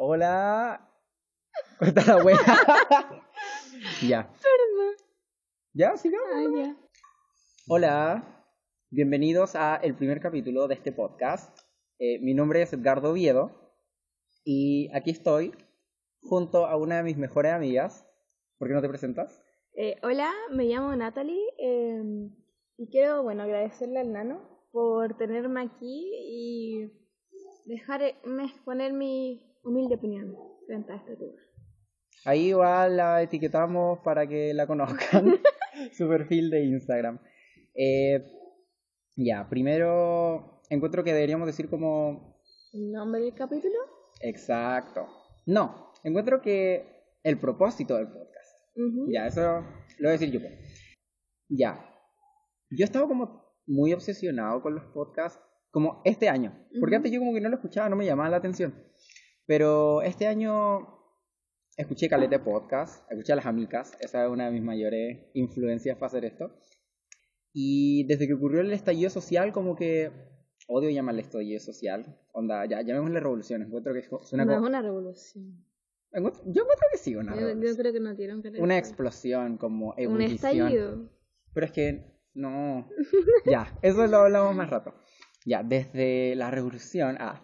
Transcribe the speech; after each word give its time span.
Hola. 0.00 0.88
Corta 1.76 2.04
la 2.06 2.22
wea. 2.22 2.38
ya. 4.08 4.30
Perdón. 4.30 4.94
Ya, 5.72 5.96
sigamos. 5.96 6.28
Ah, 6.32 6.46
ya. 6.56 6.76
Hola. 7.66 8.46
Bienvenidos 8.90 9.56
a 9.56 9.74
el 9.74 9.96
primer 9.96 10.20
capítulo 10.20 10.68
de 10.68 10.76
este 10.76 10.92
podcast. 10.92 11.58
Eh, 11.98 12.20
mi 12.20 12.32
nombre 12.32 12.62
es 12.62 12.72
Edgardo 12.72 13.10
Oviedo 13.10 13.50
y 14.44 14.88
aquí 14.94 15.10
estoy 15.10 15.52
junto 16.22 16.66
a 16.66 16.76
una 16.76 16.98
de 16.98 17.02
mis 17.02 17.16
mejores 17.16 17.52
amigas. 17.52 18.06
¿Por 18.56 18.68
qué 18.68 18.74
no 18.74 18.80
te 18.80 18.88
presentas? 18.88 19.42
Eh, 19.74 19.96
hola, 20.04 20.32
me 20.52 20.66
llamo 20.66 20.94
Natalie 20.94 21.42
eh, 21.58 22.30
y 22.76 22.88
quiero, 22.88 23.24
bueno, 23.24 23.42
agradecerle 23.42 23.98
al 23.98 24.12
nano 24.12 24.68
por 24.70 25.16
tenerme 25.16 25.60
aquí 25.62 26.08
y 26.14 26.92
dejarme 27.64 28.44
exponer 28.44 28.92
mi 28.92 29.47
humilde 29.68 29.94
opinión 29.94 30.34
frente 30.66 30.92
a 30.92 30.96
este 30.96 31.16
tema. 31.16 31.40
Ahí 32.24 32.48
igual 32.48 32.96
la 32.96 33.22
etiquetamos 33.22 34.00
para 34.00 34.26
que 34.26 34.52
la 34.54 34.66
conozcan. 34.66 35.40
Su 35.92 36.08
perfil 36.08 36.50
de 36.50 36.64
Instagram. 36.64 37.20
Eh, 37.74 38.24
ya, 39.14 39.48
primero 39.48 40.62
encuentro 40.68 41.04
que 41.04 41.12
deberíamos 41.12 41.46
decir 41.46 41.68
como... 41.68 42.40
¿El 42.72 42.92
nombre 42.92 43.20
del 43.20 43.34
capítulo? 43.34 43.78
Exacto. 44.20 45.06
No, 45.46 45.92
encuentro 46.02 46.42
que 46.42 46.84
el 47.22 47.38
propósito 47.38 47.96
del 47.96 48.08
podcast. 48.08 48.60
Ujú. 48.76 49.10
Ya, 49.10 49.26
eso 49.26 49.40
lo 49.98 50.08
voy 50.08 50.08
a 50.08 50.12
decir 50.12 50.30
yo. 50.30 50.40
Ya. 51.48 51.84
Yo 52.70 52.84
estaba 52.84 53.08
como 53.08 53.54
muy 53.66 53.92
obsesionado 53.92 54.60
con 54.60 54.74
los 54.74 54.84
podcasts 54.86 55.40
como 55.70 56.02
este 56.04 56.28
año. 56.28 56.66
Porque 56.80 56.96
antes 56.96 57.12
yo 57.12 57.20
como 57.20 57.32
que 57.32 57.40
no 57.40 57.48
lo 57.48 57.56
escuchaba, 57.56 57.88
no 57.88 57.96
me 57.96 58.06
llamaba 58.06 58.30
la 58.30 58.36
atención. 58.38 58.74
Pero 59.48 60.02
este 60.02 60.26
año 60.26 60.86
escuché 61.78 62.06
caleta 62.10 62.36
de 62.36 62.44
podcast, 62.44 63.10
escuché 63.10 63.32
a 63.32 63.36
las 63.36 63.46
amigas, 63.46 63.96
esa 63.98 64.26
es 64.26 64.30
una 64.30 64.44
de 64.44 64.50
mis 64.52 64.62
mayores 64.62 65.30
influencias 65.32 65.96
para 65.96 66.08
hacer 66.08 66.26
esto. 66.26 66.52
Y 67.54 68.04
desde 68.06 68.26
que 68.26 68.34
ocurrió 68.34 68.60
el 68.60 68.70
estallido 68.74 69.08
social, 69.08 69.54
como 69.54 69.74
que 69.74 70.12
odio 70.66 70.90
llamarle 70.90 71.22
estallido 71.22 71.60
social. 71.60 72.20
Onda, 72.32 72.66
ya 72.66 72.82
llamémosle 72.82 73.20
revolución. 73.20 73.62
Encuentro 73.62 73.94
que 73.94 74.00
es 74.00 74.10
una 74.32 74.44
no 74.44 74.52
es 74.52 74.60
una 74.60 74.82
revolución. 74.82 75.64
Yo 76.12 76.20
encuentro 76.20 76.86
que 76.92 76.98
sí, 76.98 77.16
una 77.16 77.32
Yo, 77.34 77.40
revolución. 77.40 77.72
yo 77.72 77.78
creo 77.80 77.92
que 77.94 78.00
no 78.00 78.16
tiene 78.16 78.34
un 78.34 78.42
carácter. 78.42 78.62
Una 78.62 78.76
explosión, 78.76 79.56
como 79.56 79.92
Un 79.92 79.98
ebullición. 79.98 80.34
estallido. 80.34 81.10
Pero 81.54 81.64
es 81.66 81.72
que 81.72 82.04
no. 82.34 82.86
Ya, 83.46 83.78
eso 83.80 84.06
lo 84.06 84.18
hablamos 84.18 84.54
más 84.54 84.68
rato. 84.68 84.92
Ya, 85.46 85.62
desde 85.62 86.34
la 86.36 86.50
revolución 86.50 87.16
ah, 87.18 87.42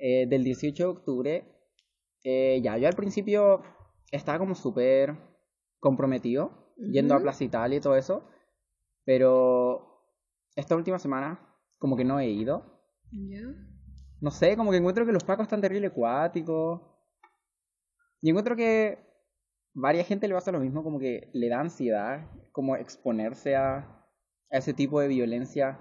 eh, 0.00 0.26
del 0.28 0.44
18 0.44 0.82
de 0.82 0.88
octubre, 0.88 1.44
eh, 2.24 2.60
ya, 2.62 2.76
yo 2.78 2.88
al 2.88 2.94
principio 2.94 3.62
estaba 4.10 4.38
como 4.38 4.54
súper 4.54 5.16
comprometido, 5.78 6.72
yendo 6.76 7.14
a. 7.14 7.20
Plaza 7.20 7.44
Italia 7.44 7.78
y 7.78 7.80
todo 7.80 7.96
eso, 7.96 8.28
pero 9.04 10.02
esta 10.56 10.76
última 10.76 10.98
semana 10.98 11.40
como 11.78 11.96
que 11.96 12.04
no 12.04 12.18
he 12.18 12.28
ido. 12.28 12.64
No 14.20 14.30
sé, 14.30 14.56
como 14.56 14.70
que 14.70 14.78
encuentro 14.78 15.04
que 15.04 15.12
los 15.12 15.24
pacos 15.24 15.44
están 15.44 15.60
terrible 15.60 15.88
acuáticos. 15.88 16.80
Y 18.22 18.30
encuentro 18.30 18.56
que 18.56 18.98
varias 19.74 20.06
gente 20.06 20.26
le 20.26 20.34
pasa 20.34 20.52
lo 20.52 20.60
mismo, 20.60 20.82
como 20.82 20.98
que 20.98 21.30
le 21.34 21.48
da 21.48 21.60
ansiedad, 21.60 22.30
como 22.52 22.76
exponerse 22.76 23.54
a, 23.54 23.76
a 24.50 24.58
ese 24.58 24.72
tipo 24.72 25.00
de 25.00 25.08
violencia 25.08 25.78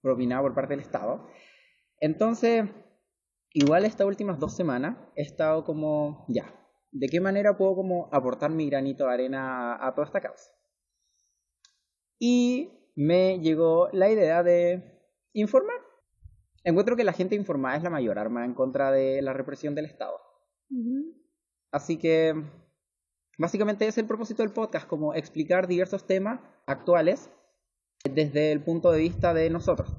propinada 0.00 0.42
por 0.42 0.54
parte 0.54 0.72
del 0.72 0.80
Estado. 0.80 1.28
Entonces, 2.00 2.64
igual 3.54 3.84
estas 3.84 4.06
últimas 4.06 4.38
dos 4.38 4.54
semanas 4.54 4.96
he 5.16 5.22
estado 5.22 5.64
como, 5.64 6.24
ya, 6.28 6.54
¿de 6.90 7.08
qué 7.08 7.20
manera 7.20 7.56
puedo 7.56 7.74
como 7.74 8.08
aportar 8.12 8.50
mi 8.50 8.68
granito 8.68 9.04
de 9.06 9.12
arena 9.12 9.86
a, 9.86 9.94
toda 9.94 10.06
esta 10.06 10.20
causa? 10.20 10.50
Y 12.18 12.70
me 12.94 13.40
llegó 13.40 13.88
la 13.92 14.10
idea 14.10 14.42
de 14.42 15.00
informar. 15.32 15.76
Encuentro 16.64 16.96
que 16.96 17.04
la 17.04 17.12
gente 17.12 17.34
informada 17.34 17.76
es 17.76 17.82
la 17.82 17.90
mayor 17.90 18.18
arma 18.18 18.44
en 18.44 18.54
contra 18.54 18.92
de 18.92 19.20
la 19.22 19.32
represión 19.32 19.74
del 19.74 19.86
Estado. 19.86 20.20
Así 21.72 21.98
que 21.98 22.34
básicamente 23.38 23.86
es 23.86 23.98
el 23.98 24.06
propósito 24.06 24.42
del 24.42 24.52
podcast, 24.52 24.86
como 24.86 25.14
explicar 25.14 25.66
diversos 25.66 26.06
temas 26.06 26.40
actuales 26.66 27.30
desde 28.04 28.52
el 28.52 28.62
punto 28.62 28.92
de 28.92 29.00
vista 29.00 29.34
de 29.34 29.50
nosotros. 29.50 29.96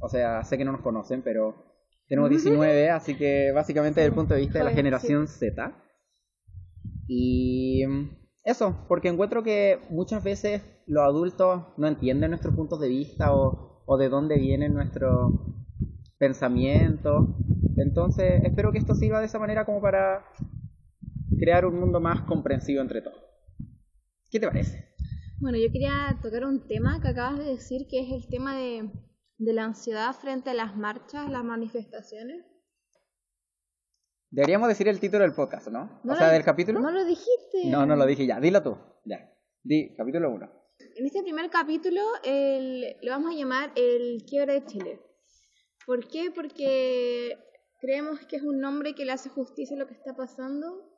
O 0.00 0.08
sea, 0.08 0.42
sé 0.44 0.58
que 0.58 0.64
no 0.64 0.72
nos 0.72 0.82
conocen, 0.82 1.22
pero 1.22 1.63
tenemos 2.08 2.30
19, 2.30 2.90
así 2.90 3.16
que 3.16 3.52
básicamente 3.52 4.00
desde 4.00 4.08
el 4.08 4.14
punto 4.14 4.34
de 4.34 4.40
vista 4.40 4.58
de 4.58 4.64
la 4.64 4.72
generación 4.72 5.26
Z. 5.26 5.74
Y 7.06 7.82
eso, 8.42 8.84
porque 8.88 9.08
encuentro 9.08 9.42
que 9.42 9.80
muchas 9.90 10.22
veces 10.22 10.62
los 10.86 11.02
adultos 11.02 11.64
no 11.76 11.86
entienden 11.86 12.30
nuestros 12.30 12.54
puntos 12.54 12.80
de 12.80 12.88
vista 12.88 13.34
o, 13.34 13.82
o 13.86 13.96
de 13.96 14.08
dónde 14.08 14.38
vienen 14.38 14.74
nuestros 14.74 15.32
pensamientos. 16.18 17.28
Entonces, 17.76 18.42
espero 18.44 18.72
que 18.72 18.78
esto 18.78 18.94
sirva 18.94 19.20
de 19.20 19.26
esa 19.26 19.38
manera 19.38 19.64
como 19.64 19.80
para 19.80 20.24
crear 21.38 21.66
un 21.66 21.78
mundo 21.80 22.00
más 22.00 22.22
comprensivo 22.22 22.80
entre 22.80 23.02
todos. 23.02 23.18
¿Qué 24.30 24.40
te 24.40 24.46
parece? 24.46 24.94
Bueno, 25.40 25.58
yo 25.58 25.70
quería 25.72 26.18
tocar 26.22 26.44
un 26.44 26.66
tema 26.66 27.00
que 27.00 27.08
acabas 27.08 27.38
de 27.38 27.44
decir, 27.44 27.86
que 27.88 28.00
es 28.00 28.12
el 28.12 28.28
tema 28.28 28.56
de, 28.56 28.90
de 29.44 29.52
la 29.52 29.64
ansiedad 29.64 30.12
frente 30.14 30.50
a 30.50 30.54
las 30.54 30.76
marchas, 30.76 31.30
las 31.30 31.44
manifestaciones. 31.44 32.44
Deberíamos 34.30 34.68
decir 34.68 34.88
el 34.88 34.98
título 34.98 35.22
del 35.22 35.32
podcast, 35.34 35.68
¿no? 35.68 36.00
No 36.02 36.12
o 36.12 36.16
sea, 36.16 36.26
lo- 36.28 36.32
del 36.32 36.44
capítulo. 36.44 36.80
No 36.80 36.90
lo 36.90 37.04
dijiste. 37.04 37.66
No, 37.66 37.86
no 37.86 37.94
lo 37.96 38.04
dije 38.06 38.26
ya. 38.26 38.40
Dilo 38.40 38.62
tú. 38.62 38.76
Ya. 39.04 39.30
Di, 39.62 39.94
capítulo 39.96 40.30
1. 40.30 40.50
En 40.96 41.06
este 41.06 41.22
primer 41.22 41.50
capítulo 41.50 42.00
el- 42.24 42.96
lo 43.02 43.10
vamos 43.12 43.32
a 43.32 43.36
llamar 43.38 43.72
el 43.76 44.24
quiebre 44.28 44.54
de 44.54 44.64
Chile. 44.64 45.00
¿Por 45.86 46.08
qué? 46.08 46.32
Porque 46.34 47.38
creemos 47.80 48.20
que 48.26 48.36
es 48.36 48.42
un 48.42 48.58
nombre 48.60 48.94
que 48.94 49.04
le 49.04 49.12
hace 49.12 49.28
justicia 49.28 49.76
a 49.76 49.78
lo 49.78 49.86
que 49.86 49.94
está 49.94 50.16
pasando. 50.16 50.90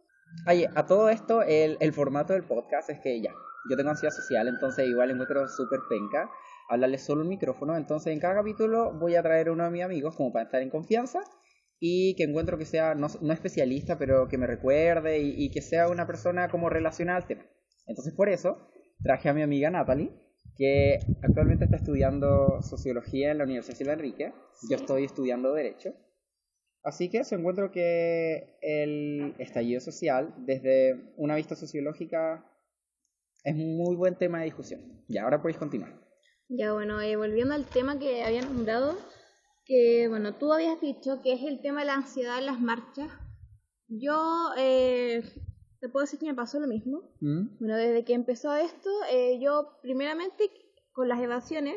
Oye, 0.49 0.69
a 0.75 0.87
todo 0.87 1.09
esto, 1.11 1.43
el, 1.43 1.77
el 1.81 1.93
formato 1.93 2.33
del 2.33 2.45
podcast 2.45 2.89
es 2.91 3.01
que 3.01 3.21
ya, 3.21 3.33
yo 3.71 3.77
tengo 3.77 3.91
ansiedad 3.91 4.15
social, 4.15 4.49
entonces 4.49 4.87
igual 4.89 5.11
encuentro 5.11 5.47
súper 5.49 5.81
penca 5.89 6.31
hablarle 6.69 6.99
solo 6.99 7.23
un 7.23 7.29
micrófono, 7.29 7.77
entonces 7.77 8.13
en 8.13 8.21
cada 8.21 8.35
capítulo 8.35 8.93
voy 8.99 9.15
a 9.15 9.23
traer 9.23 9.49
a 9.49 9.53
uno 9.53 9.65
de 9.65 9.71
mis 9.71 9.83
amigos 9.83 10.17
como 10.17 10.33
para 10.33 10.45
estar 10.45 10.63
en 10.63 10.71
confianza 10.71 11.21
y 11.79 12.15
que 12.17 12.25
encuentro 12.25 12.59
que 12.59 12.65
sea 12.65 12.95
no, 12.95 13.09
no 13.21 13.33
especialista, 13.33 13.99
pero 13.99 14.29
que 14.29 14.39
me 14.39 14.47
recuerde 14.47 15.19
y, 15.21 15.35
y 15.37 15.51
que 15.51 15.61
sea 15.61 15.89
una 15.89 16.07
persona 16.07 16.49
como 16.49 16.71
relacionada 16.71 17.19
al 17.19 17.27
tema. 17.27 17.47
Entonces 17.87 18.15
por 18.15 18.29
eso 18.29 18.69
traje 19.03 19.29
a 19.29 19.35
mi 19.35 19.43
amiga 19.43 19.71
Natalie, 19.71 20.11
que 20.57 20.99
actualmente 21.23 21.65
está 21.65 21.77
estudiando 21.77 22.63
sociología 22.63 23.31
en 23.31 23.39
la 23.39 23.45
Universidad 23.45 23.77
Silva 23.77 23.93
Enrique, 23.93 24.33
yo 24.71 24.77
estoy 24.77 25.05
estudiando 25.05 25.53
derecho. 25.53 25.95
Así 26.83 27.11
que 27.11 27.19
eso 27.19 27.35
encuentro 27.35 27.73
que 27.73 28.59
el 28.61 29.35
estallido 29.39 29.81
social, 29.81 30.35
desde 30.39 31.13
una 31.17 31.35
vista 31.35 31.57
sociológica, 31.57 32.49
es 33.43 33.55
un 33.55 33.77
muy 33.77 33.97
buen 33.97 34.17
tema 34.17 34.39
de 34.39 34.45
discusión. 34.45 35.05
Y 35.09 35.19
ahora 35.19 35.43
podéis 35.43 35.59
continuar. 35.59 36.06
Ya 36.49 36.73
bueno, 36.73 37.01
eh, 37.01 37.17
volviendo 37.17 37.55
al 37.55 37.65
tema 37.65 37.99
que 37.99 38.23
había 38.23 38.43
nombrado, 38.43 38.97
que 39.65 40.07
bueno, 40.09 40.35
tú 40.35 40.53
habías 40.53 40.81
dicho 40.81 41.21
que 41.23 41.33
es 41.33 41.43
el 41.43 41.61
tema 41.61 41.81
de 41.81 41.87
la 41.87 41.95
ansiedad 41.95 42.39
en 42.39 42.47
las 42.47 42.61
marchas. 42.61 43.11
Yo 43.89 44.51
eh, 44.57 45.23
te 45.81 45.89
puedo 45.89 46.05
decir 46.05 46.21
que 46.21 46.27
me 46.27 46.35
pasó 46.35 46.61
lo 46.61 46.69
mismo. 46.69 47.11
¿Mm? 47.21 47.59
Bueno, 47.59 47.77
desde 47.77 48.05
que 48.05 48.15
empezó 48.15 48.55
esto, 48.55 48.91
eh, 49.11 49.39
yo 49.41 49.79
primeramente 49.83 50.51
con 50.93 51.09
las 51.09 51.21
evasiones, 51.21 51.77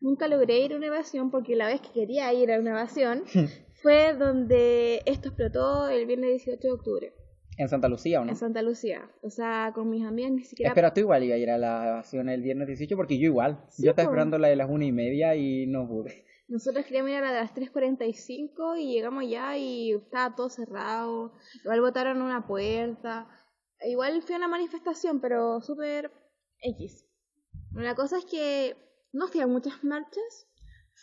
nunca 0.00 0.28
logré 0.28 0.60
ir 0.60 0.74
a 0.74 0.76
una 0.76 0.88
evasión 0.88 1.30
porque 1.30 1.56
la 1.56 1.66
vez 1.66 1.80
que 1.80 1.92
quería 1.92 2.32
ir 2.34 2.52
a 2.52 2.60
una 2.60 2.72
evasión 2.72 3.24
fue 3.82 4.14
donde 4.14 5.02
esto 5.06 5.28
explotó 5.28 5.88
el 5.88 6.04
viernes 6.06 6.44
18 6.44 6.60
de 6.60 6.72
octubre, 6.72 7.14
¿En 7.60 7.68
Santa 7.68 7.90
Lucía 7.90 8.22
o 8.22 8.24
no? 8.24 8.30
en 8.30 8.36
Santa 8.36 8.62
Lucía. 8.62 9.10
O 9.20 9.28
sea, 9.28 9.72
con 9.74 9.90
mis 9.90 10.02
amigas 10.02 10.32
ni 10.32 10.44
siquiera... 10.44 10.70
Espera, 10.70 10.94
tú 10.94 11.00
igual 11.00 11.24
iba 11.24 11.34
a 11.34 11.38
ir 11.38 11.50
a 11.50 11.58
la 11.58 11.88
evasión 11.88 12.30
el 12.30 12.40
viernes 12.40 12.66
18 12.68 12.96
porque 12.96 13.18
yo 13.18 13.26
igual. 13.26 13.62
Sí, 13.68 13.84
yo 13.84 13.90
estaba 13.90 14.06
esperando 14.06 14.38
la 14.38 14.48
de 14.48 14.56
las 14.56 14.70
una 14.70 14.86
y 14.86 14.92
media 14.92 15.36
y 15.36 15.66
no 15.66 15.86
pude. 15.86 16.24
Nosotros 16.48 16.86
queríamos 16.86 17.10
ir 17.10 17.16
a 17.18 17.20
la 17.20 17.32
de 17.32 17.40
las 17.40 17.54
3.45 17.54 18.80
y 18.80 18.94
llegamos 18.94 19.28
ya 19.28 19.58
y 19.58 19.92
estaba 19.92 20.34
todo 20.34 20.48
cerrado. 20.48 21.34
Igual 21.62 21.82
botaron 21.82 22.22
una 22.22 22.46
puerta. 22.46 23.28
Igual 23.82 24.22
fue 24.22 24.36
una 24.36 24.48
manifestación, 24.48 25.20
pero 25.20 25.60
súper 25.60 26.10
X. 26.62 27.06
La 27.72 27.94
cosa 27.94 28.16
es 28.16 28.24
que 28.24 28.74
no 29.12 29.28
fui 29.28 29.42
a 29.42 29.46
muchas 29.46 29.84
marchas. 29.84 30.48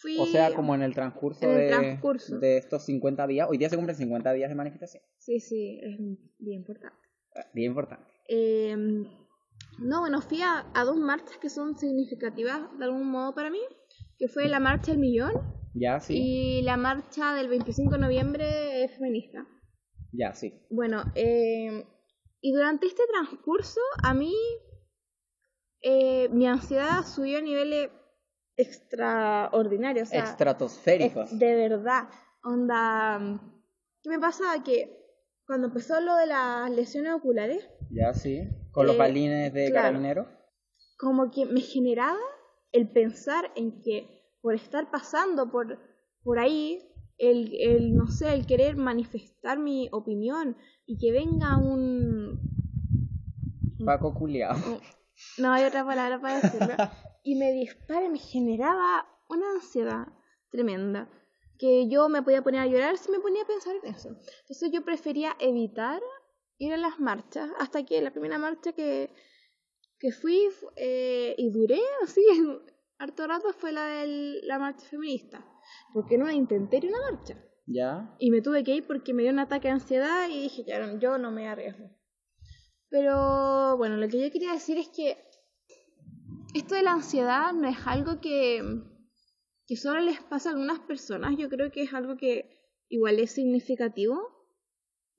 Fui... 0.02 0.18
O 0.20 0.26
sea, 0.26 0.54
como 0.54 0.76
en 0.76 0.82
el 0.82 0.94
transcurso, 0.94 1.46
En 1.46 1.52
el 1.52 1.58
de, 1.58 1.68
transcurso. 1.70 2.38
de 2.40 2.58
estos 2.58 2.84
50 2.86 3.26
días. 3.28 3.48
Hoy 3.50 3.58
día 3.58 3.70
se 3.70 3.76
cumplen 3.76 3.96
50 3.98 4.32
días 4.34 4.50
de 4.50 4.56
manifestación. 4.56 5.04
Sí, 5.18 5.40
sí, 5.40 5.80
es 5.82 5.98
bien 6.40 6.60
importante. 6.60 6.98
Bien 7.54 7.72
importante. 7.72 8.06
Eh, 8.30 8.76
no, 9.80 10.00
bueno, 10.02 10.22
fui 10.22 10.42
a, 10.42 10.66
a 10.74 10.84
dos 10.84 10.98
marchas 10.98 11.38
que 11.38 11.50
son 11.50 11.78
significativas 11.78 12.62
de 12.78 12.86
algún 12.86 13.10
modo 13.10 13.34
para 13.34 13.50
mí, 13.50 13.60
que 14.18 14.28
fue 14.28 14.48
la 14.48 14.60
marcha 14.60 14.92
del 14.92 15.00
millón 15.00 15.32
Ya, 15.74 16.00
sí. 16.00 16.16
y 16.18 16.62
la 16.64 16.78
marcha 16.78 17.34
del 17.34 17.48
25 17.48 17.92
de 17.94 17.98
noviembre 18.00 18.90
feminista. 18.98 19.48
Ya, 20.12 20.34
sí. 20.34 20.54
Bueno, 20.70 21.04
eh, 21.16 21.86
y 22.42 22.52
durante 22.54 22.88
este 22.88 23.04
transcurso 23.12 23.82
a 24.04 24.14
mí 24.14 24.34
eh, 25.82 26.28
mi 26.30 26.48
ansiedad 26.48 27.04
subió 27.06 27.38
a 27.38 27.42
niveles 27.42 27.90
extraordinarios. 28.58 30.10
O 30.10 30.12
sea, 30.12 30.24
es- 30.24 31.40
de 31.40 31.56
verdad. 31.56 32.10
Onda, 32.44 33.20
¿qué 34.02 34.10
me 34.10 34.20
pasaba? 34.20 34.64
Que 34.64 34.98
cuando 35.46 35.68
empezó 35.68 36.00
lo 36.02 36.16
de 36.16 36.28
las 36.28 36.70
lesiones 36.72 37.14
oculares, 37.14 37.70
Ya, 37.90 38.14
sí. 38.14 38.42
Con 38.72 38.86
los 38.86 38.96
Eh, 38.96 39.00
balines 39.00 39.54
de 39.54 39.70
claro. 39.72 39.88
carabineros. 39.88 40.28
como 40.98 41.30
que 41.32 41.46
me 41.46 41.62
generaba 41.62 42.18
el 42.72 42.90
pensar 42.92 43.52
en 43.56 43.82
que 43.82 44.24
por 44.42 44.56
estar 44.56 44.90
pasando 44.92 45.50
por, 45.52 45.80
por 46.24 46.40
ahí, 46.40 46.84
el, 47.18 47.54
el, 47.62 47.96
no 47.96 48.08
sé, 48.08 48.34
el 48.34 48.46
querer 48.46 48.76
manifestar 48.78 49.58
mi 49.60 49.90
opinión 49.92 50.58
y 50.86 50.98
que 50.98 51.12
venga 51.12 51.58
un... 51.58 52.40
Paco 53.86 54.14
culiao. 54.14 54.56
no 55.38 55.54
hay 55.54 55.64
otra 55.66 55.86
palabra 55.86 56.20
para 56.20 56.42
decirlo. 56.42 56.74
y 57.28 57.36
me 57.36 57.52
dispara, 57.52 58.08
me 58.10 58.20
generaba 58.20 59.06
una 59.28 59.52
ansiedad 59.52 60.08
tremenda. 60.50 61.10
Que 61.60 61.90
yo 61.90 62.08
me 62.08 62.22
podía 62.22 62.42
poner 62.44 62.62
a 62.62 62.68
llorar 62.68 62.98
si 62.98 63.12
me 63.12 63.20
ponía 63.20 63.44
a 63.44 63.48
pensar 63.48 63.76
en 63.84 63.94
eso. 63.94 64.10
Entonces 64.42 64.72
yo 64.72 64.84
prefería 64.86 65.36
evitar 65.40 66.02
ir 66.58 66.72
a 66.74 66.78
las 66.78 67.00
marchas 67.00 67.50
hasta 67.60 67.84
que 67.84 68.02
la 68.02 68.12
primera 68.12 68.38
marcha 68.38 68.72
que, 68.74 69.10
que 70.00 70.12
fui 70.12 70.50
fu- 70.58 70.70
eh, 70.76 71.34
y 71.38 71.50
duré 71.52 71.82
así 72.04 72.22
harto 73.00 73.28
rato 73.28 73.52
fue 73.54 73.72
la 73.72 73.86
de 73.88 74.40
la 74.44 74.58
marcha 74.60 74.86
feminista. 74.88 75.44
Porque 75.94 76.18
no 76.18 76.30
intenté 76.32 76.78
ir 76.78 76.86
a 76.86 76.90
una 76.90 77.12
marcha. 77.12 77.36
Ya. 77.66 78.16
Y 78.20 78.32
me 78.32 78.42
tuve 78.42 78.64
que 78.64 78.76
ir 78.76 78.88
porque 78.88 79.14
me 79.14 79.24
dio 79.24 79.32
un 79.34 79.40
ataque 79.40 79.68
de 79.68 79.74
ansiedad 79.74 80.30
y 80.30 80.44
dije, 80.44 80.64
ya, 80.66 80.98
yo 81.00 81.18
no 81.18 81.32
me 81.32 81.48
arriesgo. 81.50 81.90
Pero 82.90 83.76
bueno, 83.78 83.98
lo 83.98 84.08
que 84.08 84.22
yo 84.24 84.32
quería 84.32 84.54
decir 84.54 84.78
es 84.78 84.88
que 84.90 85.18
esto 86.54 86.76
de 86.76 86.84
la 86.84 86.94
ansiedad 86.94 87.54
no 87.54 87.68
es 87.68 87.78
algo 87.86 88.20
que, 88.22 88.62
que 89.66 89.76
solo 89.76 90.00
les 90.00 90.22
pasa 90.22 90.50
a 90.50 90.54
algunas 90.54 90.80
personas, 90.80 91.36
yo 91.38 91.50
creo 91.50 91.72
que 91.72 91.84
es 91.84 91.94
algo 91.94 92.18
que 92.18 92.50
igual 92.90 93.20
es 93.20 93.32
significativo. 93.32 94.20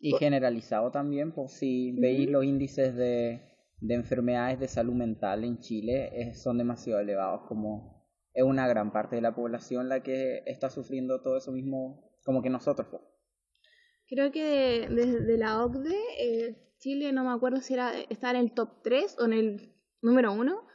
Y 0.00 0.12
generalizado 0.12 0.90
también, 0.90 1.32
pues 1.32 1.52
si 1.52 1.92
veis 2.00 2.30
los 2.30 2.44
índices 2.44 2.94
de, 2.94 3.42
de 3.80 3.94
enfermedades 3.94 4.60
de 4.60 4.68
salud 4.68 4.94
mental 4.94 5.44
en 5.44 5.58
Chile, 5.58 6.10
eh, 6.12 6.34
son 6.34 6.58
demasiado 6.58 7.00
elevados, 7.00 7.42
como 7.48 8.06
es 8.32 8.44
una 8.44 8.68
gran 8.68 8.92
parte 8.92 9.16
de 9.16 9.22
la 9.22 9.34
población 9.34 9.88
la 9.88 10.02
que 10.02 10.42
está 10.46 10.70
sufriendo 10.70 11.20
todo 11.22 11.38
eso 11.38 11.50
mismo, 11.50 12.12
como 12.24 12.42
que 12.42 12.50
nosotros. 12.50 12.88
pues. 12.90 13.02
Creo 14.06 14.30
que 14.30 14.86
desde 14.88 15.20
de 15.20 15.38
la 15.38 15.64
OCDE, 15.64 15.98
eh, 16.18 16.56
Chile 16.78 17.12
no 17.12 17.24
me 17.24 17.32
acuerdo 17.32 17.60
si 17.60 17.74
era 17.74 17.92
estar 18.08 18.36
en 18.36 18.42
el 18.42 18.52
top 18.52 18.82
3 18.82 19.16
o 19.18 19.24
en 19.24 19.32
el 19.32 19.74
número 20.00 20.32
1, 20.32 20.67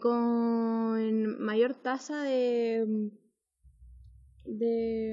con 0.00 1.40
mayor 1.42 1.74
tasa 1.74 2.22
de, 2.22 3.10
de 4.44 5.12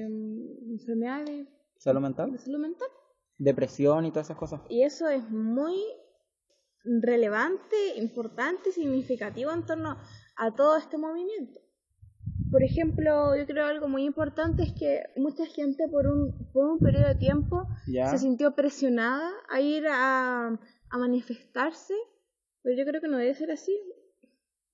enfermedades 0.70 1.46
Salud 1.78 2.00
mental, 2.00 2.32
de 2.32 2.38
salud 2.38 2.58
mental. 2.58 2.88
depresión 3.38 4.04
y 4.04 4.10
todas 4.10 4.26
esas 4.26 4.36
cosas. 4.38 4.60
Y 4.68 4.82
eso 4.82 5.08
es 5.08 5.28
muy 5.30 5.76
relevante, 6.84 7.76
importante 7.96 8.72
significativo 8.72 9.52
en 9.52 9.64
torno 9.64 9.96
a 10.36 10.54
todo 10.54 10.76
este 10.76 10.98
movimiento. 10.98 11.60
Por 12.50 12.62
ejemplo, 12.64 13.36
yo 13.36 13.46
creo 13.46 13.66
algo 13.66 13.88
muy 13.88 14.04
importante 14.04 14.62
es 14.62 14.72
que 14.72 15.02
mucha 15.16 15.44
gente 15.46 15.86
por 15.88 16.06
un, 16.06 16.50
por 16.52 16.66
un 16.66 16.78
periodo 16.78 17.06
de 17.08 17.14
tiempo 17.14 17.68
Ya. 17.86 18.10
se 18.10 18.18
sintió 18.18 18.54
presionada 18.54 19.30
a 19.50 19.60
ir 19.60 19.86
a, 19.88 20.46
a 20.48 20.98
manifestarse, 20.98 21.94
pero 22.62 22.76
yo 22.76 22.84
creo 22.86 23.00
que 23.00 23.08
no 23.08 23.18
debe 23.18 23.34
ser 23.34 23.50
así. 23.50 23.78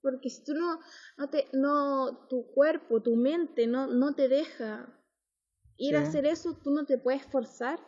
Porque 0.05 0.29
si 0.31 0.45
tú 0.45 0.53
no, 0.55 0.79
no 1.17 1.31
te, 1.31 1.49
no, 1.55 2.29
tu 2.29 2.47
cuerpo, 2.55 3.03
tu 3.03 3.17
mente 3.17 3.67
no, 3.67 3.87
no 3.89 4.15
te 4.15 4.29
deja 4.29 4.87
ir 5.79 5.97
a 5.97 6.03
hacer 6.03 6.27
eso, 6.27 6.56
tú 6.62 6.71
no 6.71 6.85
te 6.85 6.99
puedes 6.99 7.25
forzar 7.25 7.81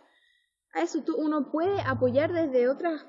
a 0.72 0.82
eso. 0.82 1.04
Tú, 1.04 1.14
uno 1.16 1.52
puede 1.52 1.78
apoyar 1.82 2.32
desde 2.32 2.68
otras 2.70 3.06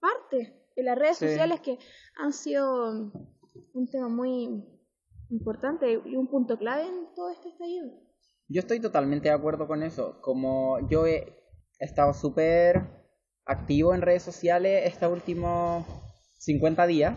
partes, 0.00 0.52
en 0.74 0.84
las 0.86 0.98
redes 0.98 1.18
Sí. 1.18 1.28
sociales 1.28 1.60
que 1.60 1.78
han 2.16 2.32
sido 2.32 3.12
un 3.74 3.90
tema 3.90 4.08
muy 4.08 4.64
importante 5.30 6.00
y 6.04 6.16
un 6.16 6.28
punto 6.28 6.58
clave 6.58 6.86
en 6.88 7.14
todo 7.14 7.30
este 7.30 7.50
estallido. 7.50 7.92
Yo 8.48 8.60
estoy 8.60 8.80
totalmente 8.80 9.28
de 9.28 9.34
acuerdo 9.34 9.66
con 9.66 9.82
eso. 9.82 10.20
Como 10.22 10.88
yo 10.88 11.06
he 11.06 11.36
estado 11.78 12.14
súper 12.14 12.82
activo 13.44 13.94
en 13.94 14.00
redes 14.00 14.22
sociales 14.22 14.82
estos 14.86 15.12
últimos 15.12 15.84
50 16.38 16.86
días, 16.86 17.16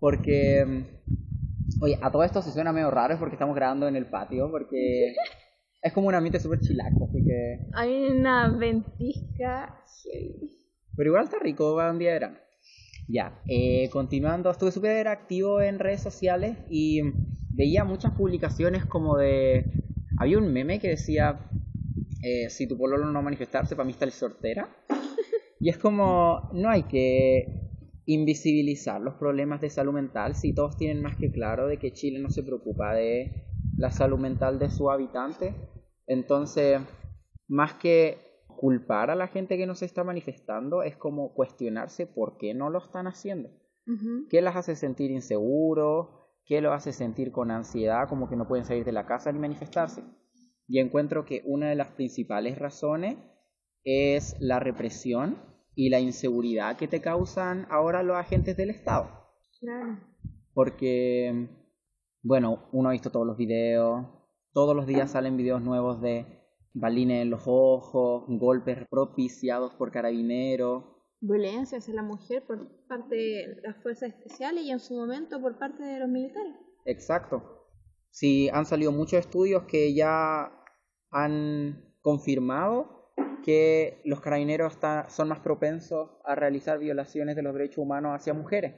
porque, 0.00 0.64
mm, 0.66 1.82
oye, 1.82 1.98
a 2.02 2.10
todo 2.10 2.24
esto 2.24 2.42
se 2.42 2.50
suena 2.50 2.72
medio 2.72 2.90
raro 2.90 3.14
es 3.14 3.20
porque 3.20 3.36
estamos 3.36 3.54
grabando 3.54 3.86
en 3.86 3.94
el 3.94 4.06
patio, 4.06 4.50
porque 4.50 5.14
es 5.82 5.92
como 5.92 6.08
un 6.08 6.14
ambiente 6.14 6.40
súper 6.40 6.60
chilaco, 6.60 7.04
así 7.04 7.24
que... 7.24 7.58
Hay 7.74 8.06
una 8.06 8.48
ventisca 8.48 9.82
heavy. 10.02 10.56
Pero 10.96 11.10
igual 11.10 11.24
está 11.24 11.38
rico 11.38 11.76
para 11.76 11.92
un 11.92 11.98
día 11.98 12.08
de 12.08 12.14
verano. 12.14 12.38
Ya, 13.06 13.40
eh, 13.46 13.88
continuando, 13.90 14.50
estuve 14.50 14.72
súper 14.72 15.08
activo 15.08 15.60
en 15.60 15.78
redes 15.78 16.00
sociales 16.00 16.56
y 16.68 17.02
veía 17.50 17.84
muchas 17.84 18.12
publicaciones 18.12 18.84
como 18.86 19.16
de... 19.16 19.64
Había 20.18 20.38
un 20.38 20.52
meme 20.52 20.78
que 20.78 20.88
decía, 20.88 21.40
eh, 22.22 22.50
si 22.50 22.66
tu 22.66 22.76
pololo 22.76 23.06
no 23.06 23.22
manifestarse, 23.22 23.74
para 23.74 23.86
mí 23.86 23.92
está 23.92 24.04
el 24.06 24.12
sortera. 24.12 24.68
Y 25.62 25.68
es 25.68 25.76
como, 25.76 26.48
no 26.54 26.70
hay 26.70 26.84
que 26.84 27.59
invisibilizar 28.12 29.00
los 29.00 29.14
problemas 29.14 29.60
de 29.60 29.70
salud 29.70 29.92
mental 29.92 30.34
si 30.34 30.52
todos 30.52 30.76
tienen 30.76 31.00
más 31.00 31.16
que 31.16 31.30
claro 31.30 31.68
de 31.68 31.78
que 31.78 31.92
Chile 31.92 32.18
no 32.18 32.28
se 32.28 32.42
preocupa 32.42 32.92
de 32.92 33.46
la 33.76 33.92
salud 33.92 34.18
mental 34.18 34.58
de 34.58 34.68
sus 34.68 34.90
habitantes. 34.90 35.54
Entonces, 36.08 36.80
más 37.46 37.74
que 37.74 38.18
culpar 38.56 39.10
a 39.10 39.14
la 39.14 39.28
gente 39.28 39.56
que 39.56 39.66
no 39.66 39.76
se 39.76 39.84
está 39.84 40.02
manifestando, 40.02 40.82
es 40.82 40.96
como 40.96 41.34
cuestionarse 41.34 42.04
por 42.04 42.36
qué 42.36 42.52
no 42.52 42.68
lo 42.68 42.80
están 42.80 43.06
haciendo. 43.06 43.50
¿Qué 44.28 44.40
las 44.40 44.56
hace 44.56 44.74
sentir 44.74 45.10
inseguros? 45.10 46.08
¿Qué 46.44 46.60
los 46.60 46.72
hace 46.72 46.92
sentir 46.92 47.30
con 47.30 47.50
ansiedad, 47.50 48.08
como 48.08 48.28
que 48.28 48.36
no 48.36 48.46
pueden 48.48 48.64
salir 48.64 48.84
de 48.84 48.92
la 48.92 49.06
casa 49.06 49.30
ni 49.30 49.38
manifestarse? 49.38 50.02
Y 50.66 50.80
encuentro 50.80 51.24
que 51.24 51.42
una 51.44 51.68
de 51.68 51.76
las 51.76 51.92
principales 51.92 52.58
razones 52.58 53.16
es 53.84 54.36
la 54.40 54.58
represión 54.58 55.49
y 55.74 55.88
la 55.88 56.00
inseguridad 56.00 56.76
que 56.76 56.88
te 56.88 57.00
causan 57.00 57.66
ahora 57.70 58.02
los 58.02 58.16
agentes 58.16 58.56
del 58.56 58.70
Estado. 58.70 59.10
Claro. 59.60 59.98
Porque, 60.52 61.48
bueno, 62.22 62.68
uno 62.72 62.88
ha 62.88 62.92
visto 62.92 63.10
todos 63.10 63.26
los 63.26 63.36
videos, 63.36 64.06
todos 64.52 64.74
los 64.74 64.86
días 64.86 65.12
salen 65.12 65.36
videos 65.36 65.62
nuevos 65.62 66.00
de 66.00 66.26
balines 66.74 67.22
en 67.22 67.30
los 67.30 67.42
ojos, 67.46 68.24
golpes 68.28 68.78
propiciados 68.88 69.72
por 69.74 69.90
carabineros. 69.90 70.84
Violencia 71.20 71.78
hacia 71.78 71.94
la 71.94 72.02
mujer 72.02 72.44
por 72.46 72.86
parte 72.86 73.14
de 73.14 73.60
las 73.62 73.76
fuerzas 73.82 74.10
especiales 74.10 74.64
y 74.64 74.70
en 74.70 74.80
su 74.80 74.94
momento 74.94 75.40
por 75.40 75.58
parte 75.58 75.82
de 75.82 76.00
los 76.00 76.08
militares. 76.08 76.54
Exacto. 76.84 77.68
Sí, 78.10 78.48
han 78.52 78.66
salido 78.66 78.90
muchos 78.90 79.20
estudios 79.20 79.64
que 79.64 79.94
ya 79.94 80.50
han 81.10 81.94
confirmado 82.00 82.99
que 83.44 84.00
los 84.04 84.20
carabineros 84.20 84.72
está- 84.74 85.08
son 85.10 85.28
más 85.28 85.40
propensos 85.40 86.10
a 86.24 86.34
realizar 86.34 86.78
violaciones 86.78 87.36
de 87.36 87.42
los 87.42 87.54
derechos 87.54 87.78
humanos 87.78 88.12
hacia 88.14 88.34
mujeres. 88.34 88.74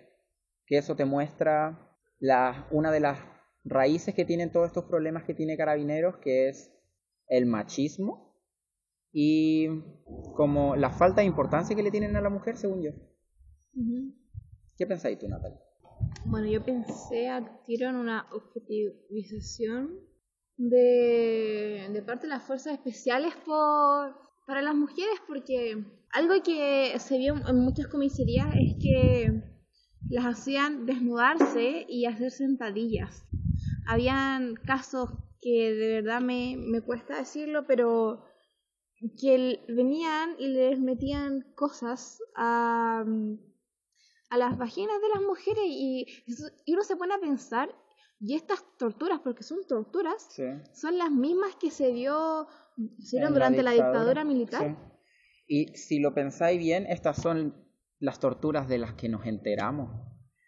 Que 0.66 0.78
eso 0.78 0.94
te 0.96 1.04
muestra 1.04 1.96
la, 2.18 2.66
una 2.70 2.90
de 2.90 3.00
las 3.00 3.18
raíces 3.64 4.14
que 4.14 4.24
tienen 4.24 4.50
todos 4.52 4.66
estos 4.68 4.84
problemas 4.84 5.24
que 5.24 5.34
tiene 5.34 5.56
carabineros, 5.56 6.16
que 6.18 6.48
es 6.48 6.72
el 7.28 7.46
machismo 7.46 8.36
y 9.12 9.68
como 10.34 10.74
la 10.76 10.90
falta 10.90 11.20
de 11.20 11.26
importancia 11.26 11.76
que 11.76 11.82
le 11.82 11.90
tienen 11.90 12.16
a 12.16 12.20
la 12.20 12.30
mujer, 12.30 12.56
según 12.56 12.82
yo. 12.82 12.90
¿Qué 14.76 14.86
pensáis 14.86 15.18
tú, 15.18 15.28
Natalia? 15.28 15.60
Bueno, 16.24 16.46
yo 16.48 16.64
pensé 16.64 17.28
al 17.28 17.62
tiro 17.64 17.88
en 17.88 17.96
una 17.96 18.26
objetivización 18.32 19.98
de, 20.56 21.88
de 21.92 22.02
parte 22.02 22.22
de 22.26 22.30
las 22.34 22.42
fuerzas 22.42 22.74
especiales 22.74 23.34
por, 23.44 24.14
para 24.52 24.60
las 24.60 24.74
mujeres, 24.74 25.18
porque 25.26 25.82
algo 26.10 26.34
que 26.42 26.94
se 26.98 27.16
vio 27.16 27.36
en 27.48 27.56
muchas 27.60 27.86
comisarías 27.86 28.48
es 28.54 28.74
que 28.82 29.42
las 30.10 30.26
hacían 30.26 30.84
desnudarse 30.84 31.86
y 31.88 32.04
hacer 32.04 32.30
sentadillas. 32.30 33.24
Habían 33.86 34.56
casos 34.56 35.08
que 35.40 35.72
de 35.72 36.02
verdad 36.02 36.20
me, 36.20 36.56
me 36.58 36.82
cuesta 36.82 37.16
decirlo, 37.16 37.66
pero 37.66 38.26
que 39.18 39.64
venían 39.68 40.36
y 40.38 40.48
les 40.48 40.78
metían 40.78 41.50
cosas 41.54 42.18
a, 42.36 43.06
a 44.28 44.36
las 44.36 44.58
vaginas 44.58 45.00
de 45.00 45.08
las 45.14 45.22
mujeres 45.22 45.64
y, 45.66 46.04
uno 46.66 46.82
se 46.82 46.96
pone 46.96 47.14
a 47.14 47.20
pensar, 47.20 47.74
y 48.20 48.34
estas 48.34 48.62
torturas, 48.76 49.20
porque 49.20 49.44
son 49.44 49.66
torturas, 49.66 50.26
Sí. 50.28 50.44
son 50.74 50.98
las 50.98 51.10
mismas 51.10 51.56
que 51.56 51.70
se 51.70 51.90
dio 51.94 52.46
la 52.76 53.30
durante 53.30 53.62
la 53.62 53.70
dictadura, 53.72 53.98
dictadura 54.00 54.24
militar. 54.24 54.62
sí. 54.62 54.92
Y 55.48 55.66
si 55.76 55.98
lo 55.98 56.14
pensáis 56.14 56.58
bien, 56.58 56.86
estas 56.86 57.20
son 57.20 57.54
las 57.98 58.20
torturas 58.20 58.68
de 58.68 58.78
las 58.78 58.94
que 58.94 59.08
nos 59.08 59.26
enteramos. 59.26 59.90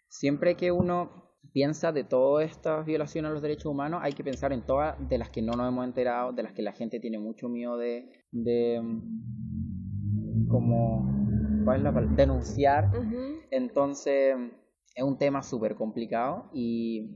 Siempre 0.09 0.55
que 0.55 0.71
uno 0.71 1.25
piensa 1.53 1.91
de 1.91 2.03
todas 2.03 2.49
estas 2.49 2.85
violaciones 2.85 3.29
a 3.29 3.33
los 3.33 3.41
derechos 3.41 3.67
humanos, 3.67 4.01
hay 4.03 4.13
que 4.13 4.23
pensar 4.23 4.51
en 4.51 4.65
todas 4.65 4.97
de 5.07 5.17
las 5.17 5.29
que 5.29 5.41
no 5.41 5.53
nos 5.53 5.67
hemos 5.67 5.85
enterado, 5.85 6.33
de 6.33 6.43
las 6.43 6.53
que 6.53 6.61
la 6.61 6.73
gente 6.73 6.99
tiene 6.99 7.19
mucho 7.19 7.49
miedo 7.49 7.77
de, 7.77 8.09
de 8.31 8.81
como, 10.49 11.63
¿cuál 11.63 11.77
es 11.77 11.83
la 11.83 11.93
palabra? 11.93 12.15
Denunciar. 12.15 12.91
Entonces, 13.51 14.35
es 14.95 15.03
un 15.03 15.17
tema 15.17 15.43
súper 15.43 15.75
complicado 15.75 16.49
y 16.53 17.11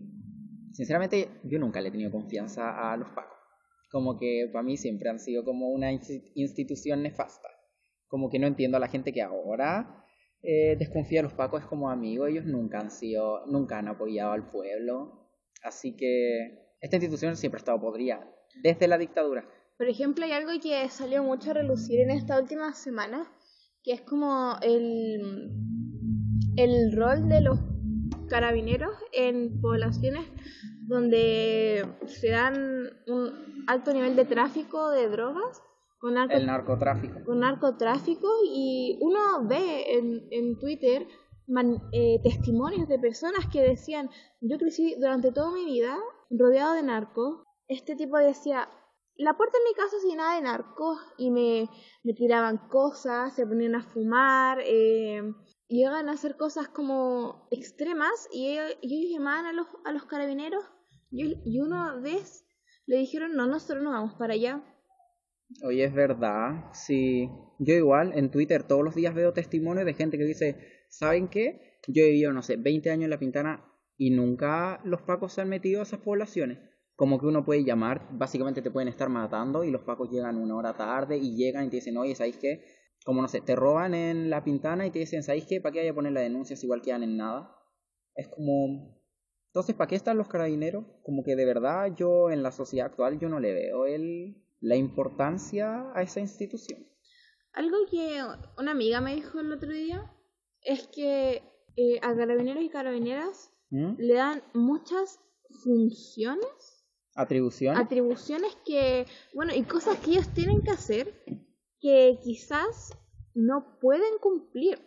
sinceramente 0.74 1.30
yo 1.44 1.60
nunca 1.60 1.82
le 1.82 1.90
he 1.90 1.92
tenido 1.92 2.12
confianza 2.12 2.92
a 2.92 2.96
los 2.98 3.10
pacos. 3.10 3.39
Como 3.90 4.18
que 4.18 4.50
para 4.52 4.64
mí 4.64 4.78
siempre 4.78 5.10
han 5.10 5.20
sido 5.20 5.44
como 5.44 5.70
una 5.70 5.92
institución 5.92 7.04
nefasta. 7.04 7.50
Como 8.08 8.30
que 8.30 8.40
no 8.40 8.48
entiendo 8.48 8.78
a 8.78 8.80
la 8.80 8.88
gente 8.88 9.14
que 9.14 9.22
ahora 9.22 10.06
eh, 10.42 10.76
desconfía 10.78 11.20
de 11.20 11.24
los 11.24 11.34
pacos 11.34 11.66
como 11.66 11.90
amigos. 11.90 12.30
Ellos 12.30 12.46
nunca 12.46 12.80
han 12.80 12.92
sido, 12.92 13.46
nunca 13.48 13.80
han 13.80 13.88
apoyado 13.88 14.32
al 14.32 14.50
pueblo. 14.50 15.30
Así 15.64 15.96
que 15.96 16.76
esta 16.82 16.96
institución 16.96 17.36
siempre 17.36 17.58
ha 17.58 17.62
estado 17.62 17.82
podrida 17.82 18.28
desde 18.62 18.88
la 18.88 18.98
dictadura. 18.98 19.48
Por 19.78 19.88
ejemplo, 19.88 20.26
hay 20.26 20.32
algo 20.32 20.52
que 20.62 20.88
salió 20.90 21.24
mucho 21.24 21.52
a 21.52 21.54
relucir 21.54 22.02
en 22.02 22.12
esta 22.12 22.40
última 22.40 22.74
semana, 22.74 23.32
que 23.84 23.94
es 23.94 24.02
como 24.02 24.58
el, 24.62 25.52
el 26.58 26.92
rol 26.96 27.30
de 27.30 27.42
los 27.42 27.60
carabineros 28.30 28.94
en 29.14 29.60
poblaciones 29.62 30.26
donde 30.90 31.86
se 32.08 32.32
dan 32.32 32.90
un 33.08 33.64
alto 33.68 33.94
nivel 33.94 34.16
de 34.16 34.26
tráfico 34.26 34.90
de 34.90 35.08
drogas. 35.08 35.62
Con 36.00 36.18
el 36.18 36.46
narcotráfico. 36.46 37.24
Con 37.26 37.40
narcotráfico 37.42 38.28
y 38.46 38.98
uno 39.02 39.48
ve 39.48 39.98
en, 39.98 40.28
en 40.32 40.58
Twitter 40.58 41.06
eh, 41.92 42.20
testimonios 42.24 42.88
de 42.88 43.00
personas 43.00 43.46
que 43.52 43.62
decían, 43.62 44.10
yo 44.42 44.58
crecí 44.58 44.96
durante 44.96 45.32
toda 45.32 45.52
mi 45.52 45.66
vida 45.66 45.98
rodeado 46.30 46.74
de 46.74 46.84
narcos. 46.84 47.44
Este 47.68 47.96
tipo 47.96 48.18
decía, 48.18 48.70
la 49.16 49.36
puerta 49.36 49.58
en 49.58 49.64
mi 49.66 49.76
casa 49.76 50.00
se 50.00 50.08
llenaba 50.08 50.36
de 50.36 50.42
narcos 50.42 51.00
y 51.18 51.30
me, 51.30 51.70
me 52.04 52.14
tiraban 52.14 52.70
cosas, 52.70 53.36
se 53.36 53.46
ponían 53.46 53.76
a 53.76 53.84
fumar, 53.84 54.60
eh, 54.66 55.22
llegan 55.68 56.08
a 56.10 56.14
hacer 56.14 56.38
cosas 56.38 56.68
como 56.70 57.48
extremas 57.52 58.28
y 58.32 58.58
ellos, 58.58 58.76
llamaban 58.82 59.46
a 59.46 59.54
los, 59.54 59.68
a 59.86 59.92
los 59.92 60.06
carabineros 60.06 60.64
y, 61.12 61.60
una 61.60 61.96
vez 61.96 62.46
le 62.86 62.98
dijeron, 62.98 63.36
no, 63.36 63.48
nosotros 63.48 63.84
no 63.84 63.92
vamos 63.92 64.16
para 64.16 64.34
allá. 64.34 64.64
Oye, 65.64 65.84
es 65.84 65.94
verdad, 65.94 66.66
sí. 66.74 67.30
Yo 67.60 67.74
igual 67.74 68.14
en 68.16 68.32
Twitter 68.32 68.64
todos 68.64 68.84
los 68.84 68.96
días 68.96 69.14
veo 69.14 69.34
testimonios 69.34 69.86
de 69.86 69.94
gente 69.94 70.18
que 70.18 70.26
dice, 70.26 70.58
¿saben 70.90 71.28
qué? 71.28 71.80
Yo 71.88 72.04
he 72.04 72.10
vivido, 72.10 72.34
no 72.34 72.42
sé, 72.42 72.56
20 72.58 72.92
años 72.92 73.06
en 73.06 73.10
La 73.10 73.20
Pintana 73.20 73.66
y 73.98 74.12
nunca 74.12 74.80
los 74.84 75.02
pacos 75.02 75.34
se 75.34 75.42
han 75.42 75.50
metido 75.50 75.80
a 75.80 75.84
esas 75.84 76.02
poblaciones. 76.02 76.60
Como 76.96 77.20
que 77.20 77.26
uno 77.26 77.46
puede 77.46 77.64
llamar, 77.64 78.08
básicamente 78.12 78.62
te 78.62 78.72
pueden 78.72 78.90
estar 78.90 79.10
matando 79.10 79.64
y 79.64 79.72
los 79.72 79.82
pacos 79.82 80.12
llegan 80.12 80.38
una 80.38 80.56
hora 80.56 80.76
tarde 80.76 81.18
y 81.18 81.36
llegan 81.36 81.66
y 81.66 81.70
te 81.70 81.78
dicen, 81.78 81.98
oye, 81.98 82.16
¿sabéis 82.16 82.38
qué? 82.38 82.64
como 83.06 83.22
no 83.22 83.28
sé, 83.28 83.42
te 83.42 83.56
roban 83.56 83.94
en 83.94 84.30
la 84.30 84.44
pintana 84.44 84.86
y 84.86 84.92
te 84.92 85.00
dicen, 85.00 85.24
¿sabéis 85.24 85.46
qué? 85.46 85.62
¿Para 85.62 85.74
qué 85.74 85.80
hay 85.80 85.88
que 85.88 85.94
poner 85.94 86.12
la 86.12 86.22
denuncia 86.22 86.56
si 86.56 86.66
igual 86.66 86.82
quedan 86.82 87.04
en 87.04 87.18
nada? 87.18 87.56
Es 88.16 88.28
como... 88.28 88.99
Entonces, 89.50 89.76
¿para 89.76 89.88
qué 89.88 89.96
están 89.96 90.18
los 90.18 90.28
carabineros? 90.28 90.86
Como 91.04 91.24
que 91.24 91.36
de 91.36 91.46
verdad 91.46 91.94
yo 91.96 92.30
en 92.30 92.44
la 92.44 92.52
sociedad 92.52 92.88
actual 92.88 93.20
yo 93.20 93.30
no 93.30 93.40
le 93.40 93.54
veo 93.54 93.88
el, 93.88 94.44
la 94.60 94.76
importancia 94.76 95.92
a 95.96 96.04
esa 96.04 96.20
institución. 96.20 96.86
Algo 97.54 97.78
que 97.90 98.22
una 98.60 98.72
amiga 98.72 99.02
me 99.02 99.16
dijo 99.16 99.40
el 99.40 99.52
otro 99.52 99.72
día 99.72 100.14
es 100.62 100.88
que 100.88 101.42
eh, 101.78 102.00
a 102.04 102.16
carabineros 102.16 102.64
y 102.64 102.70
carabineras 102.70 103.52
¿Mm? 103.72 103.96
le 103.98 104.14
dan 104.14 104.44
muchas 104.54 105.20
funciones. 105.64 106.86
Atribuciones. 107.16 107.80
Atribuciones 107.80 108.56
que, 108.66 109.08
bueno, 109.34 109.54
y 109.56 109.64
cosas 109.64 109.98
que 110.00 110.12
ellos 110.12 110.28
tienen 110.30 110.62
que 110.62 110.72
hacer 110.72 111.24
que 111.82 112.20
quizás 112.24 112.96
no 113.34 113.80
pueden 113.80 114.18
cumplir. 114.22 114.80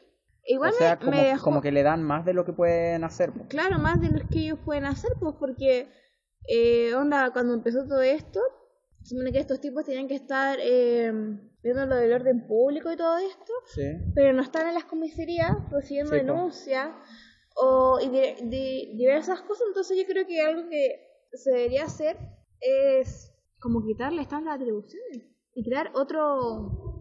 Igual 0.44 0.72
me, 1.08 1.38
como, 1.38 1.61
que 1.61 1.70
le 1.70 1.82
dan 1.82 2.02
más 2.02 2.25
de 2.25 2.34
lo 2.34 2.44
que 2.44 2.52
pueden 2.52 3.04
hacer. 3.04 3.32
Pues. 3.32 3.49
Claro, 3.49 3.78
más 3.78 4.00
de 4.00 4.08
lo 4.08 4.28
que 4.28 4.40
ellos 4.40 4.58
pueden 4.64 4.84
hacer, 4.87 5.12
pues 5.20 5.37
porque, 5.38 5.88
eh, 6.49 6.94
onda, 6.94 7.30
cuando 7.32 7.54
empezó 7.54 7.87
todo 7.87 8.02
esto, 8.02 8.40
supone 9.02 9.32
que 9.32 9.38
estos 9.38 9.61
tipos 9.61 9.84
tenían 9.84 10.08
que 10.08 10.14
estar 10.14 10.58
eh, 10.61 11.12
viendo 11.62 11.87
lo 11.87 11.96
del 11.96 12.12
orden 12.12 12.46
público 12.46 12.92
y 12.92 12.96
todo 12.96 13.18
esto, 13.18 13.52
pero 14.14 14.32
no 14.32 14.42
están 14.42 14.68
en 14.68 14.75
las 14.75 14.84
comisarías 14.84 15.52
recibiendo 15.70 16.12
denuncias 16.12 16.90
o 17.54 17.99
y 18.00 18.08
diversas 18.96 19.42
cosas, 19.42 19.66
entonces 19.68 19.99
yo 19.99 20.04
creo 20.06 20.26
que 20.26 20.40
algo 20.40 20.68
que 20.68 21.08
se 21.32 21.50
debería 21.50 21.84
hacer 21.84 22.16
es 22.61 23.32
como 23.61 23.84
quitarle 23.84 24.22
estas 24.22 24.42
atribuciones 24.46 25.22
y 25.54 25.64
crear 25.64 25.90
otro 25.94 26.91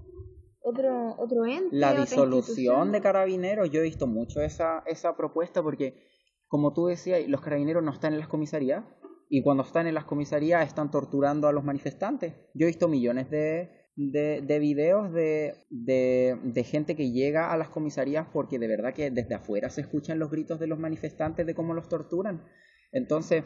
otro 0.63 1.15
otro 1.17 1.45
ente 1.45 1.75
la 1.75 1.93
disolución 1.93 2.91
de 2.91 3.01
carabineros 3.01 3.69
yo 3.71 3.81
he 3.81 3.83
visto 3.83 4.07
mucho 4.07 4.41
esa 4.41 4.83
esa 4.85 5.15
propuesta 5.15 5.61
porque 5.63 6.07
como 6.47 6.73
tú 6.73 6.87
decías 6.87 7.27
los 7.27 7.41
carabineros 7.41 7.83
no 7.83 7.91
están 7.91 8.13
en 8.13 8.19
las 8.19 8.27
comisarías 8.27 8.83
y 9.29 9.43
cuando 9.43 9.63
están 9.63 9.87
en 9.87 9.95
las 9.95 10.05
comisarías 10.05 10.67
están 10.67 10.91
torturando 10.91 11.47
a 11.47 11.51
los 11.51 11.63
manifestantes 11.63 12.33
yo 12.53 12.65
he 12.65 12.67
visto 12.67 12.87
millones 12.87 13.29
de 13.29 13.81
de, 13.95 14.41
de 14.41 14.59
videos 14.59 15.11
de, 15.11 15.55
de, 15.69 16.39
de 16.43 16.63
gente 16.63 16.95
que 16.95 17.11
llega 17.11 17.51
a 17.51 17.57
las 17.57 17.69
comisarías 17.69 18.27
porque 18.31 18.57
de 18.57 18.67
verdad 18.67 18.93
que 18.93 19.11
desde 19.11 19.35
afuera 19.35 19.69
se 19.69 19.81
escuchan 19.81 20.17
los 20.17 20.31
gritos 20.31 20.59
de 20.59 20.67
los 20.67 20.79
manifestantes 20.79 21.45
de 21.45 21.53
cómo 21.53 21.73
los 21.73 21.89
torturan. 21.89 22.45
Entonces, 22.93 23.43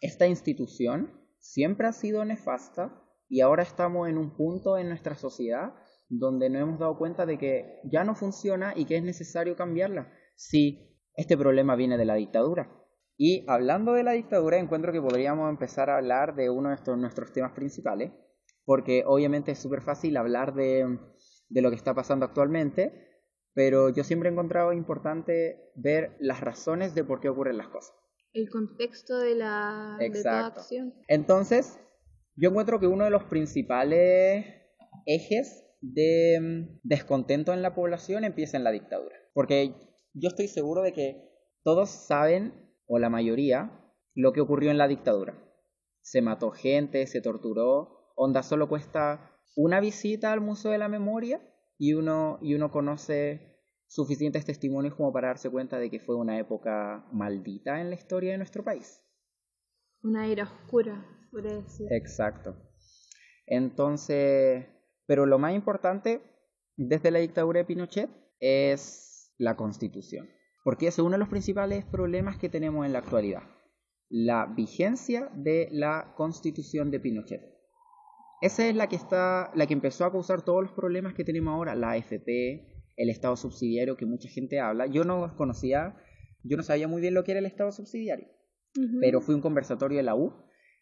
esta 0.00 0.26
institución 0.26 1.12
siempre 1.38 1.86
ha 1.86 1.92
sido 1.92 2.24
nefasta, 2.24 3.04
y 3.28 3.40
ahora 3.40 3.62
estamos 3.62 4.08
en 4.08 4.18
un 4.18 4.36
punto 4.36 4.78
en 4.78 4.88
nuestra 4.88 5.14
sociedad 5.14 5.74
donde 6.08 6.50
nos 6.50 6.62
hemos 6.62 6.78
dado 6.78 6.98
cuenta 6.98 7.26
de 7.26 7.38
que 7.38 7.80
ya 7.84 8.04
no 8.04 8.14
funciona 8.14 8.72
y 8.76 8.84
que 8.84 8.96
es 8.96 9.02
necesario 9.02 9.56
cambiarla. 9.56 10.12
Si 10.36 10.94
este 11.16 11.36
problema 11.36 11.76
viene 11.76 11.96
de 11.96 12.04
la 12.04 12.14
dictadura. 12.14 12.70
Y 13.16 13.44
hablando 13.48 13.92
de 13.92 14.02
la 14.02 14.12
dictadura, 14.12 14.58
encuentro 14.58 14.92
que 14.92 15.00
podríamos 15.00 15.48
empezar 15.48 15.88
a 15.88 15.98
hablar 15.98 16.34
de 16.34 16.50
uno 16.50 16.70
de 16.70 16.96
nuestros 16.96 17.32
temas 17.32 17.52
principales, 17.52 18.12
porque 18.64 19.04
obviamente 19.06 19.52
es 19.52 19.58
súper 19.60 19.82
fácil 19.82 20.16
hablar 20.16 20.54
de, 20.54 20.98
de 21.48 21.62
lo 21.62 21.70
que 21.70 21.76
está 21.76 21.94
pasando 21.94 22.26
actualmente, 22.26 23.22
pero 23.52 23.88
yo 23.88 24.02
siempre 24.02 24.28
he 24.28 24.32
encontrado 24.32 24.72
importante 24.72 25.70
ver 25.76 26.16
las 26.18 26.40
razones 26.40 26.94
de 26.94 27.04
por 27.04 27.20
qué 27.20 27.28
ocurren 27.28 27.56
las 27.56 27.68
cosas. 27.68 27.94
El 28.32 28.50
contexto 28.50 29.16
de 29.18 29.36
la 29.36 29.96
de 30.00 30.10
toda 30.10 30.46
acción. 30.46 30.92
Entonces, 31.06 31.78
yo 32.34 32.50
encuentro 32.50 32.80
que 32.80 32.88
uno 32.88 33.04
de 33.04 33.10
los 33.10 33.22
principales 33.24 34.44
ejes 35.06 35.63
de 35.92 36.40
mm, 36.40 36.80
descontento 36.82 37.52
en 37.52 37.62
la 37.62 37.74
población 37.74 38.24
empieza 38.24 38.56
en 38.56 38.64
la 38.64 38.70
dictadura. 38.70 39.16
Porque 39.32 39.74
yo 40.14 40.28
estoy 40.28 40.48
seguro 40.48 40.82
de 40.82 40.92
que 40.92 41.30
todos 41.62 41.90
saben, 41.90 42.54
o 42.86 42.98
la 42.98 43.10
mayoría, 43.10 43.80
lo 44.14 44.32
que 44.32 44.40
ocurrió 44.40 44.70
en 44.70 44.78
la 44.78 44.88
dictadura. 44.88 45.38
Se 46.00 46.22
mató 46.22 46.50
gente, 46.50 47.06
se 47.06 47.20
torturó. 47.20 48.12
Onda 48.16 48.42
solo 48.42 48.68
cuesta 48.68 49.30
una 49.56 49.80
visita 49.80 50.32
al 50.32 50.40
Museo 50.40 50.70
de 50.70 50.78
la 50.78 50.88
Memoria 50.88 51.40
y 51.78 51.94
uno, 51.94 52.38
y 52.42 52.54
uno 52.54 52.70
conoce 52.70 53.54
suficientes 53.88 54.44
testimonios 54.44 54.94
como 54.94 55.12
para 55.12 55.28
darse 55.28 55.50
cuenta 55.50 55.78
de 55.78 55.90
que 55.90 56.00
fue 56.00 56.16
una 56.16 56.38
época 56.38 57.06
maldita 57.12 57.80
en 57.80 57.90
la 57.90 57.96
historia 57.96 58.32
de 58.32 58.38
nuestro 58.38 58.64
país. 58.64 59.02
Una 60.02 60.26
era 60.26 60.44
oscura. 60.44 61.04
Exacto. 61.90 62.56
Entonces, 63.46 64.66
pero 65.06 65.26
lo 65.26 65.38
más 65.38 65.54
importante 65.54 66.22
desde 66.76 67.10
la 67.10 67.20
dictadura 67.20 67.58
de 67.58 67.64
Pinochet 67.64 68.10
es 68.40 69.32
la 69.38 69.56
constitución, 69.56 70.28
porque 70.64 70.86
es 70.86 70.98
uno 70.98 71.12
de 71.12 71.18
los 71.18 71.28
principales 71.28 71.84
problemas 71.84 72.38
que 72.38 72.48
tenemos 72.48 72.86
en 72.86 72.92
la 72.92 73.00
actualidad, 73.00 73.42
la 74.08 74.46
vigencia 74.46 75.30
de 75.34 75.68
la 75.70 76.14
constitución 76.16 76.90
de 76.90 77.00
Pinochet. 77.00 77.42
Esa 78.40 78.68
es 78.68 78.74
la 78.74 78.88
que 78.88 78.96
está, 78.96 79.50
la 79.54 79.66
que 79.66 79.72
empezó 79.72 80.04
a 80.04 80.12
causar 80.12 80.42
todos 80.42 80.62
los 80.62 80.72
problemas 80.72 81.14
que 81.14 81.24
tenemos 81.24 81.54
ahora, 81.54 81.74
la 81.74 81.92
AFP, 81.92 82.74
el 82.96 83.08
Estado 83.08 83.36
subsidiario 83.36 83.96
que 83.96 84.06
mucha 84.06 84.28
gente 84.28 84.60
habla. 84.60 84.86
Yo 84.86 85.04
no 85.04 85.34
conocía, 85.36 85.96
yo 86.42 86.56
no 86.56 86.62
sabía 86.62 86.88
muy 86.88 87.00
bien 87.00 87.14
lo 87.14 87.24
que 87.24 87.32
era 87.32 87.40
el 87.40 87.46
Estado 87.46 87.72
subsidiario, 87.72 88.28
pero 89.00 89.20
fui 89.20 89.34
un 89.34 89.40
conversatorio 89.40 89.96
de 89.96 90.02
la 90.02 90.14
U 90.14 90.32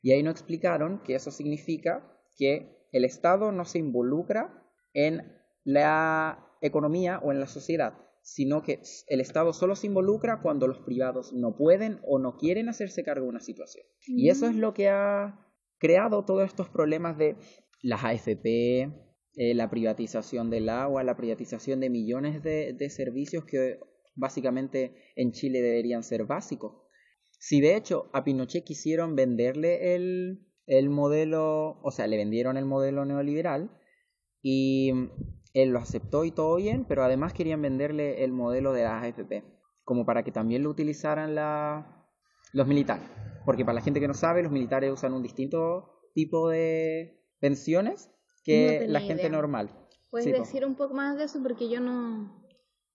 y 0.03 0.13
ahí 0.13 0.23
nos 0.23 0.33
explicaron 0.33 1.03
que 1.05 1.15
eso 1.15 1.31
significa 1.31 2.05
que 2.37 2.82
el 2.93 3.05
Estado 3.05 3.51
no 3.53 3.65
se 3.65 3.79
involucra 3.79 4.63
en 4.93 5.33
la 5.65 6.47
economía 6.61 7.19
o 7.19 7.33
en 7.33 7.41
la 7.41 7.47
sociedad, 7.47 7.95
sino 8.23 8.63
que 8.63 8.81
el 9.09 9.21
Estado 9.21 9.53
solo 9.53 9.75
se 9.75 9.89
involucra 9.89 10.41
cuando 10.43 10.69
los 10.69 10.79
privados 10.81 11.33
no 11.33 11.57
pueden 11.57 11.99
o 12.05 12.19
no 12.19 12.37
quieren 12.37 12.69
hacerse 12.69 13.03
cargo 13.03 13.25
de 13.25 13.31
una 13.31 13.41
situación. 13.41 13.85
Y 14.07 14.29
eso 14.29 14.47
es 14.47 14.55
lo 14.55 14.75
que 14.75 14.89
ha 14.89 15.49
creado 15.79 16.25
todos 16.25 16.45
estos 16.45 16.69
problemas 16.69 17.19
de 17.19 17.37
las 17.83 18.05
AFP, 18.05 18.93
eh, 19.35 19.55
la 19.55 19.71
privatización 19.71 20.51
del 20.51 20.69
agua, 20.69 21.03
la 21.03 21.17
privatización 21.17 21.81
de 21.81 21.91
millones 21.91 22.43
de, 22.43 22.75
de 22.75 22.91
servicios 22.91 23.45
que 23.45 23.81
básicamente 24.15 24.95
en 25.17 25.33
Chile 25.33 25.63
deberían 25.63 26.03
ser 26.03 26.25
básicos. 26.25 26.83
Si 27.39 27.61
de 27.61 27.75
hecho 27.75 28.11
a 28.13 28.23
Pinochet 28.23 28.63
quisieron 28.65 29.17
venderle 29.17 29.97
el, 29.97 30.47
el 30.67 30.91
modelo, 30.91 31.81
o 31.83 31.91
sea, 31.91 32.07
le 32.07 32.17
vendieron 32.17 32.57
el 32.57 32.65
modelo 32.65 33.05
neoliberal 33.05 33.71
y 34.43 34.93
él 35.55 35.71
lo 35.71 35.79
aceptó 35.79 36.25
y 36.25 36.31
todo 36.31 36.57
bien, 36.57 36.85
pero 36.85 37.05
además 37.05 37.33
querían 37.33 37.63
venderle 37.63 38.25
el 38.25 38.33
modelo 38.33 38.73
de 38.73 38.85
la 38.85 39.01
AFP, 39.01 39.45
como 39.85 40.07
para 40.07 40.23
que 40.23 40.33
también 40.33 40.63
lo 40.63 40.71
utilizaran 40.71 41.35
la, 41.35 42.07
los 42.53 42.67
militares. 42.67 43.09
Porque 43.45 43.65
para 43.65 43.75
la 43.75 43.83
gente 43.83 44.01
que 44.01 44.09
no 44.09 44.15
sabe, 44.15 44.43
los 44.43 44.53
militares 44.53 44.93
usan 44.93 45.13
un 45.13 45.23
distinto 45.23 46.01
tipo 46.15 46.49
de 46.49 47.21
pensiones 47.41 48.11
que 48.45 48.87
la 48.89 49.01
gente 49.01 49.29
normal. 49.31 49.71
¿Puedes 50.11 50.33
decir 50.33 50.65
un 50.65 50.75
poco 50.75 50.95
más 50.95 51.17
de 51.17 51.25
eso? 51.25 51.43
Porque 51.43 51.69
yo 51.69 51.81
no, 51.81 52.47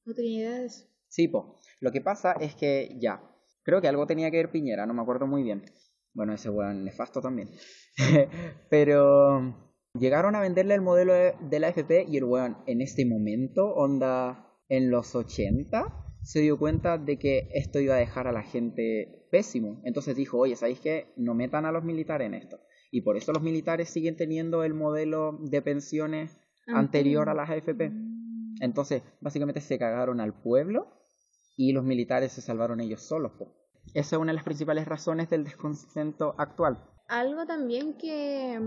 no 0.05 0.13
tenía 0.13 0.39
idea 0.39 0.59
de 0.59 0.65
eso. 0.67 0.85
Sí, 1.07 1.27
po. 1.27 1.59
Lo 1.79 1.91
que 1.91 2.01
pasa 2.01 2.33
es 2.33 2.55
que 2.55 2.97
ya, 2.99 3.21
creo 3.63 3.81
que 3.81 3.87
algo 3.87 4.07
tenía 4.07 4.29
que 4.29 4.37
ver 4.37 4.51
Piñera, 4.51 4.85
no 4.85 4.93
me 4.93 5.01
acuerdo 5.01 5.27
muy 5.27 5.43
bien. 5.43 5.63
Bueno, 6.17 6.33
ese 6.33 6.49
weón 6.49 6.83
nefasto 6.83 7.21
también. 7.21 7.51
Pero 8.71 9.55
llegaron 9.93 10.33
a 10.33 10.41
venderle 10.41 10.73
el 10.73 10.81
modelo 10.81 11.13
de 11.13 11.59
la 11.59 11.69
FP 11.69 12.07
y 12.09 12.17
el 12.17 12.23
weón 12.23 12.57
en 12.65 12.81
este 12.81 13.05
momento, 13.05 13.67
onda 13.67 14.51
en 14.67 14.89
los 14.89 15.13
80, 15.13 15.85
se 16.23 16.39
dio 16.41 16.57
cuenta 16.57 16.97
de 16.97 17.19
que 17.19 17.49
esto 17.53 17.79
iba 17.79 17.93
a 17.93 17.99
dejar 17.99 18.27
a 18.27 18.31
la 18.31 18.41
gente 18.41 19.27
pésimo. 19.29 19.79
Entonces 19.85 20.15
dijo, 20.15 20.39
oye, 20.39 20.55
¿sabéis 20.55 20.79
qué? 20.79 21.13
No 21.17 21.35
metan 21.35 21.67
a 21.67 21.71
los 21.71 21.83
militares 21.83 22.25
en 22.25 22.33
esto. 22.33 22.59
Y 22.89 23.01
por 23.01 23.15
eso 23.15 23.31
los 23.31 23.43
militares 23.43 23.87
siguen 23.87 24.17
teniendo 24.17 24.63
el 24.63 24.73
modelo 24.73 25.37
de 25.39 25.61
pensiones 25.61 26.35
anterior 26.65 27.29
a 27.29 27.35
las 27.35 27.51
AFP. 27.51 27.91
Entonces, 28.59 29.03
básicamente 29.21 29.61
se 29.61 29.77
cagaron 29.77 30.19
al 30.19 30.41
pueblo 30.41 30.87
y 31.55 31.73
los 31.73 31.83
militares 31.83 32.31
se 32.31 32.41
salvaron 32.41 32.81
ellos 32.81 33.03
solos. 33.03 33.33
Esa 33.93 34.15
es 34.15 34.21
una 34.21 34.31
de 34.31 34.35
las 34.35 34.43
principales 34.43 34.87
razones 34.87 35.29
del 35.29 35.43
descontento 35.43 36.35
actual. 36.37 36.83
Algo 37.07 37.45
también 37.45 37.97
que, 37.97 38.59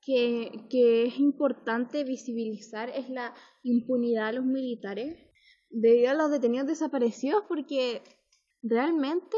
que, 0.00 0.66
que 0.70 1.06
es 1.06 1.18
importante 1.18 2.04
visibilizar 2.04 2.88
es 2.90 3.08
la 3.10 3.34
impunidad 3.62 4.28
de 4.28 4.38
los 4.38 4.44
militares 4.44 5.16
debido 5.68 6.10
a 6.10 6.14
los 6.14 6.30
detenidos 6.30 6.66
desaparecidos 6.66 7.44
porque 7.48 8.02
realmente 8.62 9.36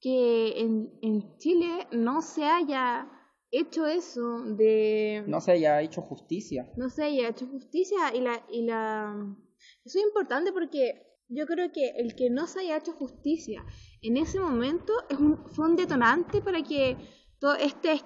que 0.00 0.60
en, 0.60 0.98
en 1.02 1.36
Chile 1.38 1.86
no 1.92 2.22
se 2.22 2.44
haya 2.44 3.10
hecho 3.50 3.86
eso 3.86 4.42
de... 4.44 5.24
No 5.26 5.40
se 5.40 5.52
haya 5.52 5.80
hecho 5.82 6.02
justicia. 6.02 6.70
No 6.76 6.90
se 6.90 7.04
haya 7.04 7.28
hecho 7.28 7.46
justicia 7.46 8.14
y 8.14 8.20
la... 8.20 8.44
Y 8.50 8.62
la... 8.62 9.36
Eso 9.84 9.98
es 9.98 10.04
importante 10.04 10.52
porque 10.52 11.07
yo 11.28 11.46
creo 11.46 11.70
que 11.72 11.90
el 11.96 12.14
que 12.14 12.30
no 12.30 12.46
se 12.46 12.60
haya 12.60 12.78
hecho 12.78 12.92
justicia 12.92 13.64
en 14.02 14.16
ese 14.16 14.40
momento 14.40 14.92
es 15.10 15.18
un, 15.18 15.46
fue 15.48 15.66
un 15.66 15.76
detonante 15.76 16.40
para 16.40 16.62
que 16.62 16.96
todo 17.38 17.54
este 17.54 18.00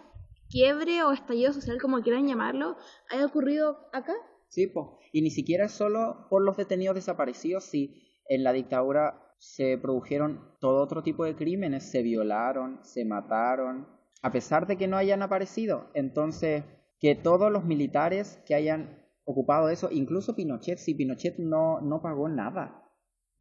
quiebre 0.48 1.02
o 1.02 1.12
estallido 1.12 1.52
social, 1.52 1.80
como 1.80 2.02
quieran 2.02 2.28
llamarlo, 2.28 2.76
haya 3.10 3.24
ocurrido 3.24 3.88
acá. 3.92 4.14
Sí, 4.48 4.66
pues. 4.66 4.86
Y 5.12 5.22
ni 5.22 5.30
siquiera 5.30 5.68
solo 5.68 6.26
por 6.28 6.42
los 6.42 6.56
detenidos 6.56 6.94
desaparecidos, 6.94 7.64
si 7.64 8.02
en 8.28 8.44
la 8.44 8.52
dictadura 8.52 9.34
se 9.38 9.78
produjeron 9.78 10.54
todo 10.60 10.82
otro 10.82 11.02
tipo 11.02 11.24
de 11.24 11.34
crímenes, 11.34 11.90
se 11.90 12.02
violaron, 12.02 12.80
se 12.84 13.04
mataron, 13.04 13.88
a 14.20 14.30
pesar 14.30 14.66
de 14.66 14.76
que 14.76 14.88
no 14.88 14.96
hayan 14.96 15.22
aparecido. 15.22 15.90
Entonces, 15.94 16.64
que 17.00 17.14
todos 17.14 17.50
los 17.50 17.64
militares 17.64 18.38
que 18.46 18.54
hayan 18.54 19.02
ocupado 19.24 19.68
eso, 19.70 19.88
incluso 19.90 20.36
Pinochet, 20.36 20.78
si 20.78 20.94
Pinochet 20.94 21.38
no, 21.38 21.80
no 21.80 22.02
pagó 22.02 22.28
nada. 22.28 22.81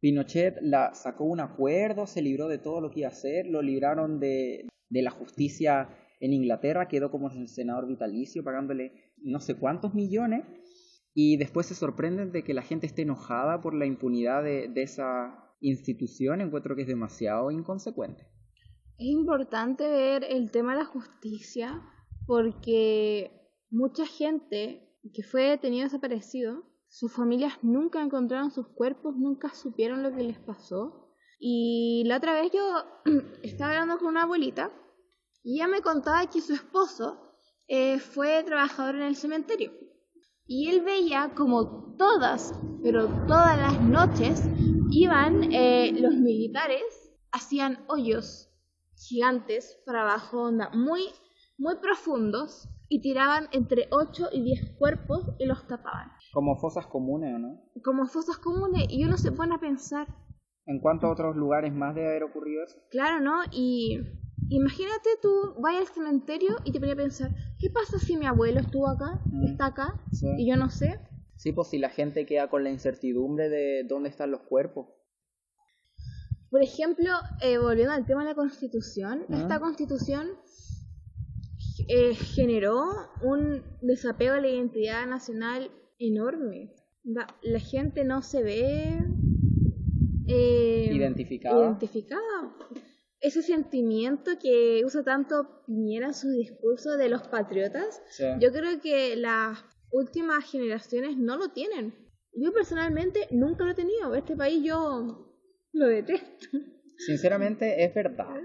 Pinochet 0.02 0.56
la, 0.60 0.94
sacó 0.94 1.24
un 1.24 1.38
acuerdo, 1.38 2.08
se 2.08 2.22
libró 2.22 2.48
de 2.48 2.58
todo 2.58 2.80
lo 2.80 2.90
que 2.90 3.00
iba 3.00 3.08
a 3.08 3.12
hacer, 3.12 3.46
lo 3.46 3.62
libraron 3.62 4.18
de, 4.18 4.66
de 4.90 5.02
la 5.02 5.12
justicia 5.12 5.90
en 6.18 6.32
Inglaterra, 6.32 6.88
quedó 6.88 7.12
como 7.12 7.30
senador 7.46 7.86
vitalicio 7.86 8.42
pagándole 8.42 9.12
no 9.18 9.38
sé 9.38 9.54
cuántos 9.54 9.94
millones 9.94 10.44
y 11.14 11.36
después 11.36 11.66
se 11.66 11.76
sorprenden 11.76 12.32
de 12.32 12.42
que 12.42 12.52
la 12.52 12.62
gente 12.62 12.86
esté 12.86 13.02
enojada 13.02 13.60
por 13.60 13.74
la 13.74 13.86
impunidad 13.86 14.42
de, 14.42 14.66
de 14.66 14.82
esa 14.82 15.54
institución, 15.60 16.40
encuentro 16.40 16.74
que 16.74 16.82
es 16.82 16.88
demasiado 16.88 17.52
inconsecuente. 17.52 18.26
Es 18.98 19.06
importante 19.06 19.88
ver 19.88 20.24
el 20.24 20.50
tema 20.50 20.72
de 20.72 20.80
la 20.80 20.84
justicia 20.84 21.80
porque 22.26 23.30
mucha 23.70 24.04
gente 24.04 24.96
que 25.14 25.22
fue 25.22 25.50
detenido 25.50 25.84
desaparecido, 25.84 26.64
sus 26.92 27.10
familias 27.10 27.54
nunca 27.62 28.02
encontraron 28.02 28.50
sus 28.50 28.68
cuerpos, 28.68 29.16
nunca 29.16 29.54
supieron 29.54 30.02
lo 30.02 30.14
que 30.14 30.24
les 30.24 30.38
pasó. 30.38 31.08
Y 31.40 32.04
la 32.04 32.18
otra 32.18 32.34
vez 32.34 32.52
yo 32.52 32.84
estaba 33.42 33.70
hablando 33.70 33.98
con 33.98 34.08
una 34.08 34.24
abuelita 34.24 34.70
y 35.42 35.54
ella 35.54 35.68
me 35.68 35.80
contaba 35.80 36.26
que 36.26 36.42
su 36.42 36.52
esposo 36.52 37.32
eh, 37.66 37.98
fue 37.98 38.44
trabajador 38.44 38.96
en 38.96 39.02
el 39.04 39.16
cementerio. 39.16 39.72
Y 40.44 40.68
él 40.68 40.82
veía 40.82 41.32
como 41.34 41.96
todas, 41.96 42.52
pero 42.82 43.06
todas 43.26 43.56
las 43.56 43.80
noches, 43.80 44.42
iban 44.90 45.50
eh, 45.50 45.92
los 45.98 46.12
militares, 46.12 46.82
hacían 47.30 47.86
hoyos 47.88 48.50
gigantes 48.94 49.80
para 49.86 50.02
abajo, 50.02 50.52
muy, 50.74 51.08
muy 51.56 51.76
profundos, 51.76 52.68
y 52.92 53.00
tiraban 53.00 53.48
entre 53.52 53.88
8 53.90 54.28
y 54.32 54.42
10 54.42 54.76
cuerpos 54.76 55.24
y 55.38 55.46
los 55.46 55.66
tapaban. 55.66 56.12
Como 56.32 56.56
fosas 56.56 56.86
comunes, 56.86 57.34
¿o 57.34 57.38
no? 57.38 57.60
Como 57.84 58.06
fosas 58.06 58.38
comunes, 58.38 58.86
y 58.88 59.04
uno 59.04 59.16
se 59.16 59.32
pone 59.32 59.54
a 59.54 59.58
pensar. 59.58 60.08
¿En 60.66 60.80
cuántos 60.80 61.10
otros 61.10 61.36
lugares 61.36 61.72
más 61.72 61.94
debe 61.94 62.08
haber 62.08 62.24
ocurrido 62.24 62.64
eso? 62.64 62.78
Claro, 62.90 63.20
¿no? 63.20 63.42
Y 63.50 64.00
imagínate 64.48 65.10
tú 65.20 65.54
vas 65.60 65.76
al 65.76 65.86
cementerio 65.86 66.56
y 66.64 66.72
te 66.72 66.80
pones 66.80 66.94
a 66.94 66.96
pensar, 66.96 67.30
¿qué 67.58 67.68
pasa 67.70 67.98
si 67.98 68.16
mi 68.16 68.26
abuelo 68.26 68.60
estuvo 68.60 68.88
acá, 68.88 69.20
mm. 69.26 69.44
está 69.44 69.66
acá, 69.66 70.00
y 70.38 70.48
yo 70.48 70.56
no 70.56 70.70
sé? 70.70 70.98
Sí, 71.36 71.52
pues 71.52 71.68
si 71.68 71.78
la 71.78 71.90
gente 71.90 72.24
queda 72.24 72.48
con 72.48 72.64
la 72.64 72.70
incertidumbre 72.70 73.48
de 73.48 73.84
dónde 73.88 74.08
están 74.08 74.30
los 74.30 74.42
cuerpos. 74.42 74.86
Por 76.50 76.62
ejemplo, 76.62 77.10
eh, 77.40 77.58
volviendo 77.58 77.92
al 77.92 78.06
tema 78.06 78.22
de 78.22 78.30
la 78.30 78.34
constitución, 78.34 79.24
esta 79.28 79.58
constitución 79.58 80.28
eh, 81.88 82.14
generó 82.14 82.84
un 83.22 83.64
desapego 83.80 84.34
de 84.34 84.42
la 84.42 84.48
identidad 84.48 85.06
nacional 85.06 85.70
enorme. 86.06 86.74
La, 87.04 87.58
gente 87.58 88.04
no 88.04 88.22
se 88.22 88.42
ve 88.42 88.98
eh, 90.28 90.90
identificada. 90.92 91.66
identificada 91.66 92.56
ese 93.22 93.42
sentimiento 93.42 94.32
que 94.40 94.82
usa 94.84 95.04
tanto 95.04 95.62
Piñera 95.64 96.08
en 96.08 96.14
su 96.14 96.28
discurso 96.30 96.96
de 96.96 97.08
los 97.08 97.22
patriotas, 97.28 98.02
yo 98.40 98.50
creo 98.52 98.80
que 98.80 99.14
las 99.14 99.64
últimas 99.92 100.50
generaciones 100.50 101.16
no 101.16 101.36
lo 101.36 101.50
tienen. 101.50 101.94
Yo 102.34 102.52
personalmente 102.52 103.28
nunca 103.30 103.64
lo 103.64 103.70
he 103.70 103.74
tenido. 103.74 104.14
Este 104.14 104.34
país 104.34 104.64
yo 104.64 105.38
lo 105.72 105.86
detesto. 105.86 106.48
Sinceramente 106.98 107.84
es 107.84 107.94
verdad. 107.94 108.40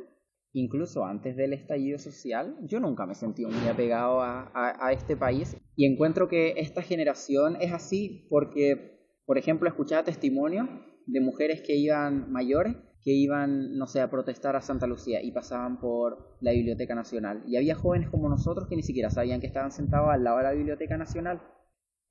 Incluso 0.58 1.06
antes 1.06 1.36
del 1.36 1.54
estallido 1.54 2.00
social, 2.00 2.58
yo 2.64 2.80
nunca 2.80 3.06
me 3.06 3.14
sentí 3.14 3.46
muy 3.46 3.68
apegado 3.68 4.22
a, 4.24 4.92
este 4.92 5.16
país 5.16 5.56
y 5.76 5.86
encuentro 5.86 6.28
que 6.28 6.56
esta 6.58 6.82
generación 6.82 7.58
es 7.62 7.72
así 7.72 8.26
porque, 8.28 9.22
por 9.28 9.38
ejemplo, 9.38 9.70
escuchaba 9.70 10.04
testimonios 10.04 10.68
de 11.06 11.22
mujeres 11.22 11.62
que 11.62 11.76
iban 11.76 12.32
mayores 12.32 12.76
que 13.04 13.14
iban, 13.14 13.78
no 13.78 13.86
sé, 13.86 14.02
a 14.02 14.10
protestar 14.10 14.56
a 14.56 14.62
Santa 14.62 14.88
Lucía 14.88 15.22
y 15.22 15.32
pasaban 15.32 15.80
por 15.80 16.36
la 16.42 16.52
Biblioteca 16.54 16.96
Nacional. 16.96 17.44
Y 17.46 17.56
había 17.56 17.76
jóvenes 17.76 18.10
como 18.10 18.28
nosotros 18.28 18.68
que 18.68 18.76
ni 18.76 18.82
siquiera 18.82 19.12
sabían 19.12 19.40
que 19.40 19.48
estaban 19.48 19.72
sentados 19.72 20.10
al 20.10 20.24
lado 20.24 20.38
de 20.38 20.44
la 20.44 20.52
Biblioteca 20.54 20.98
Nacional. 20.98 21.40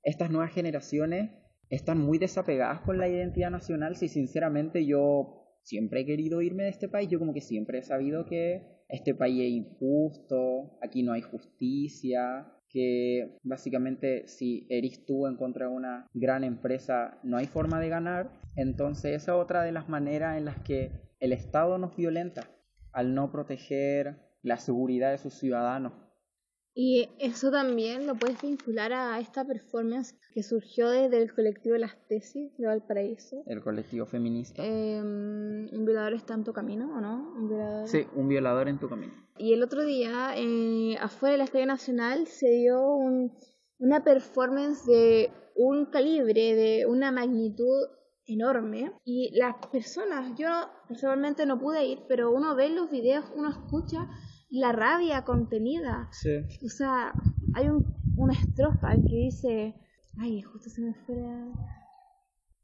Estas 0.03 0.31
nuevas 0.31 0.53
generaciones 0.53 1.31
están 1.69 1.99
muy 1.99 2.17
desapegadas 2.17 2.79
con 2.81 2.97
la 2.97 3.09
identidad 3.09 3.51
nacional. 3.51 3.97
Si 3.97 4.07
sinceramente 4.07 4.87
yo 4.87 5.46
siempre 5.67 6.01
he 6.01 6.05
querido 6.05 6.41
irme 6.41 6.63
de 6.63 6.69
este 6.69 6.87
país, 6.87 7.09
yo 7.09 7.19
como 7.19 7.33
que 7.33 7.41
siempre 7.41 7.79
he 7.79 7.83
sabido 7.83 8.25
que 8.25 8.63
este 8.87 9.13
país 9.13 9.41
es 9.41 9.49
injusto, 9.49 10.77
aquí 10.81 11.03
no 11.03 11.11
hay 11.11 11.21
justicia, 11.21 12.47
que 12.69 13.37
básicamente 13.43 14.29
si 14.29 14.65
eres 14.69 15.05
tú 15.05 15.27
en 15.27 15.35
contra 15.35 15.67
de 15.67 15.73
una 15.73 16.07
gran 16.13 16.45
empresa 16.45 17.19
no 17.23 17.35
hay 17.35 17.47
forma 17.47 17.81
de 17.81 17.89
ganar, 17.89 18.31
entonces 18.55 19.15
esa 19.21 19.33
es 19.33 19.37
otra 19.37 19.63
de 19.63 19.73
las 19.73 19.89
maneras 19.89 20.37
en 20.37 20.45
las 20.45 20.57
que 20.61 20.91
el 21.19 21.33
Estado 21.33 21.77
nos 21.77 21.97
violenta 21.97 22.47
al 22.93 23.13
no 23.13 23.29
proteger 23.29 24.15
la 24.43 24.57
seguridad 24.57 25.11
de 25.11 25.17
sus 25.17 25.33
ciudadanos. 25.33 26.06
Y 26.79 27.09
eso 27.17 27.49
también 27.49 28.05
lo 28.05 28.13
puedes 28.13 28.39
vincular 28.39 28.93
a 28.93 29.19
esta 29.19 29.43
performance 29.43 30.15
que 30.31 30.43
surgió 30.43 30.89
desde 30.89 31.21
el 31.21 31.33
colectivo 31.33 31.75
Las 31.75 31.97
Tesis 32.07 32.55
de 32.57 32.67
Valparaíso. 32.67 33.41
El 33.47 33.63
colectivo 33.63 34.05
feminista. 34.05 34.63
Em, 34.63 35.67
un 35.73 35.85
violador 35.85 36.13
está 36.13 36.35
en 36.35 36.43
tu 36.43 36.53
camino, 36.53 36.95
¿o 36.95 37.01
no? 37.01 37.33
¿Un 37.35 37.87
Sí, 37.87 38.05
un 38.15 38.27
violador 38.27 38.67
en 38.67 38.77
tu 38.77 38.87
camino. 38.87 39.13
Y 39.39 39.53
el 39.53 39.63
otro 39.63 39.83
día, 39.83 40.33
eh, 40.35 40.95
afuera 41.01 41.33
del 41.33 41.41
Estadio 41.41 41.65
Nacional, 41.65 42.27
se 42.27 42.47
dio 42.47 42.79
un 42.79 43.31
una 43.79 44.03
performance 44.03 44.85
de 44.85 45.31
un 45.55 45.85
calibre, 45.85 46.55
de 46.55 46.85
una 46.85 47.11
magnitud 47.11 47.87
enorme. 48.25 48.91
Y 49.03 49.31
las 49.37 49.55
personas, 49.67 50.37
yo 50.37 50.47
personalmente 50.87 51.45
no 51.45 51.59
pude 51.59 51.85
ir, 51.85 51.99
pero 52.07 52.31
uno 52.31 52.55
ve 52.55 52.69
los 52.69 52.89
videos, 52.89 53.25
uno 53.35 53.49
escucha 53.49 54.09
la 54.49 54.71
rabia 54.71 55.23
contenida. 55.23 56.09
Sí. 56.11 56.29
O 56.65 56.69
sea, 56.69 57.13
hay 57.53 57.67
un, 57.69 57.85
una 58.15 58.33
estrofa 58.33 58.91
que 58.91 59.15
dice, 59.15 59.75
ay, 60.17 60.41
justo 60.41 60.69
se 60.69 60.81
me 60.81 60.93
fue 61.05 61.15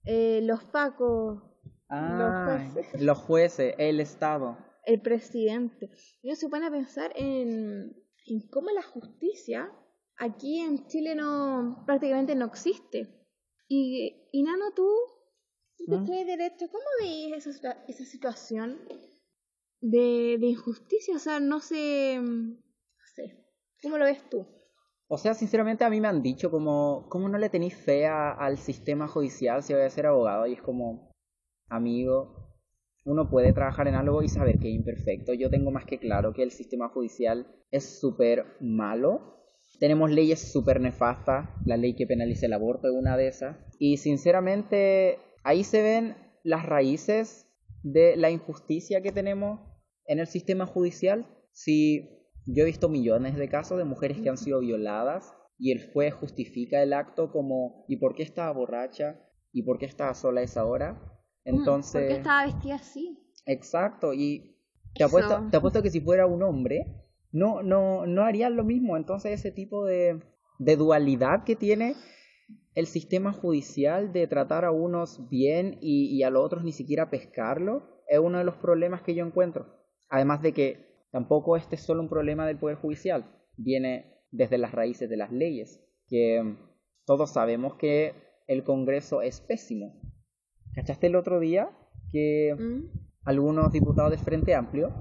eh, 0.05 0.41
los 0.43 0.63
pacos, 0.65 1.41
Ah, 1.89 2.65
jueces. 2.73 3.01
los 3.01 3.17
jueces, 3.19 3.75
el 3.77 3.99
Estado. 3.99 4.57
el 4.85 4.99
presidente. 5.01 5.91
Y 6.21 6.27
uno 6.29 6.35
se 6.35 6.49
pone 6.49 6.65
a 6.65 6.71
pensar 6.71 7.11
en, 7.15 7.95
en 8.25 8.47
cómo 8.49 8.69
la 8.71 8.81
justicia 8.81 9.71
aquí 10.17 10.59
en 10.59 10.87
Chile 10.87 11.13
no 11.15 11.83
prácticamente 11.85 12.33
no 12.35 12.45
existe. 12.45 13.27
Y, 13.67 14.27
y 14.31 14.43
Nano, 14.43 14.71
tú, 14.75 14.87
tú 15.77 15.85
que 15.85 15.91
¿Mm? 15.97 15.99
estudias 16.03 16.25
derecho, 16.27 16.65
¿cómo 16.71 16.83
veis 17.01 17.45
esa, 17.47 17.71
esa 17.87 18.05
situación 18.05 18.79
de, 19.83 20.37
injusticia? 20.41 21.15
O 21.15 21.19
sea, 21.19 21.39
no 21.39 21.59
sé, 21.59 22.19
no 22.21 22.57
sé, 23.13 23.45
¿cómo 23.81 23.97
lo 23.97 24.05
ves 24.05 24.27
tú? 24.29 24.47
O 25.07 25.17
sea, 25.17 25.33
sinceramente 25.33 25.83
a 25.83 25.89
mí 25.89 25.99
me 25.99 26.07
han 26.07 26.23
dicho 26.23 26.49
como, 26.49 27.05
¿cómo 27.09 27.29
no 27.29 27.37
le 27.37 27.49
tenéis 27.49 27.75
fe 27.75 28.07
a- 28.07 28.31
al 28.31 28.57
sistema 28.57 29.07
judicial 29.07 29.61
si 29.61 29.73
voy 29.73 29.83
a 29.83 29.89
ser 29.89 30.07
abogado? 30.07 30.47
Y 30.47 30.53
es 30.53 30.61
como, 30.61 31.11
amigo, 31.67 32.49
uno 33.05 33.29
puede 33.29 33.51
trabajar 33.51 33.87
en 33.87 33.95
algo 33.95 34.23
y 34.23 34.29
saber 34.29 34.59
que 34.59 34.69
es 34.69 34.75
imperfecto. 34.75 35.33
Yo 35.33 35.49
tengo 35.49 35.69
más 35.69 35.85
que 35.85 35.99
claro 35.99 36.33
que 36.33 36.41
el 36.43 36.51
sistema 36.51 36.87
judicial 36.87 37.45
es 37.69 37.99
súper 37.99 38.45
malo. 38.61 39.43
Tenemos 39.79 40.09
leyes 40.09 40.39
súper 40.51 40.79
nefastas, 40.79 41.49
la 41.65 41.75
ley 41.75 41.95
que 41.95 42.07
penaliza 42.07 42.45
el 42.45 42.53
aborto 42.53 42.87
es 42.87 42.93
una 42.93 43.17
de 43.17 43.27
esas. 43.27 43.57
Y 43.79 43.97
sinceramente, 43.97 45.19
ahí 45.43 45.65
se 45.65 45.81
ven 45.83 46.15
las 46.43 46.65
raíces 46.65 47.47
de 47.83 48.15
la 48.15 48.31
injusticia 48.31 49.01
que 49.01 49.11
tenemos 49.11 49.59
en 50.05 50.19
el 50.19 50.27
sistema 50.27 50.65
judicial. 50.65 51.25
Si 51.51 52.09
yo 52.45 52.63
he 52.63 52.67
visto 52.67 52.89
millones 52.89 53.35
de 53.35 53.49
casos 53.49 53.77
de 53.77 53.85
mujeres 53.85 54.19
que 54.21 54.29
han 54.29 54.37
sido 54.37 54.59
violadas 54.59 55.33
y 55.57 55.71
el 55.71 55.91
juez 55.91 56.13
justifica 56.13 56.81
el 56.81 56.93
acto 56.93 57.31
como 57.31 57.85
¿y 57.87 57.97
por 57.97 58.15
qué 58.15 58.23
estaba 58.23 58.51
borracha? 58.51 59.19
¿Y 59.51 59.63
por 59.63 59.77
qué 59.77 59.85
estaba 59.85 60.13
sola 60.13 60.41
a 60.41 60.43
esa 60.43 60.65
hora? 60.65 60.99
Entonces, 61.45 62.01
¿Por 62.01 62.07
qué 62.07 62.15
estaba 62.17 62.45
vestida 62.45 62.75
así? 62.75 63.19
exacto, 63.45 64.13
y 64.13 64.57
te 64.95 65.03
apuesto, 65.03 65.47
te 65.51 65.57
apuesto 65.57 65.81
que 65.81 65.89
si 65.89 65.99
fuera 65.99 66.25
un 66.25 66.43
hombre, 66.43 67.03
no, 67.31 67.61
no, 67.63 68.05
no 68.05 68.23
harían 68.23 68.55
lo 68.55 68.63
mismo. 68.63 68.95
Entonces 68.97 69.39
ese 69.39 69.51
tipo 69.51 69.85
de, 69.85 70.21
de 70.59 70.75
dualidad 70.75 71.43
que 71.45 71.55
tiene 71.55 71.95
el 72.75 72.87
sistema 72.87 73.33
judicial 73.33 74.13
de 74.13 74.27
tratar 74.27 74.65
a 74.65 74.71
unos 74.71 75.29
bien 75.29 75.77
y, 75.81 76.15
y 76.15 76.23
a 76.23 76.29
los 76.29 76.43
otros 76.45 76.63
ni 76.63 76.71
siquiera 76.71 77.09
pescarlo, 77.09 78.01
es 78.07 78.19
uno 78.19 78.37
de 78.37 78.43
los 78.43 78.55
problemas 78.57 79.01
que 79.01 79.15
yo 79.15 79.25
encuentro. 79.25 79.82
Además 80.13 80.43
de 80.43 80.53
que 80.53 81.07
tampoco 81.11 81.57
este 81.57 81.73
es 81.75 81.81
solo 81.81 81.99
un 82.03 82.07
problema 82.07 82.45
del 82.45 82.59
Poder 82.59 82.77
Judicial, 82.77 83.25
viene 83.57 84.13
desde 84.29 84.59
las 84.59 84.71
raíces 84.71 85.09
de 85.09 85.17
las 85.17 85.31
leyes, 85.31 85.83
que 86.07 86.39
mm, 86.43 86.55
todos 87.03 87.33
sabemos 87.33 87.77
que 87.77 88.13
el 88.45 88.63
Congreso 88.63 89.23
es 89.23 89.41
pésimo. 89.41 89.99
¿Cachaste 90.75 91.07
el 91.07 91.15
otro 91.15 91.39
día 91.39 91.71
que 92.11 92.53
¿Mm? 92.55 92.95
algunos 93.25 93.71
diputados 93.71 94.11
del 94.11 94.19
Frente 94.19 94.53
Amplio 94.53 94.93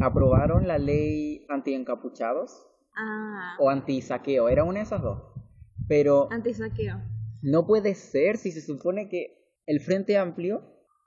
aprobaron 0.00 0.66
la 0.66 0.78
ley 0.78 1.44
anti-encapuchados 1.50 2.66
Ah, 2.96 3.56
o 3.58 3.68
anti-saqueo? 3.68 4.48
Era 4.48 4.64
una 4.64 4.78
de 4.78 4.84
esas 4.86 5.02
dos. 5.02 5.22
Pero 5.88 6.32
antisaqueo. 6.32 7.02
no 7.42 7.66
puede 7.66 7.94
ser 7.94 8.38
si 8.38 8.50
se 8.50 8.62
supone 8.62 9.10
que 9.10 9.52
el 9.66 9.80
Frente 9.80 10.16
Amplio 10.16 10.62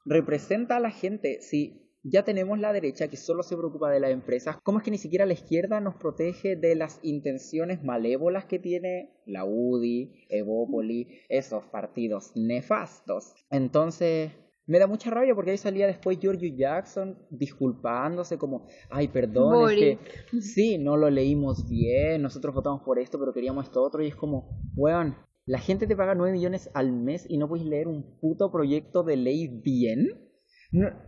representa 0.05 0.77
a 0.77 0.79
la 0.79 0.91
gente. 0.91 1.41
Si 1.41 1.84
ya 2.07 2.23
tenemos 2.23 2.59
la 2.59 2.71
derecha 2.71 3.07
que 3.07 3.17
solo 3.17 3.41
se 3.41 3.57
preocupa 3.57 3.89
de 3.89 3.99
las 3.99 4.11
empresas, 4.11 4.57
¿cómo 4.63 4.77
es 4.77 4.83
que 4.83 4.91
ni 4.91 4.99
siquiera 4.99 5.25
la 5.25 5.33
izquierda 5.33 5.81
nos 5.81 5.95
protege 5.95 6.55
de 6.55 6.75
las 6.75 6.99
intenciones 7.01 7.83
malévolas 7.83 8.45
que 8.45 8.59
tiene 8.59 9.09
la 9.25 9.43
UDI, 9.43 10.27
Evópoli, 10.29 11.07
esos 11.29 11.65
partidos 11.65 12.31
nefastos? 12.35 13.33
Entonces, 13.49 14.31
me 14.67 14.77
da 14.77 14.85
mucha 14.85 15.09
rabia 15.09 15.33
porque 15.33 15.51
ahí 15.51 15.57
salía 15.57 15.87
después 15.87 16.19
Giorgio 16.19 16.55
Jackson 16.55 17.17
disculpándose 17.31 18.37
como, 18.37 18.67
ay, 18.91 19.07
perdón, 19.07 19.71
es 19.71 19.77
que 19.79 20.41
sí, 20.41 20.77
no 20.77 20.97
lo 20.97 21.09
leímos 21.09 21.67
bien, 21.67 22.21
nosotros 22.21 22.53
votamos 22.53 22.83
por 22.83 22.99
esto, 22.99 23.19
pero 23.19 23.33
queríamos 23.33 23.65
esto 23.65 23.81
otro, 23.81 24.03
y 24.03 24.07
es 24.07 24.15
como, 24.15 24.59
weón, 24.75 25.15
la 25.47 25.59
gente 25.59 25.87
te 25.87 25.95
paga 25.95 26.13
9 26.13 26.33
millones 26.33 26.69
al 26.75 26.91
mes 26.91 27.25
y 27.27 27.37
no 27.37 27.47
puedes 27.47 27.65
leer 27.65 27.87
un 27.87 28.19
puto 28.19 28.51
proyecto 28.51 29.03
de 29.03 29.17
ley 29.17 29.47
bien. 29.47 30.24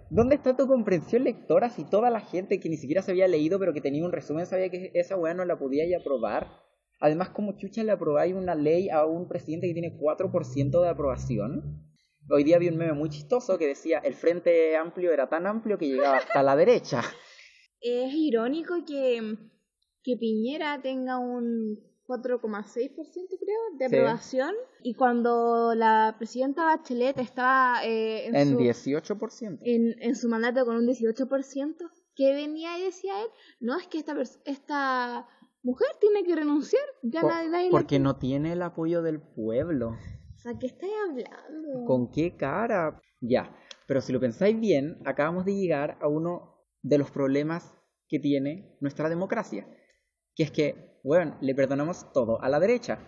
¿Dónde 0.09 0.35
está 0.35 0.55
tu 0.55 0.67
comprensión 0.67 1.23
lectora 1.23 1.69
si 1.69 1.83
toda 1.83 2.09
la 2.09 2.21
gente 2.21 2.59
que 2.59 2.69
ni 2.69 2.77
siquiera 2.77 3.01
se 3.01 3.11
había 3.11 3.27
leído 3.27 3.59
pero 3.59 3.73
que 3.73 3.81
tenía 3.81 4.05
un 4.05 4.11
resumen 4.11 4.45
sabía 4.45 4.69
que 4.69 4.91
esa 4.93 5.17
weá 5.17 5.33
no 5.33 5.45
la 5.45 5.57
podía 5.57 5.87
ya 5.87 5.97
aprobar? 5.97 6.47
Además, 6.99 7.29
como 7.29 7.57
chucha 7.57 7.83
le 7.83 7.91
aprobáis 7.91 8.33
una 8.33 8.55
ley 8.55 8.89
a 8.89 9.05
un 9.05 9.27
presidente 9.27 9.67
que 9.67 9.73
tiene 9.73 9.97
4% 9.99 10.81
de 10.81 10.89
aprobación? 10.89 11.83
Hoy 12.29 12.43
día 12.43 12.57
vi 12.57 12.67
un 12.67 12.77
meme 12.77 12.93
muy 12.93 13.09
chistoso 13.09 13.57
que 13.57 13.67
decía, 13.67 13.99
el 13.99 14.13
Frente 14.13 14.75
Amplio 14.75 15.13
era 15.13 15.29
tan 15.29 15.45
amplio 15.45 15.77
que 15.77 15.87
llegaba 15.87 16.17
hasta 16.17 16.43
la 16.43 16.55
derecha. 16.55 17.01
Es 17.79 18.11
irónico 18.11 18.73
que, 18.87 19.37
que 20.03 20.17
Piñera 20.17 20.81
tenga 20.81 21.19
un 21.19 21.77
4,6% 22.07 22.95
creo 23.39 23.77
de 23.77 23.89
Sí. 23.89 23.95
aprobación 23.95 24.55
y 24.81 24.93
cuando 24.95 25.73
la 25.75 26.15
presidenta 26.17 26.63
Bachelet 26.65 27.19
estaba 27.19 27.83
eh, 27.85 28.27
en, 28.27 28.35
En 28.35 28.49
su, 28.51 28.57
18%. 28.59 29.59
en, 29.61 29.95
en 30.01 30.15
su 30.15 30.29
mandato 30.29 30.65
con 30.65 30.77
un 30.77 30.87
18%, 30.87 31.75
que 32.15 32.33
venía 32.33 32.79
y 32.79 32.83
decía 32.83 33.21
él, 33.21 33.27
no, 33.59 33.77
es 33.77 33.87
que 33.87 33.99
esta, 33.99 34.15
esta 34.45 35.27
mujer 35.63 35.87
tiene 35.99 36.23
que 36.23 36.35
renunciar, 36.35 36.81
ya 37.03 37.21
Por- 37.21 37.31
nadie, 37.31 37.69
porque 37.69 37.99
no 37.99 38.15
tiene 38.17 38.53
el 38.53 38.61
apoyo 38.61 39.01
del 39.01 39.21
pueblo. 39.21 39.89
O 40.35 40.39
sea, 40.39 40.53
¿qué 40.59 40.67
estáis 40.67 40.93
hablando? 41.09 41.85
¿Con 41.85 42.09
qué 42.11 42.35
cara? 42.37 42.99
Ya, 43.21 43.55
pero 43.87 44.01
si 44.01 44.13
lo 44.13 44.19
pensáis 44.19 44.59
bien, 44.59 44.97
acabamos 45.05 45.45
de 45.45 45.55
llegar 45.55 45.97
a 46.01 46.07
uno 46.07 46.55
de 46.83 46.97
los 46.97 47.11
problemas 47.11 47.73
que 48.07 48.19
tiene 48.19 48.77
nuestra 48.79 49.09
democracia. 49.09 49.67
Que 50.35 50.43
es 50.43 50.51
que, 50.51 50.86
bueno, 51.07 51.37
le 51.39 51.55
perdonamos 51.55 52.11
todo 52.11 52.41
a 52.41 52.49
la 52.49 52.59
derecha. 52.59 52.99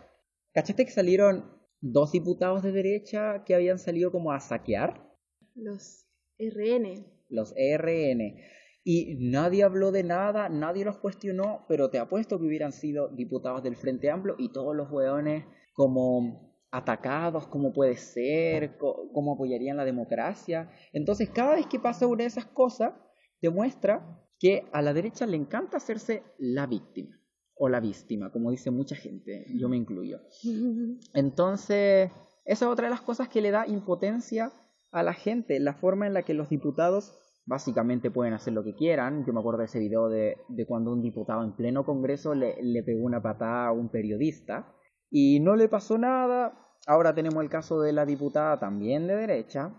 ¿Cachaste 0.54 0.86
que 0.86 0.92
salieron 0.92 1.52
dos 1.82 2.14
diputados 2.14 2.64
de 2.64 2.72
derecha 2.72 3.44
que 3.44 3.56
habían 3.56 3.78
salido 3.78 4.10
como 4.10 4.32
a 4.32 4.40
saquear? 4.40 5.06
Los 5.54 6.06
RN. 6.40 7.06
los 7.28 7.54
ERN. 7.58 8.38
Y 8.86 9.18
nadie 9.30 9.64
habló 9.64 9.92
de 9.92 10.04
nada, 10.04 10.48
nadie 10.48 10.86
los 10.86 10.98
cuestionó, 10.98 11.66
pero 11.68 11.90
te 11.90 12.00
apuesto 12.00 12.40
que 12.40 12.46
hubieran 12.46 12.72
sido 12.72 13.10
diputados 13.10 13.62
del 13.64 13.76
Frente 13.76 14.10
Amplio 14.10 14.36
y 14.40 14.54
todos 14.54 14.74
los 14.74 14.90
hueones 14.90 15.44
como 15.74 16.56
atacados, 16.72 17.48
cómo 17.48 17.74
puede 17.74 17.98
ser, 17.98 18.78
cómo 18.78 19.34
apoyarían 19.34 19.76
la 19.76 19.84
democracia. 19.84 20.72
Entonces, 20.94 21.30
cada 21.30 21.56
vez 21.56 21.68
que 21.68 21.80
pasa 21.80 22.08
una 22.08 22.24
de 22.24 22.30
esas 22.30 22.46
cosas, 22.46 22.94
demuestra 23.42 24.24
que 24.40 24.64
a 24.72 24.82
la 24.82 24.94
derecha 24.94 25.26
le 25.26 25.36
encanta 25.36 25.78
hacerse 25.78 26.24
la 26.38 26.66
víctima 26.66 27.19
o 27.60 27.68
la 27.68 27.82
víctima, 27.82 28.32
como 28.32 28.52
dice 28.52 28.72
mucha 28.72 28.96
gente, 28.96 29.46
yo 29.54 29.68
me 29.70 29.78
incluyo. 29.78 30.20
Entonces, 31.14 32.10
esa 32.46 32.66
es 32.66 32.72
otra 32.72 32.86
de 32.86 32.92
las 32.92 33.02
cosas 33.02 33.28
que 33.28 33.42
le 33.42 33.52
da 33.52 33.68
impotencia 33.68 34.52
a 34.92 35.04
la 35.04 35.14
gente, 35.14 35.60
la 35.60 35.74
forma 35.74 36.08
en 36.08 36.14
la 36.14 36.24
que 36.24 36.34
los 36.34 36.50
diputados 36.50 37.14
básicamente 37.46 38.12
pueden 38.12 38.34
hacer 38.34 38.54
lo 38.54 38.64
que 38.64 38.76
quieran. 38.76 39.26
Yo 39.26 39.34
me 39.34 39.40
acuerdo 39.40 39.60
de 39.60 39.66
ese 39.66 39.80
video 39.80 40.08
de, 40.08 40.38
de 40.48 40.66
cuando 40.66 40.94
un 40.94 41.02
diputado 41.02 41.44
en 41.44 41.56
pleno 41.56 41.84
Congreso 41.84 42.34
le, 42.34 42.56
le 42.64 42.82
pegó 42.82 43.04
una 43.04 43.22
patada 43.22 43.68
a 43.68 43.72
un 43.74 43.90
periodista 43.90 44.74
y 45.10 45.40
no 45.42 45.56
le 45.56 45.68
pasó 45.68 45.98
nada. 45.98 46.54
Ahora 46.88 47.14
tenemos 47.14 47.44
el 47.44 47.50
caso 47.50 47.82
de 47.82 47.92
la 47.92 48.06
diputada 48.06 48.58
también 48.60 49.06
de 49.06 49.16
derecha 49.16 49.74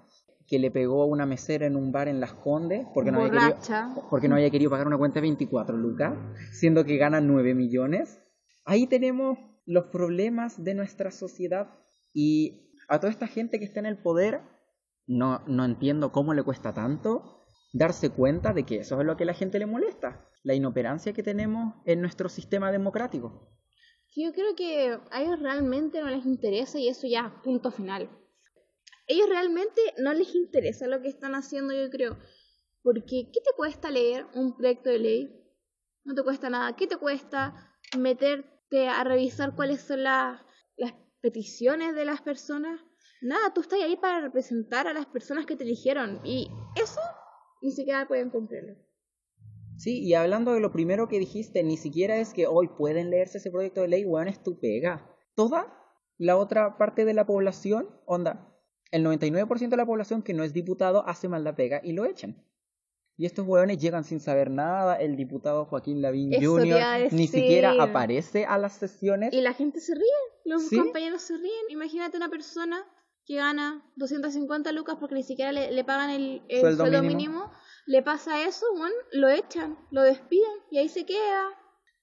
que 0.51 0.59
le 0.59 0.73
pegó 0.73 1.03
a 1.03 1.07
una 1.07 1.27
mesera 1.27 1.65
en 1.65 1.77
un 1.77 1.93
bar 1.93 2.09
en 2.09 2.19
Las 2.19 2.33
Condes 2.33 2.85
porque 2.93 3.13
no, 3.13 3.21
había 3.21 3.55
querido, 3.55 4.09
porque 4.11 4.29
no 4.29 4.35
había 4.35 4.51
querido 4.51 4.69
pagar 4.69 4.89
una 4.89 4.99
cuenta 4.99 5.15
de 5.15 5.23
24 5.23 5.77
lucas, 5.77 6.19
siendo 6.51 6.85
que 6.85 6.97
gana 6.97 7.21
9 7.21 7.55
millones. 7.55 8.21
Ahí 8.65 8.89
tenemos 8.89 9.39
los 9.65 9.87
problemas 9.87 10.65
de 10.65 10.75
nuestra 10.75 11.13
sociedad 11.13 11.71
y 12.13 12.75
a 12.89 12.99
toda 12.99 13.13
esta 13.13 13.29
gente 13.29 13.61
que 13.61 13.65
está 13.65 13.79
en 13.79 13.87
el 13.87 14.03
poder, 14.03 14.41
no, 15.07 15.41
no 15.47 15.65
entiendo 15.65 16.11
cómo 16.11 16.35
le 16.35 16.43
cuesta 16.43 16.75
tanto 16.75 17.45
darse 17.73 18.11
cuenta 18.11 18.53
de 18.53 18.65
que 18.65 18.79
eso 18.79 19.01
es 19.01 19.07
lo 19.07 19.17
que 19.17 19.23
a 19.23 19.27
la 19.27 19.35
gente 19.35 19.61
le 19.61 19.67
molesta, 19.67 20.29
la 20.43 20.55
inoperancia 20.55 21.13
que 21.13 21.23
tenemos 21.23 21.75
en 21.85 22.01
nuestro 22.01 22.29
sistema 22.29 22.73
democrático. 22.73 23.53
Yo 24.17 24.33
creo 24.33 24.57
que 24.57 24.99
a 25.13 25.23
ellos 25.23 25.39
realmente 25.39 26.01
no 26.01 26.09
les 26.09 26.27
interesa 26.27 26.81
y 26.81 26.89
eso 26.89 27.07
ya, 27.07 27.41
punto 27.45 27.71
final. 27.71 28.11
Ellos 29.11 29.29
realmente 29.29 29.81
no 29.99 30.15
les 30.15 30.35
interesa 30.35 30.87
lo 30.87 31.03
que 31.03 31.09
están 31.09 31.35
haciendo, 31.35 31.75
yo 31.75 31.91
creo. 31.91 32.17
Porque, 32.83 33.31
¿qué 33.33 33.41
te 33.41 33.51
cuesta 33.57 33.91
leer 33.91 34.27
un 34.35 34.57
proyecto 34.57 34.89
de 34.89 34.99
ley? 34.99 35.45
No 36.05 36.15
te 36.15 36.23
cuesta 36.23 36.49
nada. 36.49 36.77
¿Qué 36.77 36.87
te 36.87 36.97
cuesta 36.97 37.77
meter 37.99 38.45
a 38.89 39.05
revisar 39.05 39.55
cuáles 39.55 39.81
son 39.81 40.05
las 40.05 40.41
peticiones 41.21 41.95
de 41.95 42.05
las 42.05 42.23
personas. 42.23 42.81
Nada, 43.21 43.53
tú 43.53 43.61
estás 43.61 43.81
ahí 43.83 43.97
para 43.97 44.21
representar 44.21 44.87
a 44.87 44.95
las 44.95 45.07
personas 45.07 45.45
que 45.45 45.57
te 45.57 45.65
eligieron 45.65 46.21
y 46.25 46.49
eso 46.81 47.01
ni 47.61 47.73
siquiera 47.73 48.09
pueden 48.09 48.31
cumplirlo. 48.31 48.75
Sí, 49.77 50.03
y 50.03 50.15
hablando 50.15 50.53
de 50.53 50.61
lo 50.61 50.73
primero 50.73 51.09
que 51.09 51.19
dijiste, 51.19 51.63
ni 51.63 51.77
siquiera 51.77 52.17
es 52.17 52.33
que 52.33 52.47
hoy 52.47 52.69
pueden 52.69 53.11
leerse 53.11 53.39
ese 53.39 53.51
proyecto 53.51 53.83
de 53.83 53.89
ley, 53.89 54.05
weón, 54.05 54.29
es 54.29 54.43
tu 54.43 54.59
pega. 54.61 55.07
Toda 55.35 55.75
la 56.17 56.37
otra 56.37 56.79
parte 56.79 57.05
de 57.05 57.15
la 57.15 57.27
población, 57.27 57.89
onda, 58.07 58.50
el 58.91 59.05
99% 59.05 59.69
de 59.69 59.77
la 59.77 59.87
población 59.87 60.23
que 60.23 60.35
no 60.35 60.43
es 60.43 60.53
diputado 60.53 61.07
hace 61.07 61.29
mal 61.29 61.45
la 61.45 61.55
pega 61.55 61.81
y 61.83 61.93
lo 61.93 62.05
echan. 62.05 62.45
Y 63.17 63.27
estos 63.27 63.47
hueones 63.47 63.79
llegan 63.79 64.03
sin 64.05 64.19
saber 64.19 64.51
nada. 64.51 64.97
El 64.97 65.15
diputado 65.15 65.67
Joaquín 65.67 66.01
Lavín 66.01 66.33
Jr. 66.33 67.13
ni 67.13 67.27
siquiera 67.27 67.75
aparece 67.79 68.47
a 68.47 68.57
las 68.57 68.73
sesiones. 68.73 69.35
Y 69.35 69.43
la 69.43 69.53
gente 69.53 69.81
se 69.81 69.95
ríe. 69.95 70.05
Los 70.47 70.71
compañeros 70.71 71.21
se 71.21 71.37
ríen. 71.37 71.67
Imagínate 71.69 72.17
una 72.17 72.31
persona 72.31 72.83
que 73.27 73.37
gana 73.37 73.85
250 73.97 74.73
lucas 74.73 74.97
porque 74.99 75.17
ni 75.17 75.23
siquiera 75.23 75.53
le, 75.53 75.85
pagan 75.85 76.09
el, 76.09 76.43
sueldo, 76.49 77.03
mínimo. 77.03 77.53
Le 77.85 78.03
pasa 78.03 78.43
eso, 78.43 78.65
bueno, 78.79 78.95
lo 79.13 79.29
echan, 79.29 79.77
lo 79.91 80.03
despiden 80.03 80.51
y 80.71 80.79
ahí 80.79 80.89
se 80.89 81.05
queda. 81.05 81.45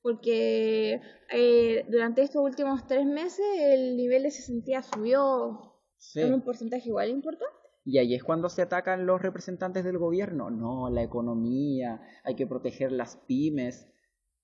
Porque 0.03 1.01
eh, 1.31 1.83
durante 1.89 2.21
estos 2.21 2.43
últimos 2.43 2.85
tres 2.85 3.07
meses 3.07 3.43
el 3.59 3.97
nivel 3.97 4.21
de 4.21 4.29
sentía 4.29 4.83
subió 4.83 5.76
en 6.15 6.33
un 6.33 6.41
porcentaje 6.41 6.89
igual 6.89 7.09
importante. 7.09 7.55
Y 7.85 7.99
ahí 7.99 8.13
es 8.13 8.23
cuando 8.23 8.49
se 8.49 8.61
atacan 8.61 9.05
los 9.05 9.21
representantes 9.21 9.85
del 9.85 9.97
gobierno. 9.97 10.49
No, 10.49 10.89
la 10.89 11.03
economía, 11.03 12.01
hay 12.25 12.35
que 12.35 12.45
proteger 12.45 12.91
las 12.91 13.15
pymes. 13.15 13.87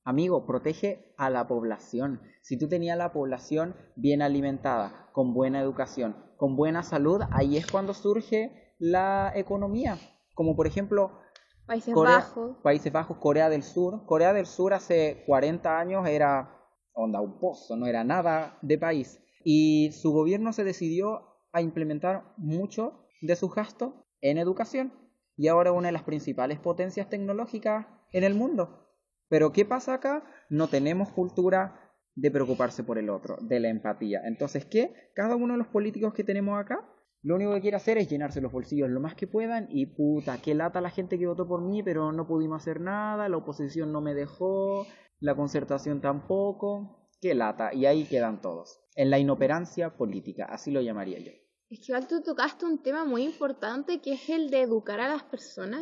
Amigo, 0.05 0.45
protege 0.45 1.13
a 1.17 1.29
la 1.29 1.45
población. 1.47 2.21
Si 2.41 2.57
tú 2.57 2.69
tenías 2.69 2.97
la 2.97 3.11
población 3.11 3.75
bien 3.95 4.21
alimentada, 4.21 5.09
con 5.11 5.33
buena 5.33 5.59
educación, 5.59 6.15
con 6.37 6.55
buena 6.55 6.83
salud, 6.83 7.21
ahí 7.31 7.57
es 7.57 7.69
cuando 7.69 7.93
surge 7.93 8.75
la 8.79 9.33
economía. 9.35 9.97
Como 10.33 10.55
por 10.55 10.67
ejemplo... 10.67 11.19
Países 11.65 11.93
Bajos. 11.93 12.57
Países 12.63 12.91
Bajos, 12.91 13.17
Corea 13.17 13.49
del 13.49 13.63
Sur. 13.63 14.05
Corea 14.05 14.31
del 14.31 14.45
Sur 14.45 14.73
hace 14.73 15.23
40 15.25 15.79
años 15.79 16.07
era 16.07 16.61
onda 16.93 17.19
un 17.19 17.39
pozo, 17.39 17.75
no 17.75 17.87
era 17.87 18.03
nada 18.03 18.57
de 18.61 18.77
país. 18.77 19.19
Y 19.43 19.91
su 19.91 20.13
gobierno 20.13 20.53
se 20.53 20.63
decidió 20.63 21.32
a 21.53 21.61
implementar 21.61 22.33
mucho 22.37 23.07
de 23.21 23.35
sus 23.35 23.55
gastos 23.55 23.93
en 24.21 24.37
educación 24.37 24.91
y 25.37 25.47
ahora 25.47 25.71
una 25.71 25.87
de 25.87 25.93
las 25.93 26.03
principales 26.03 26.59
potencias 26.59 27.09
tecnológicas 27.09 27.87
en 28.11 28.23
el 28.23 28.35
mundo. 28.35 28.89
Pero 29.29 29.51
¿qué 29.51 29.65
pasa 29.65 29.93
acá? 29.93 30.23
No 30.49 30.67
tenemos 30.67 31.09
cultura 31.09 31.79
de 32.15 32.29
preocuparse 32.29 32.83
por 32.83 32.97
el 32.97 33.09
otro, 33.09 33.37
de 33.41 33.59
la 33.59 33.69
empatía. 33.69 34.21
Entonces, 34.25 34.65
¿qué? 34.65 34.93
Cada 35.15 35.35
uno 35.35 35.53
de 35.53 35.57
los 35.59 35.67
políticos 35.67 36.13
que 36.13 36.23
tenemos 36.23 36.59
acá, 36.59 36.87
lo 37.23 37.35
único 37.35 37.53
que 37.53 37.61
quiere 37.61 37.77
hacer 37.77 37.97
es 37.97 38.09
llenarse 38.09 38.41
los 38.41 38.51
bolsillos 38.51 38.89
lo 38.89 38.99
más 38.99 39.15
que 39.15 39.27
puedan 39.27 39.67
y 39.69 39.85
puta, 39.85 40.39
qué 40.41 40.53
lata 40.53 40.81
la 40.81 40.89
gente 40.89 41.17
que 41.17 41.25
votó 41.25 41.47
por 41.47 41.61
mí, 41.61 41.81
pero 41.81 42.11
no 42.11 42.27
pudimos 42.27 42.61
hacer 42.61 42.81
nada, 42.81 43.29
la 43.29 43.37
oposición 43.37 43.91
no 43.91 44.01
me 44.01 44.13
dejó, 44.13 44.85
la 45.19 45.33
concertación 45.33 46.01
tampoco, 46.01 47.09
qué 47.21 47.33
lata, 47.33 47.73
y 47.73 47.85
ahí 47.85 48.03
quedan 48.03 48.41
todos, 48.41 48.81
en 48.95 49.09
la 49.09 49.19
inoperancia 49.19 49.95
política, 49.95 50.45
así 50.49 50.69
lo 50.69 50.81
llamaría 50.81 51.19
yo. 51.19 51.42
Es 51.73 51.79
que 51.79 51.85
igual 51.87 52.07
tú 52.07 52.21
tocaste 52.21 52.65
un 52.65 52.83
tema 52.83 53.03
muy 53.03 53.23
importante 53.23 53.99
que 53.99 54.13
es 54.13 54.29
el 54.29 54.51
de 54.51 54.61
educar 54.61 54.99
a 54.99 55.07
las 55.07 55.23
personas. 55.23 55.81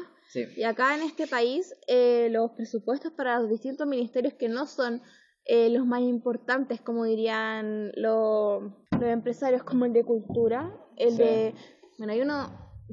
Y 0.56 0.64
acá 0.64 0.96
en 0.96 1.02
este 1.02 1.28
país 1.28 1.76
eh, 1.86 2.30
los 2.32 2.52
presupuestos 2.52 3.12
para 3.12 3.38
los 3.40 3.50
distintos 3.50 3.86
ministerios 3.86 4.34
que 4.36 4.48
no 4.48 4.66
son 4.66 5.02
eh, 5.44 5.70
los 5.70 5.86
más 5.86 6.00
importantes, 6.02 6.80
como 6.80 7.04
dirían 7.04 7.92
los, 7.98 8.64
los 8.92 9.04
empresarios, 9.04 9.64
como 9.64 9.84
el 9.84 9.92
de 9.92 10.06
cultura, 10.06 10.74
el 10.96 11.18
de... 11.18 11.54
Bueno, 11.98 12.14
hay 12.14 12.22
uno 12.22 12.48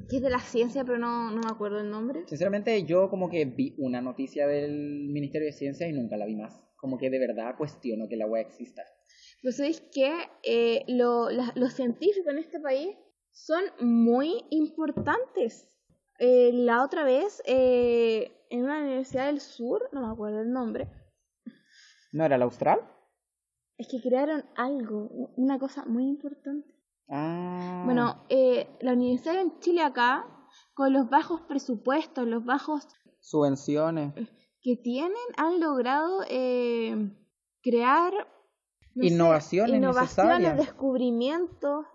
que 0.09 0.17
es 0.17 0.21
de 0.21 0.29
la 0.29 0.39
ciencia, 0.39 0.83
pero 0.83 0.97
no, 0.97 1.31
no 1.31 1.39
me 1.39 1.49
acuerdo 1.49 1.79
el 1.79 1.89
nombre. 1.89 2.23
Sinceramente, 2.27 2.83
yo 2.83 3.09
como 3.09 3.29
que 3.29 3.45
vi 3.45 3.75
una 3.77 4.01
noticia 4.01 4.45
del 4.45 5.07
Ministerio 5.09 5.45
de 5.45 5.53
Ciencia 5.53 5.87
y 5.87 5.93
nunca 5.93 6.17
la 6.17 6.25
vi 6.25 6.35
más. 6.35 6.61
Como 6.75 6.97
que 6.97 7.09
de 7.09 7.19
verdad 7.19 7.55
cuestiono 7.57 8.09
que 8.09 8.17
la 8.17 8.27
web 8.27 8.45
exista. 8.45 8.83
Pero 9.41 9.55
sabéis 9.55 9.81
que 9.93 10.29
eh, 10.43 10.85
los 10.87 11.73
científicos 11.73 12.27
en 12.27 12.39
este 12.39 12.59
país 12.59 12.97
son 13.31 13.63
muy 13.79 14.43
importantes. 14.49 15.67
Eh, 16.19 16.51
la 16.53 16.83
otra 16.83 17.05
vez, 17.05 17.41
eh, 17.45 18.45
en 18.49 18.65
una 18.65 18.81
universidad 18.81 19.27
del 19.27 19.39
sur, 19.39 19.89
no 19.93 20.01
me 20.01 20.11
acuerdo 20.11 20.41
el 20.41 20.51
nombre. 20.51 20.89
¿No 22.11 22.25
era 22.25 22.37
la 22.37 22.45
austral? 22.45 22.81
Es 23.77 23.87
que 23.87 24.01
crearon 24.01 24.43
algo, 24.55 25.31
una 25.37 25.57
cosa 25.57 25.85
muy 25.85 26.05
importante. 26.05 26.75
Ah. 27.07 27.83
Bueno, 27.85 28.25
la 28.81 28.93
universidad 28.93 29.39
en 29.39 29.57
Chile 29.59 29.81
acá, 29.81 30.27
con 30.73 30.91
los 30.91 31.09
bajos 31.09 31.41
presupuestos, 31.41 32.27
los 32.27 32.43
bajos... 32.43 32.89
Subvenciones. 33.21 34.13
Que 34.61 34.75
tienen, 34.75 35.15
han 35.37 35.61
logrado 35.61 36.25
crear 37.61 38.13
innovaciones, 38.95 39.77
innovaciones 39.77 40.57
descubrimientos 40.57 41.85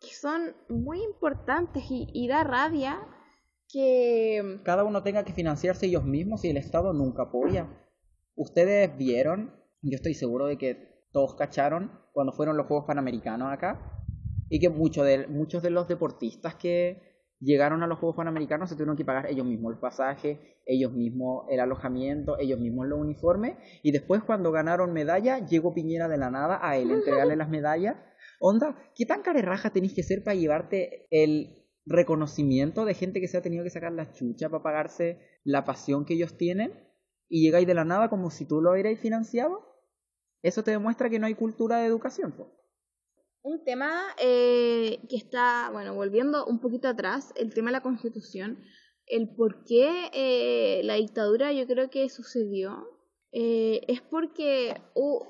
que 0.00 0.14
son 0.14 0.54
muy 0.68 1.02
importantes 1.02 1.84
y, 1.88 2.28
da 2.28 2.44
rabia 2.44 3.00
que 3.68 4.60
cada 4.64 4.84
uno 4.84 5.02
tenga 5.02 5.24
que 5.24 5.32
financiarse 5.32 5.86
ellos 5.86 6.04
mismos 6.04 6.44
y 6.44 6.50
el 6.50 6.56
Estado 6.56 6.92
nunca 6.92 7.24
apoya. 7.24 7.68
Ustedes 8.34 8.96
vieron, 8.96 9.54
yo 9.82 9.96
estoy 9.96 10.14
seguro 10.14 10.46
de 10.46 10.58
que 10.58 11.06
todos 11.12 11.34
cacharon 11.34 11.90
cuando 12.12 12.32
fueron 12.32 12.56
los 12.56 12.66
Juegos 12.66 12.86
Panamericanos 12.86 13.52
acá 13.52 14.04
y 14.48 14.60
que 14.60 14.68
muchos 14.68 15.04
de, 15.04 15.26
muchos 15.26 15.62
de 15.62 15.70
los 15.70 15.88
deportistas 15.88 16.54
que 16.54 17.15
llegaron 17.40 17.82
a 17.82 17.86
los 17.86 17.98
Juegos 17.98 18.16
Panamericanos, 18.16 18.68
se 18.68 18.76
tuvieron 18.76 18.96
que 18.96 19.04
pagar 19.04 19.26
ellos 19.26 19.46
mismos 19.46 19.74
el 19.74 19.78
pasaje, 19.78 20.60
ellos 20.64 20.92
mismos 20.92 21.46
el 21.50 21.60
alojamiento, 21.60 22.38
ellos 22.38 22.58
mismos 22.58 22.86
los 22.86 22.98
uniformes, 22.98 23.56
y 23.82 23.92
después 23.92 24.22
cuando 24.22 24.52
ganaron 24.52 24.92
medalla, 24.92 25.38
llegó 25.38 25.74
Piñera 25.74 26.08
de 26.08 26.18
la 26.18 26.30
nada 26.30 26.58
a 26.62 26.76
él 26.76 26.90
entregarle 26.90 27.36
las 27.36 27.48
medallas. 27.48 27.96
Onda, 28.40 28.76
¿qué 28.94 29.06
tan 29.06 29.22
carerraja 29.22 29.70
tenéis 29.70 29.94
que 29.94 30.02
ser 30.02 30.22
para 30.22 30.34
llevarte 30.34 31.06
el 31.10 31.64
reconocimiento 31.86 32.84
de 32.84 32.94
gente 32.94 33.20
que 33.20 33.28
se 33.28 33.36
ha 33.36 33.42
tenido 33.42 33.64
que 33.64 33.70
sacar 33.70 33.92
la 33.92 34.12
chucha 34.12 34.48
para 34.48 34.62
pagarse 34.62 35.20
la 35.44 35.64
pasión 35.64 36.04
que 36.04 36.14
ellos 36.14 36.36
tienen? 36.36 36.72
Y 37.28 37.42
llegáis 37.42 37.66
de 37.66 37.74
la 37.74 37.84
nada 37.84 38.08
como 38.08 38.30
si 38.30 38.46
tú 38.46 38.60
lo 38.60 38.72
hubierais 38.72 39.00
financiado. 39.00 39.76
Eso 40.42 40.62
te 40.62 40.70
demuestra 40.70 41.10
que 41.10 41.18
no 41.18 41.26
hay 41.26 41.34
cultura 41.34 41.78
de 41.78 41.86
educación. 41.86 42.34
Un 43.46 43.62
tema 43.62 44.02
eh, 44.18 44.98
que 45.08 45.14
está, 45.14 45.70
bueno, 45.70 45.94
volviendo 45.94 46.44
un 46.46 46.58
poquito 46.58 46.88
atrás, 46.88 47.32
el 47.36 47.54
tema 47.54 47.68
de 47.68 47.74
la 47.74 47.80
constitución, 47.80 48.58
el 49.06 49.36
por 49.36 49.62
qué 49.62 50.10
eh, 50.12 50.80
la 50.82 50.94
dictadura 50.94 51.52
yo 51.52 51.64
creo 51.68 51.88
que 51.88 52.08
sucedió, 52.08 52.88
eh, 53.30 53.82
es 53.86 54.00
porque 54.00 54.74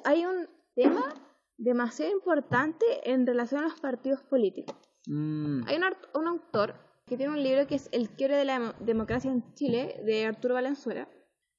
hay 0.05 0.25
un 0.25 0.49
tema 0.75 1.15
demasiado 1.59 2.11
importante 2.11 2.87
en 3.05 3.27
relación 3.27 3.61
a 3.61 3.69
los 3.69 3.79
partidos 3.81 4.23
políticos. 4.23 4.75
Mm. 5.07 5.65
Hay 5.67 5.77
un, 5.77 5.85
un, 6.15 6.27
autor 6.27 6.75
que 7.05 7.19
tiene 7.19 7.35
un 7.35 7.43
libro 7.43 7.67
que 7.67 7.75
es 7.75 7.91
El 7.93 8.09
quiebre 8.09 8.39
de 8.39 8.47
la 8.47 8.75
democracia 8.81 9.31
en 9.31 9.53
Chile, 9.53 10.01
de 10.07 10.25
Arturo 10.25 10.55
Valenzuela, 10.55 11.07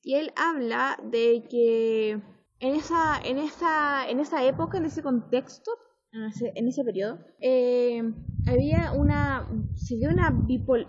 y 0.01 0.15
él 0.15 0.33
habla 0.35 0.97
de 1.03 1.43
que 1.47 2.19
en 2.59 2.75
esa, 2.75 3.21
en 3.23 3.37
esa, 3.37 4.09
en 4.09 4.19
esa 4.19 4.43
época, 4.43 4.79
en 4.79 4.85
ese 4.85 5.03
contexto, 5.03 5.71
en 6.11 6.67
ese 6.67 6.83
periodo, 6.83 7.19
eh, 7.39 8.01
había 8.47 8.91
una, 8.93 9.47
se 9.75 9.97
dio 9.97 10.09
una, 10.09 10.33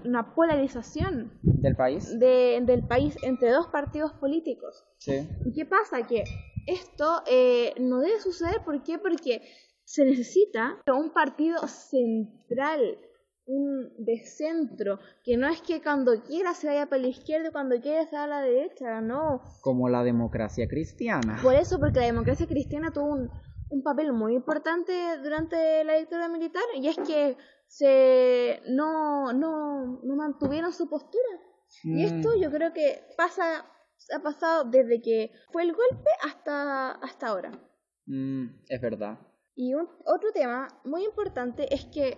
una 0.04 0.34
polarización 0.34 1.32
del 1.42 1.76
país. 1.76 2.18
De, 2.18 2.60
del 2.64 2.86
país 2.86 3.16
entre 3.22 3.50
dos 3.50 3.66
partidos 3.68 4.12
políticos. 4.14 4.84
Sí. 4.98 5.28
¿Y 5.44 5.52
qué 5.52 5.66
pasa? 5.66 6.06
Que 6.06 6.24
esto 6.66 7.22
eh, 7.30 7.74
no 7.80 8.00
debe 8.00 8.20
suceder, 8.20 8.62
¿por 8.64 8.82
qué? 8.82 8.98
Porque 8.98 9.42
se 9.84 10.04
necesita 10.04 10.80
un 10.86 11.12
partido 11.12 11.66
central, 11.66 12.98
un 13.46 13.90
de 13.98 14.18
centro, 14.24 14.98
que 15.24 15.36
no 15.36 15.48
es 15.48 15.62
que 15.62 15.82
cuando 15.82 16.22
quiera 16.22 16.52
se 16.52 16.66
vaya 16.66 16.86
para 16.86 17.02
la 17.02 17.08
izquierda 17.08 17.48
y 17.48 17.52
cuando 17.52 17.80
quiera 17.80 18.04
se 18.04 18.16
vaya 18.16 18.24
a 18.24 18.28
la 18.28 18.40
derecha, 18.42 19.00
no. 19.00 19.40
Como 19.62 19.88
la 19.88 20.04
democracia 20.04 20.68
cristiana. 20.68 21.38
Por 21.42 21.54
eso, 21.54 21.78
porque 21.80 22.00
la 22.00 22.06
democracia 22.06 22.46
cristiana 22.46 22.90
tuvo 22.92 23.14
un, 23.14 23.30
un 23.70 23.82
papel 23.82 24.12
muy 24.12 24.34
importante 24.34 25.18
durante 25.22 25.84
la 25.84 25.94
dictadura 25.94 26.28
militar 26.28 26.62
y 26.74 26.88
es 26.88 26.96
que 26.98 27.36
se 27.66 28.62
no, 28.68 29.32
no, 29.32 30.00
no 30.02 30.16
mantuvieron 30.16 30.72
su 30.72 30.88
postura. 30.88 31.28
Y 31.84 32.04
mm. 32.04 32.06
esto 32.06 32.36
yo 32.36 32.50
creo 32.50 32.72
que 32.72 33.04
pasa 33.16 33.66
ha 34.14 34.20
pasado 34.20 34.64
desde 34.64 35.00
que 35.00 35.32
fue 35.50 35.62
el 35.62 35.72
golpe 35.72 36.10
hasta, 36.24 36.92
hasta 36.92 37.28
ahora. 37.28 37.50
Mm, 38.06 38.46
es 38.68 38.80
verdad. 38.80 39.18
Y 39.54 39.74
un, 39.74 39.88
otro 40.06 40.32
tema 40.32 40.68
muy 40.84 41.04
importante 41.04 41.72
es 41.74 41.84
que 41.86 42.16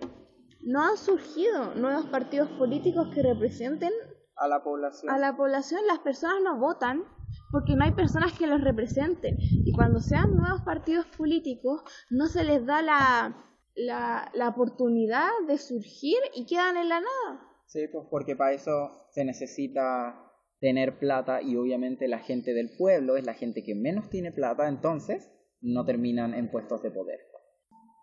no 0.61 0.81
han 0.83 0.97
surgido 0.97 1.73
nuevos 1.75 2.05
partidos 2.05 2.49
políticos 2.51 3.09
que 3.13 3.23
representen 3.23 3.91
a 4.35 4.47
la 4.47 4.63
población. 4.63 5.11
A 5.11 5.17
la 5.17 5.35
población, 5.35 5.81
las 5.87 5.99
personas 5.99 6.41
no 6.43 6.57
votan 6.59 7.03
porque 7.51 7.75
no 7.75 7.83
hay 7.83 7.91
personas 7.91 8.33
que 8.33 8.47
los 8.47 8.61
representen. 8.61 9.37
Y 9.39 9.71
cuando 9.73 9.99
sean 9.99 10.35
nuevos 10.35 10.61
partidos 10.61 11.05
políticos, 11.17 11.81
no 12.09 12.27
se 12.27 12.43
les 12.43 12.65
da 12.65 12.81
la, 12.81 13.35
la, 13.75 14.31
la 14.33 14.49
oportunidad 14.49 15.29
de 15.47 15.57
surgir 15.57 16.17
y 16.35 16.45
quedan 16.45 16.77
en 16.77 16.89
la 16.89 17.01
nada. 17.01 17.47
Sí, 17.67 17.87
pues 17.91 18.07
porque 18.09 18.35
para 18.35 18.53
eso 18.53 19.07
se 19.11 19.23
necesita 19.23 20.31
tener 20.59 20.99
plata 20.99 21.41
y 21.41 21.55
obviamente 21.55 22.07
la 22.07 22.19
gente 22.19 22.53
del 22.53 22.69
pueblo 22.77 23.17
es 23.17 23.25
la 23.25 23.33
gente 23.33 23.63
que 23.63 23.75
menos 23.75 24.09
tiene 24.09 24.31
plata, 24.31 24.67
entonces 24.67 25.31
no 25.59 25.85
terminan 25.85 26.33
en 26.33 26.51
puestos 26.51 26.83
de 26.83 26.91
poder. 26.91 27.19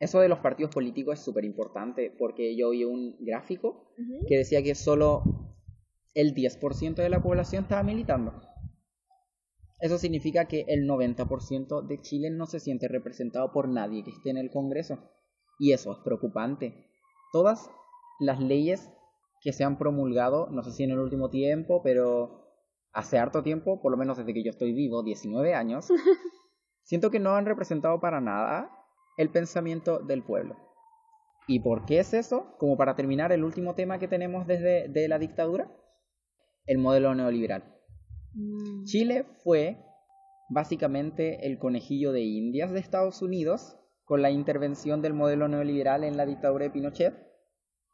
Eso 0.00 0.20
de 0.20 0.28
los 0.28 0.38
partidos 0.38 0.72
políticos 0.72 1.18
es 1.18 1.24
súper 1.24 1.44
importante 1.44 2.14
porque 2.18 2.56
yo 2.56 2.70
vi 2.70 2.84
un 2.84 3.16
gráfico 3.20 3.92
que 4.28 4.36
decía 4.36 4.62
que 4.62 4.74
solo 4.74 5.22
el 6.14 6.34
10% 6.34 6.94
de 6.94 7.08
la 7.08 7.22
población 7.22 7.64
estaba 7.64 7.82
militando. 7.82 8.40
Eso 9.80 9.98
significa 9.98 10.46
que 10.46 10.64
el 10.68 10.88
90% 10.88 11.86
de 11.86 12.00
Chile 12.00 12.30
no 12.30 12.46
se 12.46 12.58
siente 12.58 12.88
representado 12.88 13.52
por 13.52 13.68
nadie 13.68 14.02
que 14.02 14.10
esté 14.10 14.30
en 14.30 14.38
el 14.38 14.50
Congreso. 14.50 14.98
Y 15.58 15.72
eso 15.72 15.92
es 15.92 15.98
preocupante. 15.98 16.86
Todas 17.32 17.70
las 18.18 18.40
leyes 18.40 18.90
que 19.40 19.52
se 19.52 19.64
han 19.64 19.78
promulgado, 19.78 20.48
no 20.50 20.62
sé 20.62 20.72
si 20.72 20.82
en 20.82 20.90
el 20.90 20.98
último 20.98 21.30
tiempo, 21.30 21.80
pero 21.82 22.48
hace 22.92 23.18
harto 23.18 23.42
tiempo, 23.42 23.80
por 23.80 23.92
lo 23.92 23.96
menos 23.96 24.16
desde 24.16 24.34
que 24.34 24.42
yo 24.42 24.50
estoy 24.50 24.72
vivo, 24.72 25.04
19 25.04 25.54
años, 25.54 25.88
siento 26.82 27.10
que 27.10 27.20
no 27.20 27.36
han 27.36 27.46
representado 27.46 28.00
para 28.00 28.20
nada 28.20 28.70
el 29.16 29.30
pensamiento 29.30 30.00
del 30.00 30.24
pueblo. 30.24 30.56
¿Y 31.46 31.60
por 31.60 31.86
qué 31.86 32.00
es 32.00 32.12
eso? 32.14 32.56
Como 32.58 32.76
para 32.76 32.96
terminar 32.96 33.32
el 33.32 33.44
último 33.44 33.74
tema 33.74 33.98
que 33.98 34.08
tenemos 34.08 34.46
desde 34.46 34.88
de 34.88 35.08
la 35.08 35.18
dictadura, 35.18 35.70
el 36.66 36.78
modelo 36.78 37.14
neoliberal. 37.14 37.77
Mm. 38.38 38.84
Chile 38.84 39.26
fue 39.42 39.84
básicamente 40.48 41.46
el 41.46 41.58
conejillo 41.58 42.12
de 42.12 42.22
indias 42.22 42.72
de 42.72 42.78
Estados 42.78 43.20
Unidos 43.20 43.76
con 44.04 44.22
la 44.22 44.30
intervención 44.30 45.02
del 45.02 45.12
modelo 45.12 45.48
neoliberal 45.48 46.04
en 46.04 46.16
la 46.16 46.24
dictadura 46.24 46.64
de 46.64 46.70
Pinochet, 46.70 47.14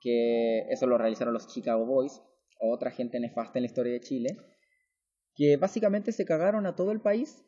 que 0.00 0.60
eso 0.70 0.86
lo 0.86 0.98
realizaron 0.98 1.34
los 1.34 1.48
Chicago 1.48 1.84
Boys, 1.86 2.22
otra 2.60 2.90
gente 2.90 3.18
nefasta 3.18 3.58
en 3.58 3.62
la 3.62 3.66
historia 3.66 3.92
de 3.92 4.00
Chile, 4.00 4.36
que 5.34 5.56
básicamente 5.56 6.12
se 6.12 6.24
cagaron 6.24 6.66
a 6.66 6.76
todo 6.76 6.92
el 6.92 7.00
país. 7.00 7.44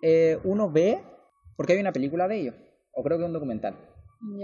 Eh, 0.00 0.38
uno 0.44 0.70
ve, 0.70 1.02
porque 1.56 1.74
hay 1.74 1.80
una 1.80 1.92
película 1.92 2.28
de 2.28 2.40
ellos, 2.40 2.54
o 2.92 3.02
creo 3.02 3.18
que 3.18 3.24
un 3.24 3.32
documental, 3.32 3.76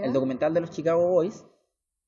el 0.03 0.13
documental 0.13 0.53
de 0.53 0.61
los 0.61 0.71
Chicago 0.71 1.09
Boys, 1.09 1.47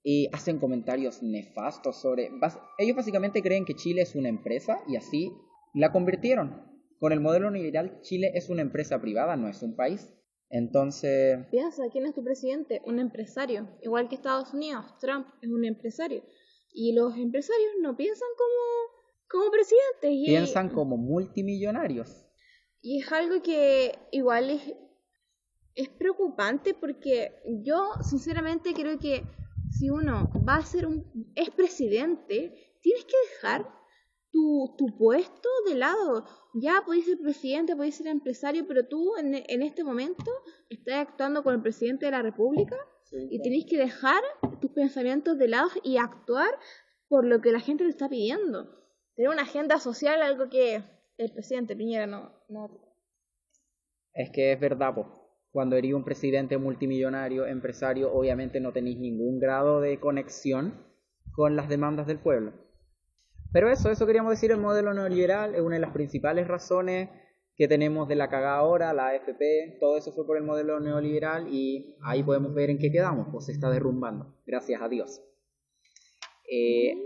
y 0.02 0.28
hacen 0.32 0.58
comentarios 0.58 1.22
nefastos 1.22 2.00
sobre... 2.00 2.30
Ellos 2.78 2.96
básicamente 2.96 3.42
creen 3.42 3.64
que 3.64 3.74
Chile 3.74 4.02
es 4.02 4.14
una 4.14 4.28
empresa 4.28 4.80
y 4.86 4.96
así 4.96 5.32
la 5.76 5.92
convirtieron. 5.92 6.64
Con 6.98 7.12
el 7.12 7.20
modelo 7.20 7.50
neoliberal, 7.50 8.00
Chile 8.00 8.32
es 8.34 8.48
una 8.48 8.62
empresa 8.62 9.00
privada, 9.00 9.36
no 9.36 9.48
es 9.48 9.62
un 9.62 9.76
país. 9.76 10.12
Entonces... 10.48 11.46
Piensa, 11.50 11.84
¿quién 11.92 12.06
es 12.06 12.14
tu 12.14 12.24
presidente? 12.24 12.80
Un 12.86 12.98
empresario. 12.98 13.68
Igual 13.82 14.08
que 14.08 14.14
Estados 14.14 14.54
Unidos, 14.54 14.84
Trump 14.98 15.26
es 15.42 15.50
un 15.50 15.64
empresario. 15.64 16.22
Y 16.72 16.94
los 16.94 17.16
empresarios 17.16 17.72
no 17.80 17.96
piensan 17.96 18.28
como 18.36 18.96
como 19.28 19.50
presidente. 19.50 20.10
Y, 20.10 20.26
Piensan 20.26 20.68
como 20.70 20.96
multimillonarios. 20.96 22.26
Y 22.80 23.00
es 23.00 23.12
algo 23.12 23.42
que 23.42 23.98
igual 24.12 24.50
es, 24.50 24.62
es 25.74 25.88
preocupante 25.88 26.74
porque 26.74 27.32
yo 27.62 27.90
sinceramente 28.02 28.72
creo 28.72 28.98
que 28.98 29.24
si 29.70 29.90
uno 29.90 30.30
va 30.48 30.56
a 30.56 30.64
ser 30.64 30.86
un 30.86 31.32
es 31.34 31.50
presidente, 31.50 32.78
tienes 32.80 33.04
que 33.04 33.16
dejar 33.32 33.68
tu, 34.36 34.74
tu 34.76 34.98
puesto 34.98 35.48
de 35.66 35.76
lado. 35.76 36.26
Ya 36.52 36.82
podéis 36.84 37.06
ser 37.06 37.18
presidente, 37.18 37.74
podéis 37.74 37.96
ser 37.96 38.08
empresario, 38.08 38.66
pero 38.68 38.86
tú 38.86 39.16
en, 39.16 39.34
en 39.34 39.62
este 39.62 39.82
momento 39.82 40.30
estás 40.68 41.08
actuando 41.08 41.42
con 41.42 41.54
el 41.54 41.62
presidente 41.62 42.04
de 42.04 42.12
la 42.12 42.22
República 42.22 42.76
y 43.30 43.40
tenéis 43.40 43.64
que 43.66 43.78
dejar 43.78 44.22
tus 44.60 44.70
pensamientos 44.72 45.38
de 45.38 45.48
lado 45.48 45.70
y 45.82 45.96
actuar 45.96 46.50
por 47.08 47.24
lo 47.24 47.40
que 47.40 47.52
la 47.52 47.60
gente 47.60 47.84
te 47.84 47.90
está 47.90 48.08
pidiendo 48.08 48.76
tener 49.14 49.30
una 49.30 49.42
agenda 49.42 49.78
social, 49.78 50.20
algo 50.20 50.50
que 50.50 50.82
el 51.16 51.32
presidente 51.32 51.74
Piñera 51.74 52.06
no... 52.06 52.32
no... 52.48 52.68
Es 54.12 54.30
que 54.30 54.52
es 54.52 54.60
verdad, 54.60 54.94
pues. 54.94 55.06
Cuando 55.50 55.76
eres 55.76 55.94
un 55.94 56.04
presidente 56.04 56.58
multimillonario, 56.58 57.46
empresario, 57.46 58.12
obviamente 58.12 58.60
no 58.60 58.72
tenéis 58.72 58.98
ningún 58.98 59.38
grado 59.38 59.80
de 59.80 59.98
conexión 59.98 60.84
con 61.32 61.56
las 61.56 61.70
demandas 61.70 62.06
del 62.06 62.18
pueblo. 62.18 62.65
Pero 63.56 63.70
eso, 63.70 63.90
eso 63.90 64.04
queríamos 64.04 64.32
decir, 64.32 64.50
el 64.50 64.58
modelo 64.58 64.92
neoliberal 64.92 65.54
es 65.54 65.62
una 65.62 65.76
de 65.76 65.80
las 65.80 65.94
principales 65.94 66.46
razones 66.46 67.08
que 67.56 67.66
tenemos 67.66 68.06
de 68.06 68.14
la 68.14 68.28
cagada 68.28 68.58
ahora, 68.58 68.92
la 68.92 69.06
AFP, 69.06 69.78
todo 69.80 69.96
eso 69.96 70.12
fue 70.12 70.26
por 70.26 70.36
el 70.36 70.42
modelo 70.42 70.78
neoliberal 70.78 71.48
y 71.50 71.96
ahí 72.04 72.22
podemos 72.22 72.52
ver 72.52 72.68
en 72.68 72.76
qué 72.76 72.92
quedamos, 72.92 73.28
pues 73.32 73.46
se 73.46 73.52
está 73.52 73.70
derrumbando, 73.70 74.36
gracias 74.44 74.82
a 74.82 74.90
Dios. 74.90 75.22
Eh, 76.52 77.02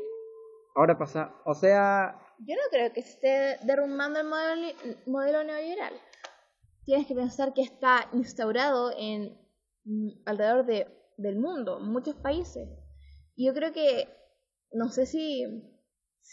Ahora 0.74 0.98
pasa, 0.98 1.36
o 1.44 1.54
sea... 1.54 2.20
Yo 2.40 2.56
no 2.56 2.62
creo 2.68 2.92
que 2.92 2.98
esté 2.98 3.56
derrumbando 3.62 4.18
el 4.18 4.26
modelo, 4.26 4.76
modelo 5.06 5.44
neoliberal. 5.44 5.94
Tienes 6.84 7.06
que 7.06 7.14
pensar 7.14 7.54
que 7.54 7.62
está 7.62 8.08
instaurado 8.12 8.90
en 8.98 9.38
mm, 9.84 10.22
alrededor 10.26 10.66
de, 10.66 10.88
del 11.16 11.36
mundo, 11.36 11.78
muchos 11.78 12.16
países. 12.16 12.68
Y 13.36 13.46
yo 13.46 13.54
creo 13.54 13.72
que, 13.72 14.08
no 14.72 14.88
sé 14.88 15.06
si, 15.06 15.69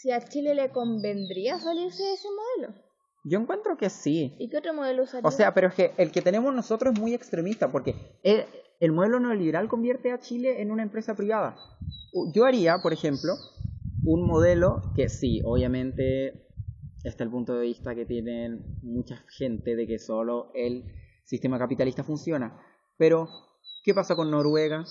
si 0.00 0.12
a 0.12 0.20
Chile 0.20 0.54
le 0.54 0.70
convendría 0.70 1.58
salirse 1.58 2.04
de 2.04 2.12
ese 2.12 2.28
modelo. 2.28 2.78
Yo 3.24 3.40
encuentro 3.40 3.76
que 3.76 3.90
sí. 3.90 4.36
¿Y 4.38 4.48
qué 4.48 4.58
otro 4.58 4.72
modelo 4.72 5.02
usaría? 5.02 5.26
O 5.26 5.32
sea, 5.32 5.52
pero 5.54 5.66
es 5.66 5.74
que 5.74 5.90
el 5.96 6.12
que 6.12 6.22
tenemos 6.22 6.54
nosotros 6.54 6.94
es 6.94 7.00
muy 7.00 7.14
extremista, 7.14 7.72
porque 7.72 7.96
el, 8.22 8.44
el 8.78 8.92
modelo 8.92 9.18
neoliberal 9.18 9.68
convierte 9.68 10.12
a 10.12 10.20
Chile 10.20 10.62
en 10.62 10.70
una 10.70 10.84
empresa 10.84 11.16
privada. 11.16 11.56
Yo 12.32 12.44
haría, 12.44 12.78
por 12.80 12.92
ejemplo, 12.92 13.34
un 14.04 14.24
modelo 14.24 14.82
que 14.94 15.08
sí, 15.08 15.42
obviamente 15.44 16.46
está 17.02 17.24
el 17.24 17.30
punto 17.30 17.54
de 17.54 17.66
vista 17.66 17.96
que 17.96 18.06
tienen 18.06 18.78
mucha 18.82 19.24
gente 19.36 19.74
de 19.74 19.88
que 19.88 19.98
solo 19.98 20.52
el 20.54 20.84
sistema 21.24 21.58
capitalista 21.58 22.04
funciona. 22.04 22.56
Pero, 22.98 23.28
¿qué 23.82 23.94
pasa 23.94 24.14
con 24.14 24.30
Noruega? 24.30 24.84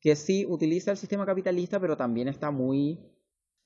Que 0.00 0.14
sí 0.14 0.46
utiliza 0.48 0.92
el 0.92 0.96
sistema 0.96 1.26
capitalista, 1.26 1.80
pero 1.80 1.96
también 1.96 2.28
está 2.28 2.52
muy 2.52 3.17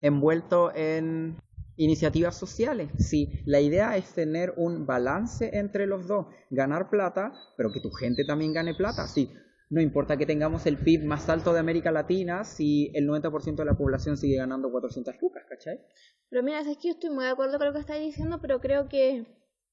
envuelto 0.02 0.74
en 0.74 1.38
iniciativas 1.76 2.36
sociales. 2.36 2.90
Sí, 2.98 3.42
la 3.46 3.60
idea 3.60 3.96
es 3.96 4.12
tener 4.12 4.52
un 4.56 4.84
balance 4.84 5.56
entre 5.56 5.86
los 5.86 6.06
dos, 6.06 6.26
ganar 6.50 6.90
plata, 6.90 7.32
pero 7.56 7.72
que 7.72 7.80
tu 7.80 7.90
gente 7.90 8.24
también 8.24 8.52
gane 8.52 8.74
plata. 8.74 9.06
Sí, 9.08 9.32
no 9.70 9.80
importa 9.80 10.18
que 10.18 10.26
tengamos 10.26 10.66
el 10.66 10.76
PIB 10.76 11.04
más 11.04 11.30
alto 11.30 11.54
de 11.54 11.60
América 11.60 11.90
Latina 11.90 12.44
si 12.44 12.90
el 12.94 13.08
90% 13.08 13.56
de 13.56 13.64
la 13.64 13.74
población 13.74 14.18
sigue 14.18 14.36
ganando 14.36 14.70
400 14.70 15.14
lucas, 15.22 15.44
¿cachai? 15.48 15.80
Pero 16.28 16.42
mira, 16.42 16.60
es 16.60 16.76
que 16.76 16.88
yo 16.88 16.94
estoy 16.94 17.08
muy 17.08 17.24
de 17.24 17.30
acuerdo 17.30 17.56
con 17.56 17.68
lo 17.68 17.72
que 17.72 17.80
estás 17.80 17.98
diciendo, 17.98 18.38
pero 18.42 18.60
creo 18.60 18.88
que, 18.90 19.26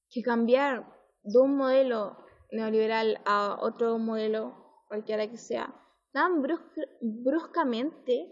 que 0.10 0.22
cambiar 0.22 0.86
de 1.24 1.40
un 1.40 1.58
modelo 1.58 2.18
neoliberal 2.52 3.20
a 3.26 3.58
otro 3.60 3.98
modelo, 3.98 4.84
cualquiera 4.88 5.30
que 5.30 5.38
sea, 5.38 5.76
tan 6.14 6.42
bruscamente, 7.02 8.32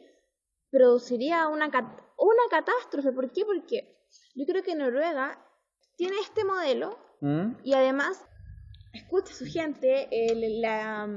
produciría 0.72 1.48
una, 1.48 1.68
una 1.68 2.44
catástrofe. 2.50 3.12
¿Por 3.12 3.32
qué? 3.32 3.46
Porque 3.46 3.98
yo 4.36 4.46
creo 4.46 4.64
que 4.64 4.76
Noruega 4.76 5.44
tiene 5.96 6.16
este 6.22 6.46
modelo 6.46 6.98
¿Mm? 7.22 7.58
y 7.64 7.74
además 7.74 8.24
escucha 8.94 9.32
a 9.32 9.36
su 9.36 9.46
gente, 9.46 10.08
la 10.62 11.08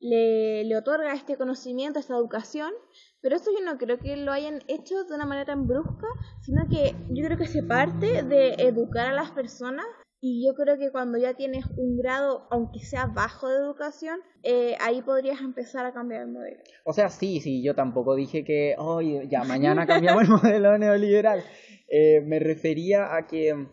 le, 0.00 0.64
le 0.64 0.76
otorga 0.76 1.12
este 1.12 1.36
conocimiento, 1.36 1.98
esta 1.98 2.14
educación, 2.14 2.72
pero 3.20 3.36
eso 3.36 3.50
yo 3.52 3.64
no 3.64 3.78
creo 3.78 3.98
que 3.98 4.16
lo 4.16 4.32
hayan 4.32 4.62
hecho 4.68 5.04
de 5.04 5.14
una 5.14 5.26
manera 5.26 5.46
tan 5.46 5.66
brusca, 5.66 6.06
sino 6.40 6.68
que 6.68 6.94
yo 7.10 7.24
creo 7.24 7.36
que 7.36 7.48
se 7.48 7.62
parte 7.62 8.22
de 8.22 8.54
educar 8.54 9.08
a 9.08 9.12
las 9.12 9.30
personas 9.32 9.86
y 10.20 10.44
yo 10.44 10.54
creo 10.54 10.78
que 10.78 10.90
cuando 10.90 11.16
ya 11.16 11.34
tienes 11.34 11.64
un 11.76 11.96
grado, 11.96 12.48
aunque 12.50 12.80
sea 12.80 13.06
bajo 13.06 13.48
de 13.48 13.58
educación, 13.58 14.18
eh, 14.42 14.76
ahí 14.80 15.00
podrías 15.02 15.40
empezar 15.40 15.86
a 15.86 15.92
cambiar 15.92 16.22
el 16.22 16.32
modelo. 16.32 16.60
O 16.84 16.92
sea, 16.92 17.08
sí, 17.08 17.40
sí, 17.40 17.62
yo 17.62 17.74
tampoco 17.74 18.16
dije 18.16 18.44
que, 18.44 18.74
hoy 18.78 19.28
ya 19.28 19.44
mañana 19.44 19.86
cambiamos 19.86 20.24
el 20.24 20.30
modelo 20.30 20.76
neoliberal. 20.76 21.44
Eh, 21.88 22.20
me 22.22 22.40
refería 22.40 23.14
a 23.14 23.28
que 23.28 23.68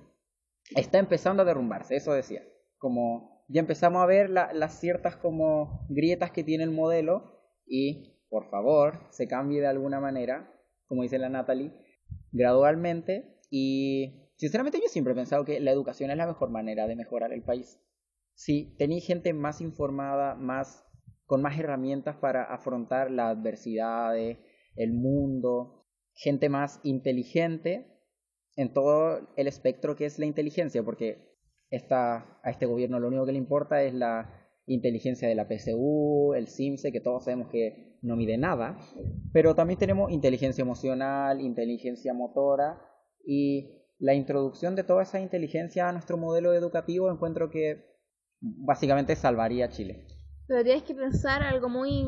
está 0.75 0.99
empezando 0.99 1.41
a 1.41 1.45
derrumbarse, 1.45 1.95
eso 1.95 2.13
decía. 2.13 2.43
Como 2.77 3.43
ya 3.47 3.61
empezamos 3.61 4.03
a 4.03 4.05
ver 4.05 4.29
las 4.29 4.79
ciertas 4.79 5.15
como 5.15 5.85
grietas 5.89 6.31
que 6.31 6.43
tiene 6.43 6.63
el 6.63 6.71
modelo 6.71 7.41
y 7.65 8.21
por 8.29 8.49
favor 8.49 8.99
se 9.09 9.27
cambie 9.27 9.61
de 9.61 9.67
alguna 9.67 9.99
manera, 9.99 10.51
como 10.87 11.03
dice 11.03 11.17
la 11.17 11.29
Natalie, 11.29 11.71
gradualmente 12.31 13.39
y 13.49 14.24
sinceramente 14.35 14.79
yo 14.81 14.87
siempre 14.87 15.13
he 15.13 15.15
pensado 15.15 15.45
que 15.45 15.59
la 15.59 15.71
educación 15.71 16.11
es 16.11 16.17
la 16.17 16.27
mejor 16.27 16.49
manera 16.49 16.87
de 16.87 16.95
mejorar 16.95 17.33
el 17.33 17.43
país. 17.43 17.79
Si 18.33 18.75
tenéis 18.77 19.05
gente 19.05 19.33
más 19.33 19.61
informada, 19.61 20.35
más 20.35 20.85
con 21.25 21.41
más 21.41 21.57
herramientas 21.57 22.17
para 22.17 22.43
afrontar 22.43 23.09
las 23.09 23.37
adversidades, 23.37 24.37
el 24.75 24.93
mundo, 24.93 25.87
gente 26.13 26.49
más 26.49 26.79
inteligente, 26.83 27.95
en 28.55 28.73
todo 28.73 29.27
el 29.35 29.47
espectro 29.47 29.95
que 29.95 30.05
es 30.05 30.19
la 30.19 30.25
inteligencia, 30.25 30.83
porque 30.83 31.35
esta, 31.69 32.39
a 32.43 32.49
este 32.49 32.65
gobierno 32.65 32.99
lo 32.99 33.07
único 33.07 33.25
que 33.25 33.31
le 33.31 33.37
importa 33.37 33.83
es 33.83 33.93
la 33.93 34.31
inteligencia 34.65 35.27
de 35.27 35.35
la 35.35 35.47
PSU, 35.47 36.33
el 36.35 36.47
CIMSE, 36.47 36.91
que 36.91 37.01
todos 37.01 37.25
sabemos 37.25 37.49
que 37.49 37.97
no 38.01 38.15
mide 38.15 38.37
nada, 38.37 38.77
pero 39.33 39.55
también 39.55 39.79
tenemos 39.79 40.11
inteligencia 40.11 40.61
emocional, 40.61 41.41
inteligencia 41.41 42.13
motora 42.13 42.81
y 43.25 43.84
la 43.99 44.13
introducción 44.13 44.75
de 44.75 44.83
toda 44.83 45.03
esa 45.03 45.19
inteligencia 45.19 45.87
a 45.87 45.91
nuestro 45.91 46.17
modelo 46.17 46.53
educativo 46.53 47.11
encuentro 47.11 47.49
que 47.49 47.85
básicamente 48.41 49.15
salvaría 49.15 49.65
a 49.65 49.69
Chile. 49.69 50.07
Pero 50.47 50.63
tienes 50.63 50.83
que 50.83 50.93
pensar 50.93 51.41
algo 51.41 51.69
muy 51.69 52.05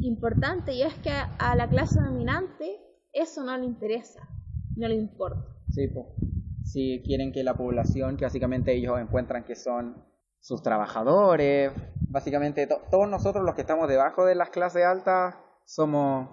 importante 0.00 0.72
y 0.72 0.82
es 0.82 0.94
que 0.94 1.10
a 1.10 1.56
la 1.56 1.68
clase 1.68 2.00
dominante 2.00 2.80
eso 3.12 3.44
no 3.44 3.56
le 3.56 3.64
interesa, 3.64 4.28
no 4.74 4.88
le 4.88 4.94
importa. 4.94 5.42
Sí, 5.68 5.88
pues. 5.88 6.06
Si 6.64 7.02
quieren 7.04 7.32
que 7.32 7.42
la 7.42 7.56
población, 7.56 8.16
que 8.16 8.24
básicamente 8.24 8.72
ellos 8.72 9.00
encuentran 9.00 9.44
que 9.44 9.56
son 9.56 10.04
sus 10.40 10.62
trabajadores, 10.62 11.72
básicamente 12.08 12.66
todos 12.66 13.08
nosotros 13.08 13.44
los 13.44 13.54
que 13.54 13.62
estamos 13.62 13.88
debajo 13.88 14.24
de 14.24 14.34
las 14.34 14.50
clases 14.50 14.84
altas 14.84 15.34
somos 15.64 16.28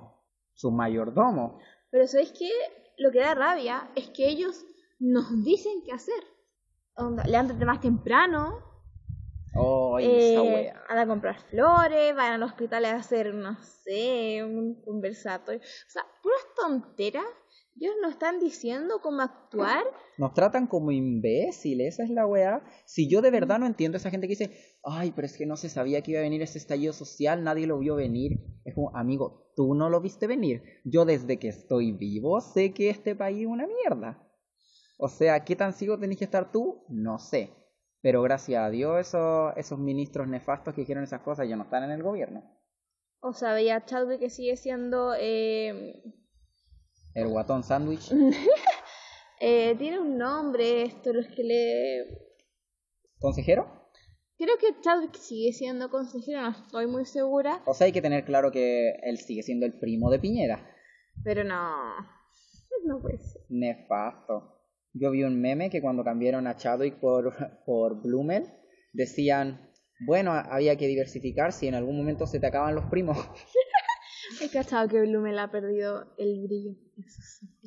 sus 0.53 0.71
mayordomos. 0.71 1.61
Pero 1.89 2.05
¿sabes 2.07 2.31
qué? 2.37 2.49
Lo 2.97 3.11
que 3.11 3.19
da 3.19 3.33
rabia 3.33 3.89
es 3.95 4.09
que 4.09 4.27
ellos 4.27 4.65
nos 4.99 5.43
dicen 5.43 5.81
qué 5.85 5.91
hacer. 5.91 6.23
Onda, 6.95 7.23
levántate 7.23 7.65
más 7.65 7.79
temprano. 7.79 8.69
Oh, 9.55 9.97
esa 9.97 10.43
eh, 10.43 10.73
a 10.89 11.07
comprar 11.07 11.39
flores, 11.49 12.15
van 12.15 12.33
al 12.33 12.43
hospital 12.43 12.85
a 12.85 12.95
hacer, 12.95 13.33
no 13.33 13.57
sé, 13.63 14.43
un 14.43 14.81
conversatorio. 14.83 15.59
O 15.59 15.89
sea, 15.89 16.03
puras 16.21 16.41
tonteras. 16.55 17.25
Ellos 17.81 17.95
nos 18.01 18.11
están 18.11 18.39
diciendo 18.39 18.99
cómo 19.01 19.21
actuar. 19.21 19.85
Nos 20.17 20.33
tratan 20.33 20.67
como 20.67 20.91
imbéciles, 20.91 21.93
esa 21.93 22.03
es 22.03 22.09
la 22.09 22.27
weá. 22.27 22.61
Si 22.85 23.07
yo 23.07 23.21
de 23.21 23.31
verdad 23.31 23.57
no 23.57 23.65
entiendo 23.65 23.95
a 23.95 23.99
esa 23.99 24.11
gente 24.11 24.27
que 24.27 24.35
dice, 24.35 24.51
ay, 24.83 25.13
pero 25.15 25.25
es 25.25 25.37
que 25.37 25.45
no 25.45 25.55
se 25.55 25.69
sabía 25.69 26.01
que 26.01 26.11
iba 26.11 26.19
a 26.19 26.23
venir 26.23 26.41
ese 26.41 26.57
estallido 26.57 26.91
social, 26.91 27.41
nadie 27.41 27.67
lo 27.67 27.79
vio 27.79 27.95
venir. 27.95 28.41
Es 28.65 28.75
como, 28.75 28.93
amigo, 28.97 29.49
tú 29.55 29.75
no 29.75 29.89
lo 29.89 30.01
viste 30.01 30.27
venir. 30.27 30.61
Yo 30.83 31.05
desde 31.05 31.39
que 31.39 31.47
estoy 31.47 31.93
vivo 31.93 32.41
sé 32.41 32.73
que 32.73 32.89
este 32.89 33.15
país 33.15 33.43
es 33.43 33.47
una 33.47 33.65
mierda. 33.65 34.28
O 35.01 35.07
sea, 35.07 35.45
¿qué 35.45 35.55
tan 35.55 35.71
ciego 35.71 35.97
tenés 35.97 36.17
que 36.17 36.25
estar 36.25 36.51
tú? 36.51 36.83
No 36.89 37.19
sé. 37.19 37.53
Pero 38.01 38.21
gracias 38.21 38.61
a 38.61 38.69
Dios 38.69 38.99
esos, 38.99 39.53
esos 39.55 39.79
ministros 39.79 40.27
nefastos 40.27 40.73
que 40.73 40.81
hicieron 40.81 41.05
esas 41.05 41.21
cosas 41.21 41.47
ya 41.47 41.55
no 41.55 41.63
están 41.63 41.85
en 41.85 41.91
el 41.91 42.03
gobierno. 42.03 42.43
O 43.21 43.31
sea, 43.31 43.53
veía 43.53 43.85
Chadwick 43.85 44.19
que 44.19 44.29
sigue 44.29 44.57
siendo... 44.57 45.13
Eh... 45.17 46.03
El 47.13 47.29
guatón 47.29 47.63
sándwich. 47.63 48.11
eh, 49.39 49.73
tiene 49.77 49.99
un 49.99 50.17
nombre 50.17 50.83
esto, 50.83 51.13
los 51.13 51.27
que 51.27 51.43
le... 51.43 52.35
¿Consejero? 53.19 53.67
Creo 54.37 54.57
que 54.57 54.81
Chadwick 54.81 55.15
sigue 55.15 55.53
siendo 55.53 55.89
consejero, 55.89 56.41
no 56.41 56.49
estoy 56.49 56.87
muy 56.87 57.05
segura. 57.05 57.63
O 57.65 57.73
sea, 57.73 57.85
hay 57.85 57.93
que 57.93 58.01
tener 58.01 58.25
claro 58.25 58.51
que 58.51 58.91
él 59.03 59.17
sigue 59.17 59.43
siendo 59.43 59.65
el 59.65 59.79
primo 59.79 60.11
de 60.11 60.19
Piñera. 60.19 60.75
Pero 61.23 61.45
no... 61.45 61.71
No 62.85 63.01
puede 63.01 63.17
ser. 63.17 63.41
Nefasto. 63.49 64.58
Yo 64.93 65.11
vi 65.11 65.23
un 65.23 65.39
meme 65.39 65.69
que 65.69 65.81
cuando 65.81 66.03
cambiaron 66.03 66.47
a 66.47 66.55
Chadwick 66.55 66.99
por, 66.99 67.33
por 67.65 68.01
Blumel, 68.01 68.45
decían, 68.93 69.69
bueno, 70.05 70.31
había 70.31 70.75
que 70.77 70.87
diversificar 70.87 71.51
si 71.51 71.67
en 71.67 71.75
algún 71.75 71.97
momento 71.97 72.25
se 72.25 72.39
te 72.39 72.47
acaban 72.47 72.75
los 72.75 72.85
primos. 72.85 73.17
He 74.41 74.49
cachado 74.49 74.87
que 74.87 75.01
Blumel 75.01 75.39
ha 75.39 75.51
perdido 75.51 76.05
el 76.17 76.41
brillo. 76.43 76.75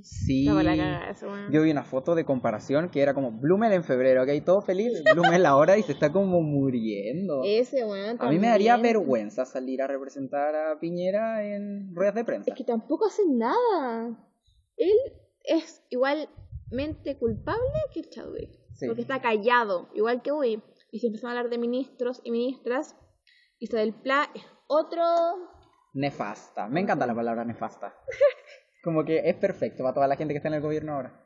Sí. 0.03 0.45
Yo 0.45 1.62
vi 1.62 1.70
una 1.70 1.83
foto 1.83 2.14
de 2.14 2.25
comparación 2.25 2.89
que 2.89 3.01
era 3.01 3.14
como 3.14 3.33
Blumel 3.33 3.73
en 3.73 3.85
febrero, 3.85 4.23
¿ok? 4.23 4.45
Todo 4.45 4.62
feliz, 4.62 5.03
Blumel 5.12 5.45
ahora 5.45 5.77
y 5.77 5.83
se 5.83 5.93
está 5.93 6.12
como 6.12 6.41
muriendo. 6.41 7.43
Ese, 7.45 7.85
bueno, 7.85 8.16
A 8.20 8.31
mí 8.31 8.39
me 8.39 8.47
daría 8.47 8.77
vergüenza 8.77 9.45
salir 9.45 9.83
a 9.83 9.87
representar 9.87 10.55
a 10.55 10.79
Piñera 10.79 11.45
en 11.45 11.95
ruedas 11.95 12.14
de 12.14 12.25
prensa. 12.25 12.51
Es 12.51 12.57
que 12.57 12.64
tampoco 12.64 13.07
hace 13.07 13.23
nada. 13.29 14.16
Él 14.77 14.97
es 15.45 15.83
igual 15.91 16.29
mente 16.73 17.18
culpable 17.18 17.81
que 17.93 18.03
Chadwick. 18.09 18.51
Porque 18.87 19.03
está 19.03 19.20
callado, 19.20 19.89
igual 19.95 20.23
que 20.23 20.31
hoy. 20.31 20.62
Y 20.91 20.99
si 20.99 21.07
empezamos 21.07 21.35
a 21.35 21.39
hablar 21.39 21.51
de 21.51 21.59
ministros 21.59 22.20
y 22.25 22.31
ministras, 22.31 22.97
Isabel 23.59 23.95
Pla 23.95 24.29
es 24.35 24.43
otro... 24.66 25.03
Nefasta. 25.95 26.68
Me 26.68 26.81
encanta 26.81 27.07
la 27.07 27.14
palabra 27.14 27.45
nefasta. 27.45 27.95
Como 28.83 29.05
que 29.05 29.29
es 29.29 29.37
perfecto 29.37 29.83
para 29.83 29.95
toda 29.95 30.09
la 30.09 30.16
gente 30.16 30.35
que 30.35 30.39
está 30.39 30.49
en 30.49 30.55
el 30.55 30.62
gobierno 30.62 30.95
ahora. 30.95 31.23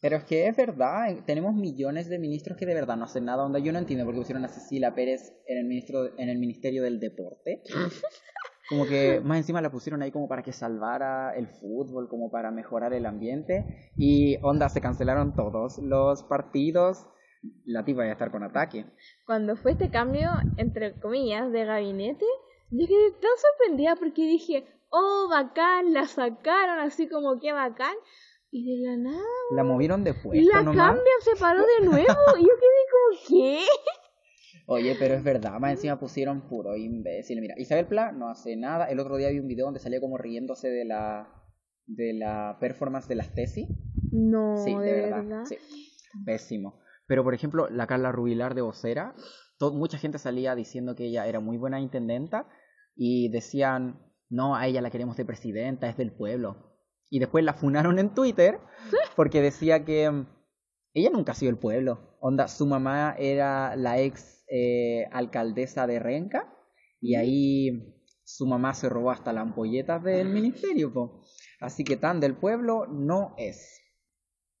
Pero 0.00 0.16
es 0.16 0.24
que 0.24 0.48
es 0.48 0.56
verdad, 0.56 1.24
tenemos 1.24 1.54
millones 1.54 2.08
de 2.08 2.18
ministros 2.18 2.58
que 2.58 2.66
de 2.66 2.74
verdad 2.74 2.96
no 2.96 3.04
hacen 3.04 3.24
nada. 3.24 3.42
Donde 3.42 3.62
yo 3.62 3.72
no 3.72 3.78
entiendo 3.78 4.04
por 4.04 4.14
qué 4.14 4.20
pusieron 4.20 4.44
a 4.44 4.48
Cecilia 4.48 4.94
Pérez 4.94 5.32
en 5.46 5.58
el, 5.58 5.64
ministro, 5.64 6.18
en 6.18 6.28
el 6.28 6.38
Ministerio 6.38 6.82
del 6.82 7.00
Deporte. 7.00 7.62
Como 8.68 8.86
que 8.86 9.20
más 9.22 9.38
encima 9.38 9.60
la 9.60 9.70
pusieron 9.70 10.02
ahí 10.02 10.10
como 10.10 10.28
para 10.28 10.42
que 10.42 10.52
salvara 10.52 11.34
el 11.34 11.48
fútbol, 11.48 12.08
como 12.08 12.30
para 12.30 12.50
mejorar 12.50 12.92
el 12.94 13.06
ambiente. 13.06 13.90
Y 13.96 14.38
onda, 14.42 14.68
se 14.68 14.80
cancelaron 14.80 15.34
todos 15.34 15.78
los 15.78 16.22
partidos. 16.22 17.06
La 17.66 17.84
tipa 17.84 18.02
iba 18.02 18.10
a 18.10 18.12
estar 18.12 18.30
con 18.30 18.42
ataque. 18.42 18.86
Cuando 19.26 19.56
fue 19.56 19.72
este 19.72 19.90
cambio, 19.90 20.30
entre 20.56 20.98
comillas, 20.98 21.52
de 21.52 21.64
gabinete, 21.66 22.24
yo 22.70 22.86
quedé 22.86 23.10
tan 23.10 23.30
sorprendida 23.36 23.96
porque 23.96 24.22
dije, 24.22 24.64
oh, 24.88 25.28
bacán, 25.28 25.92
la 25.92 26.06
sacaron 26.06 26.78
así 26.78 27.08
como 27.08 27.38
que 27.38 27.52
bacán. 27.52 27.94
Y 28.50 28.64
de 28.64 28.88
la 28.88 28.96
nada. 28.96 29.24
La 29.56 29.64
movieron 29.64 30.04
de 30.04 30.14
puesto. 30.14 30.48
La 30.52 30.64
cambian, 30.64 31.20
se 31.20 31.36
paró 31.38 31.60
de 31.60 31.86
nuevo. 31.86 32.06
y 32.38 32.42
yo 32.42 32.54
quedé 32.60 32.82
como, 32.92 33.28
¿qué? 33.28 33.66
Oye, 34.66 34.96
pero 34.98 35.14
es 35.14 35.22
verdad, 35.22 35.58
más 35.60 35.72
encima 35.72 35.98
pusieron 35.98 36.48
puro 36.48 36.76
imbécil. 36.76 37.40
Mira, 37.40 37.54
Isabel 37.58 37.86
Pla 37.86 38.12
no 38.12 38.28
hace 38.28 38.56
nada. 38.56 38.86
El 38.86 38.98
otro 38.98 39.16
día 39.16 39.28
vi 39.28 39.38
un 39.38 39.48
video 39.48 39.66
donde 39.66 39.80
salía 39.80 40.00
como 40.00 40.16
riéndose 40.16 40.68
de 40.68 40.84
la 40.84 41.28
de 41.86 42.14
la 42.14 42.56
performance 42.60 43.08
de 43.08 43.14
las 43.14 43.34
tesis. 43.34 43.68
No, 44.10 44.56
sí, 44.56 44.74
de, 44.74 44.92
verdad. 44.92 45.44
Sí. 45.44 45.56
Pésimo. 46.24 46.80
Pero 47.06 47.24
por 47.24 47.34
ejemplo, 47.34 47.68
la 47.68 47.86
Carla 47.86 48.12
Rubilar 48.12 48.54
de 48.54 48.62
vocera, 48.62 49.14
mucha 49.60 49.98
gente 49.98 50.18
salía 50.18 50.54
diciendo 50.54 50.94
que 50.94 51.04
ella 51.04 51.26
era 51.26 51.40
muy 51.40 51.56
buena 51.58 51.80
intendenta 51.80 52.46
y 52.96 53.28
decían, 53.30 54.00
no, 54.30 54.56
a 54.56 54.66
ella 54.66 54.80
la 54.80 54.90
queremos 54.90 55.16
de 55.16 55.24
presidenta, 55.24 55.88
es 55.88 55.96
del 55.96 56.12
pueblo. 56.12 56.78
Y 57.10 57.18
después 57.18 57.44
la 57.44 57.54
funaron 57.54 57.98
en 57.98 58.14
Twitter 58.14 58.58
porque 59.16 59.42
decía 59.42 59.84
que 59.84 60.10
mm, 60.10 60.26
ella 60.94 61.10
nunca 61.10 61.32
ha 61.32 61.34
sido 61.34 61.50
el 61.50 61.58
pueblo. 61.58 62.16
Onda, 62.20 62.48
su 62.48 62.66
mamá 62.66 63.14
era 63.18 63.76
la 63.76 64.00
ex 64.00 64.33
eh, 64.48 65.06
alcaldesa 65.10 65.86
de 65.86 65.98
Renca 65.98 66.52
y 67.00 67.14
ahí 67.14 67.94
su 68.24 68.46
mamá 68.46 68.74
se 68.74 68.88
robó 68.88 69.10
hasta 69.10 69.32
las 69.32 69.42
ampolletas 69.42 70.02
del 70.02 70.28
ministerio. 70.28 71.20
Así 71.60 71.84
que 71.84 71.96
tan 71.96 72.20
del 72.20 72.36
pueblo 72.36 72.86
no 72.86 73.34
es. 73.38 73.80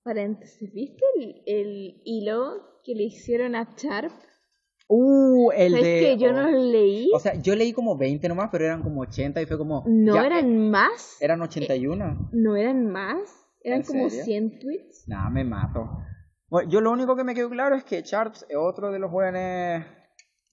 Paréntesis, 0.02 0.72
¿viste 0.72 1.04
el, 1.46 2.02
hilo 2.04 2.80
que 2.84 2.94
le 2.94 3.04
hicieron 3.04 3.54
a 3.54 3.74
Charp? 3.74 4.12
Uh, 4.86 5.50
el 5.52 5.72
de... 5.72 5.80
que 5.80 6.16
yo 6.18 6.32
no 6.32 6.50
leí? 6.50 7.10
O 7.14 7.18
sea, 7.18 7.40
yo 7.40 7.56
leí 7.56 7.72
como 7.72 7.96
20 7.96 8.28
nomás, 8.28 8.50
pero 8.52 8.66
eran 8.66 8.82
como 8.82 9.00
80 9.00 9.40
y 9.40 9.46
fue 9.46 9.56
como... 9.56 9.82
¿No 9.86 10.22
eran 10.22 10.70
más? 10.70 11.16
Eran 11.22 11.40
81. 11.40 12.30
¿No 12.32 12.56
eran 12.56 12.86
más? 12.90 13.30
¿Eran 13.62 13.82
como 13.82 14.10
100 14.10 14.58
tweets? 14.58 15.08
Nah, 15.08 15.30
me 15.30 15.42
mato 15.42 15.88
yo 16.62 16.80
lo 16.80 16.90
único 16.90 17.16
que 17.16 17.24
me 17.24 17.34
quedó 17.34 17.50
claro 17.50 17.74
es 17.74 17.84
que 17.84 18.02
Sharps 18.02 18.46
es 18.48 18.56
otro 18.56 18.90
de 18.92 18.98
los 18.98 19.10
jóvenes 19.10 19.86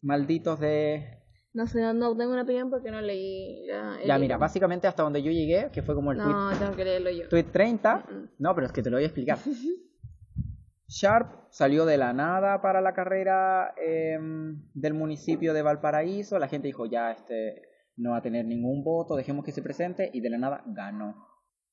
malditos 0.02 0.60
de... 0.60 1.20
No 1.54 1.68
sé, 1.68 1.82
no 1.93 2.16
tengo 2.16 2.32
una 2.32 2.43
opinión 2.43 2.70
porque 2.70 2.91
no 2.91 3.02
leí. 3.02 3.68
Ya, 4.06 4.18
mira, 4.18 4.38
básicamente 4.38 4.88
hasta 4.88 5.04
donde 5.04 5.22
yo 5.22 5.32
llegué, 5.32 5.70
que 5.74 5.82
fue 5.82 5.95
como 5.95 6.14
el 6.14 6.18
no, 6.18 6.58
tengo 6.58 6.76
que 6.78 6.86
leerlo 6.86 7.10
yo. 7.10 7.28
Tweet 7.28 7.43
30. 7.52 8.06
No, 8.39 8.56
pero 8.56 8.68
es 8.68 8.74
que 8.74 8.82
te 8.82 8.89
lo 8.89 8.95
voy 8.95 9.04
a 9.04 9.08
explicar. 9.08 9.38
Sharp 10.88 11.47
salió 11.49 11.86
de 11.86 11.97
la 11.97 12.14
nada 12.14 12.62
para 12.62 12.80
la 12.80 12.93
carrera 12.93 13.74
em, 13.78 14.62
del 14.74 14.93
municipio 14.93 15.54
de 15.54 15.62
Valparaíso. 15.62 16.39
La 16.39 16.47
gente 16.47 16.68
dijo, 16.68 16.86
ya, 16.86 17.12
este 17.12 17.64
no 17.97 18.12
va 18.12 18.18
a 18.18 18.22
tener 18.22 18.45
ningún 18.45 18.84
voto, 18.84 19.16
dejemos 19.16 19.43
que 19.43 19.52
se 19.52 19.62
presente. 19.62 20.10
Y 20.14 20.22
de 20.22 20.30
la 20.30 20.38
nada 20.38 20.64
ganó. 20.68 21.28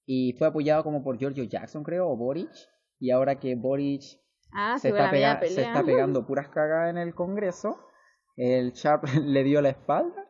Y 0.07 0.33
fue 0.33 0.49
apoyado 0.49 0.83
como 0.83 1.05
por 1.05 1.19
Giorgio 1.19 1.45
Jackson, 1.45 1.85
creo, 1.85 2.09
o 2.09 2.17
Boric. 2.17 2.51
Y 2.99 3.11
ahora 3.11 3.39
que 3.39 3.55
Boric 3.55 4.03
ah, 4.53 4.79
se, 4.79 4.89
está 4.89 5.11
se, 5.47 5.63
está 5.63 5.85
pegando 5.85 6.27
puras 6.27 6.49
cagadas 6.49 6.91
en 6.91 6.99
el 6.99 7.15
Congreso, 7.15 7.79
el 8.37 8.73
Sharp 8.73 9.05
le 9.25 9.45
dio 9.45 9.61
la 9.61 9.71
espalda. 9.71 10.27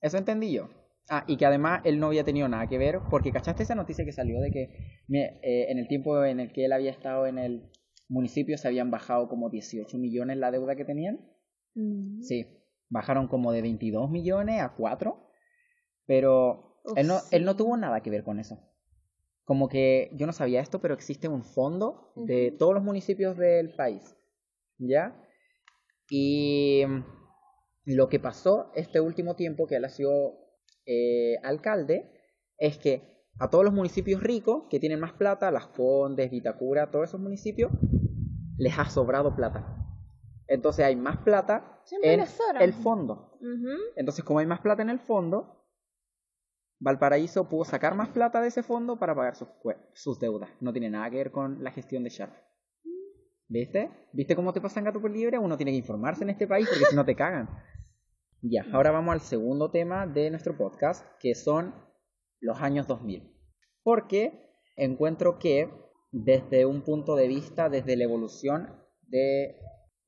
Eso 0.00 0.18
entendí 0.18 0.52
yo. 0.52 0.68
Ah, 1.10 1.24
y 1.26 1.36
que 1.36 1.44
además 1.44 1.82
él 1.84 2.00
no 2.00 2.06
había 2.06 2.24
tenido 2.24 2.48
nada 2.48 2.66
que 2.66 2.78
ver, 2.78 3.00
porque 3.10 3.30
¿cachaste 3.30 3.62
esa 3.62 3.74
noticia 3.74 4.04
que 4.04 4.12
salió 4.12 4.40
de 4.40 4.50
que 4.50 4.62
eh, 5.12 5.70
en 5.70 5.78
el 5.78 5.86
tiempo 5.86 6.24
en 6.24 6.40
el 6.40 6.52
que 6.52 6.64
él 6.64 6.72
había 6.72 6.90
estado 6.90 7.26
en 7.26 7.38
el 7.38 7.70
municipio 8.08 8.56
se 8.56 8.68
habían 8.68 8.90
bajado 8.90 9.28
como 9.28 9.50
18 9.50 9.98
millones 9.98 10.38
la 10.38 10.50
deuda 10.50 10.76
que 10.76 10.84
tenían? 10.84 11.20
Mm. 11.74 12.22
Sí, 12.22 12.46
bajaron 12.88 13.28
como 13.28 13.52
de 13.52 13.60
22 13.60 14.10
millones 14.10 14.62
a 14.62 14.74
4, 14.74 15.30
pero 16.06 16.80
él 16.96 17.06
no, 17.06 17.18
él 17.30 17.44
no 17.44 17.56
tuvo 17.56 17.76
nada 17.76 18.02
que 18.02 18.10
ver 18.10 18.24
con 18.24 18.38
eso. 18.38 18.58
Como 19.44 19.68
que 19.68 20.10
yo 20.14 20.26
no 20.26 20.32
sabía 20.32 20.60
esto, 20.60 20.80
pero 20.80 20.94
existe 20.94 21.28
un 21.28 21.44
fondo 21.44 22.12
de 22.16 22.54
todos 22.58 22.74
los 22.74 22.82
municipios 22.82 23.36
del 23.36 23.74
país, 23.74 24.16
¿ya? 24.78 25.20
Y 26.08 26.82
lo 27.84 28.08
que 28.08 28.20
pasó 28.20 28.70
este 28.74 29.00
último 29.00 29.36
tiempo 29.36 29.66
que 29.66 29.76
él 29.76 29.84
ha 29.84 29.90
sido 29.90 30.38
eh, 30.86 31.36
alcalde 31.42 32.10
es 32.58 32.78
que 32.78 33.14
a 33.38 33.50
todos 33.50 33.64
los 33.64 33.74
municipios 33.74 34.22
ricos 34.22 34.64
que 34.70 34.80
tienen 34.80 35.00
más 35.00 35.12
plata, 35.12 35.50
Las 35.50 35.66
Condes, 35.66 36.30
Vitacura, 36.30 36.90
todos 36.90 37.08
esos 37.08 37.20
municipios, 37.20 37.72
les 38.56 38.78
ha 38.78 38.88
sobrado 38.88 39.34
plata. 39.34 39.84
Entonces 40.46 40.84
hay 40.84 40.96
más 40.96 41.18
plata 41.18 41.80
Siempre 41.84 42.14
en 42.14 42.20
el 42.60 42.72
fondo. 42.72 43.38
Entonces, 43.96 44.24
como 44.24 44.38
hay 44.38 44.46
más 44.46 44.60
plata 44.60 44.82
en 44.82 44.90
el 44.90 45.00
fondo, 45.00 45.53
Valparaíso 46.84 47.48
pudo 47.48 47.64
sacar 47.64 47.94
más 47.94 48.10
plata 48.10 48.42
de 48.42 48.48
ese 48.48 48.62
fondo 48.62 48.98
para 48.98 49.14
pagar 49.14 49.36
sus, 49.36 49.48
sus 49.94 50.20
deudas. 50.20 50.50
No 50.60 50.70
tiene 50.70 50.90
nada 50.90 51.08
que 51.08 51.16
ver 51.16 51.30
con 51.30 51.64
la 51.64 51.70
gestión 51.70 52.04
de 52.04 52.10
Sharp. 52.10 52.34
¿Viste? 53.48 53.90
¿Viste 54.12 54.36
cómo 54.36 54.52
te 54.52 54.60
pasan 54.60 54.84
gato 54.84 55.00
por 55.00 55.10
libre? 55.10 55.38
Uno 55.38 55.56
tiene 55.56 55.72
que 55.72 55.78
informarse 55.78 56.24
en 56.24 56.30
este 56.30 56.46
país 56.46 56.68
porque 56.68 56.84
si 56.84 56.94
no 56.94 57.06
te 57.06 57.16
cagan. 57.16 57.48
Ya, 58.42 58.66
ahora 58.70 58.90
vamos 58.90 59.14
al 59.14 59.22
segundo 59.22 59.70
tema 59.70 60.06
de 60.06 60.28
nuestro 60.28 60.58
podcast, 60.58 61.06
que 61.20 61.34
son 61.34 61.74
los 62.40 62.60
años 62.60 62.86
2000. 62.86 63.34
Porque 63.82 64.50
encuentro 64.76 65.38
que 65.38 65.70
desde 66.12 66.66
un 66.66 66.82
punto 66.82 67.16
de 67.16 67.28
vista, 67.28 67.70
desde 67.70 67.96
la 67.96 68.04
evolución 68.04 68.76
de 69.08 69.56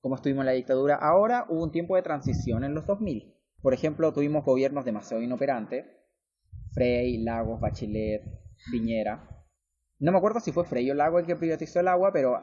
cómo 0.02 0.16
estuvimos 0.16 0.42
en 0.42 0.46
la 0.46 0.52
dictadura, 0.52 0.96
ahora 0.96 1.46
hubo 1.48 1.62
un 1.62 1.72
tiempo 1.72 1.96
de 1.96 2.02
transición 2.02 2.64
en 2.64 2.74
los 2.74 2.84
2000. 2.84 3.34
Por 3.62 3.72
ejemplo, 3.72 4.12
tuvimos 4.12 4.44
gobiernos 4.44 4.84
demasiado 4.84 5.22
inoperantes. 5.22 5.86
Frey, 6.76 7.22
Lagos, 7.24 7.58
Bachelet, 7.58 8.22
Piñera. 8.70 9.26
No 9.98 10.12
me 10.12 10.18
acuerdo 10.18 10.40
si 10.40 10.52
fue 10.52 10.66
Frey 10.66 10.90
o 10.90 10.94
Lago 10.94 11.18
el 11.18 11.24
que 11.24 11.34
privatizó 11.34 11.80
el 11.80 11.88
agua, 11.88 12.10
pero 12.12 12.38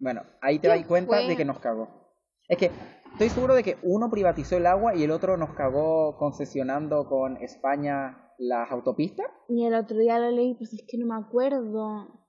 bueno, 0.00 0.22
ahí 0.42 0.58
te 0.58 0.66
¿Quién 0.66 0.78
das 0.80 0.88
cuenta 0.88 1.16
fue? 1.18 1.28
de 1.28 1.36
que 1.36 1.44
nos 1.44 1.60
cagó. 1.60 1.88
Es 2.48 2.58
que 2.58 2.72
estoy 3.12 3.28
seguro 3.28 3.54
de 3.54 3.62
que 3.62 3.76
uno 3.84 4.10
privatizó 4.10 4.56
el 4.56 4.66
agua 4.66 4.96
y 4.96 5.04
el 5.04 5.12
otro 5.12 5.36
nos 5.36 5.54
cagó 5.54 6.16
concesionando 6.18 7.08
con 7.08 7.36
España 7.36 8.32
las 8.38 8.72
autopistas. 8.72 9.26
Y 9.48 9.64
el 9.64 9.74
otro 9.74 9.98
día 9.98 10.18
lo 10.18 10.32
leí, 10.32 10.56
pues 10.56 10.72
es 10.72 10.82
que 10.88 10.98
no 10.98 11.06
me 11.06 11.24
acuerdo. 11.24 12.26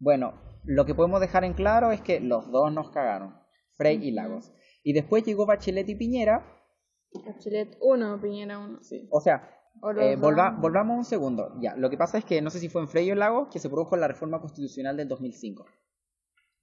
Bueno, 0.00 0.34
lo 0.64 0.86
que 0.86 0.96
podemos 0.96 1.20
dejar 1.20 1.44
en 1.44 1.54
claro 1.54 1.92
es 1.92 2.00
que 2.00 2.18
los 2.18 2.50
dos 2.50 2.72
nos 2.72 2.90
cagaron, 2.90 3.36
Frey 3.76 4.00
y 4.02 4.10
Lagos. 4.10 4.52
Y 4.82 4.92
después 4.92 5.22
llegó 5.22 5.46
Bachelet 5.46 5.88
y 5.88 5.94
Piñera. 5.94 6.44
Bachelet 7.12 7.76
1, 7.80 8.20
Piñera 8.20 8.58
1. 8.58 8.82
Sí. 8.82 9.08
O 9.12 9.20
sea, 9.20 9.59
eh, 10.02 10.16
volva- 10.16 10.50
volvamos 10.60 10.98
un 10.98 11.04
segundo. 11.04 11.54
Ya, 11.60 11.74
lo 11.76 11.88
que 11.90 11.96
pasa 11.96 12.18
es 12.18 12.24
que 12.24 12.40
no 12.42 12.50
sé 12.50 12.58
si 12.58 12.68
fue 12.68 12.82
en 12.82 12.88
Frey 12.88 13.08
o 13.10 13.12
en 13.12 13.18
Lagos 13.20 13.48
que 13.48 13.58
se 13.58 13.68
produjo 13.68 13.96
la 13.96 14.08
reforma 14.08 14.40
constitucional 14.40 14.96
del 14.96 15.08
2005. 15.08 15.66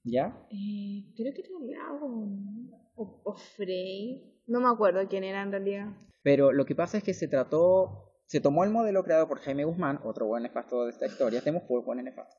¿Ya? 0.04 0.46
Eh, 0.50 1.12
creo 1.16 1.34
que 1.34 1.40
era 1.40 1.82
Lago, 1.82 2.08
¿no? 2.26 2.78
O, 2.96 3.20
o 3.24 3.34
Frey. 3.34 4.40
No 4.46 4.60
me 4.60 4.68
acuerdo 4.68 5.06
quién 5.08 5.24
era 5.24 5.42
en 5.42 5.50
realidad. 5.50 5.88
Pero 6.22 6.52
lo 6.52 6.64
que 6.64 6.74
pasa 6.74 6.98
es 6.98 7.04
que 7.04 7.14
se 7.14 7.28
trató, 7.28 8.12
se 8.26 8.40
tomó 8.40 8.64
el 8.64 8.70
modelo 8.70 9.02
creado 9.04 9.28
por 9.28 9.38
Jaime 9.40 9.64
Guzmán, 9.64 10.00
otro 10.04 10.26
buen 10.26 10.42
nefasto 10.42 10.84
de 10.84 10.90
esta 10.90 11.06
historia, 11.06 11.40
tenemos 11.40 11.62
por 11.68 11.84
buen 11.84 12.02
nefasto, 12.04 12.36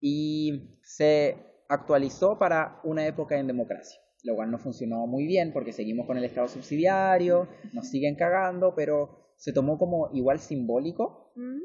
y 0.00 0.78
se 0.82 1.36
actualizó 1.68 2.38
para 2.38 2.80
una 2.84 3.06
época 3.06 3.38
en 3.38 3.46
democracia, 3.46 3.98
lo 4.22 4.34
cual 4.36 4.50
no 4.50 4.58
funcionó 4.58 5.06
muy 5.06 5.26
bien 5.26 5.52
porque 5.52 5.72
seguimos 5.72 6.06
con 6.06 6.16
el 6.18 6.24
Estado 6.24 6.48
subsidiario, 6.48 7.48
nos 7.72 7.88
siguen 7.88 8.14
cagando, 8.16 8.74
pero 8.74 9.23
se 9.44 9.52
tomó 9.52 9.76
como 9.76 10.08
igual 10.14 10.38
simbólico, 10.38 11.30
¿Mm? 11.36 11.60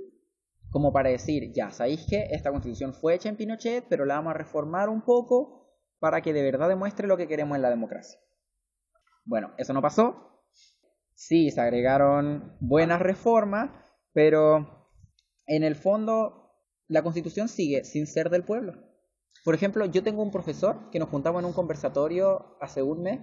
como 0.69 0.91
para 0.91 1.11
decir, 1.11 1.53
ya, 1.53 1.71
sabéis 1.71 2.05
que 2.09 2.27
esta 2.31 2.51
constitución 2.51 2.93
fue 2.93 3.15
hecha 3.15 3.29
en 3.29 3.37
Pinochet, 3.37 3.85
pero 3.87 4.03
la 4.03 4.15
vamos 4.15 4.31
a 4.31 4.37
reformar 4.37 4.89
un 4.89 5.01
poco 5.01 5.71
para 5.97 6.21
que 6.21 6.33
de 6.33 6.43
verdad 6.43 6.67
demuestre 6.67 7.07
lo 7.07 7.15
que 7.15 7.29
queremos 7.29 7.55
en 7.55 7.61
la 7.61 7.69
democracia. 7.69 8.19
Bueno, 9.23 9.53
eso 9.57 9.71
no 9.71 9.81
pasó. 9.81 10.43
Sí, 11.13 11.51
se 11.51 11.61
agregaron 11.61 12.57
buenas 12.59 12.99
reformas, 12.99 13.71
pero 14.11 14.89
en 15.47 15.63
el 15.63 15.75
fondo 15.75 16.51
la 16.89 17.01
constitución 17.01 17.47
sigue 17.47 17.85
sin 17.85 18.07
ser 18.07 18.29
del 18.29 18.43
pueblo. 18.43 18.73
Por 19.45 19.55
ejemplo, 19.55 19.85
yo 19.85 20.03
tengo 20.03 20.21
un 20.21 20.31
profesor 20.31 20.89
que 20.91 20.99
nos 20.99 21.07
juntamos 21.07 21.39
en 21.39 21.45
un 21.45 21.53
conversatorio 21.53 22.57
hace 22.59 22.83
un 22.83 23.03
mes, 23.03 23.21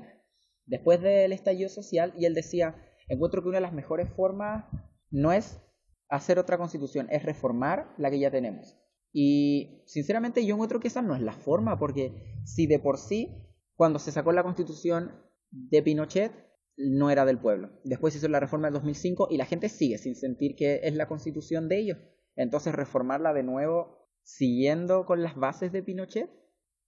después 0.64 1.02
del 1.02 1.32
estallido 1.32 1.68
social, 1.68 2.14
y 2.16 2.24
él 2.24 2.32
decía, 2.32 2.74
encuentro 3.08 3.42
que 3.42 3.48
una 3.48 3.58
de 3.58 3.62
las 3.62 3.72
mejores 3.72 4.10
formas 4.10 4.64
no 5.10 5.32
es 5.32 5.60
hacer 6.08 6.38
otra 6.38 6.58
constitución, 6.58 7.08
es 7.10 7.22
reformar 7.24 7.94
la 7.98 8.10
que 8.10 8.18
ya 8.18 8.30
tenemos. 8.30 8.76
Y 9.12 9.82
sinceramente 9.86 10.44
yo 10.44 10.54
encuentro 10.54 10.80
que 10.80 10.88
esa 10.88 11.02
no 11.02 11.14
es 11.14 11.22
la 11.22 11.32
forma, 11.32 11.78
porque 11.78 12.34
si 12.44 12.66
de 12.66 12.78
por 12.78 12.98
sí, 12.98 13.46
cuando 13.74 13.98
se 13.98 14.12
sacó 14.12 14.32
la 14.32 14.42
constitución 14.42 15.12
de 15.50 15.82
Pinochet, 15.82 16.32
no 16.76 17.10
era 17.10 17.24
del 17.24 17.38
pueblo. 17.38 17.70
Después 17.84 18.12
se 18.12 18.18
hizo 18.18 18.28
la 18.28 18.40
reforma 18.40 18.66
del 18.66 18.74
2005 18.74 19.28
y 19.30 19.38
la 19.38 19.46
gente 19.46 19.68
sigue 19.68 19.98
sin 19.98 20.14
sentir 20.14 20.54
que 20.56 20.80
es 20.82 20.94
la 20.94 21.08
constitución 21.08 21.68
de 21.68 21.78
ellos. 21.78 21.98
Entonces 22.34 22.74
reformarla 22.74 23.32
de 23.32 23.42
nuevo 23.42 24.06
siguiendo 24.22 25.06
con 25.06 25.22
las 25.22 25.36
bases 25.36 25.72
de 25.72 25.82
Pinochet, 25.82 26.30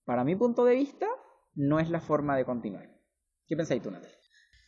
para 0.04 0.24
mi 0.24 0.34
punto 0.34 0.64
de 0.64 0.74
vista, 0.74 1.06
no 1.54 1.78
es 1.80 1.88
la 1.88 2.00
forma 2.00 2.36
de 2.36 2.44
continuar. 2.44 2.90
¿Qué 3.46 3.56
pensáis 3.56 3.82
tú, 3.82 3.90
Natalia? 3.90 4.16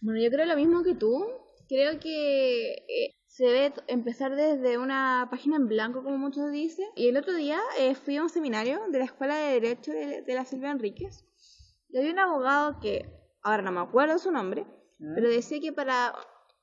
Bueno, 0.00 0.20
yo 0.20 0.30
creo 0.30 0.46
lo 0.46 0.56
mismo 0.56 0.82
que 0.82 0.94
tú. 0.94 1.26
Creo 1.68 2.00
que 2.00 2.72
eh, 2.72 3.14
se 3.26 3.44
debe 3.44 3.74
empezar 3.86 4.34
desde 4.34 4.76
una 4.78 5.28
página 5.30 5.56
en 5.56 5.68
blanco, 5.68 6.02
como 6.02 6.18
muchos 6.18 6.50
dicen. 6.50 6.86
Y 6.96 7.08
el 7.08 7.16
otro 7.16 7.34
día 7.34 7.60
eh, 7.78 7.94
fui 7.94 8.16
a 8.16 8.22
un 8.22 8.28
seminario 8.28 8.80
de 8.90 8.98
la 8.98 9.04
Escuela 9.04 9.36
de 9.36 9.60
Derecho 9.60 9.92
de, 9.92 10.22
de 10.22 10.34
la 10.34 10.44
Silvia 10.44 10.70
Enríquez. 10.70 11.24
Y 11.88 11.98
había 11.98 12.12
un 12.12 12.18
abogado 12.18 12.80
que, 12.80 13.04
ahora 13.42 13.62
no 13.62 13.72
me 13.72 13.80
acuerdo 13.80 14.18
su 14.18 14.30
nombre, 14.30 14.66
pero 15.14 15.28
decía 15.28 15.60
que 15.60 15.72
para 15.72 16.14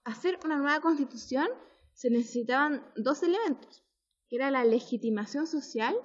hacer 0.03 0.39
una 0.45 0.57
nueva 0.57 0.79
constitución 0.79 1.47
se 1.93 2.09
necesitaban 2.09 2.85
dos 2.95 3.23
elementos, 3.23 3.83
que 4.29 4.35
era 4.35 4.51
la 4.51 4.63
legitimación 4.63 5.47
social 5.47 5.95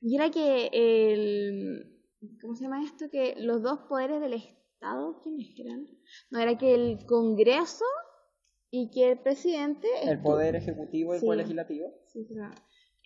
y 0.00 0.16
era 0.16 0.30
que 0.30 0.70
el... 0.72 1.98
¿Cómo 2.40 2.54
se 2.54 2.64
llama 2.64 2.84
esto? 2.84 3.06
Que 3.10 3.34
los 3.38 3.62
dos 3.62 3.80
poderes 3.88 4.20
del 4.20 4.34
Estado, 4.34 4.61
¿quiénes 5.22 5.48
eran? 5.58 5.86
No, 6.30 6.40
era 6.40 6.58
que 6.58 6.74
el 6.74 7.06
Congreso 7.06 7.84
y 8.70 8.90
que 8.90 9.12
el 9.12 9.18
presidente... 9.18 9.86
El 10.02 10.20
poder 10.20 10.56
ejecutivo 10.56 11.12
y 11.12 11.18
el 11.18 11.22
poder 11.22 11.38
legislativo. 11.38 11.86
Sí, 12.06 12.26
claro. 12.26 12.54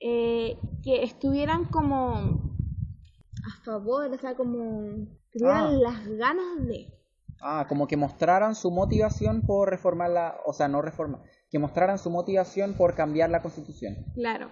Eh, 0.01 0.59
que 0.83 1.03
estuvieran 1.03 1.65
como 1.67 2.15
a 2.15 3.65
favor, 3.65 4.11
o 4.13 4.19
sea, 4.19 4.37
como 4.37 5.07
que 5.31 5.39
tuvieran 5.39 5.67
Ah. 5.67 5.79
las 5.79 6.09
ganas 6.09 6.67
de... 6.67 6.93
Ah, 7.41 7.67
como 7.69 7.87
que 7.87 7.97
mostraran 7.97 8.55
su 8.55 8.71
motivación 8.71 9.43
por 9.43 9.69
reformar 9.69 10.11
la, 10.11 10.41
o 10.47 10.53
sea, 10.53 10.69
no 10.69 10.81
reforma, 10.81 11.23
que 11.51 11.59
mostraran 11.59 11.99
su 11.99 12.11
motivación 12.11 12.75
por 12.75 12.95
cambiar 12.95 13.31
la 13.31 13.43
constitución. 13.43 13.95
Claro. 14.15 14.49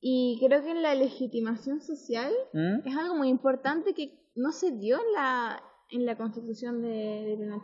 Y 0.00 0.38
creo 0.44 0.62
que 0.62 0.74
la 0.74 0.94
legitimación 0.94 1.80
social 1.80 2.32
¿Mm? 2.52 2.88
es 2.88 2.96
algo 2.96 3.16
muy 3.16 3.28
importante 3.28 3.94
que 3.94 4.30
no 4.34 4.52
se 4.52 4.70
dio 4.72 4.96
en 4.96 5.12
la, 5.12 5.62
en 5.92 6.06
la 6.06 6.16
constitución 6.16 6.82
de, 6.82 6.88
de. 6.88 7.60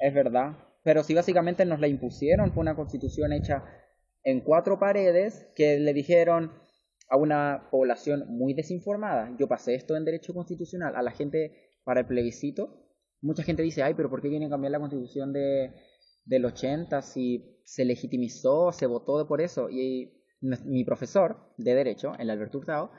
Es 0.00 0.14
verdad. 0.14 0.56
Pero 0.84 1.02
sí, 1.04 1.14
básicamente 1.14 1.64
nos 1.64 1.80
la 1.80 1.88
impusieron, 1.88 2.52
fue 2.52 2.62
una 2.62 2.74
constitución 2.74 3.32
hecha 3.32 3.64
en 4.24 4.40
cuatro 4.40 4.78
paredes 4.78 5.48
que 5.54 5.78
le 5.78 5.92
dijeron 5.92 6.52
a 7.08 7.16
una 7.16 7.68
población 7.70 8.24
muy 8.28 8.54
desinformada. 8.54 9.34
Yo 9.38 9.48
pasé 9.48 9.74
esto 9.74 9.96
en 9.96 10.04
derecho 10.04 10.34
constitucional 10.34 10.96
a 10.96 11.02
la 11.02 11.10
gente 11.10 11.72
para 11.84 12.00
el 12.00 12.06
plebiscito. 12.06 12.88
Mucha 13.20 13.42
gente 13.42 13.62
dice, 13.62 13.82
ay, 13.82 13.94
pero 13.94 14.10
¿por 14.10 14.22
qué 14.22 14.28
quieren 14.28 14.50
cambiar 14.50 14.72
la 14.72 14.80
constitución 14.80 15.32
de, 15.32 15.72
del 16.24 16.44
80 16.44 17.02
si 17.02 17.60
se 17.64 17.84
legitimizó, 17.84 18.72
se 18.72 18.86
votó 18.86 19.26
por 19.28 19.40
eso? 19.40 19.68
Y 19.70 20.24
mi 20.40 20.84
profesor 20.84 21.52
de 21.56 21.74
derecho, 21.74 22.14
el 22.18 22.30
Alberto 22.30 22.58
Hurtado, 22.58 22.90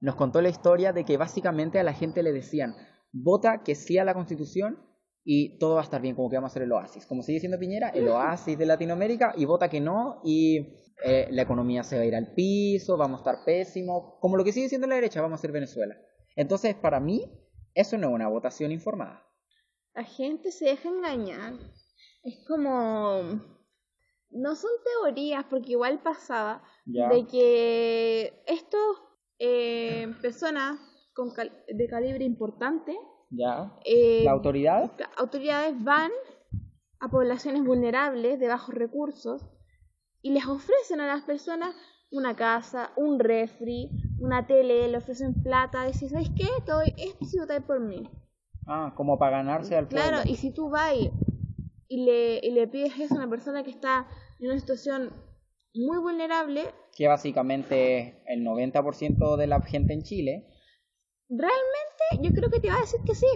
nos 0.00 0.14
contó 0.14 0.40
la 0.40 0.48
historia 0.48 0.92
de 0.92 1.04
que 1.04 1.16
básicamente 1.16 1.78
a 1.78 1.84
la 1.84 1.92
gente 1.92 2.22
le 2.22 2.32
decían, 2.32 2.74
vota 3.12 3.62
que 3.62 3.74
sí 3.74 3.98
a 3.98 4.04
la 4.04 4.14
constitución 4.14 4.78
y 5.24 5.58
todo 5.58 5.74
va 5.74 5.80
a 5.80 5.84
estar 5.84 6.00
bien, 6.00 6.14
como 6.14 6.30
que 6.30 6.36
vamos 6.36 6.50
a 6.50 6.52
hacer 6.52 6.62
el 6.62 6.72
oasis. 6.72 7.04
Como 7.06 7.22
sigue 7.22 7.36
diciendo 7.36 7.58
Piñera, 7.58 7.88
el 7.88 8.06
oasis 8.08 8.56
de 8.56 8.66
Latinoamérica 8.66 9.34
y 9.36 9.44
vota 9.44 9.68
que 9.68 9.80
no 9.80 10.20
y 10.24 10.76
eh, 11.04 11.26
la 11.30 11.42
economía 11.42 11.82
se 11.82 11.96
va 11.96 12.02
a 12.02 12.06
ir 12.06 12.14
al 12.14 12.32
piso, 12.32 12.96
vamos 12.96 13.18
a 13.18 13.22
estar 13.22 13.44
pésimo, 13.44 14.18
como 14.20 14.36
lo 14.36 14.44
que 14.44 14.52
sigue 14.52 14.66
diciendo 14.66 14.86
la 14.86 14.94
derecha, 14.94 15.20
vamos 15.20 15.40
a 15.40 15.42
ser 15.42 15.52
Venezuela. 15.52 15.96
Entonces, 16.36 16.74
para 16.74 17.00
mí, 17.00 17.24
eso 17.74 17.98
no 17.98 18.08
es 18.08 18.14
una 18.14 18.28
votación 18.28 18.70
informada. 18.70 19.26
La 19.94 20.04
gente 20.04 20.52
se 20.52 20.66
deja 20.66 20.88
engañar. 20.88 21.54
Es 22.22 22.44
como... 22.46 23.56
No 24.30 24.54
son 24.56 24.70
teorías, 24.84 25.44
porque 25.48 25.72
igual 25.72 26.02
pasaba, 26.02 26.62
de 26.84 27.26
que 27.26 28.42
estos 28.46 28.98
eh, 29.38 30.12
personas 30.20 30.78
con 31.16 31.32
cal- 31.32 31.64
de 31.66 31.88
calibre 31.88 32.24
importante, 32.24 32.96
¿Ya? 33.30 33.72
eh, 33.84 34.22
¿La 34.24 34.30
autoridad? 34.32 34.92
autoridades 35.16 35.82
van 35.82 36.12
a 37.00 37.08
poblaciones 37.08 37.64
vulnerables 37.64 38.38
de 38.38 38.48
bajos 38.48 38.74
recursos 38.74 39.42
y 40.22 40.30
les 40.30 40.46
ofrecen 40.46 41.00
a 41.00 41.06
las 41.06 41.24
personas 41.24 41.74
una 42.10 42.36
casa, 42.36 42.92
un 42.96 43.18
refri, 43.18 43.90
una 44.18 44.46
tele, 44.46 44.86
le 44.88 44.98
ofrecen 44.98 45.34
plata, 45.42 45.92
si 45.92 46.08
¿sabes 46.08 46.30
qué? 46.30 46.46
Te 46.64 46.72
doy 46.72 46.92
esto 46.98 47.38
votáis 47.40 47.64
por 47.64 47.80
mí. 47.80 48.08
Ah, 48.66 48.92
como 48.96 49.18
para 49.18 49.38
ganarse 49.38 49.74
al 49.76 49.88
pueblo. 49.88 50.02
Claro, 50.10 50.22
y 50.28 50.36
si 50.36 50.52
tú 50.52 50.70
vas 50.70 50.92
y, 51.88 52.04
le, 52.04 52.40
y 52.42 52.50
le 52.50 52.66
pides 52.68 52.98
eso 52.98 53.14
a 53.14 53.18
una 53.18 53.30
persona 53.30 53.62
que 53.64 53.70
está 53.70 54.06
en 54.38 54.50
una 54.50 54.58
situación 54.60 55.12
muy 55.74 55.98
vulnerable, 55.98 56.62
Que 56.96 57.08
básicamente 57.08 57.98
es 57.98 58.14
el 58.26 58.42
90% 58.44 59.36
de 59.36 59.46
la 59.46 59.60
gente 59.60 59.92
en 59.92 60.02
Chile. 60.02 60.46
Realmente 61.28 62.22
yo 62.22 62.32
creo 62.32 62.50
que 62.50 62.60
te 62.60 62.68
va 62.68 62.76
a 62.76 62.80
decir 62.80 63.00
que 63.06 63.14
sí. 63.14 63.26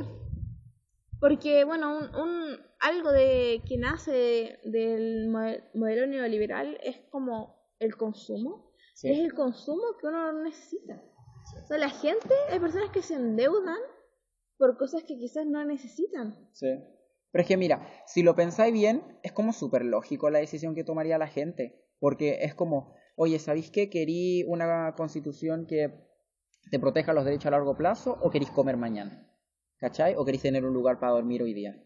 Porque, 1.20 1.64
bueno, 1.64 1.98
un, 1.98 2.14
un, 2.14 2.56
algo 2.80 3.12
de 3.12 3.60
que 3.68 3.76
nace 3.76 4.58
del 4.64 5.28
mo- 5.28 5.58
modelo 5.74 6.06
neoliberal 6.06 6.78
es 6.82 6.96
como 7.10 7.74
el 7.78 7.96
consumo. 7.96 8.72
Sí. 8.94 9.10
Es 9.10 9.18
el 9.18 9.34
consumo 9.34 9.82
que 10.00 10.06
uno 10.06 10.32
no 10.32 10.42
necesita. 10.42 11.02
O 11.62 11.66
sea, 11.66 11.78
la 11.78 11.90
gente, 11.90 12.34
hay 12.50 12.58
personas 12.58 12.90
que 12.90 13.02
se 13.02 13.14
endeudan 13.14 13.78
por 14.56 14.78
cosas 14.78 15.02
que 15.04 15.18
quizás 15.18 15.46
no 15.46 15.64
necesitan. 15.64 16.48
Sí. 16.52 16.68
Pero 17.32 17.42
es 17.42 17.48
que 17.48 17.56
mira, 17.56 17.86
si 18.06 18.22
lo 18.22 18.34
pensáis 18.34 18.72
bien, 18.72 19.02
es 19.22 19.32
como 19.32 19.52
súper 19.52 19.84
lógico 19.84 20.30
la 20.30 20.38
decisión 20.38 20.74
que 20.74 20.84
tomaría 20.84 21.18
la 21.18 21.28
gente. 21.28 21.86
Porque 21.98 22.38
es 22.44 22.54
como, 22.54 22.94
oye, 23.16 23.38
¿sabéis 23.38 23.70
qué? 23.70 23.90
¿Querí 23.90 24.44
una 24.44 24.94
constitución 24.96 25.66
que 25.66 26.08
te 26.70 26.78
proteja 26.78 27.12
los 27.12 27.24
derechos 27.24 27.46
a 27.46 27.50
largo 27.52 27.76
plazo 27.76 28.18
o 28.22 28.30
queréis 28.30 28.50
comer 28.50 28.76
mañana? 28.76 29.26
¿Cachai? 29.78 30.14
¿O 30.16 30.24
queréis 30.24 30.42
tener 30.42 30.64
un 30.64 30.74
lugar 30.74 31.00
para 31.00 31.12
dormir 31.12 31.42
hoy 31.42 31.54
día? 31.54 31.82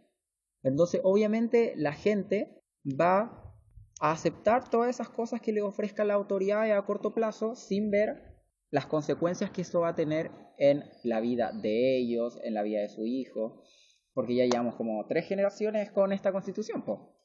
Entonces, 0.63 1.01
obviamente, 1.05 1.75
la 1.77 1.93
gente 1.93 2.63
va 2.85 3.55
a 4.01 4.11
aceptar 4.11 4.69
todas 4.69 4.91
esas 4.91 5.09
cosas 5.09 5.41
que 5.41 5.53
le 5.53 5.63
ofrezca 5.63 6.05
la 6.05 6.15
autoridad 6.15 6.71
a 6.77 6.85
corto 6.85 7.15
plazo 7.15 7.55
sin 7.55 7.91
ver 7.91 8.35
las 8.71 8.87
consecuencias 8.87 9.51
que 9.51 9.63
eso 9.63 9.81
va 9.81 9.91
a 9.91 9.95
tener 9.95 10.31
en 10.59 10.85
la 11.05 11.21
vida 11.21 11.53
de 11.53 11.99
ellos, 11.99 12.39
en 12.43 12.55
la 12.55 12.63
vida 12.63 12.81
de 12.81 12.89
su 12.89 13.07
hijo, 13.07 13.63
porque 14.13 14.35
ya 14.35 14.47
llevamos 14.47 14.75
como 14.75 15.07
tres 15.07 15.29
generaciones 15.29 15.91
con 15.93 16.13
esta 16.13 16.33
constitución, 16.33 16.85
po. 16.85 17.17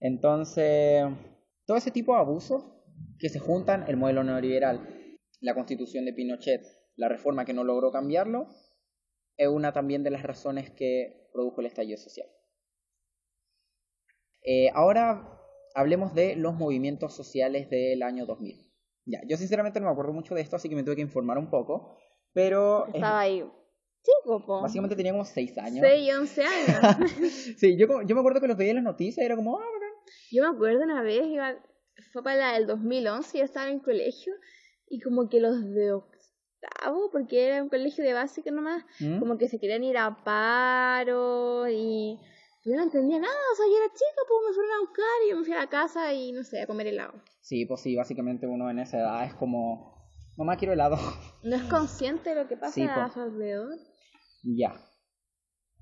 Entonces, 0.00 1.04
todo 1.66 1.76
ese 1.76 1.90
tipo 1.90 2.14
de 2.14 2.20
abusos 2.20 2.64
que 3.18 3.28
se 3.28 3.38
juntan, 3.38 3.84
el 3.88 3.96
modelo 3.96 4.22
neoliberal, 4.22 4.97
la 5.40 5.54
constitución 5.54 6.04
de 6.04 6.12
Pinochet, 6.12 6.62
la 6.96 7.08
reforma 7.08 7.44
que 7.44 7.54
no 7.54 7.64
logró 7.64 7.90
cambiarlo, 7.92 8.48
es 9.36 9.48
una 9.48 9.72
también 9.72 10.02
de 10.02 10.10
las 10.10 10.22
razones 10.22 10.70
que 10.70 11.28
produjo 11.32 11.60
el 11.60 11.66
estallido 11.66 11.98
social. 11.98 12.26
Eh, 14.42 14.70
ahora 14.74 15.40
hablemos 15.74 16.14
de 16.14 16.34
los 16.36 16.54
movimientos 16.54 17.14
sociales 17.14 17.70
del 17.70 18.02
año 18.02 18.26
2000. 18.26 18.66
Ya, 19.06 19.20
yo 19.26 19.36
sinceramente 19.36 19.80
no 19.80 19.86
me 19.86 19.92
acuerdo 19.92 20.12
mucho 20.12 20.34
de 20.34 20.40
esto, 20.40 20.56
así 20.56 20.68
que 20.68 20.74
me 20.74 20.82
tuve 20.82 20.96
que 20.96 21.02
informar 21.02 21.38
un 21.38 21.50
poco, 21.50 21.96
pero 22.32 22.86
Estaba 22.86 23.20
ahí. 23.20 23.44
Chico, 24.02 24.44
po. 24.44 24.62
básicamente 24.62 24.96
tenía 24.96 25.12
como 25.12 25.24
6 25.24 25.58
años. 25.58 25.86
6 25.86 26.02
y 26.02 26.10
11 26.12 26.42
años. 26.44 27.10
sí, 27.58 27.76
yo, 27.76 28.02
yo 28.02 28.14
me 28.14 28.20
acuerdo 28.20 28.40
que 28.40 28.48
los 28.48 28.56
veía 28.56 28.70
en 28.70 28.76
las 28.76 28.84
noticias 28.84 29.22
y 29.22 29.26
era 29.26 29.36
como, 29.36 29.58
ah. 29.58 29.64
Yo 30.30 30.42
me 30.42 30.48
acuerdo 30.48 30.82
una 30.82 31.02
vez, 31.02 31.26
iba, 31.26 31.54
fue 32.12 32.22
para 32.22 32.36
la 32.36 32.52
del 32.54 32.66
2011, 32.66 33.38
yo 33.38 33.44
estaba 33.44 33.68
en 33.68 33.80
colegio 33.80 34.34
y 34.90 35.00
como 35.00 35.28
que 35.28 35.40
los 35.40 35.62
de 35.74 35.92
octavo, 35.92 37.10
porque 37.12 37.46
era 37.46 37.62
un 37.62 37.68
colegio 37.68 38.04
de 38.04 38.12
básica 38.12 38.50
nomás, 38.50 38.84
¿Mm? 39.00 39.18
como 39.20 39.38
que 39.38 39.48
se 39.48 39.58
querían 39.60 39.84
ir 39.84 39.96
a 39.98 40.22
paro 40.24 41.68
y 41.68 42.18
yo 42.64 42.74
no 42.76 42.82
entendía 42.82 43.18
nada, 43.18 43.34
o 43.52 43.56
sea, 43.56 43.66
yo 43.66 43.76
era 43.76 43.92
chica, 43.92 44.22
pues 44.28 44.40
me 44.48 44.54
fueron 44.54 44.72
a 44.76 44.80
buscar 44.80 45.04
y 45.26 45.30
yo 45.30 45.36
me 45.36 45.44
fui 45.44 45.52
a 45.54 45.58
la 45.60 45.68
casa 45.68 46.12
y 46.12 46.32
no 46.32 46.42
sé, 46.44 46.60
a 46.62 46.66
comer 46.66 46.86
helado. 46.88 47.14
Sí, 47.40 47.64
pues 47.66 47.80
sí, 47.80 47.96
básicamente 47.96 48.46
uno 48.46 48.68
en 48.70 48.78
esa 48.80 48.98
edad 48.98 49.24
es 49.24 49.34
como, 49.34 50.10
mamá, 50.36 50.56
quiero 50.56 50.72
helado. 50.74 50.96
No 51.44 51.56
es 51.56 51.62
consciente 51.64 52.30
de 52.30 52.42
lo 52.42 52.48
que 52.48 52.56
pasa 52.56 52.72
Sí, 52.72 52.84
po. 52.86 53.00
a 53.00 53.10
su 53.10 53.20
alrededor. 53.20 53.78
ya. 54.42 54.74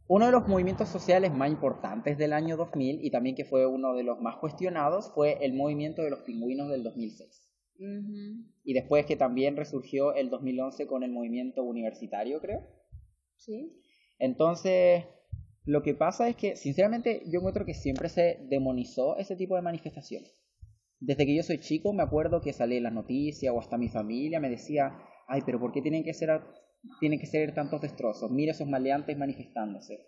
Uno 0.08 0.26
de 0.26 0.32
los 0.32 0.46
movimientos 0.46 0.88
sociales 0.88 1.32
más 1.34 1.50
importantes 1.50 2.16
del 2.16 2.32
año 2.32 2.56
2000 2.56 3.04
y 3.04 3.10
también 3.10 3.34
que 3.34 3.44
fue 3.44 3.66
uno 3.66 3.94
de 3.94 4.04
los 4.04 4.20
más 4.20 4.36
cuestionados 4.36 5.10
fue 5.12 5.44
el 5.44 5.54
movimiento 5.54 6.02
de 6.02 6.10
los 6.10 6.20
pingüinos 6.20 6.68
del 6.70 6.84
2006. 6.84 7.42
Y 7.78 8.72
después 8.72 9.06
que 9.06 9.16
también 9.16 9.56
resurgió 9.56 10.14
el 10.14 10.30
2011 10.30 10.86
con 10.86 11.02
el 11.02 11.12
movimiento 11.12 11.62
universitario, 11.62 12.40
creo. 12.40 12.66
Sí. 13.36 13.80
Entonces, 14.18 15.04
lo 15.64 15.82
que 15.82 15.94
pasa 15.94 16.28
es 16.28 16.36
que, 16.36 16.56
sinceramente, 16.56 17.22
yo 17.26 17.40
encuentro 17.40 17.66
que 17.66 17.74
siempre 17.74 18.08
se 18.08 18.38
demonizó 18.48 19.16
ese 19.16 19.36
tipo 19.36 19.56
de 19.56 19.62
manifestaciones. 19.62 20.34
Desde 21.00 21.26
que 21.26 21.36
yo 21.36 21.42
soy 21.42 21.58
chico, 21.58 21.92
me 21.92 22.02
acuerdo 22.02 22.40
que 22.40 22.52
salí 22.52 22.76
en 22.76 22.84
las 22.84 22.92
noticias 22.92 23.52
o 23.54 23.58
hasta 23.58 23.76
mi 23.76 23.88
familia 23.88 24.40
me 24.40 24.48
decía, 24.48 24.96
ay, 25.26 25.42
pero 25.44 25.60
¿por 25.60 25.72
qué 25.72 25.82
tienen 25.82 26.04
que 26.04 26.14
ser, 26.14 26.40
tienen 27.00 27.18
que 27.18 27.26
ser 27.26 27.52
tantos 27.52 27.82
destrozos? 27.82 28.30
Mira 28.30 28.52
esos 28.52 28.68
maleantes 28.68 29.18
manifestándose. 29.18 30.06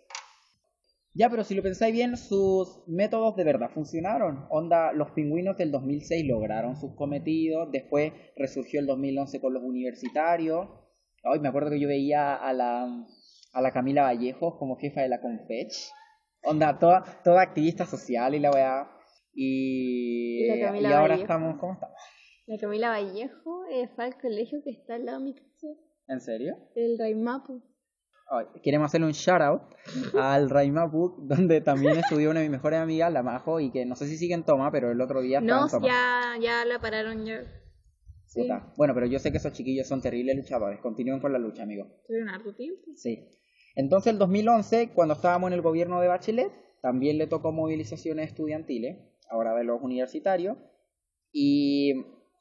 Ya, 1.13 1.29
pero 1.29 1.43
si 1.43 1.55
lo 1.55 1.63
pensáis 1.63 1.93
bien, 1.93 2.15
sus 2.17 2.83
métodos 2.87 3.35
de 3.35 3.43
verdad 3.43 3.71
funcionaron. 3.73 4.45
Onda, 4.49 4.93
los 4.93 5.11
pingüinos 5.11 5.57
del 5.57 5.71
2006 5.71 6.25
lograron 6.27 6.75
sus 6.75 6.95
cometidos, 6.95 7.71
después 7.71 8.13
resurgió 8.35 8.79
el 8.79 8.85
2011 8.85 9.41
con 9.41 9.53
los 9.53 9.63
universitarios. 9.63 10.67
Ay, 11.23 11.39
me 11.39 11.49
acuerdo 11.49 11.71
que 11.71 11.79
yo 11.79 11.87
veía 11.87 12.35
a 12.35 12.53
la, 12.53 13.05
a 13.53 13.61
la 13.61 13.71
Camila 13.71 14.03
Vallejos 14.03 14.55
como 14.59 14.77
jefa 14.77 15.01
de 15.01 15.09
la 15.09 15.19
Confech. 15.19 15.73
Onda, 16.43 16.77
toda, 16.79 17.03
toda 17.23 17.41
activista 17.41 17.85
social 17.85 18.33
y 18.35 18.39
la 18.39 18.51
weá. 18.51 18.89
Y, 19.33 20.43
Y 20.43 20.47
la 20.47 20.67
Camila 20.67 20.89
y 20.89 20.93
ahora 20.93 21.07
Vallejo. 21.15 21.21
estamos, 21.21 21.59
¿cómo 21.59 21.73
estamos? 21.73 21.95
La 22.47 22.57
Camila 22.57 22.89
Vallejo 22.89 23.65
eh, 23.71 23.89
fue 23.95 24.05
al 24.05 24.17
colegio 24.21 24.61
que 24.63 24.71
está 24.71 24.95
al 24.95 25.05
lado 25.05 25.19
de 25.19 25.25
mi 25.25 25.33
casa, 25.35 25.67
¿En 26.07 26.21
serio? 26.21 26.55
el 26.75 26.97
Raimapu. 26.97 27.61
Queremos 28.63 28.85
hacerle 28.87 29.07
un 29.07 29.13
shout 29.13 29.41
out 29.41 29.61
al 30.19 30.49
Raimapu, 30.49 31.15
donde 31.27 31.61
también 31.61 31.97
estudió 31.97 32.29
una 32.29 32.39
de 32.41 32.45
mis 32.45 32.57
mejores 32.57 32.79
amigas, 32.79 33.11
la 33.11 33.23
Majo, 33.23 33.59
y 33.59 33.71
que 33.71 33.85
no 33.85 33.95
sé 33.95 34.07
si 34.07 34.17
sigue 34.17 34.33
en 34.35 34.43
toma, 34.43 34.71
pero 34.71 34.91
el 34.91 35.01
otro 35.01 35.21
día 35.21 35.41
No, 35.41 35.67
toma. 35.67 35.87
ya, 35.87 36.33
ya 36.39 36.65
la 36.65 36.79
pararon 36.79 37.25
ya. 37.25 37.41
Sí. 38.27 38.47
Bueno, 38.77 38.93
pero 38.93 39.07
yo 39.07 39.17
sé 39.17 39.31
que 39.31 39.37
esos 39.37 39.53
chiquillos 39.53 39.87
son 39.87 40.01
terribles 40.01 40.35
luchadores. 40.37 40.79
Continúen 40.81 41.19
con 41.19 41.33
la 41.33 41.39
lucha, 41.39 41.63
amigos. 41.63 41.87
tuvieron 42.05 42.29
harto 42.29 42.53
tiempo. 42.55 42.81
Sí. 42.95 43.27
Entonces, 43.75 44.13
el 44.13 44.19
2011, 44.19 44.89
cuando 44.93 45.15
estábamos 45.15 45.47
en 45.47 45.53
el 45.53 45.61
gobierno 45.61 45.99
de 45.99 46.07
Bachelet, 46.09 46.51
también 46.81 47.17
le 47.17 47.25
tocó 47.25 47.51
movilizaciones 47.51 48.29
estudiantiles, 48.29 48.97
ahora 49.31 49.55
de 49.55 49.63
los 49.63 49.81
universitarios, 49.81 50.57
y 51.31 51.91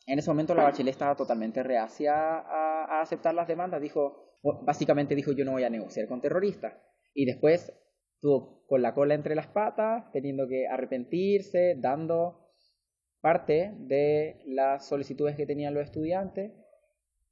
en 0.06 0.18
ese 0.18 0.28
momento 0.30 0.54
la 0.54 0.64
Bachelet 0.64 0.92
estaba 0.92 1.16
totalmente 1.16 1.62
reacia 1.62 2.14
a, 2.14 2.84
a 2.84 3.00
aceptar 3.00 3.34
las 3.34 3.48
demandas. 3.48 3.80
Dijo, 3.80 4.27
básicamente 4.42 5.14
dijo, 5.14 5.32
yo 5.32 5.44
no 5.44 5.52
voy 5.52 5.64
a 5.64 5.70
negociar 5.70 6.08
con 6.08 6.20
terroristas. 6.20 6.74
Y 7.14 7.24
después 7.24 7.72
estuvo 8.14 8.64
con 8.66 8.82
la 8.82 8.94
cola 8.94 9.14
entre 9.14 9.34
las 9.34 9.46
patas, 9.46 10.10
teniendo 10.12 10.46
que 10.48 10.66
arrepentirse, 10.66 11.76
dando 11.78 12.48
parte 13.20 13.74
de 13.78 14.42
las 14.46 14.86
solicitudes 14.86 15.36
que 15.36 15.46
tenían 15.46 15.74
los 15.74 15.84
estudiantes. 15.84 16.52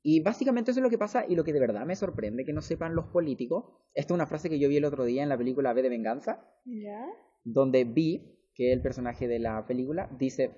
Y 0.03 0.21
básicamente 0.21 0.71
eso 0.71 0.81
es 0.81 0.85
lo 0.85 0.91
que 0.91 0.99
pasa 0.99 1.25
y 1.29 1.35
lo 1.35 1.45
que 1.45 1.53
de 1.53 1.61
verdad 1.61 1.85
me 1.85 1.97
sorprende 1.97 2.45
que 2.45 2.53
no 2.53 2.63
sepan 2.63 2.95
los 2.95 3.07
políticos. 3.07 3.65
Esta 3.93 4.13
es 4.13 4.15
una 4.15 4.27
frase 4.27 4.49
que 4.49 4.59
yo 4.59 4.69
vi 4.69 4.77
el 4.77 4.85
otro 4.85 5.05
día 5.05 5.23
en 5.23 5.29
la 5.29 5.39
película 5.39 5.73
B 5.73 5.83
de 5.83 5.89
Venganza, 5.89 6.49
¿Ya? 6.65 7.07
donde 7.43 7.85
Vi, 7.85 8.39
que 8.55 8.71
es 8.71 8.77
el 8.77 8.83
personaje 8.83 9.27
de 9.27 9.41
la 9.41 9.67
película, 9.67 10.09
dice, 10.17 10.55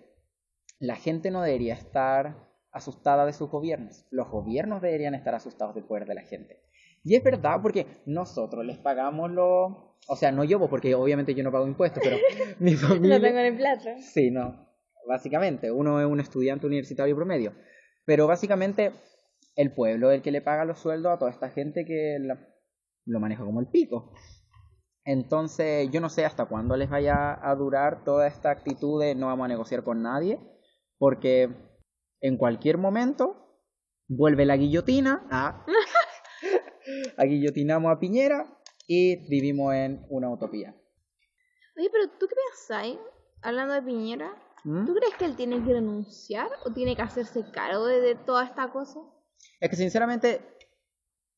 la 0.78 0.96
gente 0.96 1.30
no 1.30 1.42
debería 1.42 1.74
estar 1.74 2.47
asustada 2.78 3.26
de 3.26 3.32
sus 3.32 3.50
gobiernos, 3.50 4.06
los 4.10 4.28
gobiernos 4.28 4.80
deberían 4.82 5.14
estar 5.14 5.34
asustados 5.34 5.74
del 5.74 5.84
poder 5.84 6.06
de 6.06 6.14
la 6.14 6.22
gente. 6.22 6.62
Y 7.04 7.14
es 7.14 7.22
verdad 7.22 7.60
porque 7.62 7.86
nosotros 8.06 8.64
les 8.64 8.78
pagamos 8.78 9.30
lo... 9.30 9.96
O 10.08 10.16
sea, 10.16 10.32
no 10.32 10.42
yo, 10.44 10.58
porque 10.68 10.94
obviamente 10.94 11.34
yo 11.34 11.44
no 11.44 11.52
pago 11.52 11.66
impuestos, 11.66 12.02
pero 12.02 12.16
mi 12.58 12.74
familia... 12.74 13.18
Lo 13.18 13.22
tengo 13.24 13.38
en 13.38 13.46
el 13.46 13.56
plato. 13.56 13.88
Sí, 14.00 14.30
no. 14.30 14.66
Básicamente, 15.06 15.70
uno 15.70 16.00
es 16.00 16.06
un 16.06 16.20
estudiante 16.20 16.66
universitario 16.66 17.14
promedio. 17.14 17.52
Pero 18.04 18.26
básicamente, 18.26 18.92
el 19.56 19.72
pueblo 19.72 20.10
es 20.10 20.16
el 20.16 20.22
que 20.22 20.32
le 20.32 20.42
paga 20.42 20.64
los 20.64 20.78
sueldos 20.78 21.12
a 21.12 21.18
toda 21.18 21.30
esta 21.30 21.50
gente 21.50 21.84
que 21.84 22.18
la- 22.20 22.38
lo 23.06 23.20
maneja 23.20 23.44
como 23.44 23.60
el 23.60 23.68
pico. 23.68 24.12
Entonces, 25.04 25.90
yo 25.90 26.00
no 26.00 26.10
sé 26.10 26.24
hasta 26.24 26.44
cuándo 26.46 26.76
les 26.76 26.90
vaya 26.90 27.38
a 27.40 27.54
durar 27.54 28.04
toda 28.04 28.26
esta 28.26 28.50
actitud 28.50 29.00
de 29.00 29.14
no 29.14 29.26
vamos 29.26 29.46
a 29.46 29.48
negociar 29.48 29.82
con 29.82 30.02
nadie, 30.02 30.38
porque 30.98 31.48
en 32.20 32.36
cualquier 32.36 32.78
momento 32.78 33.48
vuelve 34.08 34.46
la 34.46 34.56
guillotina, 34.56 35.26
a, 35.30 35.64
a 37.16 37.24
guillotinamos 37.24 37.92
a 37.92 37.98
Piñera 37.98 38.58
y 38.86 39.28
vivimos 39.28 39.74
en 39.74 40.06
una 40.08 40.30
utopía. 40.30 40.74
Oye, 41.76 41.90
pero 41.92 42.08
¿tú 42.18 42.26
qué 42.26 42.34
pensáis? 42.50 42.98
Hablando 43.42 43.74
de 43.74 43.82
Piñera, 43.82 44.34
¿Mm? 44.64 44.86
¿tú 44.86 44.94
crees 44.94 45.14
que 45.14 45.24
él 45.24 45.36
tiene 45.36 45.62
que 45.62 45.72
renunciar 45.72 46.48
o 46.64 46.72
tiene 46.72 46.96
que 46.96 47.02
hacerse 47.02 47.50
cargo 47.52 47.86
de, 47.86 48.00
de 48.00 48.14
toda 48.14 48.44
esta 48.44 48.70
cosa? 48.70 49.00
Es 49.60 49.70
que 49.70 49.76
sinceramente, 49.76 50.40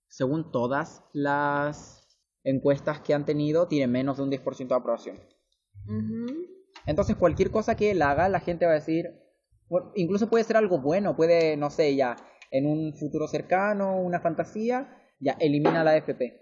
según 0.08 0.50
todas 0.50 1.04
las 1.12 2.00
encuestas 2.44 3.00
que 3.00 3.14
han 3.14 3.24
tenido, 3.24 3.68
tiene 3.68 3.86
menos 3.86 4.16
de 4.16 4.22
un 4.22 4.30
10% 4.30 4.68
de 4.68 4.74
aprobación. 4.74 5.20
Entonces 6.86 7.16
cualquier 7.16 7.50
cosa 7.50 7.76
que 7.76 7.90
él 7.90 8.02
haga, 8.02 8.28
la 8.28 8.40
gente 8.40 8.64
va 8.64 8.72
a 8.72 8.76
decir, 8.76 9.19
incluso 9.94 10.28
puede 10.28 10.44
ser 10.44 10.56
algo 10.56 10.80
bueno, 10.80 11.16
puede, 11.16 11.56
no 11.56 11.70
sé, 11.70 11.94
ya, 11.94 12.16
en 12.50 12.66
un 12.66 12.94
futuro 12.94 13.28
cercano, 13.28 14.00
una 14.00 14.20
fantasía, 14.20 14.96
ya, 15.20 15.32
elimina 15.38 15.84
la 15.84 15.92
AFP. 15.92 16.40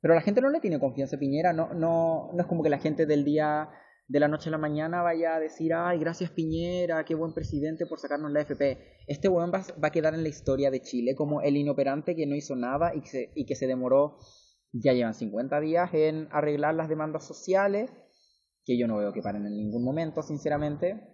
Pero 0.00 0.14
la 0.14 0.20
gente 0.20 0.40
no 0.40 0.50
le 0.50 0.60
tiene 0.60 0.80
confianza 0.80 1.16
a 1.16 1.18
Piñera, 1.18 1.52
no, 1.52 1.72
no, 1.72 2.30
no 2.32 2.40
es 2.40 2.46
como 2.46 2.62
que 2.62 2.68
la 2.68 2.78
gente 2.78 3.06
del 3.06 3.24
día 3.24 3.70
de 4.06 4.20
la 4.20 4.28
noche 4.28 4.50
a 4.50 4.52
la 4.52 4.58
mañana 4.58 5.02
vaya 5.02 5.36
a 5.36 5.40
decir, 5.40 5.72
ay, 5.72 5.98
gracias 5.98 6.30
Piñera, 6.30 7.04
qué 7.04 7.14
buen 7.14 7.32
presidente 7.32 7.86
por 7.86 7.98
sacarnos 7.98 8.30
la 8.30 8.40
AFP. 8.40 8.78
Este 9.06 9.28
weón 9.28 9.50
va, 9.52 9.64
va, 9.82 9.88
a 9.88 9.92
quedar 9.92 10.14
en 10.14 10.22
la 10.22 10.28
historia 10.28 10.70
de 10.70 10.82
Chile 10.82 11.14
como 11.14 11.40
el 11.40 11.56
inoperante 11.56 12.14
que 12.14 12.26
no 12.26 12.34
hizo 12.34 12.54
nada 12.54 12.94
y 12.94 13.00
que, 13.00 13.08
se, 13.08 13.32
y 13.34 13.46
que 13.46 13.54
se 13.54 13.66
demoró, 13.66 14.18
ya 14.72 14.92
llevan 14.92 15.14
50 15.14 15.60
días 15.60 15.90
en 15.94 16.28
arreglar 16.32 16.74
las 16.74 16.88
demandas 16.88 17.26
sociales, 17.26 17.90
que 18.66 18.76
yo 18.76 18.86
no 18.86 18.98
veo 18.98 19.12
que 19.12 19.22
paren 19.22 19.46
en 19.46 19.56
ningún 19.56 19.84
momento, 19.84 20.22
sinceramente. 20.22 21.13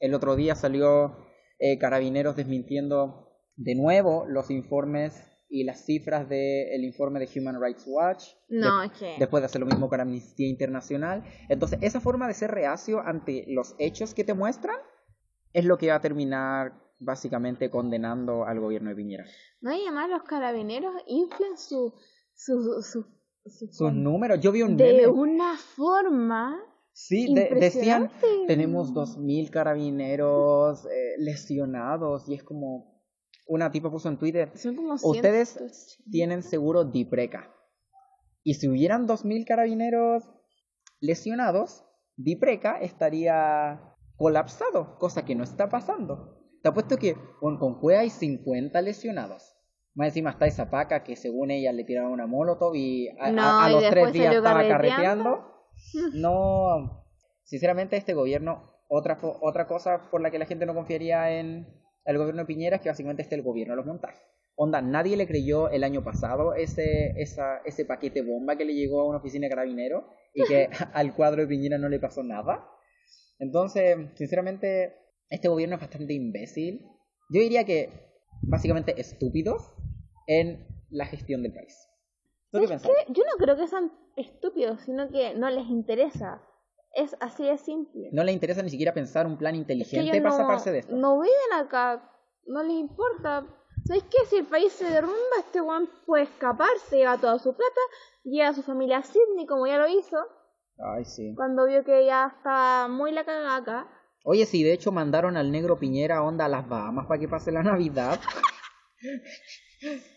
El 0.00 0.14
otro 0.14 0.34
día 0.34 0.54
salió 0.54 1.16
eh, 1.58 1.78
Carabineros 1.78 2.36
desmintiendo 2.36 3.28
de 3.56 3.74
nuevo 3.74 4.24
los 4.26 4.50
informes 4.50 5.26
y 5.48 5.64
las 5.64 5.84
cifras 5.84 6.28
del 6.28 6.84
informe 6.84 7.18
de 7.20 7.28
Human 7.36 7.60
Rights 7.60 7.84
Watch. 7.86 8.24
No, 8.48 8.82
es 8.84 8.92
que... 8.92 9.16
Después 9.18 9.42
de 9.42 9.46
hacer 9.46 9.60
lo 9.60 9.66
mismo 9.66 9.88
con 9.88 10.00
Amnistía 10.00 10.48
Internacional. 10.48 11.24
Entonces, 11.48 11.78
esa 11.82 12.00
forma 12.00 12.26
de 12.28 12.34
ser 12.34 12.50
reacio 12.52 13.00
ante 13.00 13.44
los 13.48 13.74
hechos 13.78 14.14
que 14.14 14.24
te 14.24 14.32
muestran 14.32 14.76
es 15.52 15.64
lo 15.64 15.76
que 15.76 15.88
va 15.88 15.96
a 15.96 16.00
terminar 16.00 16.72
básicamente 17.00 17.68
condenando 17.70 18.44
al 18.44 18.60
gobierno 18.60 18.90
de 18.90 18.96
Piñera. 18.96 19.24
No, 19.60 19.72
y 19.74 19.82
además 19.82 20.08
los 20.10 20.22
carabineros 20.22 20.94
inflan 21.08 21.58
su, 21.58 21.94
su, 22.34 22.82
su, 22.82 23.06
su 23.50 23.66
Sus 23.72 23.92
números, 23.92 24.38
yo 24.40 24.52
vi 24.52 24.62
un 24.62 24.76
de 24.76 24.92
meme. 24.92 25.06
una 25.08 25.56
forma 25.56 26.62
Sí, 26.92 27.32
de- 27.34 27.48
decían, 27.60 28.10
tenemos 28.46 28.92
2.000 28.92 29.50
carabineros 29.50 30.84
eh, 30.86 31.14
lesionados 31.18 32.28
y 32.28 32.34
es 32.34 32.42
como, 32.42 33.00
una 33.46 33.70
tipa 33.70 33.90
puso 33.90 34.08
en 34.08 34.18
Twitter, 34.18 34.50
Son 34.56 34.76
como 34.76 34.94
ustedes 34.94 35.98
tienen 36.10 36.42
seguro 36.42 36.84
Dipreca. 36.84 37.54
Y 38.42 38.54
si 38.54 38.68
hubieran 38.68 39.06
2.000 39.06 39.44
carabineros 39.46 40.24
lesionados, 41.00 41.84
Dipreca 42.16 42.80
estaría 42.80 43.80
colapsado, 44.16 44.98
cosa 44.98 45.24
que 45.24 45.34
no 45.34 45.44
está 45.44 45.68
pasando. 45.68 46.36
Te 46.62 46.68
apuesto 46.68 46.98
que 46.98 47.16
con, 47.40 47.58
con 47.58 47.80
Cuea 47.80 48.00
hay 48.00 48.10
50 48.10 48.80
lesionados. 48.82 49.56
Más 49.94 50.08
encima 50.08 50.30
está 50.30 50.46
esa 50.46 50.70
paca 50.70 51.02
que 51.02 51.16
según 51.16 51.50
ella 51.50 51.72
le 51.72 51.84
tiraron 51.84 52.12
una 52.12 52.26
molotov 52.26 52.74
y 52.74 53.08
a, 53.18 53.26
a- 53.26 53.32
No, 53.32 53.60
a 53.60 53.70
y 53.70 53.72
los 53.72 53.82
tres 53.90 54.12
días 54.12 54.34
estaba 54.34 54.60
carreteando. 54.68 55.59
No, 56.14 57.04
sinceramente 57.44 57.96
este 57.96 58.14
gobierno, 58.14 58.62
otra, 58.88 59.18
otra 59.22 59.66
cosa 59.66 60.10
por 60.10 60.20
la 60.20 60.30
que 60.30 60.38
la 60.38 60.46
gente 60.46 60.66
no 60.66 60.74
confiaría 60.74 61.38
en 61.38 61.66
el 62.04 62.18
gobierno 62.18 62.42
de 62.42 62.46
Piñera 62.46 62.76
es 62.76 62.82
que 62.82 62.88
básicamente 62.88 63.22
este 63.22 63.34
es 63.34 63.38
el 63.38 63.44
gobierno 63.44 63.72
de 63.72 63.76
los 63.76 63.86
montajes. 63.86 64.20
Onda, 64.56 64.82
nadie 64.82 65.16
le 65.16 65.26
creyó 65.26 65.70
el 65.70 65.84
año 65.84 66.04
pasado 66.04 66.54
ese, 66.54 67.12
esa, 67.16 67.58
ese 67.64 67.84
paquete 67.84 68.22
bomba 68.22 68.56
que 68.56 68.64
le 68.64 68.74
llegó 68.74 69.00
a 69.00 69.08
una 69.08 69.18
oficina 69.18 69.46
de 69.46 69.50
carabineros 69.50 70.04
y 70.34 70.44
que 70.44 70.68
al 70.92 71.14
cuadro 71.14 71.42
de 71.42 71.48
Piñera 71.48 71.78
no 71.78 71.88
le 71.88 71.98
pasó 71.98 72.22
nada. 72.22 72.66
Entonces, 73.38 73.96
sinceramente, 74.16 74.94
este 75.30 75.48
gobierno 75.48 75.76
es 75.76 75.80
bastante 75.80 76.12
imbécil. 76.12 76.86
Yo 77.30 77.40
diría 77.40 77.64
que 77.64 77.90
básicamente 78.42 79.00
estúpidos 79.00 79.72
en 80.26 80.66
la 80.90 81.06
gestión 81.06 81.42
del 81.42 81.54
país. 81.54 81.89
¿Tú 82.50 82.60
qué 82.60 82.66
¿Sabes 82.66 82.82
pensás? 82.82 82.90
qué? 83.06 83.12
Yo 83.12 83.22
no 83.24 83.36
creo 83.38 83.56
que 83.56 83.66
sean 83.68 83.92
estúpidos, 84.16 84.80
sino 84.82 85.08
que 85.10 85.34
no 85.34 85.48
les 85.50 85.66
interesa. 85.68 86.42
Es 86.92 87.16
así 87.20 87.44
de 87.44 87.56
simple. 87.58 88.08
No 88.12 88.24
le 88.24 88.32
interesa 88.32 88.62
ni 88.62 88.70
siquiera 88.70 88.92
pensar 88.92 89.26
un 89.26 89.36
plan 89.38 89.52
Que 89.54 89.58
inteligente 89.60 90.10
ellos 90.10 90.22
para 90.22 90.30
no, 90.30 90.36
zafarse 90.36 90.72
de 90.72 90.78
esto. 90.80 90.96
no 90.96 91.20
viven 91.20 91.52
acá, 91.54 92.10
no 92.46 92.62
les 92.64 92.72
importa. 92.76 93.46
¿Sabes 93.86 94.02
qué? 94.04 94.26
Si 94.26 94.36
el 94.38 94.46
país 94.46 94.72
se 94.72 94.90
derrumba, 94.90 95.14
este 95.38 95.60
one 95.60 95.86
puede 96.04 96.24
escapar, 96.24 96.68
se 96.88 96.96
lleva 96.98 97.16
toda 97.18 97.38
su 97.38 97.54
plata, 97.54 97.80
lleva 98.24 98.48
a 98.48 98.54
su 98.54 98.62
familia 98.62 98.98
a 98.98 99.02
Sydney, 99.04 99.46
como 99.46 99.66
ya 99.66 99.78
lo 99.78 99.88
hizo, 99.88 100.18
Ay, 100.78 101.04
sí. 101.04 101.32
cuando 101.36 101.64
vio 101.66 101.84
que 101.84 102.04
ya 102.04 102.32
estaba 102.36 102.88
muy 102.88 103.12
la 103.12 103.24
cagada 103.24 103.56
acá. 103.56 103.88
Oye, 104.24 104.44
sí, 104.44 104.62
de 104.64 104.72
hecho 104.74 104.90
mandaron 104.92 105.36
al 105.36 105.50
negro 105.52 105.78
Piñera 105.78 106.22
onda 106.22 106.44
a 106.44 106.48
las 106.48 106.68
Bahamas 106.68 107.06
para 107.06 107.18
que 107.20 107.28
pase 107.28 107.52
la 107.52 107.62
Navidad. 107.62 108.18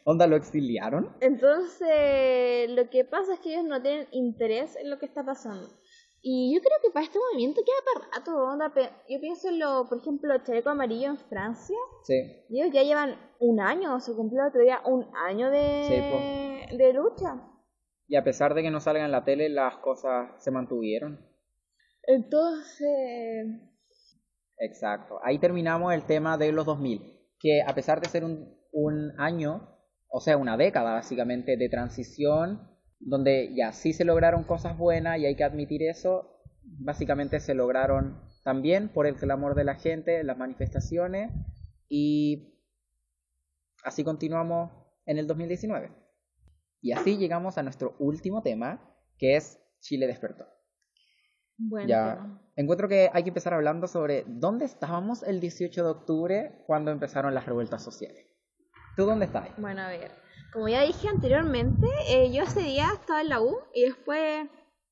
onda 0.06 0.28
lo 0.28 0.36
exiliaron. 0.36 1.16
Entonces, 1.22 2.70
lo 2.72 2.90
que 2.90 3.06
pasa 3.06 3.34
es 3.34 3.40
que 3.40 3.54
ellos 3.54 3.66
no 3.66 3.82
tienen 3.82 4.08
interés 4.12 4.76
en 4.76 4.90
lo 4.90 5.00
que 5.00 5.06
está 5.06 5.24
pasando. 5.24 5.68
Y 6.22 6.56
yo 6.56 6.62
creo 6.62 6.78
que 6.82 6.90
para 6.92 7.06
este 7.06 7.20
movimiento 7.20 7.62
queda 7.66 8.02
para 8.02 8.18
rato. 8.18 8.38
onda, 8.38 8.74
Yo 9.10 9.20
pienso 9.20 9.50
en 9.50 9.60
lo, 9.60 9.86
por 9.90 9.98
ejemplo, 9.98 10.34
chaleco 10.44 10.70
amarillo 10.70 11.10
en 11.10 11.18
Francia. 11.18 11.78
Sí. 12.04 12.46
Ellos 12.50 12.72
ya 12.72 12.84
llevan 12.84 13.18
un 13.40 13.60
año, 13.60 14.00
se 14.00 14.14
cumplió 14.16 14.42
el 14.42 14.48
otro 14.48 14.62
día 14.62 14.80
un 14.86 15.06
año 15.16 15.52
de, 15.52 16.66
de 16.78 16.94
lucha. 16.94 17.42
Y 18.08 18.16
a 18.16 18.24
pesar 18.24 18.54
de 18.54 18.62
que 18.62 18.72
no 18.72 18.80
salgan 18.80 19.06
en 19.06 19.12
la 19.12 19.26
tele, 19.26 19.50
las 19.50 19.78
cosas 19.78 20.32
se 20.42 20.52
mantuvieron. 20.52 21.20
Entonces, 22.04 23.48
Exacto. 24.58 25.20
Ahí 25.24 25.40
terminamos 25.40 25.94
el 25.94 26.04
tema 26.06 26.38
de 26.38 26.52
los 26.52 26.66
2000. 26.66 27.02
Que 27.40 27.62
a 27.62 27.74
pesar 27.76 28.00
de 28.00 28.08
ser 28.08 28.24
un, 28.24 28.58
un 28.74 29.14
año, 29.18 29.70
o 30.10 30.20
sea, 30.20 30.36
una 30.36 30.58
década 30.58 30.94
básicamente 30.94 31.56
de 31.56 31.70
transición, 31.70 32.70
donde 33.00 33.54
ya 33.56 33.72
sí 33.72 33.94
se 33.94 34.04
lograron 34.04 34.44
cosas 34.44 34.78
buenas 34.78 35.20
y 35.20 35.26
hay 35.26 35.36
que 35.36 35.44
admitir 35.44 35.84
eso, 35.84 36.42
básicamente 36.64 37.40
se 37.40 37.54
lograron 37.54 38.22
también 38.44 38.90
por 38.90 39.08
el 39.08 39.16
clamor 39.16 39.56
de 39.56 39.64
la 39.64 39.76
gente, 39.76 40.24
las 40.24 40.38
manifestaciones 40.38 41.32
y 41.88 42.60
así 43.84 44.04
continuamos 44.04 44.72
en 45.06 45.18
el 45.18 45.28
2019. 45.28 45.92
Y 46.82 46.92
así 46.92 47.18
llegamos 47.18 47.58
a 47.58 47.64
nuestro 47.64 47.96
último 48.00 48.42
tema, 48.42 48.94
que 49.18 49.38
es 49.38 49.60
Chile 49.80 50.08
despertó. 50.08 50.46
bueno, 51.58 51.88
Ya. 51.88 52.40
Encuentro 52.56 52.88
que 52.88 53.10
hay 53.14 53.24
que 53.24 53.30
empezar 53.30 53.54
hablando 53.54 53.88
sobre 53.88 54.26
dónde 54.28 54.66
estábamos 54.66 55.24
el 55.24 55.40
18 55.40 55.84
de 55.84 55.90
octubre 55.90 56.64
cuando 56.68 56.92
empezaron 56.92 57.34
las 57.34 57.46
revueltas 57.46 57.84
sociales. 57.84 58.33
¿Tú 58.96 59.06
dónde 59.06 59.26
estás? 59.26 59.50
Bueno, 59.58 59.82
a 59.82 59.88
ver, 59.88 60.12
como 60.54 60.68
ya 60.68 60.84
dije 60.84 61.10
anteriormente, 61.10 61.88
eh, 62.08 62.32
yo 62.32 62.44
ese 62.44 62.62
día 62.62 62.90
estaba 62.94 63.22
en 63.22 63.30
la 63.30 63.42
U 63.42 63.58
y 63.74 63.86
después, 63.86 64.48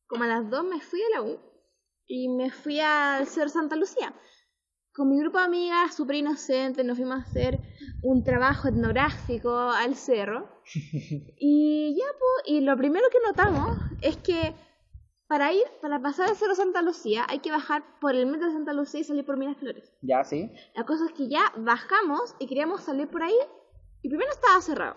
como 0.07 0.23
a 0.23 0.27
las 0.27 0.49
2 0.49 0.63
me 0.63 0.81
fui 0.81 0.99
a 1.01 1.19
la 1.19 1.21
U 1.21 1.39
y 2.07 2.29
me 2.29 2.49
fui 2.49 2.79
al 2.79 3.27
Cerro 3.27 3.49
Santa 3.49 3.75
Lucía. 3.75 4.11
Con 4.91 5.07
mi 5.07 5.19
grupo 5.19 5.37
de 5.37 5.45
amigas 5.45 5.95
súper 5.95 6.15
inocentes 6.15 6.83
nos 6.83 6.97
fuimos 6.97 7.19
a 7.19 7.21
hacer 7.21 7.59
un 8.01 8.23
trabajo 8.23 8.69
etnográfico 8.69 9.55
al 9.55 9.95
cerro. 9.95 10.49
y 11.39 11.95
ya, 11.95 12.05
pues, 12.17 12.47
y 12.47 12.61
lo 12.61 12.75
primero 12.75 13.05
que 13.11 13.19
notamos 13.25 13.77
es 14.01 14.17
que 14.17 14.55
para 15.27 15.53
ir, 15.53 15.63
para 15.81 16.01
pasar 16.01 16.27
el 16.27 16.35
Cerro 16.35 16.55
Santa 16.55 16.81
Lucía, 16.81 17.25
hay 17.29 17.39
que 17.39 17.51
bajar 17.51 17.83
por 18.01 18.15
el 18.15 18.25
metro 18.25 18.47
de 18.47 18.53
Santa 18.53 18.73
Lucía 18.73 18.99
y 18.99 19.03
salir 19.05 19.25
por 19.25 19.37
Miraflores. 19.37 19.93
¿Ya 20.01 20.23
sí? 20.25 20.51
La 20.75 20.85
cosa 20.85 21.05
es 21.05 21.13
que 21.13 21.29
ya 21.29 21.53
bajamos 21.55 22.35
y 22.39 22.47
queríamos 22.47 22.81
salir 22.81 23.07
por 23.07 23.23
ahí 23.23 23.37
y 24.01 24.09
primero 24.09 24.31
estaba 24.31 24.61
cerrado. 24.61 24.95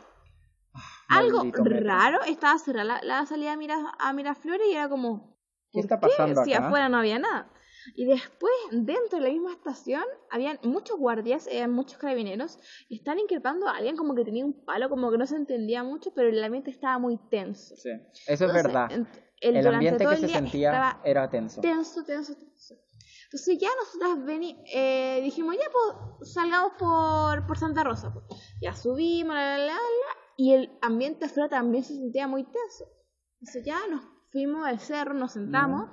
Algo 1.09 1.39
Maldito 1.39 1.63
metro. 1.63 1.81
raro, 1.87 2.23
estaba 2.25 2.59
cerrada 2.59 2.85
la, 2.85 3.03
la 3.03 3.27
salida 3.27 3.53
a, 3.53 4.09
a 4.09 4.13
Miraflores 4.13 4.67
y 4.69 4.75
era 4.75 4.89
como... 4.89 5.39
¿Qué 5.71 5.81
¿por 5.81 5.81
está 5.83 6.01
pasando 6.01 6.45
Si 6.45 6.53
acá? 6.53 6.67
afuera 6.67 6.89
no 6.89 6.99
había 6.99 7.19
nada. 7.19 7.51
Y 7.95 8.07
después, 8.07 8.53
dentro 8.73 9.19
de 9.19 9.25
la 9.25 9.31
misma 9.31 9.53
estación, 9.53 10.05
habían 10.31 10.59
muchos 10.63 10.99
guardias, 10.99 11.47
eran 11.49 11.73
muchos 11.73 11.99
carabineros, 11.99 12.59
y 12.89 12.97
estaban 12.97 13.19
increpando 13.19 13.69
a 13.69 13.77
alguien 13.77 13.95
como 13.97 14.15
que 14.15 14.25
tenía 14.25 14.45
un 14.45 14.65
palo, 14.65 14.89
como 14.89 15.11
que 15.11 15.19
no 15.19 15.27
se 15.27 15.37
entendía 15.37 15.85
mucho, 15.85 16.13
pero 16.15 16.29
el 16.31 16.43
ambiente 16.43 16.71
estaba 16.71 16.99
muy 16.99 17.19
tenso. 17.29 17.77
Sí. 17.77 17.91
Eso 18.27 18.47
es 18.47 18.53
verdad. 18.55 18.91
El, 18.91 19.07
durante 19.63 19.69
ambiente 19.69 20.07
que 20.07 20.15
el 20.15 20.21
se 20.21 20.29
sentía 20.29 21.01
era 21.05 21.29
tenso. 21.29 21.61
tenso, 21.61 22.05
tenso, 22.05 22.35
tenso. 22.37 22.75
Entonces 23.35 23.59
ya 23.59 23.68
nosotras 23.80 24.24
veni 24.24 24.62
eh, 24.72 25.20
dijimos, 25.24 25.57
ya 25.57 25.66
pues 25.72 26.32
salgamos 26.32 26.72
por, 26.78 27.45
por 27.49 27.59
Santa 27.59 27.82
Rosa. 27.82 28.12
pues. 28.12 28.24
Ya 28.62 28.76
subimos, 28.76 29.35
la, 29.35 29.59
la, 29.59 29.74
la, 29.74 29.80
y 30.37 30.53
el 30.53 30.78
ambiente 30.82 31.24
afuera 31.24 31.49
también 31.49 31.82
se 31.82 31.97
sentía 31.97 32.28
muy 32.28 32.45
tenso. 32.45 32.85
Entonces 33.41 33.64
ya 33.64 33.78
nos 33.91 34.03
fuimos 34.30 34.64
al 34.64 34.78
cerro, 34.78 35.14
nos 35.14 35.32
sentamos 35.32 35.91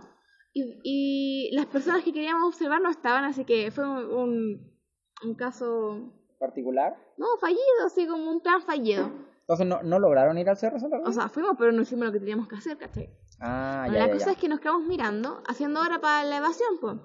y, 0.54 0.80
y 0.84 1.56
las 1.56 1.66
personas 1.66 2.04
que 2.04 2.14
queríamos 2.14 2.48
observar 2.48 2.80
no 2.80 2.92
estaban, 2.92 3.24
así 3.24 3.44
que 3.44 3.72
fue 3.72 3.88
un, 3.90 4.06
un, 4.06 4.78
un 5.24 5.36
caso, 5.36 6.14
¿Particular? 6.40 6.96
no, 7.18 7.26
fallido, 7.40 7.60
así 7.88 8.06
como 8.08 8.30
un 8.30 8.42
plan 8.42 8.62
fallido. 8.62 9.10
Entonces 9.42 9.66
no, 9.66 9.82
no 9.82 9.98
lograron 9.98 10.38
ir 10.38 10.48
al 10.48 10.58
Cerro 10.58 10.80
Santa 10.80 10.98
Rosa. 11.00 11.10
O 11.10 11.14
sea, 11.14 11.28
fuimos, 11.30 11.56
pero 11.58 11.72
no 11.72 11.82
hicimos 11.82 12.06
lo 12.06 12.12
que 12.12 12.20
teníamos 12.20 12.48
que 12.48 12.56
hacer, 12.56 12.78
¿cachai? 12.78 13.10
ah, 13.40 13.86
Bueno, 13.88 13.94
ya, 13.96 14.00
la 14.00 14.08
ya, 14.08 14.14
cosa 14.14 14.26
ya. 14.28 14.32
es 14.34 14.38
que 14.38 14.48
nos 14.48 14.60
quedamos 14.60 14.84
mirando, 14.86 15.42
haciendo 15.48 15.82
hora 15.82 16.00
para 16.00 16.24
la 16.24 16.38
evasión, 16.38 16.78
pues. 16.80 16.98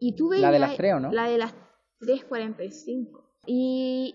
Y 0.00 0.16
tú 0.16 0.30
veías... 0.30 0.42
La 0.46 0.50
de 0.52 0.58
las 0.58 0.76
tres, 0.76 0.94
¿o 0.94 1.00
no? 1.00 1.12
La 1.12 1.28
de 1.28 1.38
las 1.38 1.54
3.45. 2.00 3.22
Y, 3.46 4.14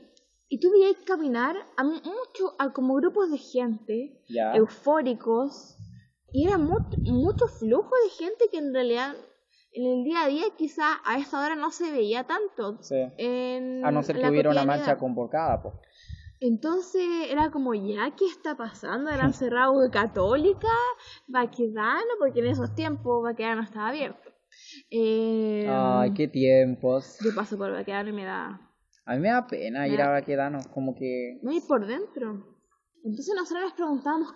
y 0.50 0.60
tú 0.60 0.72
veías 0.72 0.96
caminar 1.06 1.56
a 1.78 1.84
mucho, 1.84 2.56
a 2.60 2.74
como 2.74 2.96
grupos 2.96 3.32
de 3.32 3.38
gente, 3.38 4.22
Ya. 4.28 4.54
eufóricos, 4.56 5.78
y 6.34 6.48
era 6.48 6.58
mu- 6.58 6.80
mucho 7.06 7.48
flujo 7.48 7.92
de 8.04 8.10
gente 8.10 8.46
que 8.52 8.58
en 8.58 8.74
realidad 8.74 9.16
en 9.72 9.86
el 9.86 10.04
día 10.04 10.24
a 10.24 10.28
día 10.28 10.44
quizá 10.58 10.86
a 11.06 11.18
esa 11.20 11.44
hora 11.44 11.56
no 11.56 11.70
se 11.72 11.92
veía 11.92 12.26
tanto. 12.26 12.78
Sí. 12.82 12.96
En 13.18 13.86
A 13.86 13.92
no 13.92 14.04
ser 14.04 14.20
que 14.20 14.30
hubiera 14.30 14.50
una 14.50 14.64
marcha 14.66 14.98
convocada, 14.98 15.62
pues. 15.62 15.76
Entonces 16.40 17.04
era 17.30 17.50
como, 17.52 17.74
¿ya 17.74 18.12
qué 18.16 18.26
está 18.26 18.56
pasando? 18.56 19.10
Eran 19.12 19.34
cerrados 19.34 19.82
de 19.84 19.90
católica, 19.90 20.68
Baquedano, 21.28 22.14
porque 22.20 22.40
en 22.40 22.48
esos 22.48 22.74
tiempos 22.76 23.24
Baquedano 23.24 23.64
estaba 23.64 23.90
abierto. 23.90 24.25
Eh, 24.90 25.68
Ay, 25.70 26.14
qué 26.14 26.28
tiempos. 26.28 27.18
Yo 27.24 27.34
paso 27.36 27.58
por 27.58 27.72
Baquedano 27.72 28.10
y 28.10 28.14
me 28.14 28.26
da... 28.26 28.60
A 29.08 29.14
mí 29.16 29.20
me 29.20 29.30
da 29.30 29.46
pena 29.46 29.82
Me 29.82 29.90
ir 29.90 29.98
da- 29.98 30.08
a 30.08 30.12
Baquedano, 30.12 30.60
como 30.74 30.96
que... 30.96 31.40
No 31.44 31.52
ir 31.52 31.62
por 31.68 31.86
dentro. 31.86 32.58
Entonces 33.04 33.34
nosotros 33.36 33.64
nos 33.64 33.74
preguntábamos, 33.74 34.34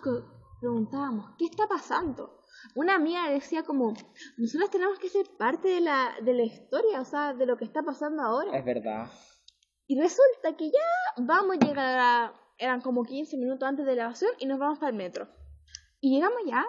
preguntábamos, 0.60 1.34
¿qué 1.38 1.46
está 1.46 1.66
pasando? 1.66 2.38
Una 2.76 2.94
amiga 2.94 3.28
decía 3.30 3.62
como, 3.64 3.94
nosotros 4.36 4.70
tenemos 4.70 4.98
que 4.98 5.08
ser 5.08 5.26
parte 5.38 5.68
de 5.68 5.80
la, 5.80 6.10
de 6.22 6.34
la 6.34 6.42
historia, 6.44 7.00
o 7.00 7.04
sea, 7.04 7.34
de 7.34 7.46
lo 7.46 7.56
que 7.56 7.64
está 7.64 7.82
pasando 7.82 8.22
ahora. 8.22 8.56
Es 8.56 8.64
verdad. 8.64 9.10
Y 9.88 9.98
resulta 10.00 10.56
que 10.56 10.66
ya 10.70 11.24
vamos 11.24 11.56
a 11.60 11.66
llegar 11.66 11.98
a... 11.98 12.34
Eran 12.58 12.80
como 12.82 13.02
15 13.04 13.38
minutos 13.38 13.66
antes 13.66 13.86
de 13.86 13.96
la 13.96 14.02
evasión 14.02 14.30
y 14.38 14.46
nos 14.46 14.58
vamos 14.58 14.78
para 14.78 14.90
el 14.90 14.96
metro. 14.96 15.26
Y 16.00 16.14
llegamos 16.14 16.38
ya 16.46 16.64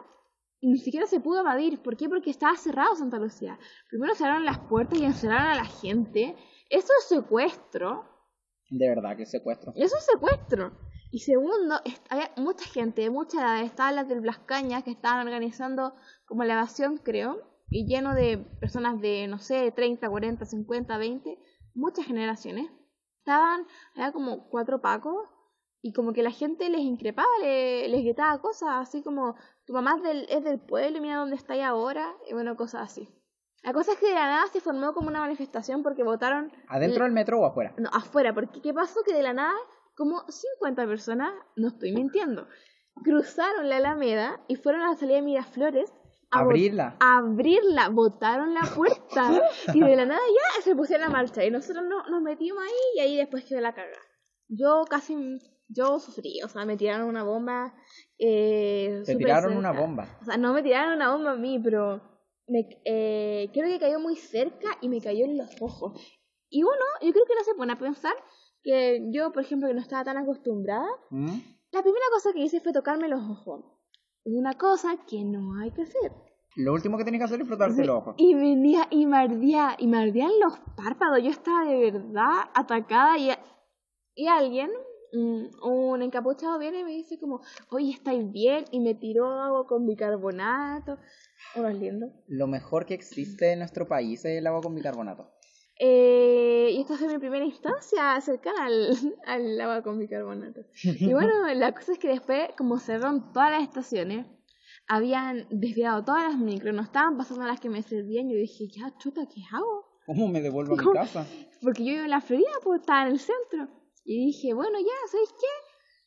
y 0.61 0.69
ni 0.69 0.77
siquiera 0.77 1.07
se 1.07 1.19
pudo 1.19 1.41
evadir. 1.41 1.81
¿Por 1.81 1.97
qué? 1.97 2.07
Porque 2.07 2.29
estaba 2.29 2.55
cerrado 2.55 2.95
Santa 2.95 3.17
Lucía. 3.17 3.57
Primero 3.89 4.13
cerraron 4.13 4.45
las 4.45 4.59
puertas 4.59 4.99
y 4.99 5.03
encerraron 5.03 5.47
a 5.47 5.55
la 5.55 5.65
gente. 5.65 6.35
Eso 6.69 6.93
es 6.99 7.07
secuestro. 7.09 8.05
De 8.69 8.87
verdad, 8.87 9.17
que 9.17 9.25
secuestro. 9.25 9.73
Eso 9.75 9.97
es 9.97 10.05
secuestro. 10.05 10.71
Y 11.09 11.19
segundo, 11.19 11.75
había 12.09 12.31
mucha 12.37 12.65
gente 12.65 13.01
de 13.01 13.09
mucha 13.09 13.41
edad. 13.41 13.63
Estaban 13.63 13.95
las 13.95 14.07
del 14.07 14.21
Blas 14.21 14.37
Cañas 14.39 14.83
que 14.83 14.91
estaban 14.91 15.25
organizando 15.25 15.95
como 16.25 16.43
la 16.43 16.53
evasión, 16.53 16.97
creo. 16.97 17.41
Y 17.69 17.87
lleno 17.87 18.13
de 18.13 18.37
personas 18.37 19.01
de, 19.01 19.27
no 19.27 19.39
sé, 19.39 19.71
30, 19.71 20.07
40, 20.07 20.45
50, 20.45 20.97
20. 20.97 21.39
Muchas 21.73 22.05
generaciones. 22.05 22.69
Estaban, 23.17 23.65
había 23.95 24.11
como 24.11 24.47
cuatro 24.47 24.79
pacos. 24.79 25.27
Y 25.83 25.93
como 25.93 26.13
que 26.13 26.21
la 26.23 26.31
gente 26.31 26.69
les 26.69 26.81
increpaba, 26.81 27.27
le- 27.41 27.87
les 27.89 28.03
gritaba 28.03 28.39
cosas 28.39 28.69
así 28.73 29.01
como, 29.01 29.35
tu 29.65 29.73
mamá 29.73 29.95
es 29.97 30.03
del, 30.03 30.25
es 30.29 30.43
del 30.43 30.59
pueblo 30.59 30.97
y 30.97 31.01
mira 31.01 31.17
dónde 31.17 31.35
está 31.35 31.53
ahí 31.53 31.61
ahora. 31.61 32.13
Y 32.29 32.33
bueno, 32.33 32.55
cosas 32.55 32.81
así. 32.83 33.09
La 33.63 33.73
cosa 33.73 33.91
es 33.93 33.99
que 33.99 34.07
de 34.07 34.13
la 34.15 34.25
nada 34.27 34.47
se 34.47 34.59
formó 34.61 34.93
como 34.93 35.07
una 35.09 35.19
manifestación 35.19 35.83
porque 35.83 36.03
votaron 36.03 36.51
¿Adentro 36.67 37.03
del 37.03 37.13
metro 37.13 37.39
o 37.39 37.45
afuera? 37.45 37.73
no, 37.77 37.89
afuera, 37.93 38.33
porque 38.33 38.59
¿qué 38.61 38.73
pasó? 38.73 39.01
Que 39.05 39.13
de 39.13 39.21
la 39.23 39.33
nada, 39.33 39.53
como 39.95 40.23
50 40.27 40.85
personas, 40.87 41.31
no 41.55 41.67
estoy 41.67 41.91
mintiendo, 41.93 42.47
cruzaron 43.03 43.69
la 43.69 43.77
Alameda 43.77 44.39
y 44.47 44.55
fueron 44.55 44.81
a 44.81 44.89
la 44.91 44.95
salida 44.95 45.17
de 45.17 45.21
Miraflores 45.23 45.93
a 46.31 46.39
Abrirla. 46.39 46.95
a 47.01 47.17
abrirla, 47.17 47.89
botaron 47.89 48.53
la 48.53 48.61
puerta 48.75 49.41
y 49.73 49.79
de 49.81 49.95
la 49.95 50.05
nada 50.05 50.21
ya 50.57 50.61
se 50.63 50.75
pusieron 50.75 51.07
a 51.07 51.09
marcha 51.11 51.43
y 51.45 51.51
nosotros 51.51 51.83
no, 51.87 52.03
nos 52.09 52.21
metimos 52.21 52.63
ahí 52.63 52.79
y 52.95 52.99
ahí 53.01 53.17
después 53.17 53.43
quedó 53.45 53.59
la 53.61 53.73
caga. 53.73 53.97
Yo 54.47 54.85
casi, 54.89 55.15
yo 55.73 55.99
sufrí, 55.99 56.41
o 56.43 56.47
sea, 56.47 56.65
me 56.65 56.77
tiraron 56.77 57.07
una 57.07 57.23
bomba. 57.23 57.73
Eh, 58.17 59.01
Te 59.05 59.15
tiraron 59.15 59.57
una 59.57 59.69
cerca. 59.69 59.81
bomba. 59.81 60.17
O 60.21 60.25
sea, 60.25 60.37
no 60.37 60.53
me 60.53 60.61
tiraron 60.63 60.95
una 60.95 61.11
bomba 61.11 61.31
a 61.31 61.35
mí, 61.35 61.59
pero 61.59 62.01
me, 62.47 62.67
eh, 62.85 63.49
creo 63.53 63.67
que 63.67 63.79
cayó 63.79 63.99
muy 63.99 64.15
cerca 64.15 64.69
y 64.81 64.89
me 64.89 65.01
cayó 65.01 65.25
en 65.25 65.37
los 65.37 65.49
ojos. 65.61 65.99
Y 66.49 66.63
uno, 66.63 66.73
yo 67.01 67.11
creo 67.13 67.25
que 67.25 67.35
no 67.35 67.43
se 67.43 67.55
pone 67.55 67.73
a 67.73 67.77
pensar 67.79 68.13
que 68.63 69.07
yo, 69.11 69.31
por 69.31 69.43
ejemplo, 69.43 69.67
que 69.69 69.73
no 69.73 69.81
estaba 69.81 70.03
tan 70.03 70.17
acostumbrada, 70.17 70.87
¿Mm? 71.09 71.37
la 71.71 71.81
primera 71.81 72.05
cosa 72.13 72.33
que 72.33 72.41
hice 72.41 72.59
fue 72.59 72.73
tocarme 72.73 73.07
los 73.07 73.21
ojos. 73.23 73.63
Una 74.23 74.53
cosa 74.53 74.97
que 75.07 75.23
no 75.23 75.55
hay 75.59 75.71
que 75.71 75.83
hacer. 75.83 76.11
Lo 76.57 76.73
último 76.73 76.97
que 76.97 77.03
tienes 77.05 77.19
que 77.19 77.25
hacer 77.25 77.41
es 77.41 77.47
frotarte 77.47 77.75
Sí, 77.77 77.83
los 77.85 77.95
ojos. 77.97 78.15
Y 78.17 78.35
venía 78.35 78.85
y 78.91 79.05
me 79.05 79.17
ardía, 79.17 79.75
y 79.79 79.87
me 79.87 79.99
ardían 79.99 80.31
los 80.43 80.59
párpados. 80.75 81.23
Yo 81.23 81.29
estaba 81.29 81.63
de 81.65 81.89
verdad 81.91 82.49
atacada 82.53 83.17
y, 83.17 83.31
y 84.15 84.27
alguien, 84.27 84.69
un 85.13 86.01
encapuchado, 86.01 86.57
viene 86.59 86.79
y 86.79 86.83
me 86.83 86.91
dice 86.91 87.19
como, 87.19 87.41
oye, 87.69 87.91
¿estáis 87.91 88.31
bien? 88.31 88.65
Y 88.71 88.79
me 88.79 88.95
tiró 88.95 89.29
agua 89.31 89.67
con 89.67 89.85
bicarbonato. 89.85 90.97
Uno 91.55 91.67
es 91.67 91.75
lindo. 91.77 92.07
Lo 92.27 92.47
mejor 92.47 92.85
que 92.85 92.93
existe 92.93 93.51
en 93.51 93.59
nuestro 93.59 93.87
país 93.87 94.23
es 94.25 94.37
el 94.37 94.47
agua 94.47 94.61
con 94.61 94.75
bicarbonato. 94.75 95.29
Eh, 95.83 96.69
y 96.73 96.79
esta 96.81 96.95
fue 96.95 97.07
mi 97.07 97.17
primera 97.17 97.43
instancia 97.43 98.21
cercana 98.21 98.65
al, 98.65 98.91
al 99.25 99.59
agua 99.61 99.81
con 99.81 99.97
bicarbonato. 99.97 100.61
Y 100.83 101.11
bueno, 101.13 101.31
la 101.53 101.73
cosa 101.73 101.93
es 101.93 101.99
que 101.99 102.09
después, 102.09 102.49
como 102.57 102.77
cerraron 102.77 103.33
todas 103.33 103.51
las 103.51 103.63
estaciones, 103.63 104.27
habían 104.87 105.47
desviado 105.49 106.03
todas 106.03 106.23
las 106.23 106.37
micros, 106.39 106.75
no 106.75 106.83
estaban 106.83 107.17
pasando 107.17 107.45
las 107.45 107.59
que 107.59 107.69
me 107.69 107.81
servían. 107.81 108.29
Yo 108.29 108.35
dije, 108.35 108.67
ya, 108.67 108.95
chuta, 108.97 109.21
¿qué 109.33 109.41
hago? 109.51 109.85
¿Cómo 110.05 110.27
me 110.27 110.41
devuelvo 110.41 110.73
a 110.73 110.77
mi 110.77 110.83
¿Cómo? 110.83 110.93
casa? 110.93 111.25
Porque 111.61 111.83
yo 111.83 111.93
vivo 111.93 112.03
en 112.03 112.11
la 112.11 112.21
Florida, 112.21 112.51
pues 112.63 112.81
estaba 112.81 113.07
en 113.07 113.13
el 113.13 113.19
centro. 113.19 113.67
Y 114.03 114.25
dije, 114.27 114.53
bueno, 114.53 114.79
ya, 114.79 115.09
¿sabéis 115.11 115.29
qué? 115.31 115.47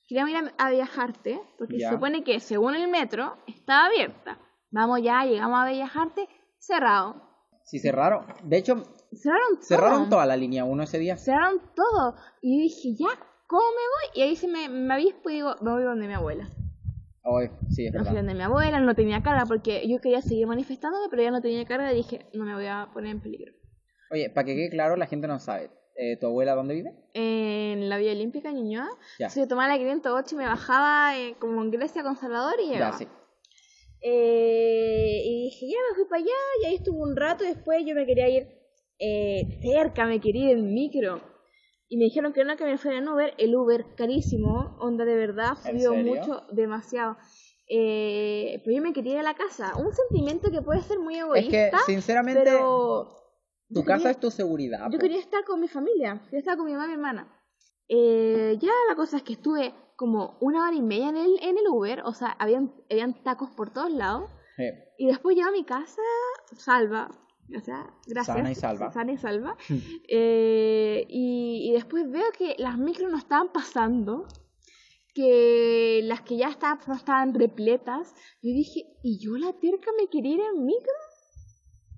Queríamos 0.09 0.31
ir 0.33 0.37
a, 0.59 0.65
a 0.67 0.71
viajarte, 0.71 1.41
porque 1.59 1.79
Ya. 1.79 1.89
se 1.89 1.95
supone 1.95 2.25
que 2.25 2.41
según 2.41 2.75
el 2.75 2.89
metro 2.89 3.37
estaba 3.47 3.87
abierta. 3.87 4.39
Vamos 4.71 5.01
ya, 5.03 5.25
llegamos 5.25 5.59
a 5.61 5.65
Bellajarte, 5.65 6.29
cerrado. 6.59 7.23
Sí, 7.65 7.79
cerraron. 7.79 8.27
De 8.43 8.59
hecho, 8.59 8.83
Cerraron 9.15 9.63
cerraron 9.63 10.09
toda 10.11 10.27
la 10.27 10.37
línea 10.37 10.65
1 10.65 10.83
ese 10.83 10.99
día. 10.99 11.17
Cerraron 11.17 11.61
todo. 11.75 12.17
Y 12.43 12.59
yo 12.59 12.63
dije, 12.65 12.95
ya, 12.99 13.09
¿cómo 13.47 13.63
me 13.63 13.77
voy? 13.77 14.19
Y 14.19 14.23
ahí 14.23 14.37
se 14.37 14.49
me, 14.49 14.69
me 14.69 14.93
avispo 14.95 15.31
y 15.31 15.35
digo, 15.35 15.55
me 15.63 15.71
voy 15.71 15.85
donde 15.85 16.07
mi 16.09 16.15
abuela. 16.15 16.49
Ay, 17.23 17.49
sí, 17.71 17.87
es 17.87 17.93
Me 17.93 18.01
fui 18.01 18.07
verdad. 18.09 18.13
donde 18.17 18.35
mi 18.35 18.43
abuela, 18.43 18.81
no 18.81 18.95
tenía 18.95 19.23
carga, 19.23 19.47
porque 19.47 19.89
yo 19.89 19.99
quería 20.01 20.21
seguir 20.21 20.47
manifestándome, 20.47 21.07
pero 21.09 21.23
ya 21.23 21.31
no 21.31 21.41
tenía 21.41 21.65
carga 21.65 21.91
y 21.93 21.97
dije, 21.97 22.27
no 22.35 22.45
me 22.45 22.55
voy 22.55 22.67
a 22.67 22.91
poner 22.93 23.13
en 23.13 23.21
peligro. 23.23 23.53
Oye, 24.11 24.29
para 24.29 24.45
que 24.45 24.55
quede 24.57 24.69
claro, 24.71 24.97
la 24.97 25.07
gente 25.07 25.27
no 25.27 25.39
sabe. 25.39 25.71
Eh, 25.97 26.17
¿Tu 26.17 26.27
abuela 26.27 26.55
dónde 26.55 26.75
vive? 26.75 26.93
En 27.15 27.89
la 27.89 27.99
Vía 27.99 28.13
Olímpica, 28.13 28.51
Ñuñoa, 28.51 28.89
Ya. 29.19 29.29
tomaba 29.49 29.69
la 29.69 29.79
508 29.79 30.35
y 30.35 30.39
me 30.39 30.47
bajaba 30.47 31.17
eh, 31.19 31.37
como 31.39 31.63
en 31.63 31.71
Grecia 31.71 32.03
con 32.03 32.17
Salvador 32.17 32.55
y 32.61 32.65
Ya, 32.69 32.73
llegaba. 32.73 32.99
sí. 32.99 33.07
Eh, 34.01 35.23
y 35.25 35.45
dije, 35.45 35.67
ya 35.69 35.79
me 35.89 35.95
fui 35.97 36.05
para 36.07 36.21
allá, 36.23 36.33
y 36.63 36.67
ahí 36.67 36.75
estuve 36.75 36.99
un 36.99 37.17
rato, 37.17 37.43
y 37.45 37.49
después 37.49 37.85
yo 37.87 37.95
me 37.95 38.05
quería 38.07 38.29
ir 38.29 38.49
cerca, 39.63 40.05
me 40.07 40.21
quería 40.21 40.51
ir 40.51 40.59
en 40.59 40.75
micro. 40.75 41.21
Y 41.89 41.97
me 41.97 42.05
dijeron 42.05 42.33
que 42.33 42.45
no, 42.45 42.57
que 42.57 42.65
me 42.65 42.77
fuera 42.77 42.99
en 42.99 43.09
Uber, 43.09 43.35
el 43.39 43.55
Uber 43.55 43.87
carísimo, 43.97 44.77
onda 44.81 45.05
de 45.05 45.15
verdad, 45.17 45.57
¿En 45.65 45.81
subió 45.81 45.95
mucho, 45.95 46.43
demasiado. 46.53 47.17
Eh, 47.69 48.61
pero 48.65 48.77
yo 48.77 48.83
me 48.83 48.93
quería 48.93 49.13
ir 49.15 49.19
a 49.21 49.23
la 49.23 49.35
casa, 49.35 49.77
un 49.77 49.93
sentimiento 49.93 50.51
que 50.51 50.61
puede 50.61 50.83
ser 50.83 50.99
muy 50.99 51.15
Es 51.15 51.21
egoísta, 51.23 51.71
que, 51.71 51.93
sinceramente, 51.93 52.43
pero 52.45 53.24
tu 53.75 53.81
yo 53.81 53.87
casa 53.87 53.99
quería- 53.99 54.11
es 54.13 54.21
tu 54.21 54.31
seguridad. 54.31 54.91
yo 54.91 54.99
quería 54.99 55.19
estar 55.19 55.45
con 55.45 55.61
mi 55.61 55.69
familia, 55.69 56.21
quería 56.25 56.39
estar 56.41 56.57
con 56.57 56.67
mi 56.67 56.73
mamá 56.73 56.85
y 56.87 56.89
mi 56.89 56.95
hermana. 56.95 57.29
Eh, 57.89 58.57
ya 58.61 58.73
la 58.89 58.95
cosa 58.97 59.19
es 59.19 59.23
que 59.23 59.35
estuve 59.35 59.75
como 59.97 60.39
una 60.41 60.67
hora 60.67 60.75
y 60.77 60.83
media 60.83 61.11
en 61.11 61.17
el, 61.19 61.39
en 61.43 61.59
el 61.59 61.69
Uber, 61.69 62.01
o 62.05 62.13
sea, 62.15 62.29
habían, 62.39 62.73
habían 62.91 63.23
tacos 63.23 63.51
por 63.51 63.71
todos 63.71 63.93
lados. 63.93 64.31
Sí. 64.57 64.65
Y 64.99 65.07
después 65.09 65.37
llego 65.37 65.49
a 65.49 65.53
mi 65.53 65.65
casa, 65.65 66.01
salva. 66.57 67.11
O 67.55 67.61
sea, 67.61 67.93
gracias. 68.07 68.37
Sana 68.39 68.51
y 68.51 68.55
salva. 68.55 68.91
Sana 68.93 69.13
y 69.13 69.19
salva. 69.19 69.57
Eh, 70.09 71.05
y, 71.09 71.69
y 71.69 71.73
después 71.73 72.11
veo 72.11 72.25
que 72.39 72.55
las 72.59 72.79
micros 72.79 73.11
no 73.13 73.19
estaban 73.19 73.53
pasando, 73.53 74.27
que 75.15 76.01
las 76.05 76.23
que 76.23 76.37
ya 76.37 76.49
estaban, 76.49 76.79
no 76.87 76.95
estaban 76.95 77.35
repletas. 77.35 78.15
Yo 78.43 78.51
dije, 78.53 78.97
¿y 79.03 79.19
yo 79.19 79.37
la 79.37 79.53
terca 79.53 79.91
me 80.01 80.09
quería 80.09 80.35
ir 80.35 80.41
en 80.41 80.65
micro? 80.65 80.93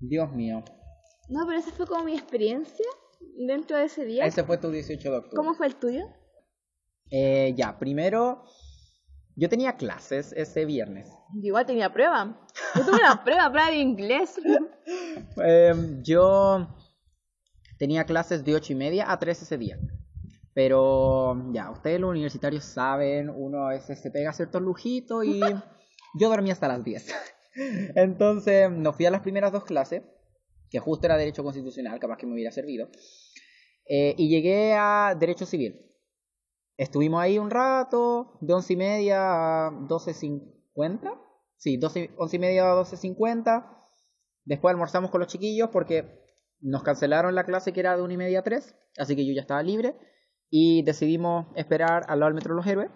Dios 0.01 0.31
mío. 0.33 0.63
No, 1.29 1.45
pero 1.45 1.59
esa 1.59 1.71
fue 1.71 1.87
como 1.87 2.03
mi 2.03 2.13
experiencia 2.13 2.85
dentro 3.37 3.77
de 3.77 3.85
ese 3.85 4.05
día. 4.05 4.25
Ese 4.25 4.43
fue 4.43 4.57
tu 4.57 4.71
18 4.71 5.11
de 5.11 5.17
octubre. 5.17 5.35
¿Cómo 5.35 5.53
fue 5.53 5.67
el 5.67 5.75
tuyo? 5.75 6.05
Eh, 7.11 7.53
ya, 7.57 7.77
primero, 7.77 8.43
yo 9.35 9.49
tenía 9.49 9.77
clases 9.77 10.33
ese 10.33 10.65
viernes. 10.65 11.07
Yo 11.35 11.47
igual 11.47 11.65
tenía 11.65 11.91
prueba. 11.91 12.39
Yo 12.75 12.85
tuve 12.85 12.99
una 12.99 13.21
prueba, 13.23 13.51
prueba 13.51 13.69
de 13.69 13.77
inglés. 13.77 14.35
Em, 15.37 16.01
yo 16.03 16.67
tenía 17.77 18.05
clases 18.05 18.43
de 18.43 18.55
8 18.55 18.73
y 18.73 18.75
media 18.75 19.11
a 19.11 19.19
3 19.19 19.41
ese 19.41 19.57
día. 19.57 19.77
Pero 20.53 21.51
ya, 21.53 21.69
ustedes 21.69 21.99
los 21.99 22.09
universitarios 22.09 22.63
saben, 22.63 23.29
uno 23.29 23.67
a 23.67 23.69
veces 23.69 24.01
se 24.01 24.09
pega 24.09 24.33
ciertos 24.33 24.61
lujitos 24.61 25.23
y 25.23 25.39
yo 26.19 26.29
dormí 26.29 26.49
hasta 26.49 26.67
las 26.67 26.83
10. 26.83 27.13
Entonces, 27.95 28.71
no 28.71 28.91
fui 28.93 29.05
a 29.05 29.11
las 29.11 29.21
primeras 29.21 29.51
dos 29.51 29.63
clases, 29.65 30.01
que 30.69 30.79
justo 30.79 31.07
era 31.07 31.17
Derecho 31.17 31.43
Constitucional, 31.43 31.99
capaz 31.99 32.17
que 32.17 32.25
me 32.25 32.33
hubiera 32.33 32.51
servido. 32.51 32.89
Eh, 33.89 34.15
y 34.17 34.29
llegué 34.29 34.73
a 34.73 35.15
Derecho 35.17 35.45
Civil. 35.45 35.81
Estuvimos 36.77 37.21
ahí 37.21 37.39
un 37.39 37.49
rato, 37.49 38.37
de 38.41 38.53
11 38.53 38.73
y 38.73 38.75
media 38.75 39.67
a 39.67 39.71
12.50. 39.71 41.19
Sí, 41.55 41.77
12, 41.77 42.11
11 42.17 42.35
y 42.35 42.39
media 42.39 42.71
a 42.71 42.75
12.50. 42.75 43.77
Después 44.45 44.71
almorzamos 44.71 45.09
con 45.09 45.19
los 45.19 45.29
chiquillos 45.29 45.69
porque 45.71 46.23
nos 46.59 46.83
cancelaron 46.83 47.35
la 47.35 47.45
clase 47.45 47.73
que 47.73 47.79
era 47.79 47.95
de 47.95 48.03
1 48.03 48.13
y 48.13 48.17
media 48.17 48.39
a 48.39 48.43
3, 48.43 48.75
así 48.97 49.15
que 49.15 49.25
yo 49.25 49.33
ya 49.33 49.41
estaba 49.41 49.63
libre. 49.63 49.95
Y 50.49 50.83
decidimos 50.83 51.47
esperar 51.55 52.05
al 52.07 52.19
lado 52.19 52.29
del 52.29 52.35
Metro 52.35 52.53
Los 52.53 52.65
Héroes 52.65 52.89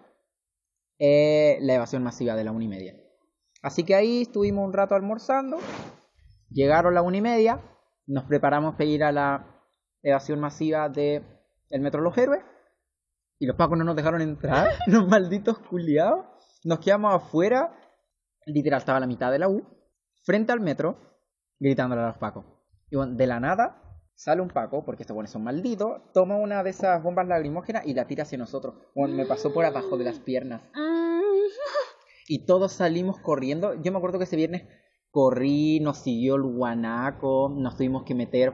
eh, 0.99 1.57
la 1.61 1.73
evasión 1.75 2.03
masiva 2.03 2.35
de 2.35 2.43
la 2.43 2.51
1 2.51 2.61
y 2.61 2.67
media. 2.67 2.95
Así 3.63 3.83
que 3.83 3.95
ahí 3.95 4.21
estuvimos 4.21 4.65
un 4.65 4.73
rato 4.73 4.95
almorzando. 4.95 5.57
Llegaron 6.51 6.93
las 6.93 7.03
una 7.03 7.17
y 7.17 7.21
media, 7.21 7.61
nos 8.07 8.25
preparamos 8.25 8.73
para 8.73 8.85
ir 8.85 9.03
a 9.03 9.11
la 9.11 9.61
evasión 10.03 10.39
masiva 10.39 10.89
de 10.89 11.23
el 11.69 11.81
Metro 11.81 12.01
Los 12.01 12.17
Héroes 12.17 12.43
y 13.39 13.45
los 13.45 13.55
pacos 13.55 13.77
no 13.77 13.85
nos 13.85 13.95
dejaron 13.95 14.21
entrar, 14.21 14.69
los 14.87 15.07
malditos 15.07 15.59
culiados. 15.59 16.25
Nos 16.63 16.79
quedamos 16.79 17.15
afuera, 17.15 17.73
literal 18.45 18.79
estaba 18.79 18.97
a 18.97 18.99
la 19.01 19.07
mitad 19.07 19.31
de 19.31 19.39
la 19.39 19.47
U, 19.47 19.65
frente 20.23 20.51
al 20.51 20.59
metro, 20.59 20.97
gritándole 21.59 22.01
a 22.01 22.07
los 22.07 22.17
pacos. 22.17 22.45
Y 22.89 22.97
bueno, 22.97 23.15
de 23.15 23.27
la 23.27 23.39
nada 23.39 23.81
sale 24.13 24.41
un 24.41 24.49
paco, 24.49 24.83
porque 24.85 25.03
estos 25.03 25.15
buenos 25.15 25.31
son 25.31 25.43
malditos, 25.43 26.01
toma 26.13 26.35
una 26.35 26.61
de 26.63 26.69
esas 26.69 27.01
bombas 27.01 27.27
lagrimógenas 27.27 27.85
y 27.87 27.93
la 27.93 28.05
tira 28.05 28.23
hacia 28.23 28.37
nosotros. 28.37 28.75
Bueno, 28.93 29.15
me 29.15 29.25
pasó 29.25 29.53
por 29.53 29.65
abajo 29.65 29.97
de 29.97 30.03
las 30.03 30.19
piernas. 30.19 30.61
Y 32.27 32.45
todos 32.45 32.73
salimos 32.73 33.19
corriendo. 33.19 33.73
Yo 33.81 33.91
me 33.91 33.97
acuerdo 33.97 34.19
que 34.19 34.25
ese 34.25 34.35
viernes 34.35 34.63
corrí, 35.11 35.79
nos 35.79 35.97
siguió 35.97 36.35
el 36.35 36.43
guanaco, 36.43 37.53
nos 37.55 37.75
tuvimos 37.77 38.03
que 38.03 38.15
meter 38.15 38.53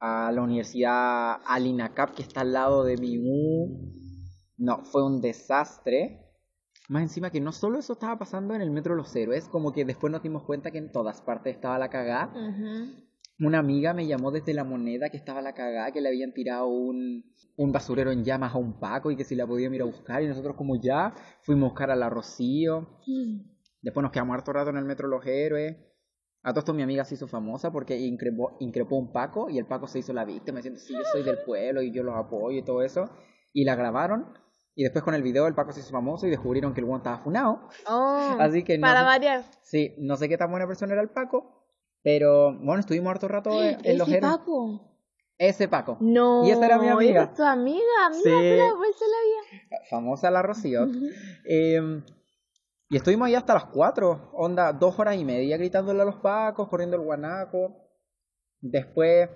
a 0.00 0.32
la 0.32 0.42
universidad 0.42 1.40
Alinacap, 1.46 2.14
que 2.14 2.22
está 2.22 2.40
al 2.40 2.52
lado 2.52 2.84
de 2.84 2.96
mi 2.96 3.18
U. 3.18 3.92
No, 4.56 4.84
fue 4.84 5.04
un 5.04 5.20
desastre. 5.20 6.26
Más 6.88 7.02
encima 7.02 7.30
que 7.30 7.40
no 7.40 7.52
solo 7.52 7.78
eso 7.78 7.92
estaba 7.92 8.18
pasando 8.18 8.54
en 8.54 8.62
el 8.62 8.70
Metro 8.70 8.96
Los 8.96 9.14
Héroes, 9.14 9.46
como 9.48 9.72
que 9.72 9.84
después 9.84 10.10
nos 10.10 10.22
dimos 10.22 10.42
cuenta 10.42 10.70
que 10.70 10.78
en 10.78 10.90
todas 10.90 11.20
partes 11.20 11.54
estaba 11.54 11.78
la 11.78 11.90
cagada. 11.90 12.32
Una 13.38 13.58
amiga 13.58 13.94
me 13.94 14.06
llamó 14.06 14.30
desde 14.32 14.52
la 14.54 14.64
moneda 14.64 15.08
que 15.08 15.16
estaba 15.16 15.40
la 15.40 15.54
cagada, 15.54 15.92
que 15.92 16.00
le 16.00 16.08
habían 16.08 16.32
tirado 16.32 16.66
un, 16.66 17.24
un 17.56 17.72
basurero 17.72 18.10
en 18.10 18.24
llamas 18.24 18.54
a 18.54 18.58
un 18.58 18.80
Paco 18.80 19.10
y 19.10 19.16
que 19.16 19.24
si 19.24 19.34
la 19.34 19.46
podían 19.46 19.74
ir 19.74 19.82
a 19.82 19.86
buscar. 19.86 20.22
Y 20.22 20.26
nosotros 20.26 20.56
como 20.56 20.76
ya 20.76 21.14
fuimos 21.42 21.66
a 21.66 21.70
buscar 21.70 21.90
a 21.90 21.96
la 21.96 22.10
Rocío. 22.10 22.88
Después 23.82 24.02
nos 24.02 24.12
quedamos 24.12 24.34
harto 24.34 24.52
rato 24.52 24.70
en 24.70 24.76
el 24.76 24.84
Metro 24.84 25.08
Los 25.08 25.24
Héroes. 25.26 25.76
A 26.42 26.50
todo 26.52 26.60
esto 26.60 26.72
mi 26.74 26.82
amiga 26.82 27.04
se 27.04 27.14
hizo 27.16 27.26
famosa 27.28 27.70
porque 27.70 27.98
increpó, 27.98 28.56
increpó 28.60 28.96
un 28.96 29.12
Paco 29.12 29.50
y 29.50 29.58
el 29.58 29.66
Paco 29.66 29.86
se 29.86 29.98
hizo 29.98 30.12
la 30.12 30.24
víctima. 30.24 30.56
Me 30.56 30.62
siento, 30.62 30.80
sí, 30.80 30.94
yo 30.94 31.00
soy 31.12 31.22
del 31.22 31.38
pueblo 31.44 31.82
y 31.82 31.92
yo 31.92 32.02
los 32.02 32.14
apoyo 32.16 32.58
y 32.58 32.62
todo 32.64 32.82
eso. 32.82 33.10
Y 33.52 33.64
la 33.64 33.74
grabaron. 33.74 34.32
Y 34.74 34.84
después 34.84 35.04
con 35.04 35.14
el 35.14 35.22
video 35.22 35.46
el 35.46 35.54
Paco 35.54 35.72
se 35.72 35.80
hizo 35.80 35.90
famoso 35.90 36.26
y 36.26 36.30
descubrieron 36.30 36.72
que 36.72 36.80
el 36.80 36.86
guan 36.86 37.00
estaba 37.00 37.18
funado. 37.18 37.68
Oh, 37.86 38.36
Así 38.40 38.62
que 38.64 38.78
no 38.78 38.82
para 38.86 39.00
sé- 39.00 39.04
variar. 39.06 39.44
Sí, 39.62 39.94
no 39.98 40.16
sé 40.16 40.28
qué 40.28 40.38
tan 40.38 40.50
buena 40.50 40.66
persona 40.66 40.92
era 40.94 41.02
el 41.02 41.10
Paco. 41.10 41.66
Pero 42.02 42.54
bueno, 42.58 42.80
estuvimos 42.80 43.10
harto 43.10 43.28
rato 43.28 43.62
en, 43.62 43.78
en 43.84 43.98
Los 43.98 44.08
¿Ese 44.08 44.16
Héroes. 44.18 44.32
Paco? 44.38 44.86
Ese 45.36 45.68
Paco. 45.68 45.98
No. 46.00 46.46
Y 46.46 46.50
esa 46.50 46.64
era 46.66 46.78
mi 46.78 46.88
amiga. 46.88 47.22
¿Esa 47.22 47.30
es 47.32 47.36
tu 47.36 47.42
amiga? 47.42 47.82
Amiga, 48.06 48.22
Sí. 48.22 48.30
pero 48.32 48.76
pues 48.78 48.90
se 48.96 49.04
la 49.04 49.16
había. 49.20 49.80
Famosa 49.90 50.30
la 50.30 50.40
Rocío. 50.42 50.86
Eh, 51.46 52.02
y 52.90 52.96
estuvimos 52.96 53.28
ahí 53.28 53.36
hasta 53.36 53.54
las 53.54 53.66
4, 53.66 54.32
onda, 54.34 54.72
dos 54.72 54.98
horas 54.98 55.16
y 55.16 55.24
media 55.24 55.56
gritándole 55.56 56.02
a 56.02 56.04
los 56.04 56.16
pacos, 56.16 56.68
corriendo 56.68 56.96
el 56.96 57.02
guanaco. 57.02 57.88
Después, 58.60 59.30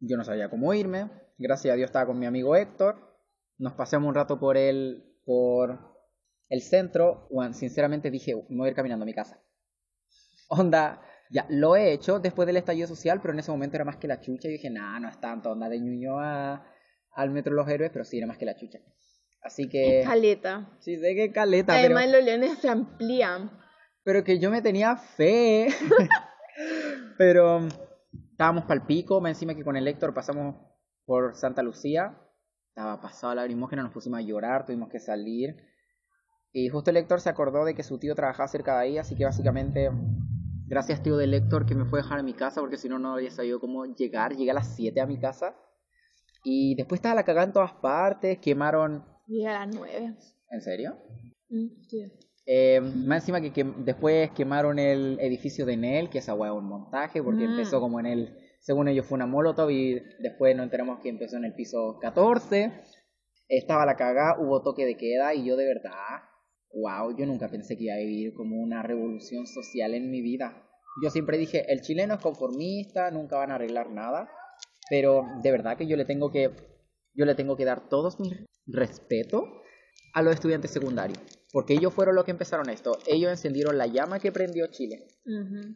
yo 0.00 0.16
no 0.16 0.24
sabía 0.24 0.50
cómo 0.50 0.74
irme. 0.74 1.08
Gracias 1.38 1.72
a 1.72 1.76
Dios 1.76 1.86
estaba 1.86 2.06
con 2.06 2.18
mi 2.18 2.26
amigo 2.26 2.56
Héctor. 2.56 2.96
Nos 3.56 3.74
paseamos 3.74 4.08
un 4.08 4.16
rato 4.16 4.40
por 4.40 4.56
el, 4.56 5.16
por 5.24 5.78
el 6.48 6.60
centro. 6.60 7.28
Bueno, 7.30 7.54
sinceramente 7.54 8.10
dije, 8.10 8.34
me 8.48 8.56
voy 8.58 8.66
a 8.66 8.70
ir 8.70 8.76
caminando 8.76 9.04
a 9.04 9.06
mi 9.06 9.14
casa. 9.14 9.40
Onda, 10.48 11.00
ya, 11.30 11.46
lo 11.50 11.76
he 11.76 11.92
hecho 11.92 12.18
después 12.18 12.46
del 12.46 12.56
estallido 12.56 12.88
social, 12.88 13.20
pero 13.20 13.32
en 13.32 13.38
ese 13.38 13.52
momento 13.52 13.76
era 13.76 13.84
más 13.84 13.98
que 13.98 14.08
la 14.08 14.20
chucha. 14.20 14.48
Y 14.48 14.52
dije, 14.52 14.70
nah, 14.70 14.98
no 14.98 15.08
es 15.08 15.20
tanto, 15.20 15.52
onda 15.52 15.68
de 15.68 15.78
Ñuñoa 15.78 16.66
al 17.12 17.30
Metro 17.30 17.54
Los 17.54 17.68
Héroes, 17.68 17.92
pero 17.92 18.04
sí 18.04 18.18
era 18.18 18.26
más 18.26 18.38
que 18.38 18.44
la 18.44 18.56
chucha. 18.56 18.80
Así 19.42 19.68
que... 19.68 20.02
Caleta. 20.04 20.70
Sí, 20.80 20.96
sé 20.96 21.14
que 21.14 21.32
caleta, 21.32 21.74
pero, 21.74 21.96
Además, 21.96 22.14
los 22.14 22.24
leones 22.24 22.58
se 22.58 22.68
amplían. 22.68 23.50
pero 24.02 24.24
que 24.24 24.38
yo 24.38 24.50
me 24.50 24.62
tenía 24.62 24.96
fe. 24.96 25.68
pero 27.18 27.58
um, 27.58 27.68
estábamos 28.30 28.64
pal 28.64 28.86
pico, 28.86 29.20
más 29.20 29.30
encima 29.30 29.54
que 29.54 29.64
con 29.64 29.76
el 29.76 29.88
Héctor 29.88 30.14
pasamos 30.14 30.56
por 31.04 31.34
Santa 31.34 31.62
Lucía. 31.62 32.16
Estaba 32.68 33.00
pasado 33.00 33.34
la 33.34 33.42
lagrimógena, 33.42 33.82
nos 33.82 33.92
pusimos 33.92 34.18
a 34.18 34.22
llorar, 34.22 34.64
tuvimos 34.64 34.88
que 34.88 35.00
salir. 35.00 35.56
Y 36.52 36.68
justo 36.68 36.90
el 36.90 36.96
Héctor 36.96 37.20
se 37.20 37.28
acordó 37.28 37.64
de 37.64 37.74
que 37.74 37.82
su 37.82 37.98
tío 37.98 38.14
trabajaba 38.14 38.48
cerca 38.48 38.74
de 38.74 38.80
ahí, 38.80 38.98
así 38.98 39.16
que 39.16 39.24
básicamente, 39.24 39.90
gracias 40.66 41.02
tío 41.02 41.16
del 41.16 41.34
Héctor 41.34 41.66
que 41.66 41.74
me 41.74 41.84
fue 41.84 42.00
a 42.00 42.02
dejar 42.02 42.20
a 42.20 42.22
mi 42.22 42.34
casa, 42.34 42.60
porque 42.60 42.76
si 42.76 42.88
no, 42.88 42.98
no 42.98 43.14
había 43.14 43.30
sabido 43.30 43.60
cómo 43.60 43.84
llegar. 43.86 44.36
Llegué 44.36 44.50
a 44.50 44.54
las 44.54 44.74
7 44.76 45.00
a 45.00 45.06
mi 45.06 45.18
casa. 45.18 45.56
Y 46.44 46.76
después 46.76 46.98
estaba 46.98 47.14
la 47.14 47.24
cagada 47.24 47.46
en 47.46 47.52
todas 47.52 47.72
partes, 47.74 48.38
quemaron... 48.38 49.04
Llega 49.28 49.62
a 49.62 49.66
las 49.66 49.74
nueve. 49.76 50.14
¿En 50.50 50.60
serio? 50.62 50.96
Mm, 51.50 51.66
sí. 51.88 52.12
Eh, 52.46 52.80
más 52.80 53.22
encima 53.22 53.40
que, 53.42 53.52
que 53.52 53.62
después 53.62 54.30
quemaron 54.30 54.78
el 54.78 55.18
edificio 55.20 55.66
de 55.66 55.76
Nel, 55.76 56.08
que 56.08 56.18
esa 56.18 56.32
es 56.32 56.38
un 56.50 56.64
montaje, 56.64 57.22
porque 57.22 57.46
Mm. 57.46 57.50
empezó 57.50 57.78
como 57.78 58.00
en 58.00 58.06
el, 58.06 58.38
según 58.60 58.88
ellos 58.88 59.04
fue 59.06 59.16
una 59.16 59.26
molotov 59.26 59.70
y 59.70 60.00
después 60.20 60.56
nos 60.56 60.64
enteramos 60.64 61.00
que 61.00 61.10
empezó 61.10 61.36
en 61.36 61.44
el 61.44 61.54
piso 61.54 61.98
14. 62.00 62.72
Estaba 63.48 63.84
la 63.84 63.96
cagada, 63.96 64.40
hubo 64.40 64.62
toque 64.62 64.86
de 64.86 64.96
queda 64.96 65.34
y 65.34 65.44
yo 65.44 65.56
de 65.56 65.66
verdad, 65.66 66.22
wow, 66.72 67.14
yo 67.16 67.26
nunca 67.26 67.48
pensé 67.50 67.76
que 67.76 67.84
iba 67.84 67.94
a 67.94 67.98
vivir 67.98 68.32
como 68.34 68.56
una 68.56 68.82
revolución 68.82 69.46
social 69.46 69.92
en 69.94 70.10
mi 70.10 70.22
vida. 70.22 70.64
Yo 71.02 71.10
siempre 71.10 71.36
dije, 71.36 71.70
el 71.70 71.82
chileno 71.82 72.14
es 72.14 72.20
conformista, 72.20 73.10
nunca 73.10 73.36
van 73.36 73.50
a 73.52 73.56
arreglar 73.56 73.90
nada, 73.90 74.28
pero 74.88 75.26
de 75.42 75.52
verdad 75.52 75.76
que 75.76 75.86
yo 75.86 75.96
le 75.96 76.06
tengo 76.06 76.30
que, 76.30 76.50
yo 77.14 77.24
le 77.26 77.34
tengo 77.34 77.56
que 77.56 77.64
dar 77.66 77.88
todos 77.90 78.18
mis 78.20 78.34
respeto 78.68 79.62
a 80.14 80.22
los 80.22 80.34
estudiantes 80.34 80.70
secundarios, 80.70 81.18
porque 81.52 81.74
ellos 81.74 81.92
fueron 81.92 82.14
los 82.14 82.24
que 82.24 82.30
empezaron 82.30 82.70
esto. 82.70 82.98
Ellos 83.06 83.30
encendieron 83.30 83.78
la 83.78 83.86
llama 83.86 84.18
que 84.18 84.32
prendió 84.32 84.66
Chile. 84.68 85.06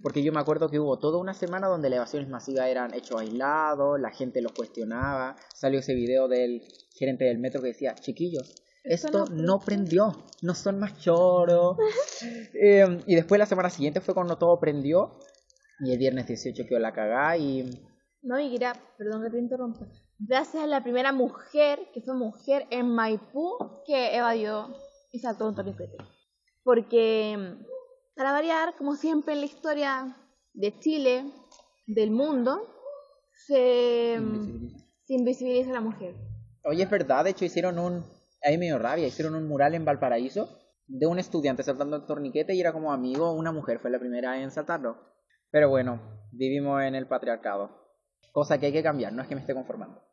Porque 0.02 0.22
yo 0.22 0.32
me 0.32 0.40
acuerdo 0.40 0.70
que 0.70 0.78
hubo 0.78 0.98
toda 0.98 1.18
una 1.18 1.34
semana 1.34 1.68
donde 1.68 1.90
las 1.90 1.98
evasiones 1.98 2.28
masivas 2.28 2.68
eran 2.68 2.94
hechos 2.94 3.20
aislados, 3.20 4.00
la 4.00 4.10
gente 4.10 4.40
los 4.40 4.52
cuestionaba. 4.52 5.36
Salió 5.54 5.80
ese 5.80 5.94
video 5.94 6.28
del 6.28 6.62
gerente 6.94 7.24
del 7.24 7.38
metro 7.38 7.60
que 7.60 7.68
decía, 7.68 7.94
chiquillos, 7.94 8.54
esto 8.84 9.26
no 9.26 9.60
prendió, 9.60 10.24
no 10.42 10.54
son 10.54 10.78
más 10.78 10.98
choros. 10.98 11.76
Eh, 12.54 13.00
y 13.06 13.16
después 13.16 13.38
la 13.40 13.46
semana 13.46 13.68
siguiente 13.68 14.00
fue 14.00 14.14
cuando 14.14 14.38
todo 14.38 14.60
prendió. 14.60 15.18
Y 15.80 15.92
el 15.92 15.98
viernes 15.98 16.28
18 16.28 16.64
quedó 16.68 16.78
la 16.78 16.92
cagada 16.92 17.36
y... 17.36 17.68
No, 18.22 18.38
y 18.38 18.54
era, 18.54 18.72
perdón 18.96 19.24
que 19.24 19.30
te 19.30 19.38
interrumpa. 19.38 19.88
Gracias 20.24 20.62
a 20.62 20.68
la 20.68 20.84
primera 20.84 21.10
mujer, 21.10 21.80
que 21.92 22.00
fue 22.00 22.14
mujer 22.14 22.66
en 22.70 22.88
Maipú, 22.88 23.82
que 23.84 24.16
evadió 24.16 24.72
y 25.10 25.18
saltó 25.18 25.48
un 25.48 25.56
torniquete. 25.56 25.96
Porque, 26.62 27.56
para 28.14 28.30
variar, 28.30 28.76
como 28.76 28.94
siempre 28.94 29.34
en 29.34 29.40
la 29.40 29.46
historia 29.46 30.16
de 30.54 30.78
Chile, 30.78 31.24
del 31.88 32.12
mundo, 32.12 32.68
se, 33.46 34.20
se 35.04 35.14
invisibiliza 35.14 35.70
a 35.70 35.74
la 35.74 35.80
mujer. 35.80 36.14
Oye, 36.64 36.84
es 36.84 36.90
verdad, 36.90 37.24
de 37.24 37.30
hecho 37.30 37.44
hicieron 37.44 37.80
un... 37.80 38.04
Ahí 38.44 38.58
me 38.58 38.66
dio 38.66 38.78
rabia, 38.78 39.08
hicieron 39.08 39.34
un 39.34 39.48
mural 39.48 39.74
en 39.74 39.84
Valparaíso 39.84 40.48
de 40.86 41.06
un 41.06 41.18
estudiante 41.18 41.64
saltando 41.64 41.96
el 41.96 42.06
torniquete 42.06 42.54
y 42.54 42.60
era 42.60 42.72
como 42.72 42.92
amigo, 42.92 43.32
una 43.32 43.50
mujer 43.50 43.80
fue 43.80 43.90
la 43.90 43.98
primera 43.98 44.40
en 44.40 44.52
saltarlo. 44.52 44.98
Pero 45.50 45.68
bueno, 45.68 46.00
vivimos 46.30 46.80
en 46.82 46.94
el 46.94 47.08
patriarcado. 47.08 47.70
Cosa 48.30 48.58
que 48.58 48.66
hay 48.66 48.72
que 48.72 48.84
cambiar, 48.84 49.12
no 49.12 49.22
es 49.22 49.28
que 49.28 49.34
me 49.34 49.40
esté 49.40 49.52
conformando. 49.52 50.11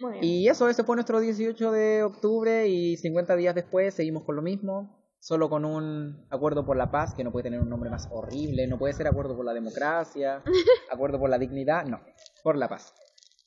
Muy 0.00 0.12
bien. 0.12 0.24
Y 0.24 0.48
eso, 0.48 0.68
ese 0.68 0.84
fue 0.84 0.96
nuestro 0.96 1.20
18 1.20 1.70
de 1.72 2.02
octubre 2.02 2.68
y 2.68 2.96
50 2.96 3.36
días 3.36 3.54
después 3.54 3.94
seguimos 3.94 4.24
con 4.24 4.36
lo 4.36 4.42
mismo, 4.42 5.02
solo 5.20 5.48
con 5.48 5.64
un 5.64 6.26
acuerdo 6.30 6.64
por 6.66 6.76
la 6.76 6.90
paz, 6.90 7.14
que 7.14 7.24
no 7.24 7.32
puede 7.32 7.44
tener 7.44 7.60
un 7.60 7.68
nombre 7.70 7.90
más 7.90 8.08
horrible, 8.10 8.66
no 8.66 8.78
puede 8.78 8.92
ser 8.94 9.06
acuerdo 9.06 9.34
por 9.36 9.44
la 9.44 9.54
democracia, 9.54 10.42
acuerdo 10.90 11.18
por 11.18 11.30
la 11.30 11.38
dignidad, 11.38 11.84
no, 11.86 12.00
por 12.42 12.56
la 12.56 12.68
paz. 12.68 12.92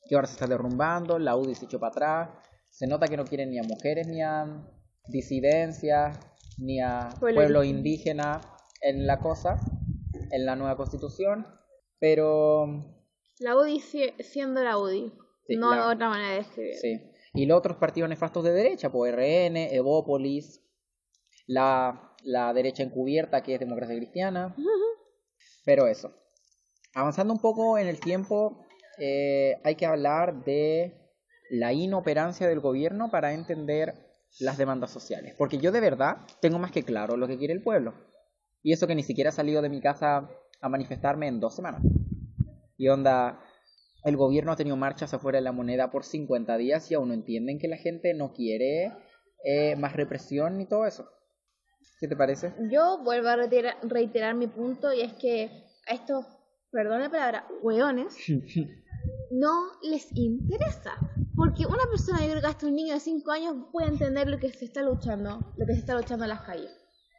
Que 0.07 0.15
ahora 0.15 0.27
se 0.27 0.33
está 0.33 0.47
derrumbando, 0.47 1.19
la 1.19 1.35
UDI 1.35 1.55
se 1.55 1.65
echó 1.65 1.79
para 1.79 1.91
atrás, 1.91 2.29
se 2.69 2.87
nota 2.87 3.07
que 3.07 3.17
no 3.17 3.25
quieren 3.25 3.51
ni 3.51 3.59
a 3.59 3.63
mujeres 3.63 4.07
ni 4.07 4.21
a 4.21 4.45
disidencias, 5.07 6.17
ni 6.57 6.79
a 6.81 7.09
Pueblo 7.19 7.35
pueblo 7.41 7.63
indígena. 7.63 8.41
en 8.81 9.05
la 9.05 9.19
cosa, 9.19 9.57
en 10.31 10.45
la 10.45 10.55
nueva 10.55 10.77
constitución, 10.77 11.45
pero 11.99 12.65
La 13.39 13.55
UDI 13.57 13.79
sie- 13.81 14.13
siendo 14.23 14.63
la 14.63 14.77
UDI. 14.77 15.11
Sí, 15.49 15.57
no 15.57 15.75
la- 15.75 15.89
otra 15.89 16.09
manera 16.09 16.33
de 16.33 16.39
escribir. 16.39 16.75
Sí. 16.75 17.01
Y 17.33 17.45
los 17.45 17.57
otros 17.57 17.77
partidos 17.77 18.09
nefastos 18.09 18.43
de 18.43 18.51
derecha, 18.51 18.89
pues 18.91 19.13
RN, 19.13 19.73
Evópolis, 19.75 20.61
la, 21.47 22.15
la 22.23 22.53
derecha 22.53 22.83
encubierta 22.83 23.41
que 23.43 23.53
es 23.55 23.59
Democracia 23.59 23.95
Cristiana. 23.95 24.55
Pero 25.65 25.87
eso. 25.87 26.11
Avanzando 26.95 27.33
un 27.33 27.39
poco 27.39 27.77
en 27.77 27.87
el 27.87 27.99
tiempo, 27.99 28.65
eh, 28.97 29.57
hay 29.63 29.75
que 29.75 29.85
hablar 29.85 30.43
de 30.43 30.95
la 31.51 31.73
inoperancia 31.73 32.47
del 32.47 32.59
gobierno 32.59 33.09
para 33.11 33.33
entender 33.33 33.93
las 34.39 34.57
demandas 34.57 34.91
sociales. 34.91 35.35
Porque 35.37 35.57
yo 35.59 35.71
de 35.71 35.79
verdad 35.81 36.17
tengo 36.41 36.59
más 36.59 36.71
que 36.71 36.83
claro 36.83 37.17
lo 37.17 37.27
que 37.27 37.37
quiere 37.37 37.53
el 37.53 37.63
pueblo. 37.63 37.93
Y 38.61 38.73
eso 38.73 38.87
que 38.87 38.95
ni 38.95 39.03
siquiera 39.03 39.29
he 39.29 39.33
salido 39.33 39.61
de 39.61 39.69
mi 39.69 39.81
casa 39.81 40.29
a 40.61 40.69
manifestarme 40.69 41.27
en 41.27 41.39
dos 41.39 41.55
semanas. 41.55 41.81
Y 42.77 42.87
onda, 42.87 43.39
el 44.03 44.17
gobierno 44.17 44.51
ha 44.51 44.55
tenido 44.55 44.77
marchas 44.77 45.13
afuera 45.13 45.37
de 45.37 45.43
la 45.43 45.51
moneda 45.51 45.91
por 45.91 46.03
50 46.03 46.57
días 46.57 46.89
y 46.89 46.95
aún 46.95 47.09
no 47.09 47.13
entienden 47.13 47.59
que 47.59 47.67
la 47.67 47.77
gente 47.77 48.13
no 48.13 48.33
quiere 48.33 48.91
eh, 49.43 49.75
más 49.75 49.93
represión 49.93 50.57
ni 50.57 50.65
todo 50.65 50.85
eso. 50.85 51.09
¿Qué 51.99 52.07
te 52.07 52.15
parece? 52.15 52.53
Yo 52.71 53.03
vuelvo 53.03 53.27
a 53.27 53.35
reiterar, 53.35 53.75
reiterar 53.83 54.35
mi 54.35 54.47
punto 54.47 54.93
y 54.93 55.01
es 55.01 55.13
que 55.13 55.49
a 55.87 55.93
estos 55.93 56.25
perdón 56.71 57.01
la 57.01 57.09
palabra, 57.09 57.47
hueones, 57.61 58.15
no 59.31 59.71
les 59.83 60.07
interesa. 60.15 60.95
Porque 61.35 61.65
una 61.65 61.85
persona, 61.89 62.19
yo 62.19 62.31
creo 62.31 62.41
que 62.41 62.47
hasta 62.47 62.67
un 62.67 62.75
niño 62.75 62.93
de 62.93 62.99
5 62.99 63.31
años 63.31 63.55
puede 63.71 63.87
entender 63.87 64.27
lo 64.27 64.39
que 64.39 64.51
se 64.51 64.65
está 64.65 64.83
luchando, 64.83 65.53
lo 65.57 65.65
que 65.65 65.73
se 65.73 65.79
está 65.79 65.95
luchando 65.95 66.25
en 66.25 66.29
las 66.29 66.41
calles. 66.41 66.71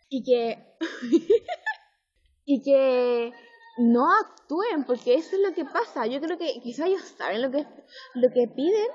Y 0.09 0.23
que. 0.25 0.77
y 2.45 2.63
que 2.63 3.33
no 3.81 4.13
actúen, 4.15 4.85
porque 4.85 5.15
eso 5.15 5.37
es 5.37 5.43
lo 5.43 5.55
que 5.55 5.65
pasa. 5.65 6.07
Yo 6.07 6.21
creo 6.21 6.37
que 6.37 6.61
quizás 6.63 6.87
ellos 6.87 7.03
saben 7.17 7.43
lo 7.43 7.51
que, 7.51 7.67
lo 8.15 8.29
que 8.31 8.47
piden. 8.55 8.89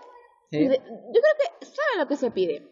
Sí. 0.52 0.64
Yo 0.64 0.70
creo 0.70 0.80
que 0.80 1.66
saben 1.66 2.00
lo 2.00 2.08
que 2.08 2.16
se 2.18 2.32
pide. 2.32 2.68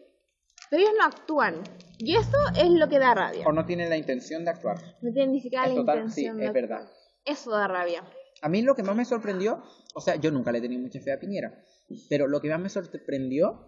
Pero 0.70 0.82
ellos 0.82 0.94
no 0.98 1.04
actúan. 1.04 1.62
Y 1.98 2.16
eso 2.16 2.36
es 2.56 2.70
lo 2.70 2.88
que 2.88 2.98
da 2.98 3.14
rabia. 3.14 3.46
O 3.46 3.52
no 3.52 3.66
tienen 3.66 3.90
la 3.90 3.96
intención 3.96 4.44
de 4.44 4.50
actuar. 4.50 4.78
No 5.02 5.12
tienen 5.12 5.32
ni 5.32 5.40
siquiera 5.40 5.64
Es 5.64 5.70
la 5.70 5.76
total, 5.76 5.96
intención 5.98 6.34
sí, 6.36 6.40
de 6.40 6.44
es 6.44 6.50
actuar. 6.50 6.68
verdad. 6.68 6.92
Eso 7.24 7.50
da 7.50 7.68
rabia. 7.68 8.04
A 8.42 8.48
mí 8.48 8.62
lo 8.62 8.74
que 8.74 8.82
más 8.82 8.94
me 8.96 9.04
sorprendió, 9.04 9.62
o 9.94 10.00
sea, 10.00 10.16
yo 10.16 10.30
nunca 10.30 10.52
le 10.52 10.58
he 10.58 10.60
tenido 10.60 10.80
mucha 10.82 11.00
fe 11.00 11.12
a 11.12 11.18
Piñera, 11.18 11.64
pero 12.08 12.26
lo 12.28 12.40
que 12.40 12.48
más 12.50 12.60
me 12.60 12.68
sorprendió 12.68 13.66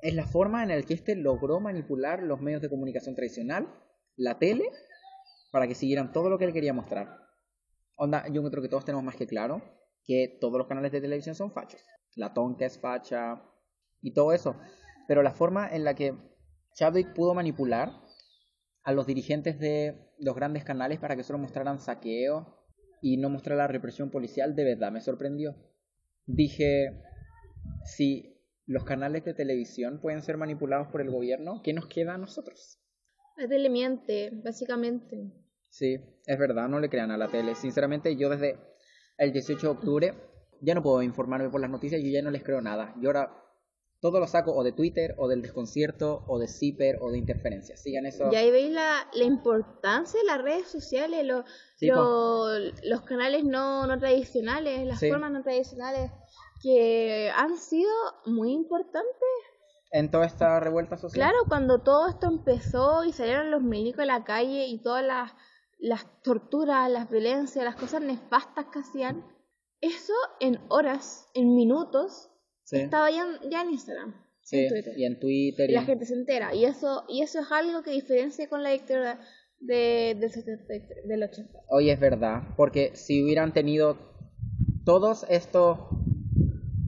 es 0.00 0.14
la 0.14 0.26
forma 0.26 0.62
en 0.62 0.68
la 0.70 0.82
que 0.82 0.94
este 0.94 1.14
logró 1.16 1.60
manipular 1.60 2.22
los 2.22 2.40
medios 2.40 2.62
de 2.62 2.70
comunicación 2.70 3.14
tradicional, 3.14 3.68
la 4.16 4.38
tele, 4.38 4.70
para 5.50 5.66
que 5.66 5.74
siguieran 5.74 6.12
todo 6.12 6.30
lo 6.30 6.38
que 6.38 6.44
él 6.44 6.52
quería 6.52 6.72
mostrar. 6.72 7.27
Onda, 8.00 8.28
yo 8.28 8.48
creo 8.48 8.62
que 8.62 8.68
todos 8.68 8.84
tenemos 8.84 9.04
más 9.04 9.16
que 9.16 9.26
claro 9.26 9.60
que 10.04 10.38
todos 10.40 10.56
los 10.56 10.68
canales 10.68 10.92
de 10.92 11.00
televisión 11.00 11.34
son 11.34 11.52
fachos. 11.52 11.82
La 12.14 12.32
tonca 12.32 12.64
es 12.64 12.78
facha 12.78 13.42
y 14.00 14.14
todo 14.14 14.32
eso. 14.32 14.56
Pero 15.08 15.22
la 15.22 15.32
forma 15.32 15.68
en 15.68 15.82
la 15.82 15.94
que 15.94 16.16
Chadwick 16.74 17.12
pudo 17.12 17.34
manipular 17.34 17.92
a 18.84 18.92
los 18.92 19.04
dirigentes 19.04 19.58
de 19.58 20.12
los 20.18 20.36
grandes 20.36 20.64
canales 20.64 21.00
para 21.00 21.16
que 21.16 21.24
solo 21.24 21.40
mostraran 21.40 21.80
saqueo 21.80 22.56
y 23.02 23.16
no 23.16 23.30
mostrar 23.30 23.58
la 23.58 23.66
represión 23.66 24.10
policial, 24.10 24.54
de 24.54 24.64
verdad 24.64 24.92
me 24.92 25.00
sorprendió. 25.00 25.56
Dije, 26.24 27.02
si 27.84 28.40
los 28.64 28.84
canales 28.84 29.24
de 29.24 29.34
televisión 29.34 30.00
pueden 30.00 30.22
ser 30.22 30.36
manipulados 30.36 30.86
por 30.88 31.00
el 31.00 31.10
gobierno, 31.10 31.62
¿qué 31.64 31.72
nos 31.72 31.88
queda 31.88 32.14
a 32.14 32.18
nosotros? 32.18 32.78
La 33.36 33.48
tele 33.48 33.70
miente, 33.70 34.30
básicamente. 34.44 35.32
Sí, 35.78 35.96
es 36.26 36.38
verdad, 36.38 36.68
no 36.68 36.80
le 36.80 36.90
crean 36.90 37.12
a 37.12 37.16
la 37.16 37.28
tele. 37.28 37.54
Sinceramente, 37.54 38.16
yo 38.16 38.28
desde 38.30 38.58
el 39.16 39.32
18 39.32 39.60
de 39.60 39.68
octubre 39.72 40.14
ya 40.60 40.74
no 40.74 40.82
puedo 40.82 41.02
informarme 41.02 41.48
por 41.50 41.60
las 41.60 41.70
noticias, 41.70 42.00
yo 42.02 42.08
ya 42.10 42.20
no 42.20 42.32
les 42.32 42.42
creo 42.42 42.60
nada. 42.60 42.94
Yo 43.00 43.10
ahora 43.10 43.32
todo 44.00 44.18
lo 44.18 44.26
saco 44.26 44.52
o 44.54 44.64
de 44.64 44.72
Twitter, 44.72 45.14
o 45.18 45.28
del 45.28 45.40
desconcierto, 45.42 46.24
o 46.26 46.38
de 46.40 46.48
Zipper, 46.48 46.98
o 47.00 47.10
de 47.12 47.18
interferencia. 47.18 47.76
Sigan 47.76 48.06
eso. 48.06 48.28
Y 48.32 48.34
ahí 48.36 48.50
veis 48.50 48.72
la, 48.72 49.08
la 49.12 49.24
importancia 49.24 50.18
de 50.20 50.26
las 50.26 50.42
redes 50.42 50.66
sociales, 50.68 51.24
lo- 51.24 51.44
Sí, 51.76 51.86
lo- 51.86 52.58
los 52.82 53.02
canales 53.02 53.44
no, 53.44 53.86
no 53.86 53.98
tradicionales, 54.00 54.84
las 54.86 54.98
Sí. 54.98 55.08
formas 55.10 55.30
no 55.30 55.42
tradicionales 55.42 56.10
que 56.60 57.30
han 57.36 57.56
sido 57.56 57.90
muy 58.26 58.52
importantes. 58.52 59.28
En 59.92 60.10
toda 60.10 60.26
esta 60.26 60.58
revuelta 60.60 60.96
social. 60.96 61.20
Claro, 61.30 61.38
cuando 61.48 61.80
todo 61.82 62.08
esto 62.08 62.26
empezó 62.26 63.04
y 63.04 63.12
salieron 63.12 63.50
los 63.50 63.62
milicos 63.62 64.00
a 64.00 64.06
la 64.06 64.22
calle 64.24 64.66
y 64.66 64.82
todas 64.82 65.04
las, 65.04 65.32
las 65.78 66.06
torturas, 66.22 66.90
las 66.90 67.08
violencias, 67.10 67.64
las 67.64 67.76
cosas 67.76 68.02
nefastas 68.02 68.66
que 68.72 68.80
hacían, 68.80 69.24
eso 69.80 70.12
en 70.40 70.58
horas, 70.68 71.28
en 71.34 71.54
minutos, 71.54 72.30
Sí, 72.64 72.76
estaba 72.76 73.10
ya, 73.10 73.22
en- 73.42 73.50
ya 73.50 73.62
en 73.62 73.70
Instagram, 73.70 74.14
sí, 74.42 74.58
en 74.58 74.68
Twitter. 74.68 74.98
y 74.98 75.04
en 75.06 75.20
Twitter. 75.20 75.70
Y 75.70 75.72
la 75.72 75.82
gente 75.84 76.04
se 76.04 76.14
entera. 76.14 76.54
Y 76.54 76.64
eso, 76.64 77.04
y 77.08 77.22
eso 77.22 77.40
es 77.40 77.50
algo 77.52 77.82
que 77.82 77.92
diferencia 77.92 78.48
con 78.48 78.62
la 78.62 78.70
dictadura 78.70 79.20
de, 79.60 80.16
del 80.20 80.30
73, 80.30 81.06
del 81.08 81.22
80. 81.22 81.60
Hoy 81.68 81.90
es 81.90 81.98
verdad, 82.00 82.42
porque 82.56 82.94
si 82.94 83.22
hubieran 83.22 83.52
tenido 83.54 83.96
todos 84.84 85.24
estos 85.30 85.78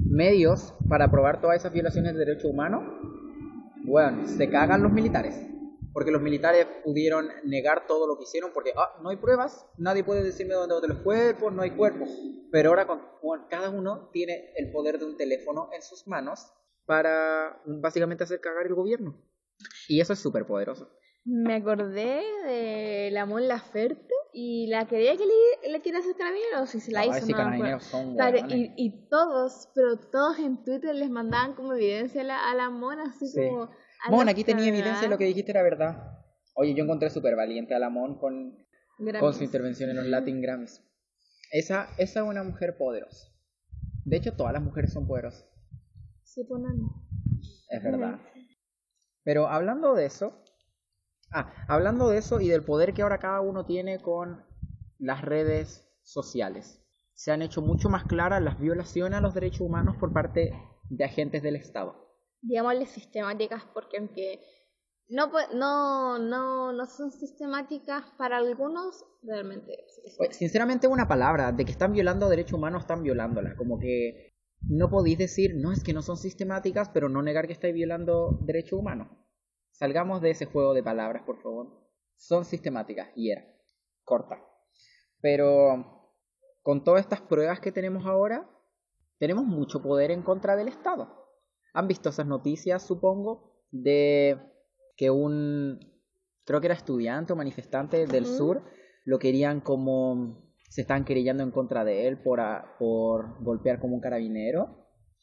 medios 0.09 0.74
para 0.88 1.11
probar 1.11 1.41
todas 1.41 1.57
esas 1.57 1.72
violaciones 1.72 2.12
de 2.14 2.18
derechos 2.24 2.51
humanos, 2.51 2.82
bueno, 3.84 4.26
se 4.26 4.51
cagan 4.51 4.82
los 4.82 4.93
militares. 4.93 5.34
Porque 5.93 6.11
los 6.12 6.22
militares 6.22 6.66
pudieron 6.84 7.28
negar 7.45 7.86
todo 7.86 8.07
lo 8.07 8.16
que 8.16 8.24
hicieron 8.24 8.53
porque 8.53 8.72
ah, 8.76 8.97
no 9.03 9.09
hay 9.09 9.16
pruebas, 9.16 9.66
nadie 9.76 10.05
puede 10.05 10.22
decirme 10.22 10.55
dónde 10.55 10.74
boté 10.74 10.86
los 10.88 10.99
cuerpos, 10.99 11.53
no 11.53 11.62
hay 11.62 11.70
cuerpos. 11.70 12.09
Pero 12.53 12.70
ahora 12.70 12.86
con, 12.86 13.01
cada 13.49 13.70
uno 13.70 14.11
tiene 14.12 14.53
el 14.57 14.70
poder 14.72 14.99
de 14.99 15.07
un 15.07 15.16
teléfono 15.16 15.68
en 15.72 15.82
sus 15.82 16.07
manos 16.07 16.53
para 16.86 17.61
básicamente 17.66 18.24
hacer 18.24 18.41
cagar 18.41 18.66
el 18.66 18.74
gobierno. 18.74 19.20
Y 19.88 20.01
eso 20.01 20.12
es 20.12 20.18
súper 20.20 20.47
poderoso. 20.47 20.91
Me 21.24 21.57
acordé 21.57 22.22
de 22.45 23.11
la 23.12 23.26
Mon 23.26 23.47
Laferte 23.47 24.14
y 24.32 24.68
la 24.68 24.86
quería 24.86 25.16
que 25.16 25.26
le, 25.26 25.70
le 25.70 25.80
quiera 25.80 25.99
hacer 25.99 26.16
carabinero, 26.16 26.66
si 26.66 26.80
se 26.80 26.93
la 26.93 27.01
Ay, 27.01 27.11
hizo, 27.11 27.26
no 27.26 27.36
carabineros 27.36 27.84
son 27.84 28.14
Claro, 28.14 28.38
y, 28.49 28.72
y 28.76 29.09
todos, 29.09 29.68
pero 29.74 29.97
todos 29.99 30.38
en 30.38 30.62
Twitter 30.64 30.95
les 30.95 31.11
mandaban 31.11 31.55
como 31.55 31.74
evidencia 31.74 32.22
a 32.22 32.24
la, 32.24 32.51
a 32.51 32.55
la 32.55 32.70
Mon, 32.70 32.99
así 33.01 33.26
Sí. 33.26 33.41
como... 33.49 33.70
Mon, 34.09 34.29
aquí 34.29 34.45
tenía 34.45 34.67
evidencia 34.67 35.03
de 35.03 35.09
lo 35.09 35.19
que 35.19 35.25
dijiste 35.25 35.51
era 35.51 35.63
verdad. 35.63 36.19
Oye, 36.55 36.75
yo 36.75 36.85
encontré 36.85 37.11
súper 37.11 37.37
valiente 37.37 37.75
a 37.75 37.79
la 37.79 37.91
Mon 37.91 38.19
con, 38.19 38.57
con 39.19 39.35
su 39.35 39.45
intervención 39.45 39.91
en 39.91 39.97
los 39.97 40.07
Latin 40.07 40.41
Grammys. 40.41 40.83
Esa, 41.53 41.89
esa 41.99 42.21
es 42.21 42.27
una 42.27 42.43
mujer 42.43 42.77
poderosa. 42.79 43.29
De 44.05 44.17
hecho, 44.17 44.35
todas 44.35 44.53
las 44.53 44.63
mujeres 44.63 44.93
son 44.93 45.07
poderosas. 45.07 45.47
Sí, 46.23 46.45
pues, 46.45 46.63
no. 46.63 47.07
Es 47.69 47.83
verdad. 47.83 48.21
Pero 49.23 49.49
hablando 49.49 49.95
de 49.95 50.07
eso. 50.07 50.43
Ah, 51.33 51.53
hablando 51.69 52.09
de 52.09 52.19
eso 52.19 52.41
y 52.41 52.49
del 52.49 52.65
poder 52.65 52.93
que 52.93 53.03
ahora 53.03 53.19
cada 53.19 53.41
uno 53.41 53.65
tiene 53.65 54.01
con 54.01 54.45
las 54.99 55.23
redes 55.23 55.89
sociales. 56.03 56.85
Se 57.15 57.31
han 57.31 57.43
hecho 57.43 57.63
mucho 57.63 57.89
más 57.89 58.05
claras 58.05 58.43
las 58.43 58.59
violaciones 58.59 59.19
a 59.19 59.21
los 59.21 59.35
derechos 59.35 59.61
humanos 59.61 59.97
por 59.99 60.13
parte 60.13 60.53
de 60.89 61.05
agentes 61.05 61.43
del 61.43 61.57
Estado. 61.57 62.10
Digámosle 62.43 62.86
sistemáticas 62.86 63.62
porque 63.74 63.99
aunque 63.99 64.41
no, 65.11 65.30
no, 65.55 66.18
no, 66.18 66.72
no 66.72 66.86
son 66.86 67.11
sistemáticas 67.11 68.05
para 68.16 68.36
algunos, 68.36 69.05
realmente. 69.22 69.84
Oye, 70.20 70.32
Sinceramente, 70.32 70.86
una 70.86 71.09
palabra 71.09 71.51
de 71.51 71.64
que 71.64 71.72
están 71.72 71.93
violando 71.93 72.28
derechos 72.28 72.55
humanos, 72.55 72.82
están 72.82 73.03
violándola. 73.03 73.57
Como 73.57 73.78
que 73.78 74.34
no 74.68 74.88
podéis 74.88 75.18
decir, 75.18 75.57
no, 75.57 75.72
es 75.72 75.82
que 75.82 75.93
no 75.93 76.03
son 76.03 76.16
sistemáticas, 76.16 76.91
pero 76.91 77.09
no 77.09 77.22
negar 77.22 77.46
que 77.49 77.53
estáis 77.53 77.75
violando 77.75 78.38
derechos 78.42 78.79
humanos. 78.79 79.08
Salgamos 79.72 80.21
de 80.21 80.30
ese 80.30 80.46
juego 80.46 80.75
de 80.75 80.83
palabras, 80.83 81.25
por 81.25 81.42
favor. 81.42 81.68
Son 82.17 82.45
sistemáticas, 82.45 83.08
y 83.17 83.33
era. 83.33 83.45
Corta. 84.04 84.38
Pero 85.21 86.14
con 86.62 86.84
todas 86.84 87.00
estas 87.00 87.21
pruebas 87.21 87.61
que 87.61 87.72
tenemos 87.72 88.07
ahora, 88.07 88.49
tenemos 89.18 89.45
mucho 89.45 89.83
poder 89.83 90.12
en 90.12 90.22
contra 90.22 90.54
del 90.54 90.68
Estado. 90.68 91.20
¿Han 91.72 91.88
visto 91.88 92.09
esas 92.09 92.26
noticias, 92.26 92.83
supongo, 92.87 93.53
de 93.71 94.38
que 94.97 95.11
un, 95.11 95.79
creo 96.45 96.61
que 96.61 96.67
era 96.67 96.75
estudiante 96.75 97.33
o 97.33 97.37
manifestante 97.37 98.07
del 98.07 98.26
sur, 98.26 98.63
lo 99.05 99.18
querían 99.18 99.61
como, 99.61 100.53
se 100.68 100.83
están 100.83 101.05
querellando 101.05 101.42
en 101.42 101.51
contra 101.51 101.84
de 101.84 102.07
él 102.09 102.18
por, 102.22 102.41
a- 102.41 102.76
por 102.79 103.42
golpear 103.42 103.80
como 103.80 103.95
un 103.95 104.01
carabinero? 104.01 104.76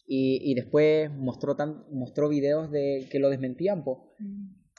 Y, 0.08 0.40
y 0.50 0.56
después 0.56 1.12
mostró 1.12 1.56
tan, 1.58 1.86
mostró 1.92 2.30
videos 2.30 2.72
de 2.72 3.08
que 3.12 3.20
lo 3.20 3.30
desmentían, 3.30 3.84
po. 3.84 4.14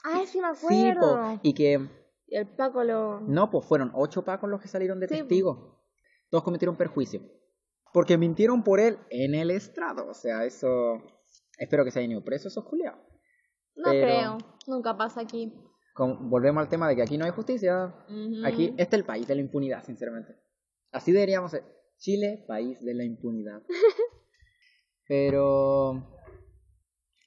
Ay, 0.03 0.25
sí 0.25 0.39
me 0.41 0.55
Sí, 0.55 0.87
acuerdo. 0.87 1.17
po. 1.21 1.39
Y 1.43 1.53
que 1.53 1.87
Y 2.27 2.35
el 2.35 2.47
Paco 2.47 2.83
lo... 2.83 3.19
no, 3.21 3.51
pues 3.51 3.65
fueron 3.67 3.91
ocho 3.93 4.23
pacos 4.25 4.49
los 4.49 4.59
que 4.59 4.67
salieron 4.67 4.99
de 4.99 5.07
Sí, 5.07 5.15
testigos. 5.19 5.75
Todos 6.31 6.43
cometieron 6.43 6.77
perjuicio. 6.77 7.21
Porque 7.93 8.17
mintieron 8.17 8.63
por 8.63 8.79
él 8.79 8.97
en 9.11 9.35
el 9.35 9.51
estrado. 9.51 10.07
O 10.09 10.13
sea, 10.15 10.45
eso. 10.45 10.67
Espero 11.59 11.83
que 11.85 11.91
se 11.91 11.99
hayan 11.99 12.11
ido 12.13 12.23
presos 12.23 12.53
esos 12.53 12.65
culiados. 12.65 12.99
No 13.75 13.91
pero- 13.91 14.07
creo, 14.07 14.37
nunca 14.67 14.97
pasa 14.97 15.21
aquí. 15.21 15.53
Con- 15.93 16.29
volvemos 16.29 16.61
al 16.61 16.69
tema 16.69 16.87
de 16.87 16.95
que 16.95 17.01
aquí 17.01 17.17
no 17.17 17.25
hay 17.25 17.31
justicia. 17.31 17.93
Aquí, 18.45 18.73
este 18.77 18.95
es 18.95 18.99
el 19.01 19.05
país 19.05 19.27
de 19.27 19.35
la 19.35 19.41
impunidad, 19.41 19.83
sinceramente. 19.83 20.35
Así 20.91 21.11
deberíamos 21.11 21.51
ser. 21.51 21.63
Chile, 21.97 22.45
país 22.47 22.79
de 22.83 22.93
la 22.93 23.03
impunidad. 23.03 23.61
Pero 25.07 26.15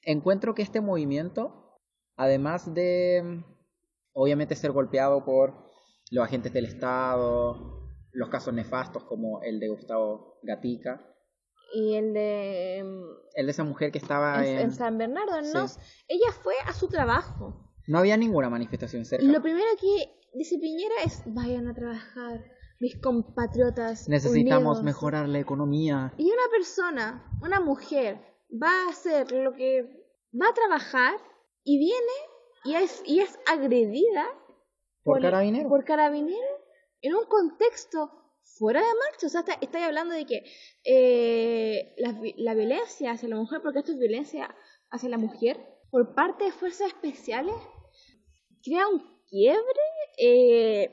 encuentro 0.03 0.55
que 0.55 0.61
este 0.61 0.81
movimiento, 0.81 1.79
además 2.15 2.73
de 2.73 3.43
obviamente 4.13 4.55
ser 4.55 4.71
golpeado 4.71 5.23
por 5.25 5.71
los 6.11 6.23
agentes 6.25 6.53
del 6.53 6.65
Estado, 6.65 7.87
los 8.11 8.29
casos 8.29 8.53
nefastos 8.53 9.03
como 9.03 9.41
el 9.43 9.59
de 9.59 9.69
Gustavo 9.69 10.39
Gatica, 10.43 11.12
Y 11.73 11.95
el 11.95 12.13
de... 12.13 12.77
em, 12.77 13.03
el 13.35 13.45
de 13.47 13.51
esa 13.51 13.63
mujer 13.63 13.91
que 13.91 13.97
estaba 13.97 14.45
en, 14.45 14.55
en... 14.57 14.59
en 14.59 14.71
San 14.71 14.97
Bernardo, 14.97 15.41
¿no? 15.53 15.67
Sí. 15.67 15.79
Ella 16.07 16.31
fue 16.41 16.53
a 16.67 16.73
su 16.73 16.87
trabajo. 16.87 17.71
No 17.87 17.97
había 17.97 18.15
ninguna 18.15 18.49
manifestación 18.49 19.05
cerca. 19.05 19.25
Lo 19.25 19.41
primero 19.41 19.67
que 19.81 20.13
dice 20.33 20.57
Piñera 20.59 20.95
es, 21.03 21.23
vayan 21.25 21.67
a 21.67 21.73
trabajar, 21.73 22.43
mis 22.79 22.99
compatriotas. 23.01 24.07
Necesitamos 24.07 24.77
unidos". 24.79 24.83
mejorar 24.83 25.27
la 25.27 25.39
economía. 25.39 26.13
Y 26.17 26.25
una 26.25 26.49
persona, 26.51 27.29
una 27.41 27.59
mujer, 27.59 28.19
va 28.51 28.85
a 28.85 28.89
hacer 28.91 29.31
lo 29.31 29.53
que 29.53 29.83
va 30.39 30.49
a 30.49 30.53
trabajar 30.53 31.15
y 31.63 31.79
viene 31.79 32.33
y 32.65 32.75
es, 32.75 33.01
y 33.05 33.19
es 33.19 33.37
agredida 33.51 34.25
Por 35.03 35.21
carabinero. 35.21 35.69
por 35.69 35.83
carabinero 35.83 36.47
en 37.01 37.15
un 37.15 37.25
contexto 37.25 38.09
fuera 38.43 38.79
de 38.79 38.87
marcha. 38.87 39.27
O 39.27 39.29
sea, 39.29 39.41
está, 39.41 39.53
estáis 39.61 39.85
hablando 39.85 40.13
de 40.13 40.25
que 40.25 40.43
eh, 40.83 41.93
la, 41.97 42.19
la 42.37 42.53
violencia 42.53 43.11
hacia 43.11 43.29
la 43.29 43.37
mujer, 43.37 43.61
porque 43.61 43.79
esto 43.79 43.91
es 43.91 43.99
violencia 43.99 44.53
hacia 44.89 45.09
la 45.09 45.17
mujer, 45.17 45.59
por 45.89 46.15
parte 46.15 46.45
de 46.45 46.51
fuerzas 46.51 46.87
especiales, 46.87 47.55
crea 48.63 48.87
un 48.87 49.01
quiebre 49.29 49.81
eh, 50.17 50.89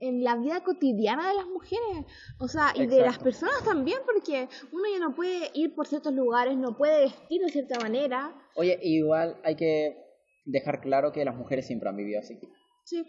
en 0.00 0.22
la 0.22 0.36
vida 0.36 0.62
cotidiana 0.62 1.28
de 1.28 1.34
las 1.34 1.46
mujeres. 1.46 2.06
O 2.38 2.48
sea, 2.48 2.72
y 2.74 2.86
de 2.86 3.00
las 3.00 3.18
personas 3.18 3.64
también, 3.64 3.98
porque 4.04 4.48
uno 4.72 4.84
ya 4.92 4.98
no 5.00 5.14
puede 5.14 5.50
ir 5.54 5.74
por 5.74 5.86
ciertos 5.86 6.12
lugares, 6.12 6.56
no 6.56 6.76
puede 6.76 7.00
vestir 7.00 7.42
de 7.42 7.48
cierta 7.48 7.78
manera. 7.80 8.34
Oye, 8.56 8.78
igual 8.82 9.40
hay 9.42 9.56
que 9.56 9.96
dejar 10.44 10.80
claro 10.80 11.12
que 11.12 11.24
las 11.24 11.36
mujeres 11.36 11.66
siempre 11.66 11.88
han 11.88 11.96
vivido 11.96 12.20
así. 12.20 12.38
Sí. 12.84 13.04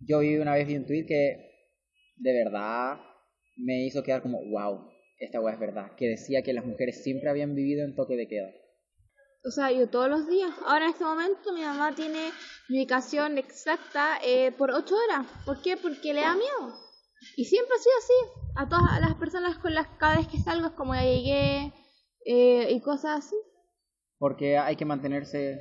Yo 0.00 0.20
vi 0.20 0.36
una 0.36 0.54
vez 0.54 0.66
vi 0.66 0.76
un 0.76 0.86
tweet 0.86 1.06
que 1.06 1.55
de 2.16 2.32
verdad 2.32 2.98
me 3.56 3.84
hizo 3.86 4.02
quedar 4.02 4.22
como, 4.22 4.38
wow, 4.50 4.88
esta 5.18 5.40
weá 5.40 5.54
es 5.54 5.60
verdad. 5.60 5.92
Que 5.96 6.08
decía 6.08 6.42
que 6.42 6.52
las 6.52 6.64
mujeres 6.64 7.02
siempre 7.02 7.30
habían 7.30 7.54
vivido 7.54 7.84
en 7.84 7.94
toque 7.94 8.16
de 8.16 8.28
queda. 8.28 8.50
O 9.44 9.50
sea, 9.50 9.70
yo 9.70 9.88
todos 9.88 10.08
los 10.08 10.28
días. 10.28 10.50
Ahora 10.64 10.86
en 10.86 10.90
este 10.90 11.04
momento 11.04 11.52
mi 11.52 11.62
mamá 11.62 11.94
tiene 11.94 12.30
mi 12.68 12.78
ubicación 12.78 13.38
exacta 13.38 14.18
eh, 14.24 14.52
por 14.52 14.70
ocho 14.72 14.94
horas. 14.96 15.26
¿Por 15.44 15.62
qué? 15.62 15.76
Porque 15.76 16.12
le 16.12 16.20
da 16.20 16.34
miedo. 16.34 16.74
Y 17.36 17.44
siempre 17.44 17.74
ha 17.76 17.82
sido 17.82 17.94
así. 17.98 18.42
A 18.56 18.68
todas 18.68 19.00
las 19.00 19.14
personas 19.14 19.58
con 19.58 19.74
las 19.74 19.86
cada 19.98 20.16
vez 20.16 20.26
que 20.28 20.38
salgo 20.38 20.66
es 20.66 20.72
como 20.72 20.94
ya 20.94 21.02
llegué 21.02 21.72
eh, 22.24 22.72
y 22.72 22.80
cosas 22.80 23.24
así. 23.24 23.36
Porque 24.18 24.58
hay 24.58 24.76
que 24.76 24.84
mantenerse 24.84 25.60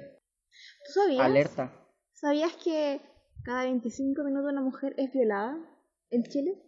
¿Tú 0.87 0.93
sabías? 0.93 1.25
alerta. 1.25 1.73
¿Sabías 2.13 2.55
que 2.55 3.01
cada 3.43 3.63
25 3.65 4.23
minutos 4.23 4.51
una 4.51 4.61
mujer 4.61 4.95
es 4.97 5.11
violada 5.13 5.57
en 6.11 6.23
Chile? 6.23 6.61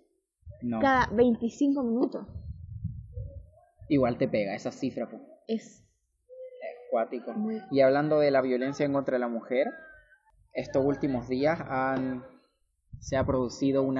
No, 0.61 0.79
Cada 0.79 1.07
25 1.13 1.83
minutos. 1.83 2.25
igual 3.89 4.17
te 4.17 4.27
pega 4.27 4.55
esa 4.55 4.71
cifra, 4.71 5.09
po. 5.09 5.19
Es 5.47 5.83
cuático. 6.91 7.33
Muy- 7.33 7.61
Y 7.71 7.81
hablando 7.81 8.19
de 8.19 8.31
la 8.31 8.41
violencia 8.41 8.85
en 8.85 8.93
contra 8.93 9.13
de 9.15 9.19
la 9.19 9.27
mujer, 9.27 9.67
estos 10.53 10.83
últimos 10.83 11.27
días 11.29 11.59
han, 11.67 12.25
se 12.99 13.15
ha 13.17 13.25
producido 13.25 13.83
un 13.83 13.97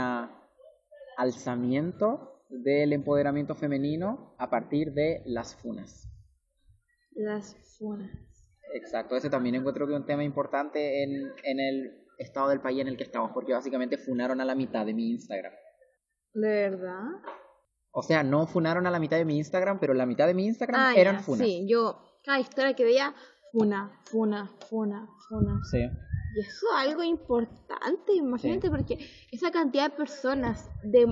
alzamiento 1.17 2.43
del 2.49 2.93
empoderamiento 2.93 3.55
femenino 3.55 4.35
a 4.37 4.49
partir 4.49 4.93
de 4.93 5.21
las 5.25 5.55
funas. 5.55 6.09
las 7.11 7.55
funas. 7.77 8.11
Exacto, 8.73 9.15
ese 9.15 9.29
también 9.29 9.55
encuentro 9.55 9.87
que 9.87 9.93
es 9.93 9.99
un 9.99 10.05
tema 10.05 10.23
importante 10.23 11.03
en, 11.03 11.31
en 11.43 11.59
el 11.59 12.06
estado 12.17 12.49
del 12.49 12.61
país 12.61 12.81
en 12.81 12.87
el 12.87 12.97
que 12.97 13.03
estamos, 13.03 13.31
porque 13.33 13.53
básicamente 13.53 13.97
funaron 13.97 14.41
a 14.41 14.45
la 14.45 14.55
mitad 14.55 14.85
de 14.85 14.93
mi 14.93 15.11
Instagram. 15.11 15.53
¿De 16.33 16.69
verdad? 16.69 17.03
O 17.91 18.03
sea, 18.03 18.23
no 18.23 18.45
funaron 18.47 18.85
a 18.85 18.91
la 18.91 18.99
mitad 18.99 19.17
de 19.17 19.25
mi 19.25 19.37
Instagram, 19.37 19.79
pero 19.79 19.93
la 19.93 20.05
mitad 20.05 20.27
de 20.27 20.33
mi 20.33 20.45
Instagram 20.45 20.79
Ah, 20.79 20.93
eran 20.95 21.17
ya, 21.17 21.21
funas. 21.23 21.47
Sí, 21.47 21.65
yo 21.67 21.99
cada 22.23 22.39
historia 22.39 22.73
que 22.73 22.83
veía, 22.83 23.15
funa, 23.51 24.01
funa, 24.05 24.51
funa, 24.69 25.09
funa. 25.27 25.61
Sí. 25.71 25.79
Y 25.79 26.39
eso 26.41 26.67
es 26.75 26.87
algo 26.87 27.03
importante, 27.03 28.13
imagínate, 28.13 28.69
porque 28.69 28.99
esa 29.31 29.49
cantidad 29.49 29.89
de 29.89 29.95
personas 29.97 30.69
de, 30.83 31.07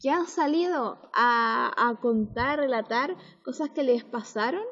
que 0.00 0.10
han 0.10 0.26
salido 0.26 1.10
a, 1.14 1.72
a 1.76 2.00
contar, 2.00 2.58
relatar 2.58 3.16
cosas 3.44 3.70
que 3.70 3.82
les 3.82 4.04
pasaron, 4.04 4.64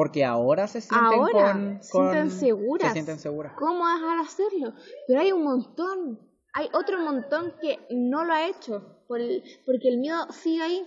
Porque 0.00 0.24
ahora 0.24 0.66
se 0.66 0.80
sienten 0.80 1.20
Ahora 1.20 1.52
con, 1.52 1.82
se 1.82 1.92
con- 1.92 2.10
sienten 2.12 2.30
seguras. 2.30 2.86
Se 2.88 2.92
sienten 2.94 3.18
seguras. 3.18 3.52
¿cómo 3.58 3.86
dejar 3.86 4.16
de 4.16 4.22
hacerlo? 4.24 4.72
Pero 5.06 5.20
hay 5.20 5.32
un 5.32 5.44
montón, 5.44 6.18
hay 6.54 6.68
otro 6.72 6.98
montón 7.00 7.52
que 7.60 7.78
no 7.90 8.24
lo 8.24 8.32
ha 8.32 8.48
hecho, 8.48 9.04
por 9.06 9.20
el- 9.20 9.42
porque 9.66 9.88
el 9.88 9.98
miedo 9.98 10.16
sigue 10.32 10.62
ahí. 10.62 10.86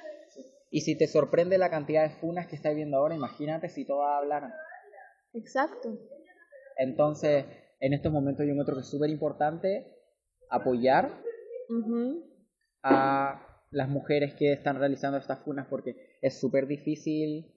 Y 0.72 0.82
si 0.82 0.98
te 0.98 1.06
sorprende 1.06 1.60
la 1.60 1.70
cantidad 1.70 2.02
de 2.02 2.16
funas 2.16 2.48
que 2.48 2.56
estáis 2.56 2.76
viendo 2.76 2.98
ahora, 2.98 3.14
imagínate 3.14 3.70
si 3.70 3.86
todas 3.86 4.18
hablaran. 4.20 4.52
Exacto. 5.36 5.96
Entonces, 6.78 7.46
en 7.80 7.94
estos 7.94 8.12
momentos 8.12 8.44
yo 8.48 8.52
encuentro 8.54 8.74
que 8.74 8.82
es 8.82 8.90
súper 8.90 9.12
importante 9.12 9.96
apoyar 10.50 11.12
Ujú. 11.70 12.24
a 12.82 13.46
las 13.70 13.90
mujeres 13.90 14.34
que 14.34 14.54
están 14.54 14.80
realizando 14.80 15.20
estas 15.20 15.44
funas 15.44 15.68
porque 15.70 16.18
es 16.24 16.40
súper 16.40 16.66
difícil 16.66 17.53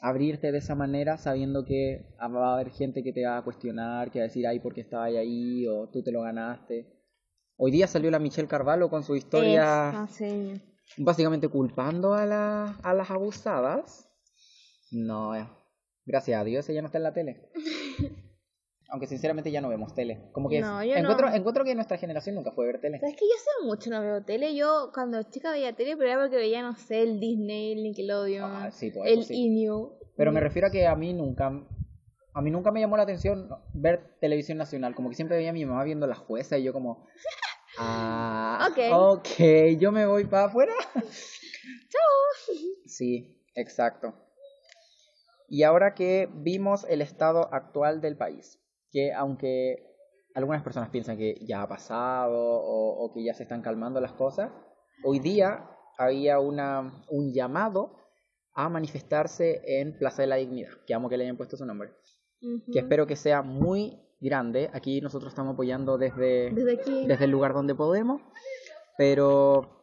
abrirte 0.00 0.52
de 0.52 0.58
esa 0.58 0.74
manera 0.74 1.16
sabiendo 1.18 1.64
que 1.64 2.06
va 2.20 2.50
a 2.50 2.54
haber 2.54 2.70
gente 2.70 3.02
que 3.02 3.12
te 3.12 3.24
va 3.24 3.38
a 3.38 3.44
cuestionar, 3.44 4.10
que 4.10 4.18
va 4.18 4.24
a 4.24 4.28
decir, 4.28 4.46
ay, 4.46 4.60
¿por 4.60 4.74
qué 4.74 4.82
estabas 4.82 5.14
ahí? 5.14 5.66
o 5.66 5.88
tú 5.88 6.02
te 6.02 6.12
lo 6.12 6.22
ganaste. 6.22 6.94
Hoy 7.56 7.70
día 7.70 7.86
salió 7.86 8.10
la 8.10 8.18
Michelle 8.18 8.48
Carvalho 8.48 8.90
con 8.90 9.04
su 9.04 9.14
historia 9.14 10.06
sí. 10.10 10.60
básicamente 10.96 11.48
culpando 11.48 12.14
a, 12.14 12.26
la, 12.26 12.76
a 12.82 12.94
las 12.94 13.10
abusadas. 13.10 14.08
No, 14.90 15.34
eh. 15.36 15.48
gracias 16.04 16.40
a 16.40 16.44
Dios 16.44 16.68
ella 16.68 16.82
no 16.82 16.86
está 16.86 16.98
en 16.98 17.04
la 17.04 17.14
tele. 17.14 17.50
Aunque 18.94 19.08
sinceramente 19.08 19.50
ya 19.50 19.60
no 19.60 19.68
vemos 19.68 19.92
tele. 19.92 20.30
Como 20.30 20.48
que 20.48 20.60
No, 20.60 20.84
yo 20.84 20.94
encuentro, 20.94 21.28
no. 21.28 21.34
encuentro 21.34 21.64
que 21.64 21.74
nuestra 21.74 21.98
generación 21.98 22.36
nunca 22.36 22.52
fue 22.52 22.64
a 22.64 22.66
ver 22.68 22.80
tele. 22.80 23.00
¿Sabes 23.00 23.16
que 23.16 23.24
yo 23.26 23.34
hace 23.34 23.66
mucho 23.66 23.90
no 23.90 24.00
veo 24.00 24.22
tele? 24.22 24.54
Yo 24.54 24.92
cuando 24.94 25.20
chica 25.24 25.50
veía 25.50 25.72
tele, 25.72 25.96
pero 25.96 26.10
era 26.10 26.20
porque 26.20 26.36
veía, 26.36 26.62
no 26.62 26.76
sé, 26.76 27.02
el 27.02 27.18
Disney, 27.18 27.72
el 27.72 27.82
Nickelodeon, 27.82 28.48
Ah, 28.52 28.70
sí, 28.70 28.92
pues, 28.92 29.10
el 29.10 29.24
sí. 29.24 29.34
Inio. 29.34 29.98
Pero 30.16 30.30
me 30.30 30.38
refiero 30.38 30.68
a 30.68 30.70
que 30.70 30.86
a 30.86 30.94
mí 30.94 31.12
nunca 31.12 31.50
a 32.34 32.40
mí 32.40 32.52
nunca 32.52 32.70
me 32.70 32.78
llamó 32.78 32.96
la 32.96 33.02
atención 33.02 33.48
ver 33.72 34.16
televisión 34.20 34.58
nacional, 34.58 34.94
como 34.94 35.08
que 35.08 35.16
siempre 35.16 35.38
veía 35.38 35.50
a 35.50 35.52
mi 35.52 35.64
mamá 35.66 35.82
viendo 35.82 36.06
la 36.06 36.14
jueza 36.14 36.56
y 36.56 36.62
yo 36.62 36.72
como 36.72 37.04
ah, 37.78 38.68
Ok. 38.70 38.78
ok, 39.18 39.76
yo 39.80 39.90
me 39.90 40.06
voy 40.06 40.24
para 40.26 40.44
afuera. 40.44 40.72
Chao. 40.94 42.54
Sí, 42.86 43.42
exacto. 43.56 44.14
Y 45.48 45.64
ahora 45.64 45.94
que 45.94 46.28
vimos 46.32 46.86
el 46.88 47.02
estado 47.02 47.52
actual 47.52 48.00
del 48.00 48.16
país, 48.16 48.60
que 48.94 49.12
aunque 49.12 49.90
algunas 50.36 50.62
personas 50.62 50.88
piensan 50.90 51.16
que 51.18 51.34
ya 51.44 51.62
ha 51.62 51.68
pasado 51.68 52.38
o, 52.40 53.04
o 53.04 53.12
que 53.12 53.24
ya 53.24 53.34
se 53.34 53.42
están 53.42 53.60
calmando 53.60 54.00
las 54.00 54.12
cosas, 54.12 54.52
hoy 55.02 55.18
día 55.18 55.68
había 55.98 56.38
una, 56.38 57.02
un 57.10 57.32
llamado 57.32 57.96
a 58.54 58.68
manifestarse 58.68 59.62
en 59.80 59.98
Plaza 59.98 60.22
de 60.22 60.28
la 60.28 60.36
Dignidad, 60.36 60.70
que 60.86 60.94
amo 60.94 61.08
que 61.08 61.16
le 61.16 61.24
hayan 61.24 61.36
puesto 61.36 61.56
su 61.56 61.66
nombre, 61.66 61.90
Ujú. 62.40 62.70
que 62.72 62.78
espero 62.78 63.04
que 63.08 63.16
sea 63.16 63.42
muy 63.42 64.00
grande. 64.20 64.70
Aquí 64.72 65.00
nosotros 65.00 65.32
estamos 65.32 65.54
apoyando 65.54 65.98
desde, 65.98 66.50
Desde 66.52 66.74
aquí. 66.80 67.06
desde 67.08 67.24
el 67.24 67.32
lugar 67.32 67.52
donde 67.52 67.74
podemos, 67.74 68.22
pero 68.96 69.82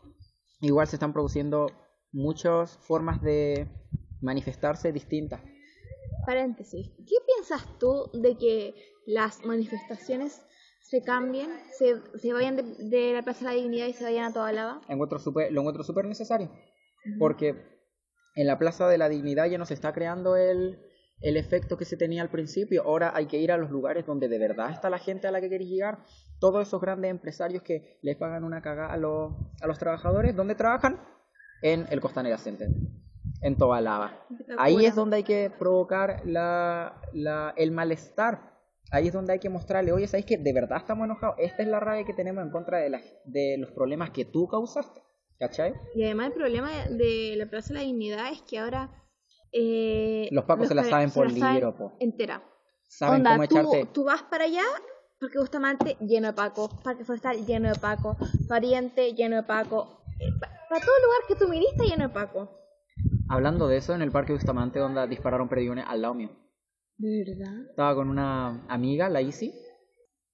igual 0.61 0.87
se 0.87 0.95
están 0.95 1.11
produciendo 1.11 1.67
muchas 2.13 2.77
formas 2.77 3.21
de 3.21 3.67
manifestarse 4.21 4.91
distintas. 4.93 5.41
Paréntesis. 6.25 6.89
¿Qué 6.97 7.15
piensas 7.25 7.65
tú 7.79 8.09
de 8.13 8.37
que 8.37 8.75
las 9.05 9.43
manifestaciones 9.45 10.41
se 10.81 11.03
cambien, 11.03 11.49
se, 11.77 12.01
se 12.19 12.33
vayan 12.33 12.55
de, 12.55 12.63
de 12.63 13.13
la 13.13 13.21
Plaza 13.23 13.39
de 13.49 13.55
la 13.55 13.61
Dignidad 13.61 13.87
y 13.87 13.93
se 13.93 14.03
vayan 14.03 14.25
a 14.25 14.33
toda 14.33 14.51
lava? 14.51 14.81
Encuentro 14.89 15.19
súper- 15.19 15.51
lo 15.51 15.61
encuentro 15.61 15.83
súper 15.83 16.05
necesario, 16.05 16.51
porque 17.19 17.55
en 18.35 18.47
la 18.47 18.57
Plaza 18.59 18.87
de 18.87 18.97
la 18.97 19.09
Dignidad 19.09 19.47
ya 19.47 19.57
no 19.57 19.65
se 19.65 19.73
está 19.73 19.93
creando 19.93 20.35
el, 20.35 20.79
el 21.21 21.37
efecto 21.37 21.77
que 21.77 21.85
se 21.85 21.97
tenía 21.97 22.21
al 22.21 22.29
principio. 22.29 22.83
Ahora 22.83 23.11
hay 23.15 23.27
que 23.27 23.37
ir 23.39 23.51
a 23.51 23.57
los 23.57 23.69
lugares 23.71 24.05
donde 24.05 24.27
de 24.27 24.39
verdad 24.39 24.71
está 24.71 24.89
la 24.89 24.99
gente 24.99 25.27
a 25.27 25.31
la 25.31 25.41
que 25.41 25.49
queréis 25.49 25.69
llegar. 25.69 26.03
Todos 26.39 26.67
esos 26.67 26.81
grandes 26.81 27.11
empresarios 27.11 27.61
que 27.63 27.99
les 28.01 28.17
pagan 28.17 28.43
una 28.43 28.61
cagada 28.61 28.91
a 28.93 28.97
los, 28.97 29.33
a 29.61 29.67
los 29.67 29.77
trabajadores, 29.79 30.35
¿dónde 30.35 30.55
trabajan? 30.55 30.99
En 31.61 31.85
el 31.91 32.01
Costanera 32.01 32.37
Center, 32.39 32.69
en 33.41 33.57
Toda 33.57 33.81
Lava. 33.81 34.25
Ahí 34.57 34.85
es 34.85 34.95
donde 34.95 35.17
hay 35.17 35.23
que 35.23 35.51
provocar 35.57 36.21
la, 36.25 37.01
la, 37.13 37.53
el 37.57 37.71
malestar. 37.71 38.51
Ahí 38.91 39.07
es 39.07 39.13
donde 39.13 39.33
hay 39.33 39.39
que 39.39 39.49
mostrarle, 39.49 39.91
oye, 39.93 40.07
¿sabéis 40.07 40.25
que 40.25 40.37
de 40.37 40.53
verdad 40.53 40.77
estamos 40.79 41.05
enojados? 41.05 41.35
Esta 41.39 41.61
es 41.63 41.67
la 41.69 41.79
rabia 41.79 42.03
que 42.05 42.13
tenemos 42.13 42.43
en 42.43 42.51
contra 42.51 42.77
de, 42.79 42.89
la- 42.89 43.01
de 43.25 43.57
los 43.57 43.71
problemas 43.71 44.09
que 44.11 44.25
tú 44.25 44.47
causaste. 44.47 45.01
¿Cachai? 45.39 45.73
Y 45.95 46.03
además 46.03 46.27
el 46.27 46.33
problema 46.33 46.69
de, 46.89 47.33
la 47.35 47.47
Plaza 47.47 47.69
de 47.69 47.79
la 47.79 47.85
Dignidad 47.85 48.31
es 48.31 48.43
que 48.43 48.59
ahora... 48.59 48.91
eh, 49.51 50.27
Los 50.31 50.45
pacos 50.45 50.67
se 50.67 50.75
la 50.75 50.83
saben 50.83 51.09
se 51.09 51.15
por 51.19 51.31
la 51.31 51.37
saben 51.39 51.53
libro, 51.55 51.75
po. 51.75 51.93
Entera. 51.99 52.43
Saben 52.87 53.15
Onda, 53.25 53.31
cómo 53.31 53.47
tú, 53.47 53.57
echarte. 53.57 53.85
tú 53.93 54.03
vas 54.03 54.21
para 54.23 54.43
allá, 54.43 54.61
Parque 55.19 55.39
Bustamante 55.39 55.97
lleno 55.99 56.27
de 56.27 56.33
Paco, 56.33 56.69
Parque 56.83 57.05
Forestal 57.05 57.43
lleno 57.45 57.69
de 57.69 57.75
Paco, 57.79 58.17
Pariente 58.47 59.13
lleno 59.13 59.37
de 59.37 59.43
Paco, 59.43 60.03
eh, 60.19 60.29
pa- 60.39 60.51
para 60.69 60.85
todo 60.85 60.95
lugar 61.05 61.19
que 61.27 61.35
tú 61.35 61.47
miriste 61.49 61.85
lleno 61.87 62.03
de 62.07 62.13
Paco. 62.13 62.49
Hablando 63.31 63.69
de 63.69 63.77
eso, 63.77 63.95
en 63.95 64.01
el 64.01 64.11
Parque 64.11 64.33
Bustamante, 64.33 64.79
donde 64.79 65.07
dispararon 65.07 65.47
perdigones 65.47 65.85
al 65.87 66.01
lado 66.01 66.13
mío. 66.13 66.31
¿De 66.97 67.23
verdad? 67.25 67.69
Estaba 67.69 67.95
con 67.95 68.09
una 68.09 68.65
amiga, 68.67 69.07
la 69.07 69.21
Isi. 69.21 69.53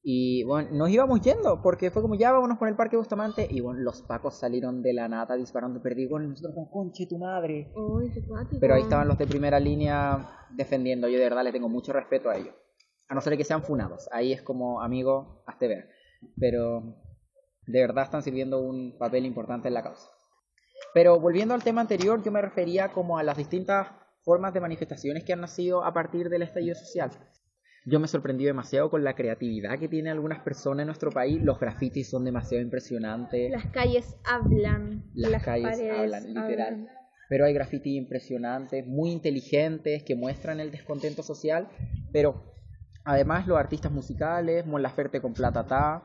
Y 0.02 0.44
bueno, 0.46 0.70
nos 0.72 0.90
íbamos 0.90 1.22
yendo, 1.22 1.62
porque 1.62 1.92
fue 1.92 2.02
como 2.02 2.16
ya 2.16 2.32
vámonos 2.32 2.58
por 2.58 2.68
el 2.68 2.76
Parque 2.76 2.98
Bustamante. 2.98 3.48
Y 3.52 3.62
bueno, 3.62 3.82
los 3.82 4.02
pacos 4.02 4.40
salieron 4.40 4.82
de 4.82 4.94
la 4.94 5.08
nata 5.08 5.36
disparando 5.36 5.80
perdigones. 5.80 6.28
Nosotros 6.28 6.56
como, 6.56 6.72
conche 6.72 7.06
tu 7.06 7.20
madre. 7.20 7.72
Uy, 7.76 8.12
qué. 8.12 8.24
Pero 8.60 8.74
ahí 8.74 8.82
estaban 8.82 9.08
los 9.08 9.20
de 9.20 9.28
primera 9.28 9.60
línea 9.60 10.48
defendiendo. 10.56 11.08
Yo 11.08 11.20
de 11.20 11.26
verdad 11.26 11.44
le 11.44 11.52
tengo 11.52 11.70
mucho 11.70 11.94
respeto 11.94 12.32
a 12.32 12.38
ellos. 12.38 12.56
A 13.10 13.14
no 13.14 13.22
ser 13.22 13.38
que 13.38 13.44
sean 13.44 13.62
funados. 13.62 14.10
Ahí 14.12 14.34
es 14.34 14.42
como, 14.42 14.82
amigo, 14.82 15.44
hazte 15.46 15.68
ver. 15.68 15.90
Pero, 16.40 16.96
de 17.68 17.80
verdad 17.80 18.06
están 18.06 18.24
sirviendo 18.24 18.60
un 18.60 18.98
papel 18.98 19.24
importante 19.28 19.68
en 19.68 19.76
la 19.76 19.84
causa. 19.84 20.10
Pero 20.94 21.20
volviendo 21.20 21.54
al 21.54 21.64
tema 21.64 21.82
anterior, 21.82 22.24
yo 22.24 22.32
me 22.32 22.42
refería 22.42 22.90
como 22.90 23.18
a 23.18 23.24
las 23.24 23.38
distintas 23.38 23.88
formas 24.24 24.54
de 24.54 24.60
manifestaciones 24.60 25.24
que 25.24 25.34
han 25.34 25.42
nacido 25.42 25.86
a 25.86 25.94
partir 25.94 26.30
del 26.30 26.42
estallido 26.42 26.76
social. 26.76 27.12
Yo 27.86 28.02
me 28.02 28.10
sorprendí 28.10 28.44
demasiado 28.44 28.90
con 28.90 29.06
la 29.06 29.16
creatividad 29.16 29.80
que 29.80 29.88
tienen 29.88 30.12
algunas 30.12 30.40
personas 30.40 30.82
en 30.82 30.88
nuestro 30.88 31.10
país. 31.10 31.42
Los 31.42 31.58
grafitis 31.58 32.10
son 32.10 32.26
demasiado 32.26 32.62
impresionantes. 32.62 33.50
Las 33.50 33.68
calles 33.68 34.18
hablan. 34.26 35.06
Las, 35.14 35.42
calles 35.42 35.80
hablan, 35.90 36.34
literal. 36.34 36.90
Pero 37.30 37.46
hay 37.46 37.54
grafitis 37.54 37.96
impresionantes, 37.96 38.86
muy 38.86 39.12
inteligentes, 39.12 40.04
que 40.04 40.16
muestran 40.16 40.60
el 40.60 40.72
descontento 40.72 41.24
social. 41.24 41.70
Pero 42.12 42.44
además 43.06 43.48
los 43.48 43.58
artistas 43.58 43.94
musicales, 43.94 44.66
Mon 44.66 44.82
Laferte 44.82 45.22
con 45.22 45.34
Platata. 45.34 46.04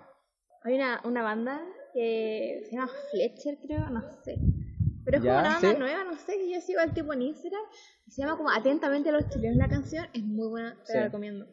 Hay 0.62 0.74
una, 0.74 1.00
una 1.04 1.24
banda 1.24 1.60
que 1.92 2.62
se 2.64 2.76
llama 2.76 2.90
Fletcher, 3.10 3.58
creo, 3.64 3.90
no 3.90 4.02
sé. 4.24 4.38
Pero 5.04 5.18
es 5.18 5.24
como 5.24 5.38
una 5.38 5.58
banda 5.58 5.74
nueva, 5.74 6.04
no 6.04 6.16
sé, 6.16 6.36
que 6.38 6.52
yo 6.52 6.60
sigo 6.60 6.80
al 6.80 6.94
tipo 6.94 7.12
en 7.12 7.22
Instagram. 7.22 7.62
Se 8.08 8.22
llama 8.22 8.36
como 8.36 8.50
Atentamente 8.50 9.08
a 9.08 9.12
los 9.12 9.28
chilenos 9.28 9.56
la 9.56 9.68
canción. 9.68 10.06
Es 10.12 10.22
muy 10.22 10.48
buena, 10.48 10.76
te 10.86 10.94
la 10.94 11.04
recomiendo. 11.04 11.46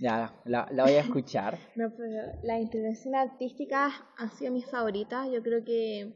Ya, 0.00 0.40
la, 0.44 0.68
la 0.72 0.84
voy 0.84 0.94
a 0.94 1.00
escuchar. 1.00 1.58
no, 1.76 1.92
pero 1.96 2.38
las 2.42 2.60
intervenciones 2.60 3.30
artísticas 3.30 3.92
han 4.16 4.30
sido 4.32 4.52
mis 4.52 4.66
favoritas. 4.66 5.28
Yo 5.30 5.42
creo 5.42 5.64
que 5.64 6.12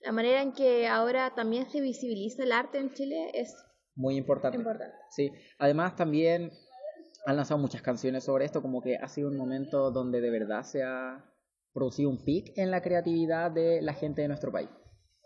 la 0.00 0.12
manera 0.12 0.42
en 0.42 0.52
que 0.52 0.86
ahora 0.86 1.34
también 1.34 1.68
se 1.70 1.80
visibiliza 1.80 2.42
el 2.42 2.52
arte 2.52 2.78
en 2.78 2.92
Chile 2.92 3.30
es 3.34 3.54
muy 3.94 4.16
importante. 4.16 4.56
importante. 4.56 4.96
Sí, 5.10 5.32
además 5.58 5.96
también 5.96 6.52
han 7.26 7.36
lanzado 7.36 7.58
muchas 7.58 7.82
canciones 7.82 8.24
sobre 8.24 8.44
esto, 8.44 8.62
como 8.62 8.80
que 8.80 8.96
ha 8.96 9.08
sido 9.08 9.28
un 9.28 9.36
momento 9.36 9.90
donde 9.90 10.20
de 10.20 10.30
verdad 10.30 10.62
se 10.62 10.82
ha 10.82 11.24
producido 11.72 12.10
un 12.10 12.24
pic 12.24 12.56
en 12.56 12.70
la 12.70 12.82
creatividad 12.82 13.50
de 13.50 13.80
la 13.82 13.94
gente 13.94 14.22
de 14.22 14.28
nuestro 14.28 14.52
país. 14.52 14.68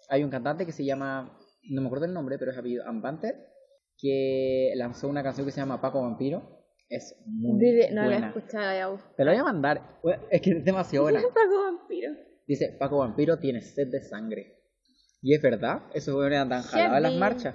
Hay 0.09 0.24
un 0.24 0.31
cantante 0.31 0.66
que 0.66 0.73
se 0.73 0.85
llama, 0.85 1.39
no 1.70 1.81
me 1.81 1.86
acuerdo 1.86 2.06
el 2.06 2.12
nombre, 2.12 2.39
pero 2.39 2.51
es 2.51 2.59
apellido 2.59 2.86
Ambanter, 2.86 3.35
que 3.98 4.73
lanzó 4.77 5.09
una 5.09 5.23
canción 5.23 5.47
que 5.47 5.52
se 5.52 5.60
llama 5.60 5.81
Paco 5.81 6.02
Vampiro 6.02 6.62
es 6.93 7.16
muy 7.24 7.59
no 7.90 8.02
buena. 8.02 8.06
la 8.06 8.27
he 8.27 8.28
escuchado 8.28 9.01
Te 9.16 9.24
lo 9.24 9.31
voy 9.31 9.40
a 9.40 9.44
mandar. 9.44 9.98
Es 10.31 10.43
que 10.43 10.51
es 10.51 10.64
demasiado 10.64 11.05
buena. 11.05 11.23
Paco 11.35 11.62
Vampiro. 11.64 12.12
Dice, 12.47 12.77
Paco 12.78 12.98
Vampiro 12.98 13.39
tiene 13.39 13.62
sed 13.62 13.89
de 13.90 14.02
sangre. 14.02 14.59
Y 15.23 15.35
es 15.35 15.40
verdad, 15.40 15.85
eso 15.94 16.12
fue 16.12 16.27
una 16.27 16.47
tan 16.47 16.62
jalada 16.62 16.97
en 16.98 17.02
las 17.02 17.14
marchas. 17.14 17.55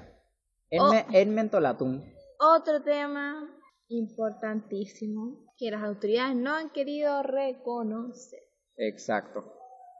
En, 0.70 0.82
oh. 0.82 0.92
en 1.14 1.36
Mentolatum. 1.36 2.02
Otro 2.40 2.82
tema 2.82 3.48
importantísimo 3.90 5.46
que 5.58 5.70
las 5.70 5.84
autoridades 5.84 6.36
no 6.36 6.56
han 6.56 6.72
querido 6.72 7.22
reconocer. 7.22 8.40
Exacto. 8.78 9.54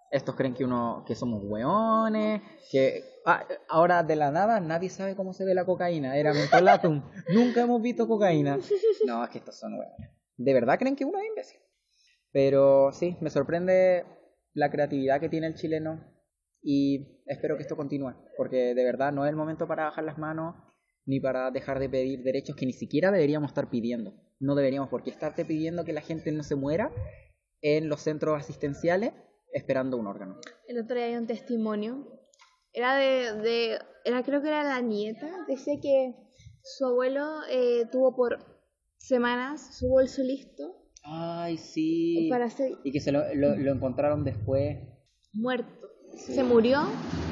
Estos 0.10 0.36
creen 0.36 0.54
que 0.54 0.64
uno 0.64 1.04
que 1.06 1.16
somos 1.16 1.44
weones, 1.44 2.42
que 2.72 3.04
ah, 3.26 3.46
ahora 3.68 4.04
de 4.04 4.16
la 4.16 4.32
nada 4.32 4.62
nadie 4.62 4.90
sabe 4.90 5.16
cómo 5.16 5.34
se 5.34 5.44
ve 5.44 5.54
la 5.54 5.66
cocaína, 5.66 6.16
era 6.16 6.34
mentolatum. 6.34 7.04
Nunca 7.34 7.62
hemos 7.62 7.82
visto 7.82 8.08
cocaína. 8.08 8.58
No, 9.06 9.24
es 9.24 9.30
que 9.30 9.40
estos 9.40 9.60
son 9.60 9.74
weones. 9.74 10.12
¿De 10.38 10.54
verdad 10.54 10.80
creen 10.80 10.96
que 10.96 11.04
uno 11.04 11.20
es 11.20 11.26
imbécil? 11.28 11.60
Pero 12.32 12.92
sí, 12.94 13.18
me 13.20 13.30
sorprende 13.30 14.06
la 14.54 14.72
creatividad 14.72 15.20
que 15.20 15.30
tiene 15.30 15.48
el 15.48 15.56
chileno 15.56 16.00
y 16.62 17.22
espero 17.26 17.58
que 17.58 17.64
esto 17.64 17.76
continúe, 17.76 18.14
porque 18.38 18.76
de 18.76 18.84
verdad 18.84 19.12
no 19.12 19.26
es 19.26 19.30
el 19.30 19.36
momento 19.36 19.68
para 19.68 19.86
bajar 19.86 20.04
las 20.04 20.18
manos 20.18 20.56
ni 21.06 21.20
para 21.20 21.52
dejar 21.52 21.80
de 21.80 21.90
pedir 21.90 22.24
derechos 22.24 22.56
que 22.56 22.66
ni 22.66 22.74
siquiera 22.74 23.12
deberíamos 23.12 23.52
estar 23.52 23.70
pidiendo. 23.70 24.14
No 24.40 24.56
deberíamos 24.56 24.90
porque 24.90 25.10
estarte 25.10 25.46
pidiendo 25.46 25.84
que 25.86 25.94
la 25.94 26.02
gente 26.02 26.32
no 26.32 26.44
se 26.44 26.56
muera 26.56 26.92
en 27.62 27.90
los 27.90 28.02
centros 28.02 28.40
asistenciales 28.40 29.14
esperando 29.52 29.98
un 29.98 30.08
órgano. 30.08 30.40
El 30.68 30.80
otro 30.80 30.96
día 30.96 31.06
hay 31.06 31.16
un 31.16 31.28
testimonio. 31.28 32.06
Era 32.74 32.96
de, 32.96 33.34
de 33.42 33.80
era 34.06 34.24
creo 34.24 34.42
que 34.42 34.50
era 34.50 34.64
la 34.64 34.82
nieta. 34.82 35.46
Dice 35.48 35.80
que 35.82 36.16
su 36.64 36.86
abuelo 36.86 37.42
eh, 37.50 37.86
tuvo 37.92 38.16
por 38.16 38.40
semanas 38.98 39.78
su 39.78 39.88
bolso 39.90 40.22
listo. 40.22 40.76
Ay, 41.04 41.58
sí. 41.58 42.28
Para 42.30 42.50
Y 42.84 42.92
que 42.92 43.00
se 43.00 43.12
lo, 43.12 43.34
lo, 43.34 43.72
encontraron 43.72 44.24
después. 44.24 44.78
Muerto. 45.34 45.88
Se 46.18 46.44
murió. 46.44 46.82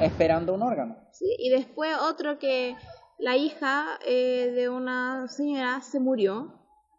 Esperando 0.00 0.54
un 0.54 0.62
órgano. 0.62 0.96
Sí, 1.12 1.34
y 1.38 1.50
después 1.50 1.94
otro 2.00 2.38
que 2.38 2.74
la 3.18 3.36
hija 3.36 3.98
eh, 4.06 4.52
de 4.54 4.68
una 4.68 5.28
señora 5.28 5.80
se 5.82 6.00
murió. 6.00 6.54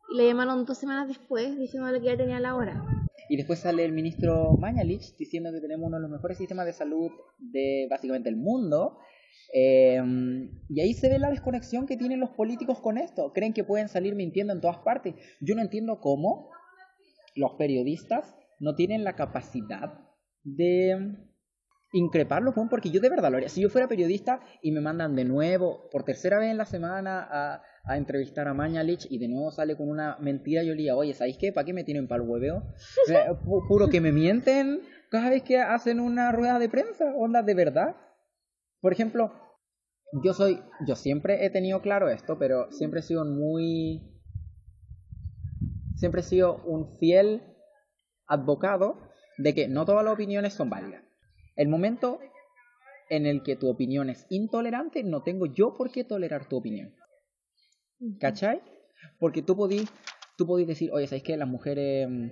Y 0.10 0.18
le 0.18 0.28
llamaron 0.28 0.66
dos 0.66 0.78
semanas 0.78 1.08
después 1.08 1.58
diciéndole 1.58 2.00
que 2.00 2.08
ya 2.08 2.18
tenía 2.18 2.40
la 2.40 2.56
hora. 2.56 3.07
Y 3.30 3.38
después 3.38 3.60
sale 3.60 3.84
el 3.84 3.92
ministro 3.92 4.56
Mañalich 4.58 5.16
diciendo 5.18 5.52
que 5.52 5.60
tenemos 5.60 5.88
uno 5.88 5.98
de 5.98 6.04
los 6.04 6.12
mejores 6.12 6.38
sistemas 6.38 6.66
de 6.66 6.74
salud 6.74 7.12
de 7.40 7.88
básicamente 7.90 8.30
el 8.30 8.38
mundo. 8.38 9.00
Eh, 9.54 10.02
y 10.70 10.82
ahí 10.82 10.94
se 10.94 11.10
ve 11.10 11.20
la 11.20 11.30
desconexión 11.30 11.86
que 11.86 11.98
tienen 11.98 12.20
los 12.20 12.32
políticos 12.32 12.80
con 12.80 12.98
esto. 12.98 13.34
Creen 13.34 13.54
que 13.54 13.64
pueden 13.64 13.90
salir 13.90 14.16
mintiendo 14.16 14.54
en 14.54 14.62
todas 14.62 14.78
partes. 14.80 15.16
Yo 15.42 15.56
no 15.56 15.62
entiendo 15.62 16.00
cómo 16.00 16.50
los 17.36 17.54
periodistas 17.54 18.36
no 18.60 18.76
tienen 18.76 19.04
la 19.04 19.16
capacidad 19.16 20.00
de 20.44 21.16
increparlo, 21.94 22.54
porque 22.70 22.90
yo 22.90 23.00
de 23.00 23.10
verdad 23.10 23.32
lo 23.32 23.38
haría. 23.38 23.50
Si 23.50 23.62
yo 23.62 23.70
fuera 23.70 23.88
periodista 23.88 24.42
y 24.62 24.72
me 24.72 24.82
mandan 24.82 25.16
de 25.16 25.26
nuevo, 25.26 25.90
por 25.92 26.04
tercera 26.04 26.40
vez 26.40 26.52
en 26.52 26.58
la 26.58 26.66
semana, 26.66 27.28
a, 27.30 27.62
a 27.88 27.98
entrevistar 27.98 28.48
a 28.48 28.54
Mañalich 28.54 29.08
y 29.10 29.18
de 29.18 29.30
nuevo 29.30 29.50
sale 29.52 29.78
con 29.78 29.90
una 29.90 30.18
mentira, 30.20 30.62
yo 30.62 30.72
le 30.72 30.78
diría, 30.78 30.96
oye, 30.96 31.14
¿sabéis 31.14 31.38
qué? 31.38 31.54
¿Para 31.54 31.66
qué 31.66 31.74
me 31.74 31.86
tienen 31.86 32.08
para 32.08 32.22
el 32.22 32.30
hueveo? 32.30 32.64
Puro 33.68 33.88
que 33.88 34.02
me 34.02 34.12
mienten 34.12 34.82
cada 35.10 35.30
vez 35.30 35.44
que 35.44 35.60
hacen 35.60 36.00
una 36.00 36.32
rueda 36.32 36.60
de 36.60 36.70
prensa, 36.70 37.14
onda 37.16 37.42
de 37.42 37.54
verdad. 37.54 37.96
Por 38.82 38.92
ejemplo, 38.92 39.32
yo 40.24 40.34
soy, 40.34 40.62
yo 40.86 40.96
siempre 40.96 41.46
he 41.46 41.50
tenido 41.50 41.82
claro 41.82 42.10
esto, 42.10 42.38
pero 42.38 42.72
siempre 42.72 43.00
he 43.00 43.04
sido 43.04 43.24
muy, 43.24 44.22
siempre 45.96 46.22
he 46.22 46.24
sido 46.26 46.62
un 46.66 46.98
fiel 46.98 47.42
advocado 48.28 49.00
de 49.38 49.54
que 49.54 49.68
no 49.70 49.86
todas 49.86 50.04
las 50.04 50.14
opiniones 50.14 50.54
son 50.54 50.70
válidas. 50.70 51.04
El 51.56 51.70
momento 51.70 52.20
en 53.10 53.26
el 53.26 53.44
que 53.44 53.56
tu 53.56 53.70
opinión 53.70 54.10
es 54.10 54.26
intolerante, 54.30 55.04
no 55.04 55.24
tengo 55.24 55.46
yo 55.46 55.74
por 55.78 55.92
qué 55.92 56.04
tolerar 56.04 56.50
tu 56.50 56.58
opinión. 56.58 56.94
¿Cachai? 58.20 58.62
Porque 59.20 59.42
tú 59.42 59.56
podís, 59.56 59.90
tú 60.38 60.46
podís 60.46 60.68
decir, 60.68 60.92
oye, 60.92 61.08
¿sabes 61.08 61.24
que 61.24 61.38
las 61.38 61.48
mujeres 61.48 62.08
mm, 62.10 62.28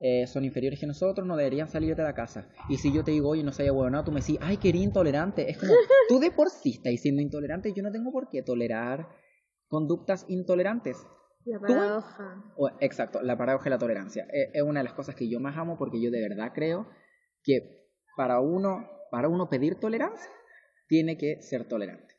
eh, 0.00 0.26
son 0.26 0.44
inferiores 0.44 0.78
que 0.80 0.86
nosotros? 0.86 1.26
No 1.26 1.36
deberían 1.36 1.68
salir 1.68 1.94
de 1.96 2.02
la 2.02 2.14
casa. 2.14 2.48
Y 2.68 2.76
si 2.78 2.92
yo 2.92 3.04
te 3.04 3.12
digo, 3.12 3.28
oye, 3.28 3.42
no 3.42 3.52
seas 3.52 3.74
bueno, 3.74 4.02
tú 4.04 4.12
me 4.12 4.20
decís, 4.20 4.38
ay, 4.40 4.56
que 4.56 4.70
eres 4.70 4.82
intolerante. 4.82 5.50
Es 5.50 5.58
como, 5.58 5.72
tú 6.08 6.18
de 6.18 6.30
por 6.30 6.50
sí 6.50 6.72
estás 6.74 7.00
siendo 7.00 7.22
intolerante, 7.22 7.72
yo 7.72 7.82
no 7.82 7.92
tengo 7.92 8.12
por 8.12 8.28
qué 8.28 8.42
tolerar 8.42 9.08
conductas 9.68 10.24
intolerantes. 10.28 11.06
La 11.44 11.60
paradoja. 11.60 12.44
exacto, 12.80 13.22
la 13.22 13.38
paradoja 13.38 13.64
de 13.64 13.70
la 13.70 13.78
tolerancia. 13.78 14.26
E, 14.32 14.50
es, 14.52 14.62
una 14.62 14.80
de 14.80 14.84
las 14.84 14.94
cosas 14.94 15.14
que 15.14 15.28
yo 15.28 15.40
más 15.40 15.56
amo 15.56 15.78
porque 15.78 16.00
yo 16.00 16.10
de 16.10 16.20
verdad 16.20 16.52
creo 16.54 16.88
que 17.42 17.88
para 18.16 18.40
uno, 18.40 18.86
para 19.10 19.28
uno 19.28 19.48
pedir 19.48 19.76
tolerancia, 19.76 20.30
tiene 20.88 21.16
que 21.16 21.40
ser 21.40 21.66
tolerante. 21.66 22.14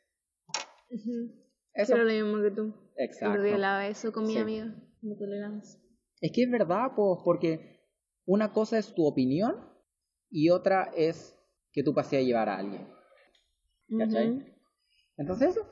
Eso. 1.81 1.97
lo 1.97 2.05
mismo 2.05 2.41
que 2.41 2.51
tú. 2.51 2.73
Exacto. 2.97 3.43
eso 3.43 4.11
con 4.11 4.27
mi 4.27 4.37
amiga, 4.37 4.75
de 5.01 5.15
tolerancia. 5.15 5.79
Es 6.21 6.31
que 6.33 6.43
es 6.43 6.51
verdad, 6.51 6.91
pues, 6.95 7.19
porque 7.23 7.79
una 8.25 8.51
cosa 8.51 8.77
es 8.77 8.93
tu 8.93 9.05
opinión 9.05 9.55
y 10.29 10.49
otra 10.49 10.91
es 10.95 11.35
que 11.71 11.83
tú 11.83 11.93
pases 11.93 12.19
a 12.19 12.23
llevar 12.23 12.49
a 12.49 12.57
alguien. 12.57 12.87
¿Cachai? 13.97 14.45
Entonces 15.17 15.51
eso. 15.51 15.67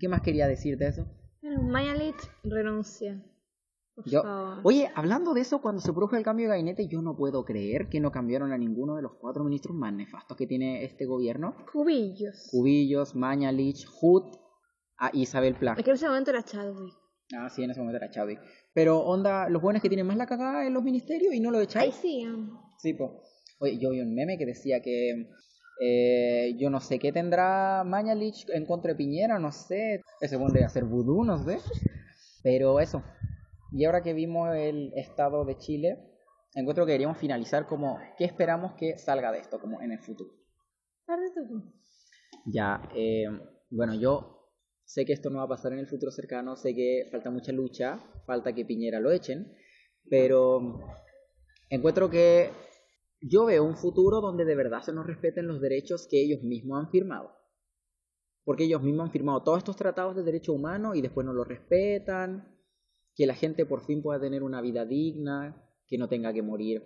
¿Qué 0.00 0.08
más 0.08 0.22
quería 0.22 0.48
decir 0.48 0.78
de 0.78 0.88
eso? 0.88 1.06
Bueno, 1.42 1.62
Mayalit 1.62 2.16
renuncia. 2.42 3.22
Yo, 4.06 4.22
oye, 4.64 4.90
hablando 4.96 5.34
de 5.34 5.42
eso, 5.42 5.60
cuando 5.60 5.80
se 5.80 5.92
produjo 5.92 6.16
el 6.16 6.24
cambio 6.24 6.46
de 6.46 6.50
gabinete, 6.50 6.88
yo 6.88 7.00
no 7.00 7.16
puedo 7.16 7.44
creer 7.44 7.88
que 7.88 8.00
no 8.00 8.10
cambiaron 8.10 8.52
a 8.52 8.58
ninguno 8.58 8.96
de 8.96 9.02
los 9.02 9.12
cuatro 9.20 9.44
ministros 9.44 9.76
más 9.76 9.92
nefastos 9.92 10.36
que 10.36 10.48
tiene 10.48 10.84
este 10.84 11.06
gobierno. 11.06 11.54
Cubillos. 11.72 12.48
Cubillos, 12.50 13.14
Mañalich, 13.14 13.86
Hood 13.86 14.43
a 14.98 15.10
Isabel 15.12 15.54
Pla. 15.54 15.74
Es 15.76 15.84
que 15.84 15.90
en 15.90 15.96
ese 15.96 16.06
momento 16.06 16.30
era 16.30 16.42
Chadwick. 16.42 16.94
Ah, 17.36 17.48
sí, 17.48 17.62
en 17.62 17.70
ese 17.70 17.80
momento 17.80 17.96
era 17.96 18.10
Chadwick. 18.10 18.40
Pero 18.72 19.00
onda, 19.00 19.48
los 19.48 19.62
buenos 19.62 19.82
que 19.82 19.88
tienen 19.88 20.06
más 20.06 20.16
la 20.16 20.26
cagada 20.26 20.66
en 20.66 20.74
los 20.74 20.82
ministerios 20.82 21.34
y 21.34 21.40
no 21.40 21.50
lo 21.50 21.60
echáis. 21.60 21.94
Ay, 21.94 22.00
sí. 22.00 22.26
Sí, 22.78 22.94
pues. 22.94 23.10
Oye, 23.60 23.78
yo 23.78 23.90
vi 23.90 24.00
un 24.00 24.14
meme 24.14 24.36
que 24.36 24.46
decía 24.46 24.82
que 24.82 25.30
eh, 25.80 26.54
yo 26.58 26.70
no 26.70 26.80
sé 26.80 26.98
qué 26.98 27.12
tendrá 27.12 27.82
Mañalich 27.84 28.46
en 28.50 28.66
contra 28.66 28.92
de 28.92 28.96
Piñera, 28.96 29.38
no 29.38 29.52
sé. 29.52 30.02
Ese 30.20 30.36
buen 30.36 30.52
de 30.52 30.64
hacer 30.64 30.84
vudú, 30.84 31.24
no 31.24 31.42
sé. 31.42 31.58
Pero 32.42 32.80
eso. 32.80 33.02
Y 33.72 33.84
ahora 33.84 34.02
que 34.02 34.12
vimos 34.12 34.54
el 34.54 34.92
estado 34.94 35.44
de 35.44 35.56
Chile, 35.56 35.98
encuentro 36.54 36.84
que 36.84 36.92
deberíamos 36.92 37.18
finalizar 37.18 37.66
como 37.66 37.98
qué 38.16 38.24
esperamos 38.24 38.74
que 38.74 38.98
salga 38.98 39.32
de 39.32 39.38
esto, 39.38 39.60
como 39.60 39.80
en 39.80 39.92
el 39.92 39.98
futuro. 39.98 40.30
Ya, 42.46 42.80
eh, 42.94 43.26
bueno, 43.70 43.94
yo 43.94 44.43
Sé 44.84 45.04
que 45.04 45.12
esto 45.12 45.30
no 45.30 45.38
va 45.38 45.44
a 45.44 45.48
pasar 45.48 45.72
en 45.72 45.78
el 45.78 45.86
futuro 45.86 46.12
cercano, 46.12 46.56
sé 46.56 46.74
que 46.74 47.08
falta 47.10 47.30
mucha 47.30 47.52
lucha, 47.52 47.98
falta 48.26 48.54
que 48.54 48.64
Piñera 48.64 49.00
lo 49.00 49.10
echen, 49.10 49.52
pero 50.08 50.80
encuentro 51.70 52.10
que 52.10 52.50
yo 53.20 53.46
veo 53.46 53.64
un 53.64 53.76
futuro 53.76 54.20
donde 54.20 54.44
de 54.44 54.54
verdad 54.54 54.82
se 54.82 54.92
nos 54.92 55.06
respeten 55.06 55.46
los 55.46 55.60
derechos 55.60 56.06
que 56.10 56.20
ellos 56.20 56.42
mismos 56.42 56.78
han 56.78 56.90
firmado. 56.90 57.32
Porque 58.44 58.64
ellos 58.64 58.82
mismos 58.82 59.06
han 59.06 59.12
firmado 59.12 59.42
todos 59.42 59.58
estos 59.58 59.76
tratados 59.76 60.14
de 60.14 60.22
derechos 60.22 60.54
humanos 60.54 60.96
y 60.96 61.00
después 61.00 61.24
no 61.24 61.32
los 61.32 61.48
respetan. 61.48 62.54
Que 63.14 63.26
la 63.26 63.34
gente 63.34 63.64
por 63.64 63.86
fin 63.86 64.02
pueda 64.02 64.20
tener 64.20 64.42
una 64.42 64.60
vida 64.60 64.84
digna, 64.84 65.64
que 65.86 65.96
no 65.96 66.08
tenga 66.08 66.34
que 66.34 66.42
morir 66.42 66.82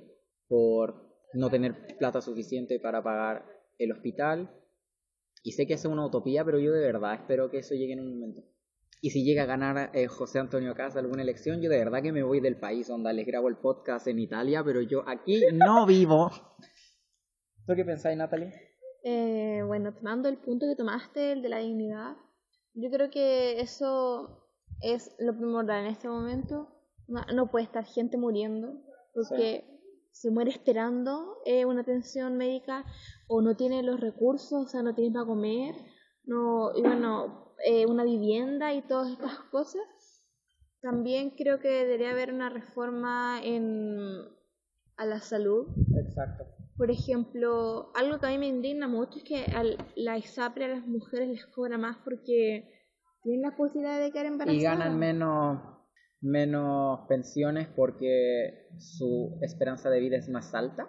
por 0.47 1.09
no 1.35 1.51
tener 1.51 1.97
plata 1.99 2.21
suficiente 2.21 2.79
para 2.79 3.03
pagar 3.03 3.45
el 3.79 3.91
hospital. 3.91 4.49
Y 5.49 5.53
sé 5.53 5.67
que 5.67 5.73
es 5.73 5.85
una 5.87 6.05
utopía, 6.05 6.45
pero 6.45 6.59
yo 6.59 6.73
de 6.73 6.81
verdad 6.81 7.15
espero 7.15 7.51
que 7.51 7.61
eso 7.61 7.75
llegue 7.75 7.95
en 7.95 8.01
un 8.01 8.21
momento. 8.21 8.43
Y 9.01 9.09
si 9.09 9.25
llega 9.25 9.45
a 9.45 9.47
ganar 9.47 9.91
eh, 9.95 10.07
José 10.07 10.41
Antonio 10.41 10.75
Casa 10.75 10.99
alguna 10.99 11.23
elección, 11.23 11.63
yo 11.63 11.71
de 11.71 11.79
verdad 11.79 12.03
que 12.03 12.13
me 12.13 12.23
voy 12.23 12.41
del 12.41 12.59
país, 12.59 12.89
donde 12.89 13.11
les 13.15 13.27
grabo 13.27 13.49
el 13.49 13.57
podcast 13.57 14.07
en 14.09 14.19
Italia, 14.19 14.63
pero 14.63 14.83
yo 14.83 15.09
aquí 15.09 15.41
no 15.55 15.87
vivo. 15.87 16.31
¿Tú 17.67 17.73
qué 17.75 17.83
pensáis, 17.83 18.19
Natalie? 18.19 18.53
Eh, 19.05 19.63
bueno, 19.67 19.95
tomando 19.95 20.29
el 20.29 20.37
punto 20.37 20.67
que 20.67 20.77
tomaste, 20.77 21.33
el 21.33 21.41
de 21.41 21.49
la 21.49 21.61
dignidad, 21.61 22.19
yo 22.75 22.91
creo 22.91 23.09
que 23.09 23.59
eso 23.63 24.51
es 24.83 25.17
lo 25.19 25.35
primordial 25.35 25.87
en 25.87 25.93
este 25.93 26.11
momento. 26.11 26.69
No, 27.07 27.51
puede 27.51 27.65
estar 27.65 27.87
gente 27.87 28.19
muriendo 28.19 28.83
porque 29.15 29.65
se 30.19 30.33
muere 30.33 30.51
esperando 30.51 31.39
eh, 31.45 31.65
una 31.65 31.83
atención 31.83 32.37
médica 32.37 32.85
o 33.29 33.41
no 33.41 33.55
tiene 33.55 33.85
los 33.85 34.01
recursos, 34.01 34.65
o 34.65 34.67
sea, 34.67 34.83
no 34.83 34.93
tiene 34.93 35.13
para 35.13 35.27
comer, 35.27 35.77
no, 36.25 36.73
y 36.77 36.83
bueno, 36.83 37.55
eh, 37.65 37.87
una 37.87 38.03
vivienda 38.03 38.75
y 38.75 38.83
todas 38.83 39.13
estas 39.13 39.39
cosas. 39.53 39.83
También 40.81 41.31
creo 41.31 41.61
que 41.61 41.69
debería 41.69 42.11
haber 42.11 42.33
una 42.33 42.51
reforma 42.51 43.41
en, 43.45 44.23
a 44.97 45.07
la 45.07 45.21
salud. 45.21 45.69
Exacto. 45.97 46.47
Por 46.77 46.91
ejemplo, 46.91 47.93
algo 47.95 48.19
que 48.19 48.27
a 48.27 48.31
mí 48.31 48.39
me 48.39 48.49
indigna 48.49 48.89
mucho 48.89 49.19
es 49.19 49.25
que 49.25 49.45
a 49.45 49.63
la 49.95 50.19
ISAPRE 50.19 50.65
a 50.65 50.69
las 50.69 50.87
mujeres 50.87 51.29
les 51.29 51.47
cobra 51.47 51.79
más 51.79 51.97
porque 51.99 52.69
tienen 53.23 53.43
la 53.43 53.57
posibilidad 53.57 54.01
de 54.01 54.11
quedar 54.11 54.27
embarazadas. 54.27 54.61
Y 54.61 54.65
ganan 54.65 54.99
menos, 54.99 55.78
menos 56.21 57.01
pensiones 57.09 57.69
porque 57.69 58.69
su 58.79 59.39
esperanza 59.43 59.91
de 59.91 60.01
vida 60.01 60.17
es 60.17 60.29
más 60.29 60.55
alta. 60.55 60.89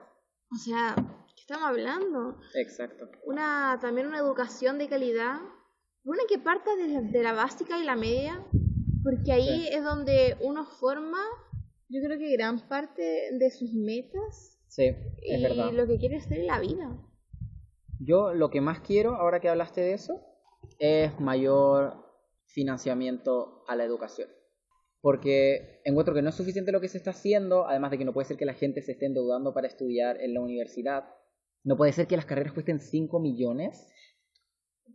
O 0.51 0.55
sea, 0.55 0.95
¿qué 0.95 1.41
estamos 1.41 1.67
hablando? 1.67 2.39
Exacto. 2.55 3.09
Una, 3.25 3.77
también 3.81 4.07
una 4.07 4.19
educación 4.19 4.77
de 4.77 4.87
calidad. 4.89 5.37
Una 6.03 6.19
que 6.27 6.39
parta 6.39 6.75
de 6.75 6.87
la, 6.87 7.01
de 7.01 7.21
la 7.23 7.33
básica 7.33 7.77
y 7.77 7.83
la 7.83 7.95
media, 7.95 8.43
porque 9.03 9.31
ahí 9.31 9.67
es 9.71 9.83
donde 9.83 10.37
uno 10.41 10.65
forma, 10.65 11.19
yo 11.89 12.01
creo 12.01 12.17
que 12.17 12.31
gran 12.31 12.67
parte 12.67 13.29
de 13.37 13.51
sus 13.51 13.73
metas 13.73 14.55
Sí, 14.69 14.83
es 14.85 15.39
y 15.39 15.43
verdad. 15.43 15.71
lo 15.73 15.85
que 15.87 15.97
quieres 15.97 16.25
hacer 16.25 16.39
en 16.39 16.47
la 16.47 16.59
vida. 16.59 16.97
Yo 17.99 18.33
lo 18.33 18.49
que 18.49 18.61
más 18.61 18.79
quiero, 18.79 19.15
ahora 19.15 19.39
que 19.41 19.49
hablaste 19.49 19.81
de 19.81 19.93
eso, 19.93 20.21
es 20.79 21.19
mayor 21.19 22.05
financiamiento 22.45 23.63
a 23.67 23.75
la 23.75 23.83
educación. 23.83 24.29
Porque 25.01 25.81
encuentro 25.85 26.13
que 26.13 26.21
no 26.21 26.29
es 26.29 26.35
suficiente 26.35 26.71
lo 26.71 26.81
que 26.81 26.89
se 26.89 26.97
está 26.97 27.11
haciendo, 27.11 27.67
además 27.67 27.91
de 27.91 27.97
que 27.97 28.05
no 28.05 28.13
puede 28.13 28.27
ser 28.27 28.37
que 28.37 28.45
la 28.45 28.53
gente 28.53 28.81
se 28.81 28.93
esté 28.93 29.05
endeudando 29.05 29.53
para 29.53 29.67
estudiar 29.67 30.19
en 30.21 30.33
la 30.33 30.41
universidad. 30.41 31.05
No 31.63 31.77
puede 31.77 31.93
ser 31.93 32.07
que 32.07 32.17
las 32.17 32.25
carreras 32.25 32.53
cuesten 32.53 32.79
5 32.79 33.19
millones. 33.19 33.87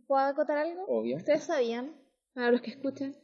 ¿Puedo 0.07 0.25
acotar 0.25 0.57
algo? 0.57 0.85
Obvio. 0.87 1.17
Ustedes 1.17 1.43
sabían, 1.43 1.95
para 2.33 2.51
los 2.51 2.61
que 2.61 2.71
escuchan, 2.71 3.15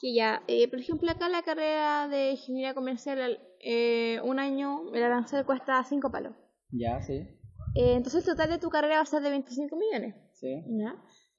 que 0.00 0.14
ya, 0.14 0.42
eh, 0.48 0.68
por 0.68 0.78
ejemplo, 0.78 1.10
acá 1.10 1.28
la 1.28 1.42
carrera 1.42 2.08
de 2.08 2.32
ingeniería 2.32 2.74
comercial, 2.74 3.40
eh, 3.60 4.20
un 4.22 4.38
año, 4.38 4.92
el 4.94 5.02
arancel 5.02 5.44
cuesta 5.44 5.82
5 5.82 6.10
palos. 6.10 6.36
Ya, 6.70 7.00
sí. 7.02 7.26
Eh, 7.74 7.94
entonces 7.94 8.26
el 8.26 8.34
total 8.34 8.50
de 8.50 8.58
tu 8.58 8.68
carrera 8.70 8.96
va 8.96 9.02
a 9.02 9.06
ser 9.06 9.22
de 9.22 9.30
25 9.30 9.76
millones. 9.76 10.14
Sí. 10.32 10.64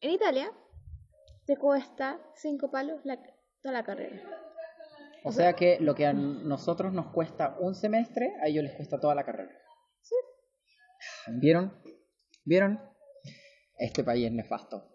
En 0.02 0.11
Italia 0.11 0.52
te 1.45 1.57
cuesta 1.57 2.20
5 2.36 2.70
palos 2.72 3.06
la, 3.06 3.20
toda 3.61 3.74
la 3.74 3.84
carrera. 3.84 4.48
O, 5.23 5.31
sea, 5.31 5.53
que 5.53 5.77
lo 5.79 5.95
que 5.95 6.05
a 6.05 6.13
nosotros 6.13 6.93
nos 6.93 7.07
cuesta 7.11 7.57
un 7.59 7.75
semestre, 7.75 8.33
a 8.41 8.47
ellos 8.47 8.63
les 8.63 8.75
cuesta 8.75 8.99
toda 8.99 9.15
la 9.15 9.25
carrera. 9.25 9.51
Sí. 10.01 10.15
¿Vieron? 11.39 11.73
¿Vieron? 12.45 12.79
Este 13.77 14.03
país 14.03 14.25
es 14.25 14.31
nefasto. 14.31 14.89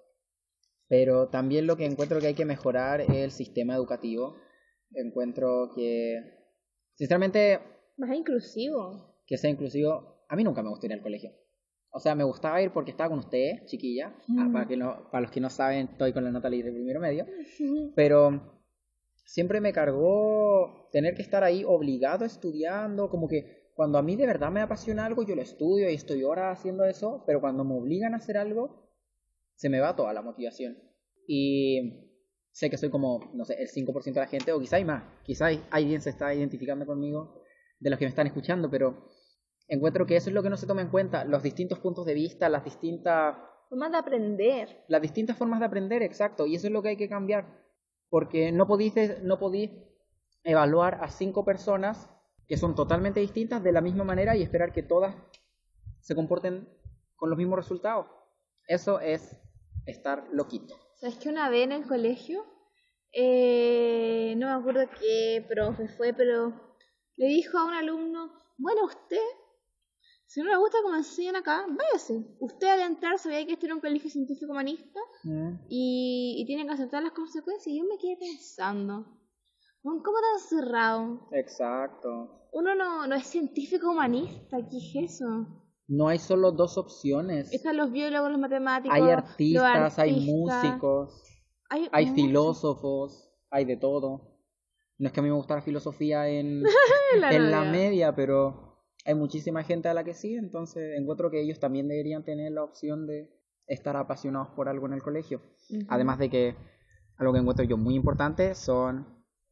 Pero 0.88 1.28
también 1.28 1.66
lo 1.66 1.76
que 1.76 1.86
encuentro 1.86 2.20
que 2.20 2.28
hay 2.28 2.34
que 2.34 2.44
mejorar 2.44 3.00
es 3.00 3.10
el 3.10 3.30
sistema 3.30 3.74
educativo. 3.74 4.36
Encuentro 4.92 5.70
que, 5.74 6.20
sinceramente... 6.94 7.60
Más 7.96 8.14
inclusivo. 8.14 9.20
Que 9.26 9.38
sea 9.38 9.50
inclusivo. 9.50 10.24
A 10.28 10.36
mí 10.36 10.44
nunca 10.44 10.62
me 10.62 10.68
gustó 10.68 10.86
ir 10.86 10.92
al 10.92 11.02
colegio. 11.02 11.30
O 11.90 12.00
sea, 12.00 12.14
me 12.14 12.24
gustaba 12.24 12.60
ir 12.60 12.72
porque 12.72 12.90
estaba 12.90 13.10
con 13.10 13.20
ustedes, 13.20 13.66
chiquilla. 13.66 14.14
Ah, 14.36 14.50
para, 14.52 14.66
que 14.66 14.76
no, 14.76 15.08
para 15.10 15.22
los 15.22 15.30
que 15.30 15.40
no 15.40 15.48
saben, 15.48 15.90
estoy 15.92 16.12
con 16.12 16.24
la 16.24 16.32
nota 16.32 16.50
libre 16.50 16.70
de 16.70 16.74
primero 16.74 17.00
medio. 17.00 17.24
Pero 17.94 18.63
siempre 19.24 19.60
me 19.60 19.72
cargó 19.72 20.88
tener 20.92 21.14
que 21.14 21.22
estar 21.22 21.42
ahí 21.42 21.64
obligado 21.66 22.24
estudiando, 22.24 23.10
como 23.10 23.28
que 23.28 23.64
cuando 23.74 23.98
a 23.98 24.02
mí 24.02 24.16
de 24.16 24.26
verdad 24.26 24.50
me 24.50 24.60
apasiona 24.60 25.04
algo, 25.04 25.24
yo 25.24 25.34
lo 25.34 25.42
estudio 25.42 25.90
y 25.90 25.94
estoy 25.94 26.22
horas 26.22 26.58
haciendo 26.58 26.84
eso, 26.84 27.24
pero 27.26 27.40
cuando 27.40 27.64
me 27.64 27.74
obligan 27.74 28.14
a 28.14 28.18
hacer 28.18 28.36
algo, 28.36 28.88
se 29.56 29.68
me 29.68 29.80
va 29.80 29.96
toda 29.96 30.12
la 30.12 30.22
motivación. 30.22 30.78
Y 31.26 32.12
sé 32.52 32.70
que 32.70 32.76
soy 32.76 32.90
como, 32.90 33.32
no 33.34 33.44
sé, 33.44 33.54
el 33.60 33.68
5% 33.68 34.04
de 34.14 34.20
la 34.20 34.28
gente, 34.28 34.52
o 34.52 34.60
quizá 34.60 34.76
hay 34.76 34.84
más, 34.84 35.02
quizá 35.24 35.48
alguien 35.70 36.00
se 36.00 36.10
está 36.10 36.32
identificando 36.32 36.86
conmigo 36.86 37.42
de 37.80 37.90
los 37.90 37.98
que 37.98 38.04
me 38.04 38.10
están 38.10 38.28
escuchando, 38.28 38.70
pero 38.70 39.08
encuentro 39.66 40.06
que 40.06 40.16
eso 40.16 40.30
es 40.30 40.34
lo 40.34 40.42
que 40.42 40.50
no 40.50 40.56
se 40.56 40.66
toma 40.66 40.82
en 40.82 40.90
cuenta, 40.90 41.24
los 41.24 41.42
distintos 41.42 41.80
puntos 41.80 42.06
de 42.06 42.14
vista, 42.14 42.48
las 42.48 42.64
distintas... 42.64 43.36
Formas 43.68 43.90
de 43.90 43.98
aprender. 43.98 44.84
Las 44.86 45.02
distintas 45.02 45.36
formas 45.36 45.58
de 45.58 45.66
aprender, 45.66 46.02
exacto, 46.02 46.46
y 46.46 46.54
eso 46.54 46.68
es 46.68 46.72
lo 46.72 46.82
que 46.82 46.90
hay 46.90 46.96
que 46.96 47.08
cambiar, 47.08 47.63
porque 48.14 48.52
no 48.52 48.68
podéis, 48.68 48.94
no 49.24 49.40
podéis 49.40 49.72
evaluar 50.44 51.02
a 51.02 51.10
cinco 51.10 51.44
personas 51.44 52.08
que 52.46 52.56
son 52.56 52.76
totalmente 52.76 53.18
distintas 53.18 53.60
de 53.60 53.72
la 53.72 53.80
misma 53.80 54.04
manera 54.04 54.36
y 54.36 54.42
esperar 54.44 54.72
que 54.72 54.84
todas 54.84 55.16
se 55.98 56.14
comporten 56.14 56.68
con 57.16 57.28
los 57.28 57.36
mismos 57.36 57.56
resultados. 57.58 58.06
Eso 58.68 59.00
es 59.00 59.36
estar 59.84 60.28
loquito. 60.30 60.76
¿Sabes 60.94 61.16
que 61.16 61.28
una 61.28 61.50
vez 61.50 61.64
en 61.64 61.72
el 61.72 61.88
colegio, 61.88 62.44
eh, 63.10 64.34
no 64.36 64.46
me 64.46 64.60
acuerdo 64.60 64.88
qué 65.00 65.44
profe 65.48 65.88
fue, 65.88 66.12
pero 66.12 66.52
le 67.16 67.26
dijo 67.26 67.58
a 67.58 67.64
un 67.64 67.74
alumno, 67.74 68.30
bueno, 68.58 68.84
usted, 68.84 69.26
si 70.26 70.40
no 70.40 70.48
le 70.48 70.56
gusta 70.56 70.78
cómo 70.82 70.96
enseñan 70.96 71.36
acá, 71.36 71.66
váyase. 71.68 72.26
Usted 72.40 72.66
al 72.66 72.80
entrar 72.80 73.18
sabía 73.18 73.44
que 73.46 73.52
este 73.52 73.66
era 73.66 73.74
un 73.74 73.80
colegio 73.80 74.10
científico 74.10 74.52
humanista 74.52 75.00
mm. 75.22 75.66
y, 75.68 76.36
y, 76.38 76.46
tiene 76.46 76.66
que 76.66 76.72
aceptar 76.72 77.02
las 77.02 77.12
consecuencias. 77.12 77.68
Y 77.68 77.78
yo 77.78 77.84
me 77.84 77.98
quedé 77.98 78.16
pensando, 78.16 79.04
¿cómo 79.82 80.00
tan 80.02 80.40
cerrado? 80.40 81.28
Exacto. 81.32 82.48
Uno 82.52 82.74
no, 82.74 83.06
no 83.06 83.14
es 83.14 83.26
científico 83.26 83.90
humanista, 83.90 84.58
¿qué 84.70 84.78
es 84.78 85.12
eso? 85.12 85.46
No 85.86 86.08
hay 86.08 86.18
solo 86.18 86.52
dos 86.52 86.78
opciones. 86.78 87.52
Están 87.52 87.76
los 87.76 87.92
biólogos, 87.92 88.30
los 88.30 88.40
matemáticos. 88.40 88.96
Hay 88.96 89.10
artistas, 89.10 89.98
hay 89.98 90.20
músicos, 90.20 91.22
hay, 91.68 92.06
filósofos, 92.14 93.30
hay 93.50 93.64
de 93.66 93.76
todo. 93.76 94.38
No 94.98 95.08
es 95.08 95.12
que 95.12 95.20
a 95.20 95.22
mí 95.22 95.28
me 95.28 95.34
gusta 95.34 95.56
la 95.56 95.62
filosofía 95.62 96.28
en, 96.28 96.62
la, 97.18 97.32
en 97.32 97.50
la 97.50 97.64
media, 97.64 98.14
pero 98.14 98.63
hay 99.04 99.14
muchísima 99.14 99.62
gente 99.64 99.88
a 99.88 99.94
la 99.94 100.04
que 100.04 100.14
sí, 100.14 100.34
entonces 100.34 100.98
encuentro 100.98 101.30
que 101.30 101.40
ellos 101.40 101.60
también 101.60 101.88
deberían 101.88 102.24
tener 102.24 102.52
la 102.52 102.64
opción 102.64 103.06
de 103.06 103.30
estar 103.66 103.96
apasionados 103.96 104.48
por 104.50 104.68
algo 104.68 104.86
en 104.86 104.94
el 104.94 105.02
colegio. 105.02 105.40
Además 105.88 106.18
de 106.18 106.30
que 106.30 106.56
algo 107.16 107.32
que 107.32 107.38
encuentro 107.40 107.64
yo 107.64 107.76
muy 107.76 107.94
importante 107.94 108.54
son 108.54 109.06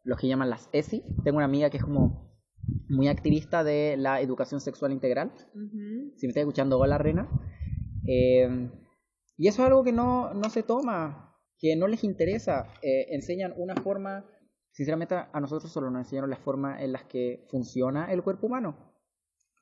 los 0.05 0.19
que 0.19 0.29
llaman 0.29 0.51
las 0.51 0.69
ESI. 0.73 1.03
Tengo 1.25 1.37
una 1.37 1.47
amiga 1.47 1.71
que 1.71 1.77
es 1.77 1.85
como 1.85 2.33
muy 2.89 3.09
activista 3.09 3.65
de 3.65 3.97
la 3.99 4.21
educación 4.21 4.61
sexual 4.61 4.93
integral. 4.93 5.33
Si 6.17 6.27
me 6.27 6.31
está 6.31 6.41
escuchando, 6.41 6.79
hola 6.79 6.99
Rena. 6.99 7.29
Eh, 8.07 8.71
y 9.37 9.49
eso 9.49 9.63
es 9.63 9.67
algo 9.69 9.85
que 9.85 9.93
no, 9.93 10.35
no 10.35 10.51
se 10.51 10.63
toma, 10.63 11.37
que 11.59 11.77
no 11.77 11.87
les 11.87 12.05
interesa. 12.05 12.67
Eh, 12.83 13.07
enseñan 13.11 13.55
una 13.57 13.75
forma, 13.77 14.25
sinceramente 14.71 15.15
a 15.15 15.41
nosotros 15.41 15.73
solo 15.73 15.91
nos 15.91 16.01
enseñaron 16.01 16.31
la 16.31 16.37
forma 16.37 16.83
en 16.83 16.93
las 16.93 17.05
que 17.05 17.47
funciona 17.51 18.13
el 18.13 18.23
cuerpo 18.23 18.47
humano, 18.47 18.92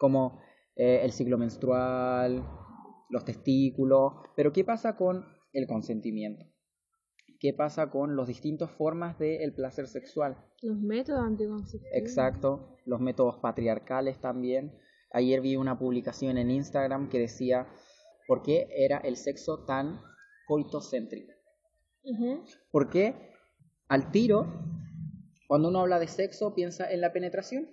como 0.01 0.41
eh, 0.75 1.03
el 1.05 1.13
ciclo 1.13 1.39
menstrual, 1.39 2.43
los 3.11 3.25
testículos, 3.25 4.15
pero 4.35 4.53
¿qué 4.53 4.65
pasa 4.65 4.97
con 4.97 5.25
el 5.53 5.69
consentimiento? 5.69 6.51
qué 7.41 7.55
pasa 7.55 7.91
con 7.91 8.17
las 8.17 8.29
distintas 8.29 8.71
formas 8.71 9.19
del 9.19 9.55
placer 9.55 9.89
sexual. 9.89 10.37
Los 10.61 10.79
métodos 10.79 11.23
anticonceptivos. 11.23 11.97
Exacto, 11.97 12.77
los 12.85 13.01
métodos 13.01 13.39
patriarcales 13.39 14.21
también. 14.21 14.79
Ayer 15.11 15.41
vi 15.41 15.57
una 15.57 15.79
publicación 15.79 16.37
en 16.37 16.51
Instagram 16.51 17.09
que 17.09 17.19
decía 17.19 17.67
por 18.29 18.43
qué 18.43 18.69
era 18.77 18.99
el 18.99 19.17
sexo 19.17 19.65
tan 19.65 20.01
coitocéntrico. 20.47 21.33
¿Por 22.71 22.91
qué 22.91 23.33
al 23.89 24.11
tiro, 24.13 24.47
cuando 25.49 25.69
uno 25.69 25.81
habla 25.81 25.99
de 25.99 26.09
sexo, 26.09 26.55
piensa 26.55 26.91
en 26.91 27.01
la 27.01 27.13
penetración? 27.13 27.69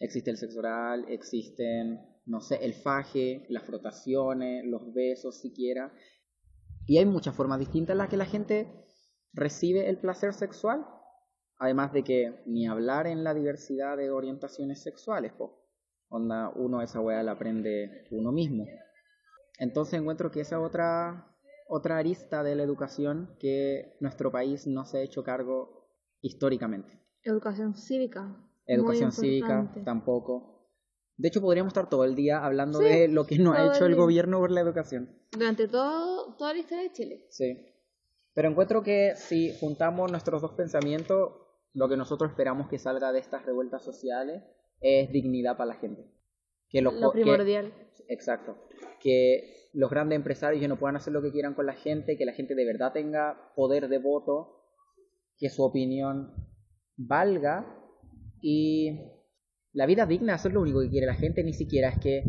Existe 0.00 0.30
el 0.30 0.36
sexo 0.36 0.58
oral, 0.58 1.06
existen 1.08 2.14
no 2.26 2.40
sé, 2.40 2.56
el 2.64 2.74
faje, 2.74 3.44
las 3.48 3.64
frotaciones, 3.64 4.64
los 4.64 4.92
besos 4.92 5.40
siquiera. 5.40 5.92
Y 6.86 6.98
hay 6.98 7.06
muchas 7.06 7.34
formas 7.34 7.58
distintas 7.58 7.94
en 7.94 7.98
las 7.98 8.08
que 8.08 8.16
la 8.16 8.26
gente 8.26 8.68
recibe 9.32 9.88
el 9.88 9.98
placer 9.98 10.32
sexual. 10.32 10.86
Además 11.58 11.92
de 11.92 12.02
que 12.02 12.42
ni 12.46 12.66
hablar 12.66 13.06
en 13.06 13.24
la 13.24 13.34
diversidad 13.34 13.96
de 13.96 14.10
orientaciones 14.10 14.82
sexuales, 14.82 15.32
po. 15.32 15.62
Onda, 16.08 16.50
uno 16.50 16.82
esa 16.82 17.00
weá 17.00 17.22
la 17.22 17.32
aprende 17.32 18.06
uno 18.10 18.32
mismo. 18.32 18.66
Entonces 19.58 20.00
encuentro 20.00 20.30
que 20.30 20.40
esa 20.40 20.60
otra, 20.60 21.36
otra 21.68 21.98
arista 21.98 22.42
de 22.42 22.54
la 22.54 22.62
educación 22.62 23.36
que 23.38 23.96
nuestro 24.00 24.30
país 24.30 24.66
no 24.66 24.84
se 24.84 24.98
ha 24.98 25.02
hecho 25.02 25.24
cargo 25.24 25.88
históricamente. 26.20 27.00
Educación 27.22 27.74
cívica. 27.74 28.36
Educación 28.66 29.12
cívica 29.12 29.72
tampoco. 29.84 30.68
De 31.16 31.28
hecho, 31.28 31.40
podríamos 31.40 31.70
estar 31.70 31.88
todo 31.88 32.04
el 32.04 32.14
día 32.14 32.44
hablando 32.44 32.78
Sí, 32.80 32.84
de 32.86 33.08
lo 33.08 33.24
que 33.26 33.38
no 33.38 33.52
ha 33.52 33.66
hecho 33.68 33.86
el 33.86 33.94
gobierno 33.94 34.38
por 34.40 34.50
la 34.50 34.60
educación. 34.60 35.10
Durante 35.32 35.68
todo, 35.68 36.34
toda 36.36 36.52
la 36.54 36.58
historia 36.58 36.84
de 36.84 36.92
Chile. 36.92 37.26
Sí. 37.30 37.66
Pero 38.34 38.48
encuentro 38.48 38.82
que 38.82 39.12
si 39.14 39.54
juntamos 39.60 40.10
nuestros 40.10 40.42
dos 40.42 40.52
pensamientos, 40.54 41.32
lo 41.72 41.88
que 41.88 41.96
nosotros 41.96 42.30
esperamos 42.30 42.68
que 42.68 42.78
salga 42.80 43.12
de 43.12 43.20
estas 43.20 43.44
revueltas 43.46 43.82
sociales 43.84 44.42
es 44.80 45.10
dignidad 45.12 45.56
para 45.56 45.68
la 45.68 45.74
gente. 45.76 46.04
Que 46.68 46.82
los 46.82 46.94
Lo 46.94 47.12
que- 47.12 47.20
primordial. 47.20 47.72
exacto. 48.08 48.56
Que 49.00 49.68
los 49.72 49.90
grandes 49.90 50.16
empresarios 50.16 50.60
ya 50.60 50.68
no 50.68 50.78
puedan 50.80 50.96
hacer 50.96 51.12
lo 51.12 51.22
que 51.22 51.30
quieran 51.30 51.54
con 51.54 51.66
la 51.66 51.74
gente, 51.74 52.16
que 52.16 52.24
la 52.24 52.32
gente 52.32 52.54
de 52.56 52.64
verdad 52.64 52.92
tenga 52.92 53.52
poder 53.54 53.88
de 53.88 53.98
voto, 53.98 54.64
que 55.38 55.48
su 55.48 55.62
opinión 55.62 56.32
valga 56.96 57.66
y 58.46 59.00
la 59.72 59.86
vida 59.86 60.04
digna, 60.04 60.34
eso 60.34 60.48
es 60.48 60.54
lo 60.54 60.60
único 60.60 60.82
que 60.82 60.90
quiere 60.90 61.06
la 61.06 61.14
gente, 61.14 61.42
ni 61.42 61.54
siquiera 61.54 61.88
es 61.88 61.98
que 61.98 62.24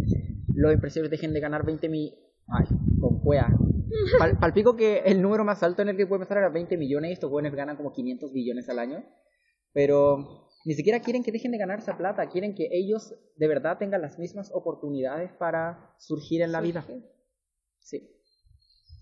los 0.54 0.72
empresarios 0.72 1.12
dejen 1.12 1.34
de 1.34 1.42
ganar 1.42 1.66
20 1.66 1.90
mil... 1.90 2.14
Ay, 2.48 2.66
con 3.02 3.20
cuea. 3.20 3.50
Pal, 4.20 4.40
palpico 4.40 4.78
que 4.78 5.00
el 5.00 5.22
número 5.22 5.44
más 5.44 5.62
alto 5.62 5.82
en 5.82 5.90
el 5.90 5.98
que 5.98 6.08
puede 6.08 6.22
empezar 6.22 6.38
era 6.38 6.48
20 6.48 6.78
millones 6.78 7.10
y 7.10 7.14
estos 7.14 7.30
jóvenes 7.30 7.54
ganan 7.54 7.76
como 7.76 7.92
500 7.92 8.32
billones 8.32 8.70
al 8.70 8.80
año. 8.80 9.04
Pero 9.74 10.48
ni 10.64 10.74
siquiera 10.74 11.02
quieren 11.02 11.22
que 11.22 11.34
dejen 11.34 11.52
de 11.52 11.58
ganar 11.58 11.80
esa 11.80 11.98
plata, 11.98 12.30
quieren 12.30 12.56
que 12.56 12.70
ellos 12.72 13.14
de 13.36 13.48
verdad 13.50 13.78
tengan 13.78 14.02
las 14.02 14.18
mismas 14.18 14.52
oportunidades 14.54 15.34
para 15.34 15.96
surgir 16.00 16.42
en 16.44 16.54
la 16.54 16.62
vida. 16.62 16.86
Sí. 17.80 18.10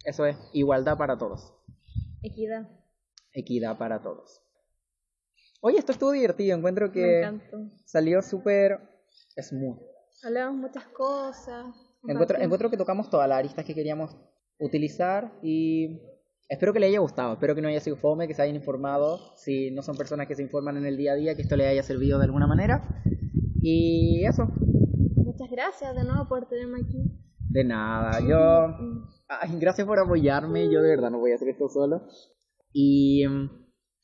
Eso 0.03 0.25
es 0.25 0.35
igualdad 0.51 0.97
para 0.97 1.17
todos, 1.19 1.53
Equidad. 2.23 2.67
equidad 3.33 3.77
para 3.77 4.01
todos. 4.01 4.42
Oye, 5.65 5.77
esto 5.79 5.93
estuvo 5.93 6.11
divertido, 6.11 6.57
encuentro 6.57 6.87
Me 6.87 6.91
que 6.93 7.19
encantó. 7.19 7.57
salió 7.85 8.21
súper 8.21 8.79
smooth. 9.41 9.79
Hablamos 10.21 10.57
muchas 10.59 10.83
cosas. 10.87 11.67
Encuentro, 12.05 12.69
que 12.69 12.75
tocamos 12.75 13.09
todas 13.09 13.29
las 13.29 13.37
aristas 13.39 13.63
que 13.63 13.73
queríamos 13.73 14.13
utilizar 14.59 15.31
y 15.41 16.01
espero 16.49 16.73
que 16.73 16.81
les 16.81 16.89
haya 16.89 16.99
gustado, 16.99 17.33
espero 17.35 17.55
que 17.55 17.61
no 17.61 17.69
haya 17.69 17.79
sido 17.79 17.95
fome, 17.95 18.27
que 18.27 18.33
se 18.33 18.41
hayan 18.41 18.57
informado, 18.57 19.19
si 19.37 19.71
no 19.71 19.81
son 19.83 19.95
personas 19.95 20.27
que 20.27 20.35
se 20.35 20.41
informan 20.41 20.75
en 20.75 20.85
el 20.85 20.97
día 20.97 21.13
a 21.13 21.15
día, 21.15 21.33
que 21.33 21.43
esto 21.43 21.55
les 21.55 21.67
haya 21.67 21.81
servido 21.83 22.19
de 22.19 22.25
alguna 22.25 22.45
manera. 22.45 23.01
Y 23.61 24.25
eso, 24.25 24.43
Muchas 25.15 25.49
gracias 25.49 25.95
de 25.95 26.03
nuevo 26.03 26.27
por 26.27 26.45
tenerme 26.49 26.81
aquí. 26.81 27.09
de 27.49 27.63
nada, 27.63 28.19
yo... 28.19 28.75
Ay, 29.29 29.57
gracias 29.59 29.87
por 29.87 29.97
apoyarme, 29.97 30.69
yo 30.69 30.81
de 30.81 30.89
verdad 30.89 31.09
no 31.09 31.19
voy 31.19 31.31
a 31.31 31.35
hacer 31.35 31.47
esto 31.47 31.69
solo. 31.69 32.01
Y 32.73 33.23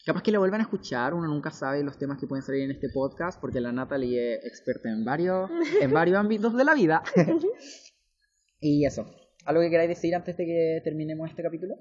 capaz 0.05 0.23
que 0.23 0.31
lo 0.31 0.39
vuelvan 0.39 0.61
a 0.61 0.63
escuchar, 0.63 1.13
uno 1.13 1.27
nunca 1.27 1.51
sabe 1.51 1.83
los 1.83 1.97
temas 1.97 2.17
que 2.19 2.27
pueden 2.27 2.43
salir 2.43 2.63
en 2.63 2.71
este 2.71 2.89
podcast, 2.89 3.39
porque 3.39 3.59
la 3.61 3.71
Natalie 3.71 4.35
es 4.35 4.45
experta 4.45 4.89
en 4.89 5.03
varios, 5.05 5.49
en 5.81 5.91
varios 5.91 6.17
ámbitos 6.17 6.55
de 6.55 6.63
la 6.63 6.73
vida. 6.73 7.03
y 8.59 8.85
eso, 8.85 9.05
¿algo 9.45 9.61
que 9.61 9.69
queráis 9.69 9.89
decir 9.89 10.15
antes 10.15 10.35
de 10.37 10.45
que 10.45 10.81
terminemos 10.83 11.29
este 11.29 11.43
capítulo? 11.43 11.75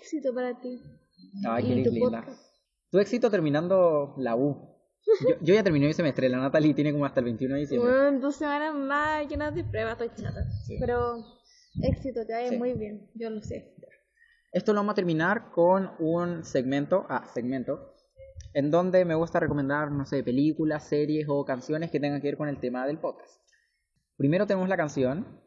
Éxito 0.00 0.34
para 0.34 0.60
ti. 0.60 0.80
Ay, 1.48 1.64
qué 1.64 1.82
tu 1.84 1.90
linda. 1.94 2.22
podcast. 2.22 2.42
Tu 2.90 2.98
éxito 2.98 3.30
terminando 3.30 4.14
la 4.18 4.36
U. 4.36 4.68
Yo, 5.22 5.36
yo 5.40 5.54
ya 5.54 5.62
terminé 5.62 5.86
mi 5.86 5.92
semestre, 5.94 6.28
la 6.28 6.38
Natalie 6.38 6.74
tiene 6.74 6.92
como 6.92 7.06
hasta 7.06 7.20
el 7.20 7.24
21 7.24 7.54
de 7.54 7.60
diciembre. 7.60 7.90
Bueno, 7.90 8.20
dos 8.20 8.36
semanas 8.36 8.74
más 8.74 9.26
llenas 9.28 9.54
de 9.54 9.64
pruebas, 9.64 9.92
estoy 10.00 10.10
chata. 10.24 10.44
Sí. 10.66 10.76
Pero 10.78 11.16
éxito, 11.82 12.26
te 12.26 12.32
va 12.32 12.38
a 12.40 12.42
ir 12.42 12.48
Sí. 12.50 12.56
muy 12.58 12.74
bien, 12.74 13.10
yo 13.14 13.30
lo 13.30 13.40
sé. 13.40 13.74
Esto 14.52 14.72
lo 14.72 14.80
vamos 14.80 14.92
a 14.92 14.96
terminar 14.96 15.52
con 15.52 15.92
un 16.00 16.44
segmento, 16.44 17.06
ah, 17.08 17.24
segmento, 17.32 17.94
en 18.52 18.72
donde 18.72 19.04
me 19.04 19.14
gusta 19.14 19.38
recomendar, 19.38 19.92
no 19.92 20.04
sé, 20.06 20.24
películas, 20.24 20.88
series 20.88 21.26
o 21.28 21.44
canciones 21.44 21.92
que 21.92 22.00
tengan 22.00 22.20
que 22.20 22.28
ver 22.28 22.36
con 22.36 22.48
el 22.48 22.58
tema 22.58 22.84
del 22.84 22.98
podcast. 22.98 23.40
Primero 24.16 24.48
tenemos 24.48 24.68
la 24.68 24.76
canción, 24.76 25.40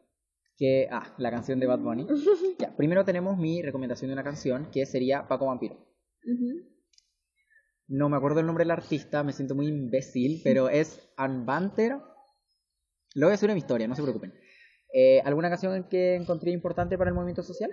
que, 0.56 0.88
ah, 0.90 1.14
la 1.18 1.30
canción 1.30 1.60
de 1.60 1.66
Bad 1.66 1.80
Bunny. 1.80 2.06
Ya, 2.58 2.74
primero 2.76 3.04
tenemos 3.04 3.36
mi 3.36 3.60
recomendación 3.60 4.08
de 4.08 4.14
una 4.14 4.24
canción, 4.24 4.70
que 4.70 4.86
sería 4.86 5.28
Paco 5.28 5.46
Vampiro. 5.46 5.76
No 7.86 8.08
me 8.08 8.16
acuerdo 8.16 8.40
el 8.40 8.46
nombre 8.46 8.64
del 8.64 8.70
artista, 8.70 9.22
me 9.22 9.32
siento 9.32 9.54
muy 9.54 9.66
imbécil, 9.66 10.40
pero 10.42 10.70
es 10.70 11.12
Unbanter. 11.18 11.98
Lo 13.14 13.26
voy 13.26 13.36
a 13.36 13.44
en 13.44 13.52
mi 13.52 13.58
historia, 13.58 13.86
no 13.86 13.94
se 13.94 14.02
preocupen. 14.02 14.32
Eh, 14.94 15.20
¿Alguna 15.24 15.50
canción 15.50 15.88
que 15.90 16.14
encontré 16.14 16.52
importante 16.52 16.96
para 16.96 17.10
el 17.10 17.14
movimiento 17.14 17.42
social? 17.42 17.70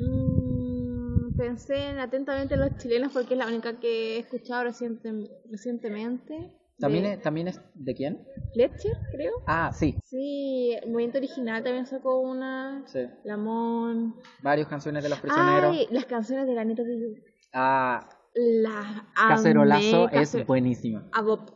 Mm, 0.00 1.36
pensé 1.36 1.90
en 1.90 1.98
atentamente 1.98 2.56
los 2.56 2.76
chilenos 2.78 3.12
porque 3.12 3.34
es 3.34 3.38
la 3.38 3.46
única 3.46 3.78
que 3.78 4.16
he 4.16 4.18
escuchado 4.20 4.64
reciente- 4.64 5.30
recientemente. 5.50 6.56
¿También 6.78 7.04
de 7.04 7.12
es, 7.12 7.20
¿También 7.22 7.48
es 7.48 7.60
de 7.74 7.94
quién? 7.94 8.26
Fletcher, 8.54 8.92
creo. 9.12 9.32
Ah, 9.46 9.70
sí, 9.72 9.98
Sí, 10.04 10.76
movimiento 10.86 11.18
original 11.18 11.62
también 11.62 11.84
sacó 11.86 12.20
una. 12.20 12.82
sí. 12.86 13.00
Lamón. 13.24 14.14
Varias 14.42 14.66
canciones 14.68 15.02
de 15.02 15.10
los 15.10 15.20
prisioneros. 15.20 15.76
Ay, 15.76 15.88
las 15.90 16.06
canciones 16.06 16.46
de 16.46 16.54
Granito 16.54 16.82
de 16.82 16.98
Lluvia. 16.98 17.22
Ah, 17.52 18.08
Las 18.34 19.02
Cacerolazo 19.14 20.04
amé, 20.06 20.22
es 20.22 20.30
Cacer- 20.34 20.46
buenísima. 20.46 21.06
Agop. 21.12 21.50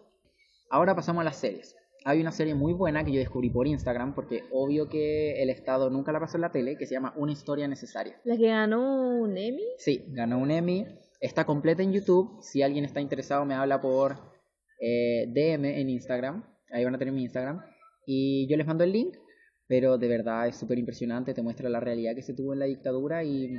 Ahora 0.70 0.94
pasamos 0.94 1.22
a 1.22 1.24
las 1.24 1.36
series. 1.36 1.74
Hay 2.06 2.20
una 2.20 2.32
serie 2.32 2.54
muy 2.54 2.74
buena 2.74 3.02
que 3.02 3.12
yo 3.12 3.18
descubrí 3.18 3.48
por 3.48 3.66
Instagram, 3.66 4.14
porque 4.14 4.44
obvio 4.52 4.90
que 4.90 5.42
el 5.42 5.48
Estado 5.48 5.88
nunca 5.88 6.12
la 6.12 6.20
pasó 6.20 6.36
en 6.36 6.42
la 6.42 6.52
tele, 6.52 6.76
que 6.76 6.84
se 6.84 6.92
llama 6.92 7.14
Una 7.16 7.32
historia 7.32 7.66
necesaria. 7.66 8.20
La 8.24 8.36
que 8.36 8.48
ganó 8.48 9.08
un 9.22 9.38
Emmy. 9.38 9.64
Sí, 9.78 10.04
ganó 10.08 10.38
un 10.38 10.50
Emmy. 10.50 10.86
Está 11.18 11.46
completa 11.46 11.82
en 11.82 11.94
YouTube. 11.94 12.42
Si 12.42 12.60
alguien 12.60 12.84
está 12.84 13.00
interesado, 13.00 13.46
me 13.46 13.54
habla 13.54 13.80
por 13.80 14.16
eh, 14.80 15.24
DM 15.28 15.64
en 15.64 15.88
Instagram. 15.88 16.44
Ahí 16.70 16.84
van 16.84 16.94
a 16.94 16.98
tener 16.98 17.14
mi 17.14 17.22
Instagram. 17.22 17.62
Y 18.06 18.46
yo 18.50 18.58
les 18.58 18.66
mando 18.66 18.84
el 18.84 18.92
link. 18.92 19.16
Pero 19.66 19.96
de 19.96 20.06
verdad 20.06 20.46
es 20.46 20.56
súper 20.56 20.78
impresionante. 20.78 21.32
Te 21.32 21.40
muestra 21.40 21.70
la 21.70 21.80
realidad 21.80 22.14
que 22.14 22.22
se 22.22 22.34
tuvo 22.34 22.52
en 22.52 22.58
la 22.58 22.66
dictadura. 22.66 23.24
Y 23.24 23.54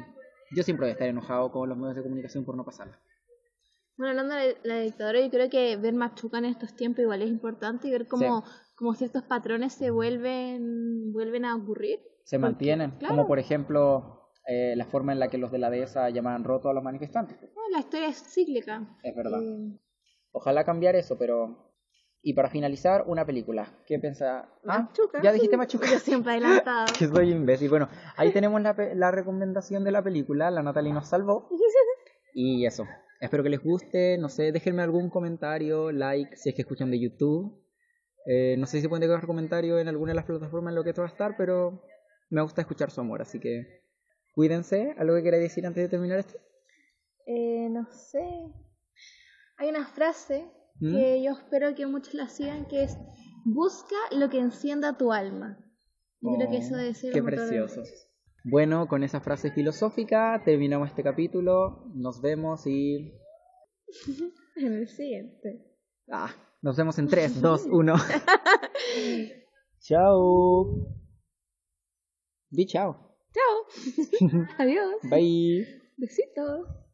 yo 0.56 0.62
siempre 0.62 0.84
voy 0.84 0.90
a 0.90 0.94
estar 0.94 1.08
enojado 1.08 1.52
con 1.52 1.68
los 1.68 1.78
medios 1.80 1.96
de 1.96 2.04
comunicación 2.04 2.46
por 2.46 2.56
no 2.56 2.64
pasarla. 2.64 3.00
Bueno, 3.98 4.10
hablando 4.12 4.36
de 4.36 4.58
la 4.64 4.80
dictadura, 4.82 5.22
yo 5.22 5.30
creo 5.30 5.50
que 5.50 5.78
ver 5.78 5.94
Machuca 5.94 6.38
en 6.40 6.46
estos 6.46 6.76
tiempos 6.76 7.02
igual 7.04 7.22
es 7.22 7.30
importante 7.30 7.88
y 7.88 7.92
ver 7.92 8.08
cómo, 8.08 8.44
cómo 8.76 8.94
ciertos 8.94 9.24
patrones 9.24 9.74
se 9.74 9.90
vuelven, 9.92 11.14
vuelven 11.14 11.46
a 11.46 11.56
ocurrir. 11.56 12.00
Se 12.26 12.38
Porque, 12.38 12.52
mantienen. 12.52 12.92
claro. 12.98 13.16
Como 13.16 13.28
por 13.28 13.40
ejemplo 13.40 14.32
eh, 14.48 14.76
la 14.76 14.86
forma 14.86 15.14
en 15.14 15.20
la 15.20 15.28
que 15.30 15.38
los 15.38 15.52
de 15.52 15.60
la 15.60 15.70
dehesa 15.70 16.10
llamaban 16.10 16.44
roto 16.44 16.70
a 16.70 16.74
los 16.74 16.84
manifestantes. 16.84 17.38
La 17.72 17.80
historia 17.80 18.08
es 18.10 18.22
cíclica. 18.34 18.86
Es 19.04 19.16
verdad. 19.16 19.42
Eh, 19.42 19.80
Ojalá 20.32 20.64
cambiar 20.66 20.96
eso, 20.96 21.18
pero... 21.18 21.72
Y 22.22 22.34
para 22.34 22.50
finalizar, 22.50 23.04
una 23.08 23.24
película. 23.26 23.68
¿Qué 23.86 24.00
piensa? 24.00 24.50
Ah, 24.68 24.80
Machuca. 24.90 25.22
ya 25.22 25.32
dijiste 25.32 25.58
Machuca. 25.58 25.88
Yo 25.92 26.00
siempre 26.00 26.32
adelantado. 26.34 26.88
que 26.98 27.08
soy 27.08 27.32
imbécil. 27.32 27.70
Bueno, 27.70 27.88
ahí 28.18 28.32
tenemos 28.34 28.60
la, 28.62 28.76
pe- 28.76 28.96
la 28.96 29.12
recomendación 29.12 29.84
de 29.84 29.92
la 29.92 30.04
película. 30.04 30.50
La 30.52 30.64
Natalie 30.64 30.92
nos 30.92 31.08
salvó. 31.08 31.48
Y 32.38 32.66
eso. 32.66 32.86
Espero 33.20 33.44
que 33.44 33.50
les 33.50 33.64
guste. 33.64 34.18
No 34.18 34.30
sé, 34.30 34.52
déjenme 34.52 34.82
algún 34.82 35.10
comentario, 35.10 35.92
like, 35.92 36.36
si 36.36 36.50
es 36.50 36.56
que 36.56 36.62
escuchan 36.62 36.92
de 36.92 37.00
YouTube. 37.00 37.62
Eh, 38.26 38.56
no 38.58 38.66
sé 38.66 38.78
si 38.78 38.82
se 38.82 38.90
pueden 38.90 39.08
dejar 39.08 39.26
comentarios 39.26 39.80
en 39.80 39.88
alguna 39.88 40.12
de 40.12 40.16
las 40.16 40.26
plataformas 40.26 40.72
en 40.72 40.76
lo 40.76 40.84
que 40.84 40.90
esto 40.90 41.02
va 41.02 41.08
a 41.08 41.12
estar, 41.12 41.36
pero 41.38 41.84
me 42.30 42.42
gusta 42.42 42.62
escuchar 42.62 42.92
su 42.92 43.02
amor. 43.02 43.22
Así 43.22 43.40
que 43.40 43.84
cuídense. 44.34 44.96
¿Algo 44.98 45.16
que 45.16 45.24
queráis 45.24 45.44
decir 45.44 45.66
antes 45.66 45.84
de 45.84 45.90
terminar 45.90 46.20
esto? 46.20 46.40
Eh, 47.28 47.70
no 47.70 47.86
sé. 47.92 48.24
Hay 49.58 49.70
una 49.70 49.86
frase 49.86 50.50
¿Mm? 50.80 50.96
que 50.96 51.24
yo 51.24 51.32
espero 51.32 51.74
que 51.76 51.86
muchos 51.86 52.14
la 52.14 52.28
sigan 52.28 52.66
que 52.68 52.84
es 52.84 52.98
busca 53.46 53.96
lo 54.12 54.30
que 54.30 54.40
encienda 54.40 54.98
tu 54.98 55.14
alma. 55.14 55.60
Yo 56.22 56.36
creo 56.36 56.50
que 56.50 56.58
Oh, 56.58 56.60
eso 56.60 56.76
debe 56.76 56.94
ser 56.94 57.14
Qué 57.14 57.22
precioso. 57.22 57.84
Bueno, 58.48 58.88
con 58.88 59.04
esa 59.04 59.22
frase 59.22 59.50
filosófica 59.50 60.44
terminamos 60.46 60.90
este 60.90 61.02
capítulo. 61.02 61.84
Nos 61.96 62.22
vemos 62.22 62.68
y... 62.68 63.12
En 64.58 64.74
el 64.74 64.88
siguiente. 64.88 65.66
Ah, 66.10 66.30
nos 66.62 66.78
vemos 66.78 66.98
en 67.00 67.08
3, 67.08 67.42
2, 67.42 67.66
1. 67.72 67.96
chao. 69.80 70.66
Di 72.52 72.66
chao. 72.68 73.18
Chao. 73.34 74.30
Adiós. 74.60 75.02
Bye. 75.10 75.66
Besitos. 75.98 76.85